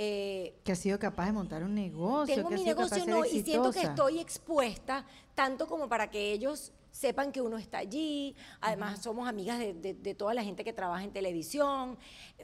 Eh, 0.00 0.54
que 0.62 0.70
ha 0.70 0.76
sido 0.76 0.96
capaz 1.00 1.26
de 1.26 1.32
montar 1.32 1.64
un 1.64 1.74
negocio. 1.74 2.32
Tengo 2.36 2.48
que 2.50 2.54
mi 2.54 2.62
negocio, 2.64 2.98
no, 3.10 3.24
y 3.24 3.42
siento 3.42 3.72
que 3.72 3.80
estoy 3.90 4.20
expuesta 4.20 5.04
tanto 5.34 5.66
como 5.66 5.88
para 5.88 6.08
que 6.08 6.30
ellos 6.30 6.72
sepan 6.92 7.32
que 7.32 7.40
uno 7.40 7.58
está 7.58 7.78
allí. 7.78 8.36
Además, 8.60 9.02
somos 9.02 9.28
amigas 9.28 9.58
de, 9.58 9.74
de- 9.74 9.94
de 9.94 10.14
toda 10.14 10.34
la 10.34 10.44
gente 10.44 10.62
que 10.62 10.72
trabaja 10.72 11.02
en 11.02 11.10
televisión. 11.12 11.98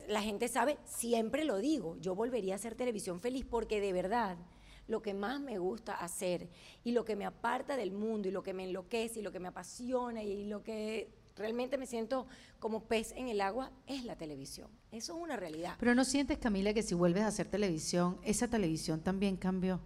La 0.09 0.20
gente 0.20 0.48
sabe, 0.48 0.78
siempre 0.84 1.44
lo 1.44 1.59
digo, 1.59 1.96
yo 2.00 2.16
volvería 2.16 2.55
a 2.55 2.57
hacer 2.57 2.74
televisión 2.74 3.20
feliz 3.20 3.44
porque 3.48 3.80
de 3.80 3.92
verdad 3.92 4.36
lo 4.88 5.00
que 5.00 5.14
más 5.14 5.40
me 5.40 5.59
gusta 5.59 5.94
hacer 5.94 6.48
y 6.82 6.90
lo 6.90 7.05
que 7.05 7.14
me 7.14 7.24
aparta 7.24 7.76
del 7.76 7.92
mundo 7.92 8.26
y 8.28 8.32
lo 8.32 8.42
que 8.42 8.52
me 8.52 8.64
enloquece 8.64 9.20
y 9.20 9.22
lo 9.22 9.30
que 9.30 9.38
me 9.38 9.48
apasiona 9.48 10.24
y 10.24 10.44
lo 10.46 10.64
que 10.64 11.09
realmente 11.37 11.78
me 11.78 11.87
siento 11.87 12.26
como 12.59 12.85
pez 12.85 13.12
en 13.12 13.28
el 13.28 13.41
agua 13.41 13.70
es 13.87 14.05
la 14.05 14.16
televisión. 14.16 14.68
Eso 14.91 15.16
es 15.16 15.22
una 15.22 15.37
realidad. 15.37 15.76
Pero 15.78 15.95
no 15.95 16.05
sientes, 16.05 16.39
Camila, 16.39 16.72
que 16.72 16.82
si 16.82 16.95
vuelves 16.95 17.22
a 17.22 17.28
hacer 17.28 17.49
televisión, 17.49 18.18
esa 18.22 18.49
televisión 18.49 19.01
también 19.01 19.37
cambió. 19.37 19.80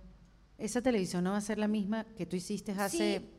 Esa 0.59 0.83
televisión 0.83 1.25
no 1.25 1.33
va 1.33 1.37
a 1.39 1.43
ser 1.43 1.59
la 1.59 1.69
misma 1.69 2.05
que 2.17 2.27
tú 2.27 2.37
hiciste 2.37 2.73
hace. 2.73 3.19
Sí, 3.19 3.31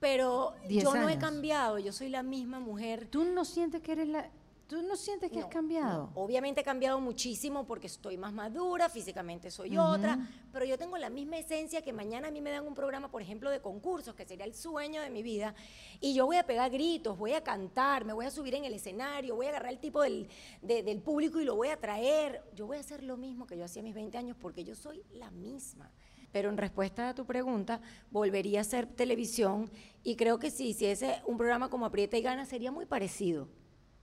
pero 0.00 0.54
10 0.68 0.82
yo 0.82 0.94
no 0.94 1.08
he 1.08 1.18
cambiado, 1.18 1.78
yo 1.78 1.92
soy 1.92 2.08
la 2.08 2.22
misma 2.22 2.58
mujer. 2.58 3.06
¿Tú 3.06 3.24
no 3.24 3.44
sientes 3.44 3.82
que 3.82 3.92
eres 3.92 4.08
la. 4.08 4.30
¿Tú 4.70 4.80
no 4.82 4.94
sientes 4.94 5.32
que 5.32 5.40
has 5.40 5.46
No, 5.46 5.50
cambiado? 5.50 6.12
no. 6.14 6.22
Obviamente 6.22 6.60
he 6.60 6.64
cambiado 6.64 7.00
muchísimo 7.00 7.66
porque 7.66 7.88
estoy 7.88 8.16
más 8.16 8.32
madura, 8.32 8.88
físicamente 8.88 9.50
soy 9.50 9.76
otra, 9.76 10.16
pero 10.52 10.64
yo 10.64 10.78
tengo 10.78 10.96
la 10.96 11.10
misma 11.10 11.38
esencia 11.38 11.82
que 11.82 11.92
mañana 11.92 12.28
a 12.28 12.30
mí 12.30 12.40
me 12.40 12.52
dan 12.52 12.64
un 12.64 12.74
programa, 12.74 13.10
por 13.10 13.20
ejemplo, 13.20 13.50
de 13.50 13.60
concursos, 13.60 14.14
que 14.14 14.24
sería 14.24 14.44
el 14.44 14.54
sueño 14.54 15.02
de 15.02 15.10
mi 15.10 15.24
vida, 15.24 15.56
y 16.00 16.14
yo 16.14 16.24
voy 16.24 16.36
a 16.36 16.46
pegar 16.46 16.70
gritos, 16.70 17.18
voy 17.18 17.32
a 17.32 17.42
cantar, 17.42 18.04
me 18.04 18.12
voy 18.12 18.26
a 18.26 18.30
subir 18.30 18.54
en 18.54 18.64
el 18.64 18.72
escenario, 18.74 19.34
voy 19.34 19.46
a 19.46 19.48
agarrar 19.48 19.72
el 19.72 19.80
tipo 19.80 20.02
del, 20.02 20.28
de- 20.62 20.84
del 20.84 21.02
público 21.02 21.40
y 21.40 21.44
lo 21.44 21.56
voy 21.56 21.68
a 21.70 21.76
traer. 21.76 22.40
Yo 22.54 22.68
voy 22.68 22.76
a 22.76 22.80
hacer 22.80 23.02
lo 23.02 23.16
mismo 23.16 23.48
que 23.48 23.56
yo 23.58 23.64
hacía 23.64 23.82
a 23.82 23.84
mis 23.84 23.94
20 23.96 24.16
años 24.18 24.36
porque 24.40 24.62
yo 24.62 24.76
soy 24.76 25.02
la 25.10 25.32
misma. 25.32 25.90
Pero 26.30 26.48
en 26.48 26.56
respuesta 26.56 27.08
a 27.08 27.14
tu 27.16 27.26
pregunta, 27.26 27.80
volvería 28.12 28.60
a 28.60 28.62
hacer 28.62 28.86
televisión 28.86 29.68
y 30.04 30.14
creo 30.14 30.38
que 30.38 30.52
si 30.52 30.68
hiciese 30.68 31.20
un 31.26 31.36
programa 31.36 31.68
como 31.70 31.86
Aprieta 31.86 32.16
y 32.16 32.22
Gana 32.22 32.46
sería 32.46 32.70
muy 32.70 32.86
parecido. 32.86 33.48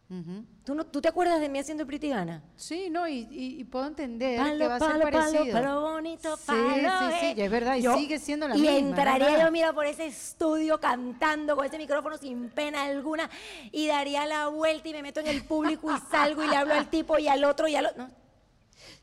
Ujú. 0.10 0.46
¿Tú, 0.64 0.74
no, 0.74 0.86
¿Tú 0.86 1.02
te 1.02 1.10
acuerdas 1.10 1.42
de 1.42 1.50
mí 1.50 1.60
haciendo 1.60 1.84
Aprieta 1.84 2.06
y 2.06 2.10
Gana? 2.10 2.42
Sí, 2.56 2.90
no, 2.90 3.10
y, 3.10 3.28
y- 3.30 3.60
y 3.60 3.64
puedo 3.66 3.88
entender 3.88 4.40
Palo, 4.40 4.58
que 4.58 4.68
va 4.70 4.76
a 4.76 4.80
ser 4.80 4.88
palo, 4.90 5.04
parecido. 5.04 5.52
palo 5.52 5.82
bonito, 5.82 6.38
Sí, 6.38 6.44
palo, 6.48 7.10
sí, 7.12 7.16
sí, 7.20 7.26
eh. 7.26 7.34
y 7.36 7.42
es 7.42 7.52
verdad, 7.52 7.76
y 7.76 7.82
sigue 7.84 8.18
siendo 8.20 8.48
la 8.48 8.56
y 8.56 8.62
misma, 8.62 8.76
es 8.78 8.84
entraría 8.84 9.28
verdad. 9.28 9.46
yo, 9.48 9.52
mira, 9.52 9.74
por 9.74 9.86
ese 9.86 10.06
estudio 10.06 10.80
cantando 10.80 11.58
con 11.58 11.66
ese 11.66 11.78
micrófono 11.78 12.18
sin 12.18 12.50
pena 12.50 12.84
alguna 12.86 13.30
y 13.74 13.88
daría 13.88 14.26
la 14.26 14.48
vuelta 14.48 14.88
y 14.88 14.94
me 14.94 15.02
meto 15.04 15.20
en 15.20 15.28
el 15.28 15.44
público 15.44 15.94
y 15.94 16.00
salgo 16.10 16.42
y 16.42 16.48
le 16.48 16.56
hablo 16.56 16.74
al 16.74 16.90
tipo 16.90 17.20
y 17.20 17.28
al 17.28 17.44
otro 17.44 17.68
y 17.68 17.76
al 17.76 17.88
otro. 17.88 18.04
No, 18.04 18.10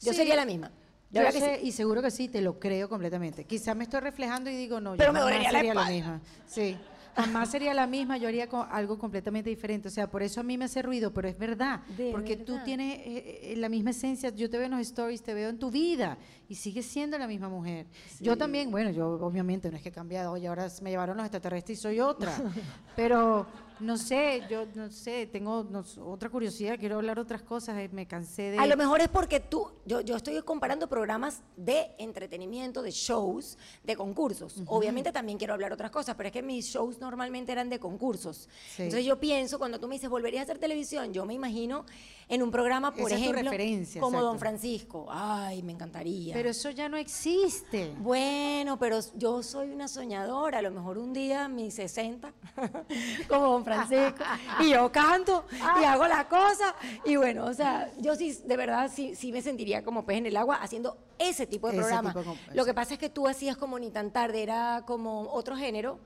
yo 0.01 0.13
Sí. 0.13 0.15
sería 0.15 0.37
la 0.37 0.47
misma. 0.47 0.71
Yo 1.11 1.21
sé, 1.31 1.59
sí. 1.61 1.67
y 1.69 1.73
seguro 1.73 2.01
que 2.03 2.11
sí, 2.11 2.29
te 2.29 2.41
lo 2.41 2.59
creo 2.59 2.89
completamente. 2.89 3.45
Quizás 3.45 3.77
me 3.77 3.85
estoy 3.85 4.01
reflejando 4.01 4.49
y 4.51 4.57
digo, 4.57 4.81
no, 4.81 4.97
Pero 4.97 5.11
yo 5.11 5.13
me 5.13 5.21
dolería 5.21 5.53
la 5.53 5.59
sería 5.59 5.75
la 5.75 5.85
misma. 5.87 6.21
Sí, 6.47 6.77
jamás 7.17 7.51
sería 7.51 7.73
la 7.75 7.87
misma, 7.87 8.17
yo 8.19 8.29
haría 8.29 8.49
co- 8.49 8.67
algo 8.71 8.99
completamente 8.99 9.51
diferente. 9.51 9.89
O 9.89 9.91
sea, 9.91 10.11
por 10.11 10.23
eso 10.23 10.41
a 10.41 10.43
mí 10.43 10.59
me 10.59 10.65
hace 10.67 10.83
ruido, 10.83 11.13
pero 11.13 11.29
es 11.29 11.39
verdad. 11.39 11.81
De 11.97 12.11
porque 12.13 12.37
tú 12.37 12.55
tienes 12.65 12.99
eh, 12.99 13.53
eh, 13.53 13.57
la 13.57 13.69
misma 13.69 13.91
esencia, 13.91 14.31
yo 14.31 14.49
te 14.51 14.57
veo 14.57 14.67
en 14.67 14.73
los 14.73 14.81
stories, 14.81 15.23
te 15.23 15.35
veo 15.35 15.49
en 15.49 15.59
tu 15.59 15.71
vida 15.71 16.19
y 16.49 16.55
sigues 16.57 16.87
siendo 16.87 17.17
la 17.19 17.27
misma 17.27 17.49
mujer. 17.49 17.87
Yo 18.21 18.37
también, 18.39 18.71
bueno, 18.71 18.91
yo 18.91 19.09
obviamente 19.21 19.71
no 19.71 19.77
es 19.77 19.83
que 19.83 19.89
he 19.91 19.93
cambiado, 19.93 20.33
oye, 20.33 20.47
ahora 20.49 20.69
me 20.83 20.91
llevaron 20.91 21.17
los 21.17 21.25
extraterrestres 21.27 21.79
y 21.79 21.83
soy 21.83 22.01
otra. 22.01 22.37
pero 22.97 23.47
no 23.81 23.97
sé, 23.97 24.43
yo 24.49 24.67
no 24.75 24.91
sé, 24.91 25.27
tengo 25.27 25.65
no 25.65 25.85
otra 26.05 26.29
curiosidad, 26.29 26.79
quiero 26.79 26.97
hablar 26.97 27.19
otras 27.19 27.43
cosas, 27.43 27.79
eh, 27.79 27.89
me 27.93 28.07
cansé 28.07 28.51
de... 28.51 28.59
A 28.59 28.67
lo 28.67 28.77
mejor 28.77 29.01
es 29.01 29.09
porque 29.09 29.41
tú, 29.41 29.71
yo, 29.85 30.01
yo 30.01 30.17
estoy 30.17 30.41
comparando 30.43 30.89
programas 30.89 31.43
de 31.57 31.91
entretenimiento, 31.99 32.83
de 32.83 32.91
shows, 32.91 33.59
de 33.83 33.97
concursos. 33.97 34.63
Obviamente 34.67 35.13
también 35.13 35.39
quiero 35.39 35.55
hablar 35.55 35.73
otras 35.73 35.91
cosas, 35.91 36.15
pero 36.17 36.29
es 36.29 36.33
que 36.33 36.43
mis 36.43 36.67
shows 36.67 36.99
normalmente 37.01 37.53
eran 37.53 37.69
de 37.69 37.79
concursos. 37.79 38.49
Sí. 38.75 38.83
Entonces 38.83 39.05
yo 39.05 39.19
pienso, 39.19 39.59
cuando 39.59 39.81
tú 39.81 39.89
me 39.89 39.95
dices, 39.95 40.11
¿volverías 40.11 40.41
a 40.41 40.45
hacer 40.45 40.59
televisión? 40.59 41.13
Yo 41.13 41.25
me 41.27 41.35
imagino 41.35 41.85
en 42.29 42.43
un 42.43 42.51
programa, 42.51 42.95
por 42.95 43.11
Esa 43.11 43.21
ejemplo, 43.21 43.51
como 43.51 44.19
exacto. 44.19 44.21
Don 44.21 44.39
Francisco. 44.39 45.07
Ay, 45.11 45.63
me 45.63 45.73
encantaría. 45.73 46.35
Pero 46.35 46.51
eso 46.51 46.71
ya 46.71 46.89
no 46.89 46.97
existe. 46.97 47.95
Bueno, 47.99 48.79
pero 48.79 49.01
yo 49.17 49.43
soy 49.43 49.71
una 49.71 49.89
soñadora, 49.89 50.59
a 50.59 50.63
lo 50.63 50.71
mejor 50.71 50.99
un 50.99 51.13
día 51.13 51.49
mis 51.49 51.75
60, 51.75 52.33
como 53.29 53.64
Francisco, 53.65 54.23
y 54.61 54.71
yo 54.71 54.91
canto 54.93 55.45
y 55.81 55.85
hago 55.85 56.07
la 56.07 56.29
cosa, 56.29 56.75
y 57.05 57.17
bueno, 57.17 57.47
o 57.47 57.55
sea, 57.55 57.91
yo 57.99 58.15
sí, 58.17 58.39
de 58.45 58.57
verdad, 58.57 58.91
sí, 58.95 59.15
sí 59.15 59.33
me 59.33 59.43
sentiría 59.43 59.83
como 59.83 60.05
pez 60.05 60.19
en 60.19 60.27
el 60.27 60.37
agua 60.37 60.57
haciendo 60.57 60.97
ese 61.19 61.47
tipo 61.47 61.69
de 61.69 61.75
Ese 61.75 61.83
programa. 61.83 62.11
tipo 62.11 62.19
de 62.21 62.25
com- 62.27 62.39
Lo 62.55 62.65
que 62.65 62.75
pasa 62.75 62.95
es 62.95 63.01
que 63.01 63.09
tú 63.11 63.27
hacías 63.29 63.57
como 63.57 63.79
ni 63.79 63.91
tan 63.91 64.11
tarde, 64.13 64.43
era 64.43 64.83
como 64.87 65.23
otro 65.33 65.57
género. 65.57 65.99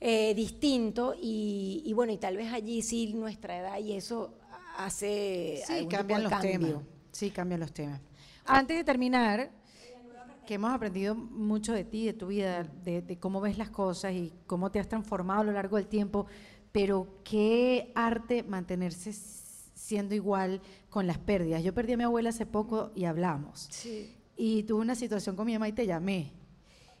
eh, 0.00 0.32
distinto 0.34 1.12
y, 1.20 1.82
y 1.84 1.92
bueno 1.92 2.12
y 2.12 2.18
tal 2.18 2.36
vez 2.36 2.52
allí 2.52 2.82
sí 2.82 3.14
nuestra 3.14 3.58
edad 3.58 3.78
y 3.80 3.94
eso 3.94 4.32
hace 4.76 5.60
Sí, 5.66 5.86
cambian 5.88 6.22
los 6.22 6.30
cambio. 6.32 6.58
temas. 6.58 6.82
Sí, 7.10 7.30
cambian 7.30 7.60
los 7.60 7.72
temas. 7.72 8.00
Antes 8.46 8.76
de 8.76 8.84
terminar, 8.84 9.50
que 10.46 10.54
hemos 10.54 10.72
aprendido 10.72 11.14
mucho 11.16 11.72
de 11.72 11.84
ti, 11.84 12.06
de 12.06 12.12
tu 12.14 12.28
vida, 12.28 12.62
de, 12.84 13.02
de 13.02 13.18
cómo 13.18 13.40
ves 13.40 13.58
las 13.58 13.70
cosas 13.70 14.12
y 14.12 14.32
cómo 14.46 14.70
te 14.70 14.78
has 14.78 14.88
transformado 14.88 15.40
a 15.40 15.44
lo 15.44 15.52
largo 15.52 15.76
del 15.76 15.88
tiempo, 15.88 16.26
pero 16.72 17.20
qué 17.24 17.92
arte 17.94 18.42
mantenerse 18.42 19.12
siendo 19.12 20.14
igual 20.14 20.60
con 20.90 21.06
las 21.06 21.18
pérdidas. 21.18 21.62
Yo 21.62 21.72
perdí 21.74 21.94
a 21.94 21.96
mi 21.96 22.04
abuela 22.04 22.30
hace 22.30 22.46
poco 22.46 22.92
y 22.94 23.04
hablamos. 23.04 23.68
Sí. 23.70 24.14
Y 24.36 24.62
tuve 24.64 24.80
una 24.80 24.94
situación 24.94 25.34
con 25.34 25.46
mi 25.46 25.54
mamá 25.54 25.68
y 25.68 25.72
te 25.72 25.86
llamé. 25.86 26.32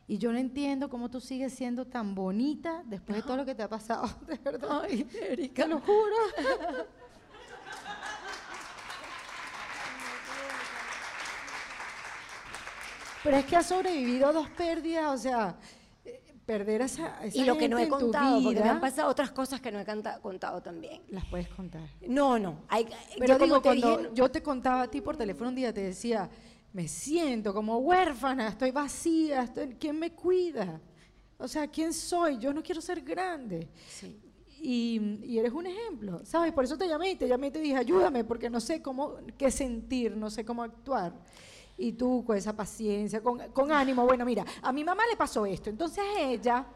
Y 0.06 0.16
yo 0.16 0.32
no 0.32 0.38
entiendo 0.38 0.88
cómo 0.88 1.10
tú 1.10 1.20
sigues 1.20 1.52
siendo 1.52 1.86
tan 1.86 2.14
bonita 2.14 2.82
después 2.86 3.16
de 3.16 3.22
todo 3.22 3.36
lo 3.36 3.44
que 3.44 3.54
te 3.54 3.62
ha 3.62 3.68
pasado, 3.68 4.08
de 4.26 4.38
verdad. 4.38 4.82
Ay, 4.84 5.06
Erika. 5.28 5.64
Te 5.64 5.68
lo 5.68 5.80
juro. 5.80 6.16
Pero 13.22 13.36
es 13.36 13.44
que 13.44 13.56
has 13.56 13.66
sobrevivido 13.66 14.28
a 14.28 14.32
dos 14.32 14.48
pérdidas, 14.50 15.12
o 15.12 15.18
sea, 15.18 15.56
perder 16.48 16.80
a 16.80 16.86
esa, 16.86 17.18
a 17.20 17.26
esa 17.26 17.36
Y 17.38 17.44
lo 17.44 17.58
que 17.58 17.68
no 17.68 17.78
he 17.78 17.88
contado, 17.90 18.42
porque 18.42 18.60
me 18.60 18.68
han 18.70 18.80
pasado 18.80 19.10
otras 19.10 19.30
cosas 19.32 19.60
que 19.60 19.70
no 19.70 19.78
he 19.78 19.84
canta- 19.84 20.18
contado 20.20 20.62
también. 20.62 21.02
las 21.10 21.26
puedes 21.26 21.46
contar. 21.48 21.82
No, 22.08 22.38
no. 22.38 22.62
Hay, 22.68 22.86
Pero 23.18 23.34
yo 23.34 23.38
como 23.38 23.44
digo, 23.44 23.56
te 23.58 23.62
cuando 23.68 23.96
dije, 23.98 24.10
yo 24.14 24.30
te 24.30 24.42
contaba 24.42 24.82
a 24.82 24.90
ti 24.90 25.02
por 25.02 25.14
teléfono 25.14 25.50
un 25.50 25.54
día, 25.56 25.74
te 25.74 25.82
decía, 25.82 26.30
me 26.72 26.88
siento 26.88 27.52
como 27.52 27.76
huérfana, 27.80 28.48
estoy 28.48 28.70
vacía, 28.70 29.42
estoy- 29.42 29.76
¿quién 29.78 29.98
me 29.98 30.12
cuida? 30.12 30.80
O 31.36 31.46
sea, 31.46 31.66
¿quién 31.68 31.92
soy? 31.92 32.38
Yo 32.38 32.54
no 32.54 32.62
quiero 32.62 32.80
ser 32.80 33.02
grande. 33.02 33.68
Sí. 33.86 34.18
Y, 34.60 35.18
y 35.24 35.38
eres 35.38 35.52
un 35.52 35.66
ejemplo, 35.66 36.24
¿sabes? 36.24 36.52
Por 36.54 36.64
eso 36.64 36.78
te 36.78 36.88
llamé 36.88 37.10
y 37.10 37.16
te 37.16 37.28
llamé 37.28 37.48
y 37.48 37.50
te 37.50 37.60
dije, 37.60 37.76
ayúdame, 37.76 38.24
porque 38.24 38.48
no 38.48 38.58
sé 38.58 38.80
cómo, 38.80 39.16
qué 39.36 39.50
sentir, 39.50 40.16
no 40.16 40.30
sé 40.30 40.46
cómo 40.46 40.62
actuar. 40.62 41.12
Y 41.78 41.92
tú 41.92 42.24
con 42.26 42.36
esa 42.36 42.54
paciencia, 42.54 43.22
con, 43.22 43.38
con 43.52 43.72
ánimo, 43.72 44.04
bueno, 44.04 44.24
mira, 44.24 44.44
a 44.62 44.72
mi 44.72 44.84
mamá 44.84 45.04
le 45.08 45.16
pasó 45.16 45.46
esto, 45.46 45.70
entonces 45.70 46.04
ella, 46.18 46.66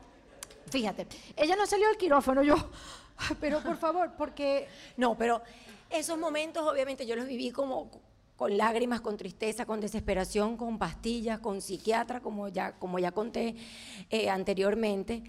fíjate, 0.70 1.06
ella 1.36 1.56
no 1.56 1.66
salió 1.66 1.88
del 1.88 1.96
quirófano, 1.96 2.42
yo, 2.42 2.54
pero 3.40 3.60
por 3.60 3.76
favor, 3.76 4.12
porque 4.16 4.68
No, 4.96 5.18
pero 5.18 5.42
esos 5.90 6.16
momentos 6.18 6.66
obviamente 6.66 7.04
yo 7.04 7.16
los 7.16 7.26
viví 7.26 7.50
como 7.50 7.90
con 8.36 8.56
lágrimas, 8.56 9.00
con 9.00 9.16
tristeza, 9.16 9.66
con 9.66 9.80
desesperación, 9.80 10.56
con 10.56 10.78
pastillas, 10.78 11.38
con 11.38 11.60
psiquiatra, 11.60 12.20
como 12.20 12.48
ya, 12.48 12.72
como 12.72 12.98
ya 12.98 13.12
conté 13.12 13.54
eh, 14.10 14.30
anteriormente. 14.30 15.22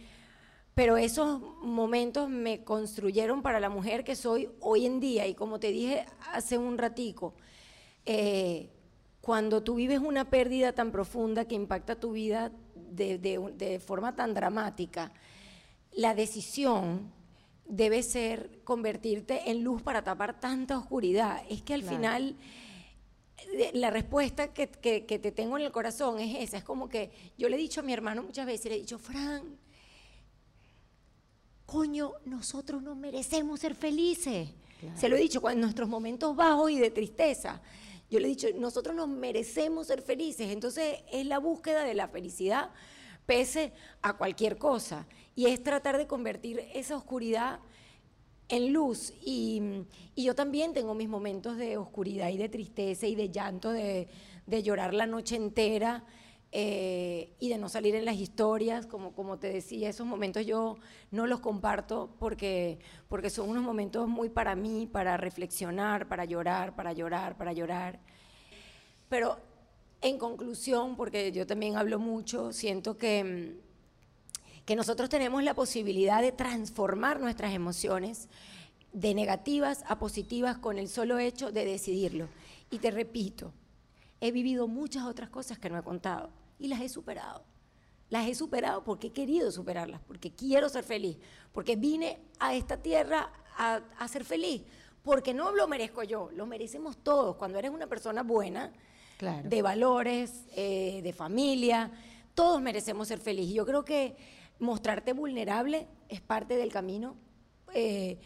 Pero 0.74 0.98
esos 0.98 1.40
momentos 1.62 2.30
me 2.30 2.64
construyeron 2.64 3.44
para 3.44 3.60
la 3.60 3.70
mujer 3.70 4.04
que 4.04 4.16
soy 4.16 4.50
hoy 4.62 4.88
en 4.88 5.00
día. 5.00 5.28
Y 5.28 5.36
como 5.36 5.60
te 5.60 5.68
dije 5.68 6.06
hace 6.32 6.58
un 6.58 6.78
ratico, 6.78 7.36
eh, 8.06 8.72
cuando 9.24 9.64
tú 9.64 9.76
vives 9.76 10.00
una 10.02 10.30
pérdida 10.30 10.74
tan 10.74 10.92
profunda 10.92 11.46
que 11.46 11.56
impacta 11.56 11.96
tu 11.98 12.12
vida 12.12 12.52
de, 12.76 13.18
de 13.18 13.38
un- 13.38 13.58
de 13.58 13.80
forma 13.80 14.14
tan 14.18 14.34
dramática, 14.34 15.14
la 15.94 16.14
decisión 16.14 17.10
debe 17.66 18.04
ser 18.04 18.60
convertirte 18.66 19.50
en 19.50 19.64
luz 19.64 19.82
para 19.82 20.04
tapar 20.04 20.42
tanta 20.42 20.78
oscuridad. 20.78 21.42
Es 21.50 21.62
que 21.62 21.74
al 21.74 21.84
Claro. 21.84 21.96
final 21.96 22.36
eh, 23.54 23.72
la 23.76 23.92
respuesta 23.92 24.54
que, 24.54 24.68
que- 24.68 25.06
que 25.06 25.20
te 25.20 25.32
tengo 25.32 25.58
en 25.58 25.64
el 25.64 25.72
corazón 25.72 26.20
es 26.20 26.36
esa. 26.44 26.58
Es 26.58 26.66
como 26.66 26.90
que 26.90 27.10
yo 27.38 27.48
le 27.48 27.56
he 27.56 27.60
dicho 27.60 27.80
a 27.80 27.84
mi 27.84 27.94
hermano 27.94 28.24
muchas 28.24 28.46
veces, 28.46 28.66
le 28.72 28.76
he 28.76 28.80
dicho, 28.80 29.00
Fran, 29.00 29.58
coño, 31.66 32.12
nosotros 32.26 32.82
no 32.84 32.94
merecemos 32.96 33.62
ser 33.62 33.74
felices. 33.76 34.50
Se 34.98 35.08
lo 35.08 35.16
he 35.16 35.20
dicho 35.20 35.40
cuando 35.40 35.60
en 35.60 35.62
nuestros 35.62 35.88
momentos 35.88 36.36
bajos 36.36 36.72
y 36.72 36.78
de 36.78 36.92
tristeza. 36.92 37.62
Yo 38.14 38.20
le 38.20 38.28
he 38.28 38.30
dicho, 38.30 38.47
nosotros 38.55 38.95
nos 38.95 39.07
merecemos 39.07 39.88
ser 39.88 40.03
felices. 40.03 40.51
Entonces 40.51 40.99
es 41.11 41.26
la 41.26 41.39
búsqueda 41.39 41.84
de 41.84 41.95
la 41.95 42.07
felicidad 42.07 42.70
pese 43.26 43.74
a 44.03 44.18
cualquier 44.18 44.59
cosa. 44.59 45.07
Y 45.36 45.47
es 45.47 45.64
tratar 45.64 45.97
de 45.97 46.05
convertir 46.05 46.61
esa 46.76 46.95
oscuridad 46.95 47.59
en 48.49 48.72
luz. 48.72 49.14
Y, 49.26 49.88
yo 50.16 50.36
también 50.36 50.74
tengo 50.74 50.93
mis 50.93 51.09
momentos 51.09 51.57
de 51.57 51.76
oscuridad 51.78 52.30
y 52.30 52.38
de 52.38 52.49
tristeza 52.49 53.07
y 53.07 53.16
de 53.16 53.32
llanto, 53.32 53.72
de 53.72 54.07
llorar 54.45 54.93
la 54.93 55.07
noche 55.07 55.36
entera. 55.36 56.03
Eh, 56.56 57.34
y 57.39 57.49
de 57.49 57.58
no 57.58 57.68
salir 57.68 57.95
en 57.95 58.06
las 58.06 58.18
historias, 58.18 58.86
como, 58.86 59.14
como 59.14 59.39
te 59.39 59.49
decía, 59.51 59.89
esos 59.89 60.06
momentos 60.06 60.45
yo 60.45 60.78
no 61.10 61.26
los 61.26 61.39
comparto 61.39 62.16
porque, 62.20 62.78
porque 63.10 63.32
son 63.32 63.49
unos 63.49 63.64
momentos 63.64 64.08
muy 64.08 64.30
para 64.30 64.56
mí, 64.56 64.86
para 64.86 65.18
reflexionar, 65.18 66.08
para 66.08 66.26
llorar, 66.26 66.76
para 66.76 66.93
llorar, 66.93 67.36
para 67.38 67.54
llorar. 67.54 67.99
Pero 69.10 69.39
en 70.01 70.20
conclusión, 70.20 70.95
porque 70.95 71.32
yo 71.32 71.47
también 71.47 71.76
hablo 71.76 71.97
mucho, 71.97 72.54
siento 72.54 72.97
que, 72.97 73.60
que 74.64 74.76
nosotros 74.76 75.10
tenemos 75.10 75.43
la 75.43 75.56
posibilidad 75.56 76.22
de 76.22 76.34
transformar 76.34 77.20
nuestras 77.20 77.56
emociones 77.56 78.30
de 78.91 79.16
negativas 79.16 79.84
a 79.88 79.97
positivas 79.97 80.60
con 80.60 80.78
el 80.78 80.88
solo 80.88 81.18
hecho 81.18 81.51
de 81.51 81.66
decidirlo. 81.66 82.28
Y 82.70 82.78
te 82.78 82.91
repito, 82.91 83.51
he 84.22 84.32
vivido 84.32 84.68
muchas 84.68 85.06
otras 85.06 85.32
cosas 85.32 85.58
que 85.58 85.72
no 85.72 85.80
he 85.80 85.84
contado 85.84 86.43
y 86.64 86.70
las 86.70 86.80
he 86.80 86.88
superado. 86.88 87.43
Las 88.09 88.26
he 88.28 88.36
superado 88.36 88.84
porque 88.86 89.07
he 89.07 89.11
querido 89.11 89.51
superarlas, 89.51 89.99
porque 90.07 90.32
quiero 90.32 90.70
ser 90.70 90.86
feliz, 90.86 91.18
porque 91.51 91.76
vine 91.76 92.20
a 92.39 92.55
esta 92.55 92.78
tierra 92.82 93.30
a, 93.57 93.82
a 93.99 94.07
ser 94.07 94.24
feliz, 94.24 94.64
porque 95.03 95.34
no 95.34 95.51
lo 95.51 95.68
merezco 95.68 96.03
yo, 96.03 96.30
lo 96.34 96.45
merecemos 96.45 96.95
todos. 97.03 97.36
Cuando 97.36 97.59
eres 97.59 97.72
una 97.72 97.88
persona 97.88 98.24
buena, 98.24 98.72
Claro. 99.18 99.47
de 99.47 99.61
valores, 99.61 100.45
eh, 100.55 101.01
de 101.03 101.11
familia, 101.14 101.91
todos 102.34 102.61
merecemos 102.61 103.07
ser 103.09 103.20
felices. 103.20 103.51
Y 103.51 103.55
Yo 103.55 103.66
creo 103.66 103.84
que 103.84 104.16
mostrarte 104.59 105.11
vulnerable 105.14 105.88
es 106.07 106.22
parte 106.22 106.55
del 106.55 106.72
camino. 106.72 107.16
Eh, 107.74 108.20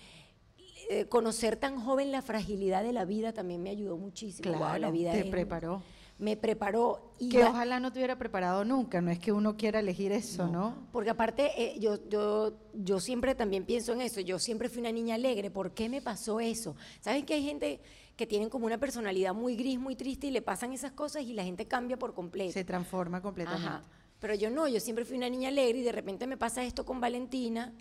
eh, 0.89 1.05
conocer 1.05 1.55
tan 1.57 1.79
joven 1.83 2.11
la 2.11 2.21
fragilidad 2.21 2.83
de 2.83 2.93
la 2.93 3.03
vida 3.05 3.33
también 3.33 3.61
me 3.63 3.69
ayudó 3.71 3.97
muchísimo. 3.97 4.49
Wow, 4.51 4.57
Claro, 4.59 4.79
la 4.79 4.91
vida 4.91 5.11
te 5.11 5.21
es- 5.21 5.25
preparó. 5.25 5.81
Me 6.19 6.35
preparó. 6.35 7.13
Y 7.19 7.29
Que 7.29 7.43
ojalá 7.43 7.79
no 7.79 7.91
te 7.91 7.99
hubiera 7.99 8.17
preparado 8.17 8.65
nunca, 8.65 9.01
no 9.01 9.11
es 9.11 9.19
que 9.19 9.31
uno 9.31 9.55
quiera 9.55 9.79
elegir 9.79 10.11
eso, 10.11 10.47
¿no? 10.47 10.87
Porque 10.91 11.11
aparte, 11.11 11.51
eh, 11.61 11.79
yo, 11.79 12.07
yo, 12.09 12.53
yo 12.73 12.99
siempre 12.99 13.35
también 13.35 13.65
pienso 13.65 13.93
en 13.93 14.01
eso. 14.01 14.19
Yo 14.21 14.39
siempre 14.39 14.69
fui 14.69 14.79
una 14.79 14.91
niña 14.91 15.15
alegre. 15.15 15.51
¿Por 15.51 15.73
qué 15.73 15.89
me 15.89 16.01
pasó 16.01 16.39
eso? 16.39 16.75
¿Saben 17.01 17.25
que 17.25 17.35
hay 17.35 17.43
gente 17.43 17.81
que 18.15 18.25
tienen 18.25 18.49
como 18.49 18.65
una 18.65 18.79
personalidad 18.79 19.35
muy 19.35 19.55
gris, 19.55 19.79
muy 19.79 19.95
triste 19.95 20.27
y 20.27 20.31
le 20.31 20.41
pasan 20.41 20.73
esas 20.73 20.91
cosas 20.91 21.21
y 21.23 21.33
la 21.33 21.43
gente 21.43 21.67
cambia 21.67 21.97
por 21.97 22.15
completo? 22.15 22.51
Se 22.51 22.63
transforma 22.63 23.21
completamente. 23.21 23.67
Ajá. 23.67 23.83
Pero 24.19 24.33
yo 24.33 24.49
no, 24.49 24.67
yo 24.67 24.79
siempre 24.79 25.05
fui 25.05 25.17
una 25.17 25.29
niña 25.29 25.49
alegre 25.49 25.79
y 25.79 25.83
de 25.83 25.91
repente 25.91 26.25
me 26.25 26.37
pasa 26.37 26.63
esto 26.63 26.85
con 26.85 26.99
Valentina 26.99 27.73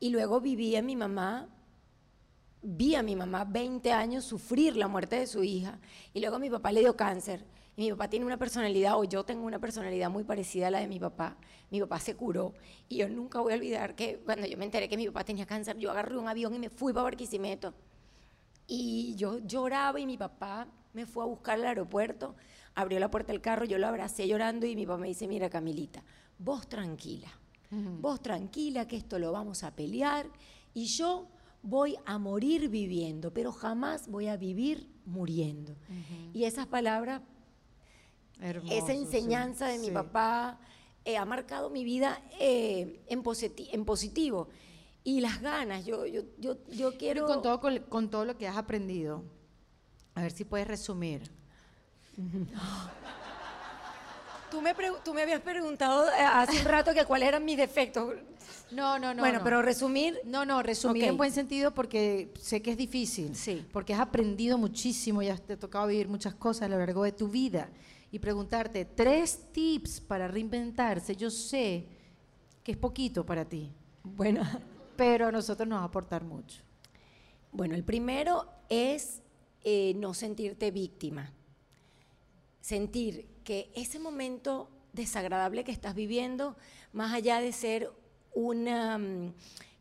y 0.00 0.10
luego 0.10 0.40
viví 0.40 0.74
a 0.74 0.82
mi 0.82 0.96
mamá, 0.96 1.48
vi 2.62 2.96
a 2.96 3.02
mi 3.04 3.14
mamá 3.14 3.44
20 3.44 3.92
años 3.92 4.24
sufrir 4.24 4.76
la 4.76 4.88
muerte 4.88 5.16
de 5.16 5.28
su 5.28 5.44
hija 5.44 5.78
y 6.12 6.20
luego 6.20 6.40
mi 6.40 6.50
papá 6.50 6.72
le 6.72 6.80
dio 6.80 6.96
cáncer 6.96 7.44
y 7.78 7.82
mi 7.82 7.90
papá 7.92 8.10
tiene 8.10 8.26
una 8.26 8.36
personalidad 8.36 8.98
o 8.98 9.04
yo 9.04 9.22
tengo 9.22 9.46
una 9.46 9.60
personalidad 9.60 10.10
muy 10.10 10.24
parecida 10.24 10.66
a 10.66 10.70
la 10.72 10.80
de 10.80 10.88
mi 10.88 10.98
papá. 10.98 11.36
Mi 11.70 11.78
papá 11.78 12.00
se 12.00 12.16
curó 12.16 12.52
y 12.88 12.96
yo 12.96 13.08
nunca 13.08 13.40
voy 13.40 13.52
a 13.52 13.56
olvidar 13.56 13.94
que 13.94 14.18
cuando 14.18 14.48
yo 14.48 14.58
me 14.58 14.64
enteré 14.64 14.88
que 14.88 14.96
mi 14.96 15.06
papá 15.06 15.22
tenía 15.22 15.46
cáncer, 15.46 15.78
yo 15.78 15.92
agarré 15.92 16.18
un 16.18 16.26
avión 16.26 16.52
y 16.54 16.58
me 16.58 16.70
fui 16.70 16.92
para 16.92 17.04
Barquisimeto. 17.04 17.74
Y 18.66 19.14
yo 19.14 19.38
lloraba 19.46 20.00
y 20.00 20.06
mi 20.06 20.18
papá 20.18 20.66
me 20.92 21.06
fue 21.06 21.22
a 21.22 21.28
buscar 21.28 21.54
al 21.54 21.66
aeropuerto, 21.66 22.34
abrió 22.74 22.98
la 22.98 23.12
puerta 23.12 23.30
del 23.30 23.40
carro, 23.40 23.64
yo 23.64 23.78
lo 23.78 23.86
abracé 23.86 24.26
llorando 24.26 24.66
y 24.66 24.74
mi 24.74 24.84
papá 24.84 24.98
me 24.98 25.06
dice, 25.06 25.28
mira 25.28 25.48
Camilita, 25.48 26.02
vos 26.36 26.68
tranquila, 26.68 27.28
vos 27.70 28.20
tranquila 28.20 28.88
que 28.88 28.96
esto 28.96 29.20
lo 29.20 29.30
vamos 29.30 29.62
a 29.62 29.76
pelear 29.76 30.26
y 30.74 30.86
yo 30.86 31.28
voy 31.62 31.96
a 32.06 32.18
morir 32.18 32.70
viviendo, 32.70 33.32
pero 33.32 33.52
jamás 33.52 34.08
voy 34.08 34.26
a 34.26 34.36
vivir 34.36 34.90
muriendo. 35.04 35.76
Y 36.34 36.42
esas 36.42 36.66
palabras, 36.66 37.22
Hermoso, 38.40 38.74
esa 38.76 38.92
enseñanza 38.92 39.66
sí, 39.66 39.72
de 39.74 39.78
mi 39.80 39.86
sí. 39.86 39.90
papá 39.92 40.58
eh, 41.04 41.16
ha 41.16 41.24
marcado 41.24 41.70
mi 41.70 41.84
vida 41.84 42.20
eh, 42.38 43.00
en, 43.08 43.22
positi- 43.22 43.68
en 43.72 43.84
positivo. 43.84 44.48
Y 45.04 45.20
las 45.20 45.40
ganas, 45.40 45.84
yo, 45.86 46.04
yo, 46.06 46.22
yo, 46.38 46.56
yo 46.68 46.96
quiero... 46.98 47.26
con 47.26 47.40
todo, 47.42 47.60
con, 47.60 47.78
con 47.88 48.10
todo 48.10 48.24
lo 48.24 48.36
que 48.36 48.46
has 48.46 48.56
aprendido, 48.56 49.24
a 50.14 50.22
ver 50.22 50.32
si 50.32 50.44
puedes 50.44 50.66
resumir. 50.68 51.30
Tú 54.50 54.62
me, 54.62 54.74
tú 55.04 55.12
me 55.12 55.20
habías 55.22 55.42
preguntado 55.42 56.08
eh, 56.08 56.20
hace 56.20 56.58
un 56.58 56.64
rato 56.64 56.94
que 56.94 57.04
cuáles 57.04 57.28
eran 57.28 57.44
mis 57.44 57.58
defectos. 57.58 58.14
No, 58.70 58.98
no, 58.98 59.12
no. 59.12 59.20
bueno, 59.20 59.38
no. 59.38 59.44
pero 59.44 59.60
resumir, 59.60 60.18
No, 60.24 60.46
no, 60.46 60.62
resumir 60.62 61.02
Ok. 61.04 61.08
en 61.10 61.16
buen 61.18 61.32
sentido 61.32 61.74
porque 61.74 62.32
sé 62.40 62.62
que 62.62 62.70
es 62.70 62.78
difícil. 62.78 63.36
Sí. 63.36 63.66
Porque 63.72 63.92
has 63.92 64.00
aprendido 64.00 64.56
muchísimo 64.56 65.20
y 65.22 65.28
has 65.28 65.42
te 65.42 65.52
ha 65.52 65.58
tocado 65.58 65.86
vivir 65.86 66.08
muchas 66.08 66.34
cosas 66.34 66.62
a 66.62 66.68
lo 66.68 66.78
largo 66.78 67.02
de 67.04 67.12
tu 67.12 67.28
vida. 67.28 67.68
Y 68.10 68.18
preguntarte 68.18 68.84
tres 68.84 69.52
tips 69.52 70.00
para 70.00 70.28
reinventarse, 70.28 71.14
yo 71.14 71.30
sé 71.30 71.86
que 72.62 72.72
es 72.72 72.78
poquito 72.78 73.24
para 73.24 73.44
ti, 73.44 73.70
bueno, 74.02 74.42
pero 74.96 75.26
a 75.26 75.32
nosotros 75.32 75.68
nos 75.68 75.78
va 75.78 75.82
a 75.82 75.86
aportar 75.86 76.24
mucho. 76.24 76.62
bueno, 77.52 77.74
el 77.74 77.84
primero 77.84 78.46
es 78.68 79.22
eh, 79.62 79.94
no 79.96 80.14
sentirte 80.14 80.70
víctima. 80.70 81.32
Sentir 82.60 83.26
que 83.44 83.70
ese 83.74 83.98
momento 83.98 84.70
desagradable 84.92 85.64
que 85.64 85.72
estás 85.72 85.94
viviendo, 85.94 86.56
más 86.92 87.12
allá 87.12 87.40
de 87.40 87.52
ser 87.52 87.90
una 88.34 88.98
mm, 88.98 89.34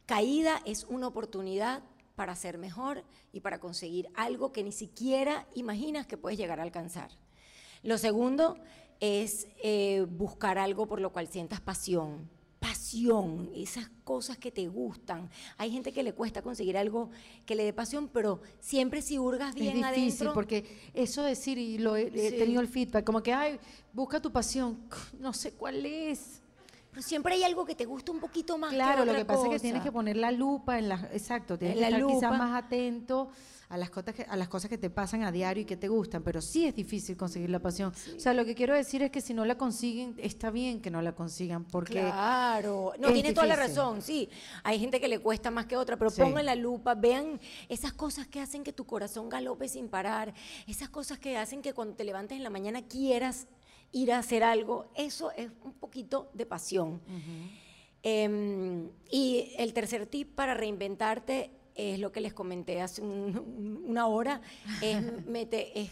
caída, 0.06 0.62
es 0.66 0.86
una 0.86 1.08
oportunidad 1.08 1.84
para 2.16 2.36
ser 2.36 2.58
mejor 2.58 3.04
y 3.32 3.42
para 3.42 3.60
conseguir 3.60 4.10
algo 4.16 4.52
que 4.52 4.64
ni 4.64 4.72
siquiera 4.72 5.48
imaginas 5.54 6.08
que 6.08 6.18
puedes 6.18 6.40
llegar 6.40 6.60
a 6.60 6.64
alcanzar. 6.64 7.12
Lo 7.88 7.98
segundo 7.98 8.58
es 9.00 9.48
eh, 9.64 10.06
buscar 10.10 10.58
algo 10.58 10.88
por 10.88 11.00
lo 11.00 11.14
cual 11.14 11.30
sientas 11.30 11.62
pasión. 11.62 12.30
Pasión, 12.60 13.50
esas 13.56 13.90
cosas 14.04 14.38
que 14.38 14.52
te 14.52 14.68
gustan. 14.68 15.30
Hay 15.58 15.72
gente 15.72 15.94
que 15.94 16.04
le 16.04 16.12
cuesta 16.14 16.42
conseguir 16.42 16.76
algo 16.78 17.10
que 17.46 17.56
le 17.56 17.64
dé 17.64 17.72
pasión, 17.72 18.10
pero 18.12 18.42
siempre 18.60 19.02
si 19.02 19.18
hurgas 19.18 19.56
bien 19.56 19.78
es 19.78 19.96
difícil 19.96 20.28
adentro. 20.28 20.34
porque 20.34 20.66
eso 20.94 21.24
decir, 21.24 21.58
y 21.58 21.78
lo 21.78 21.96
he, 21.96 22.08
he 22.14 22.32
Sí. 22.32 22.38
tenido 22.38 22.60
el 22.60 22.68
feedback, 22.68 23.06
como 23.06 23.24
que, 23.24 23.32
ay, 23.32 23.58
busca 23.94 24.22
tu 24.22 24.34
pasión, 24.34 24.80
no 25.22 25.32
sé 25.32 25.54
cuál 25.54 25.86
es. 25.86 26.42
Pero 26.92 27.02
siempre 27.04 27.36
hay 27.36 27.44
algo 27.44 27.64
que 27.66 27.76
te 27.76 27.86
gusta 27.86 28.12
un 28.12 28.20
poquito 28.20 28.58
más. 28.58 28.74
Claro, 28.74 29.06
lo 29.06 29.12
otra 29.12 29.22
que 29.22 29.26
pasa 29.26 29.46
es 29.46 29.50
que 29.54 29.60
tienes 29.60 29.82
que 29.82 29.92
poner 29.94 30.18
la 30.18 30.32
lupa 30.32 30.78
en 30.78 30.90
las, 30.90 31.04
exacto, 31.14 31.58
tienes 31.58 31.78
En 31.78 31.84
que 31.86 31.90
la 31.92 31.98
estar 32.00 32.14
quizás 32.14 32.38
más 32.38 32.64
atento 32.66 33.30
a 33.70 33.78
las 33.78 33.90
cosas 33.90 34.16
que, 34.16 34.24
a 34.24 34.36
las 34.38 34.48
cosas 34.48 34.70
que 34.70 34.78
te 34.78 34.90
pasan 34.90 35.24
a 35.24 35.32
diario 35.32 35.64
y 35.64 35.66
que 35.66 35.76
te 35.76 35.90
gustan, 35.90 36.24
pero 36.24 36.42
sí 36.42 36.66
es 36.66 36.74
difícil 36.74 37.18
conseguir 37.18 37.50
la 37.50 37.60
pasión. 37.60 37.92
O 38.16 38.20
sea, 38.20 38.34
lo 38.34 38.46
que 38.46 38.56
quiero 38.56 38.74
decir 38.74 39.02
es 39.02 39.12
que 39.12 39.20
si 39.20 39.34
no 39.34 39.44
la 39.44 39.58
consiguen, 39.58 40.16
está 40.18 40.52
bien 40.52 40.80
que 40.82 40.90
no 40.90 41.02
la 41.02 41.14
consigan, 41.14 41.66
porque 41.66 41.94
Claro, 42.00 42.94
no, 43.00 43.12
tiene 43.12 43.34
toda 43.34 43.46
la 43.48 43.58
razón, 43.58 44.02
sí. 44.02 44.30
Hay 44.64 44.80
gente 44.80 45.02
que 45.02 45.10
le 45.10 45.20
cuesta 45.20 45.52
más 45.52 45.66
que 45.66 45.76
otra, 45.76 45.98
pero 45.98 46.10
Sí. 46.10 46.22
pongan 46.22 46.46
la 46.46 46.56
lupa, 46.56 46.96
vean 46.96 47.40
esas 47.68 47.92
cosas 47.92 48.26
que 48.28 48.40
hacen 48.40 48.64
que 48.64 48.72
tu 48.72 48.86
corazón 48.86 49.28
galope 49.28 49.68
sin 49.68 49.90
parar, 49.90 50.34
esas 50.66 50.88
cosas 50.90 51.20
que 51.20 51.36
hacen 51.38 51.62
que 51.62 51.74
cuando 51.74 51.96
te 51.96 52.06
levantes 52.06 52.38
en 52.38 52.44
la 52.44 52.50
mañana 52.50 52.82
quieras 52.84 53.48
ir 53.92 54.14
a 54.14 54.20
hacer 54.20 54.44
algo, 54.44 54.90
eso 54.96 55.32
es 55.32 55.50
un 55.64 55.74
poquito 55.74 56.30
de 56.34 56.46
pasión. 56.46 57.02
Em, 58.04 58.90
y 59.12 59.54
el 59.58 59.74
tercer 59.74 60.06
tip 60.06 60.34
para 60.36 60.54
reinventarte 60.54 61.52
es 61.78 62.00
lo 62.00 62.12
que 62.12 62.22
les 62.22 62.34
comenté 62.34 62.82
hace 62.82 63.02
un- 63.02 63.38
un- 63.38 63.84
una 63.88 64.08
hora, 64.08 64.42
es, 64.82 64.98
mete- 65.28 65.80
es 65.80 65.92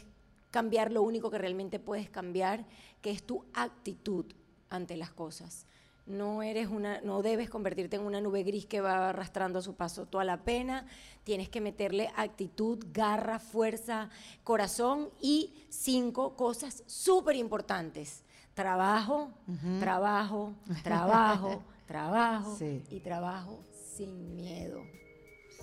cambiar 0.51 0.91
lo 0.91 1.01
único 1.03 1.29
que 1.29 1.37
realmente 1.37 1.79
puedes 1.79 2.09
cambiar, 2.09 2.65
que 3.01 3.11
es 3.11 3.23
tu 3.23 3.45
actitud 3.53 4.25
ante 4.69 4.97
las 4.97 5.11
cosas. 5.11 5.65
No 6.07 6.43
eres 6.43 6.67
una, 6.67 7.01
no 7.01 7.21
debes 7.23 7.49
convertirte 7.49 7.95
en 7.95 8.03
una 8.03 8.21
nube 8.21 8.43
gris 8.43 8.65
que 8.67 8.79
va 8.79 9.09
arrastrando 9.09 9.57
a 9.59 9.61
su 9.63 9.73
paso 9.75 10.05
toda 10.05 10.23
la 10.23 10.43
pena. 10.43 10.85
Tienes 11.23 11.49
que 11.49 11.61
meterle 11.61 12.11
actitud, 12.15 12.77
garra, 12.93 13.39
fuerza, 13.39 14.09
corazón 14.43 15.09
y 15.19 15.51
cinco 15.69 16.35
cosas 16.35 16.83
súper 16.85 17.35
importantes. 17.37 18.23
Trabajo, 18.53 19.31
trabajo, 19.79 20.53
trabajo, 20.83 21.63
trabajo 21.87 22.55
Sí. 22.55 22.83
y 22.91 22.99
trabajo 22.99 23.63
sin 23.95 24.35
miedo. 24.35 24.83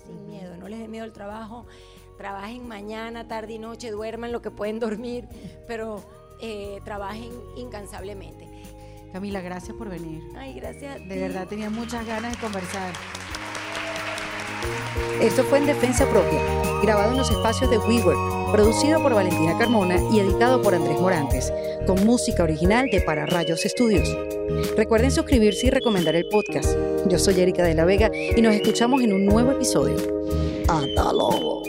Sin 0.06 0.26
miedo, 0.26 0.56
no 0.56 0.68
les 0.68 0.78
dé 0.78 0.88
miedo 0.88 1.04
el 1.04 1.12
trabajo. 1.12 1.66
Trabajen 2.16 2.68
mañana, 2.68 3.26
tarde 3.26 3.54
y 3.54 3.58
noche, 3.58 3.90
duerman 3.90 4.32
lo 4.32 4.42
que 4.42 4.50
pueden 4.50 4.78
dormir, 4.78 5.26
pero 5.66 6.02
eh, 6.40 6.80
trabajen 6.84 7.32
incansablemente. 7.56 8.48
Camila, 9.12 9.40
gracias 9.40 9.76
por 9.76 9.88
venir. 9.88 10.22
Ay, 10.36 10.54
gracias. 10.54 10.96
a 10.96 10.98
De 11.04 11.20
verdad 11.20 11.46
tenía 11.46 11.68
muchas 11.68 12.06
ganas 12.06 12.32
de 12.32 12.38
conversar. 12.38 12.92
Esto 15.20 15.44
fue 15.44 15.58
en 15.58 15.66
defensa 15.66 16.08
propia, 16.08 16.40
grabado 16.82 17.12
en 17.12 17.18
los 17.18 17.30
espacios 17.30 17.70
de 17.70 17.78
WeWork, 17.78 18.52
producido 18.52 19.02
por 19.02 19.14
Valentina 19.14 19.56
Carmona 19.58 19.96
y 20.10 20.20
editado 20.20 20.62
por 20.62 20.74
Andrés 20.74 21.00
Morantes, 21.00 21.52
con 21.86 22.04
música 22.04 22.42
original 22.42 22.88
de 22.90 23.00
Para 23.00 23.26
Rayos 23.26 23.62
Studios. 23.62 24.08
Recuerden 24.76 25.10
suscribirse 25.10 25.66
y 25.66 25.70
recomendar 25.70 26.14
el 26.14 26.26
podcast. 26.26 26.76
Yo 27.08 27.18
soy 27.18 27.40
Erika 27.40 27.64
de 27.64 27.74
la 27.74 27.84
Vega 27.84 28.10
y 28.14 28.40
nos 28.40 28.54
escuchamos 28.54 29.02
en 29.02 29.12
un 29.12 29.24
nuevo 29.24 29.52
episodio. 29.52 29.96
¡Hasta 30.68 31.12
luego! 31.12 31.61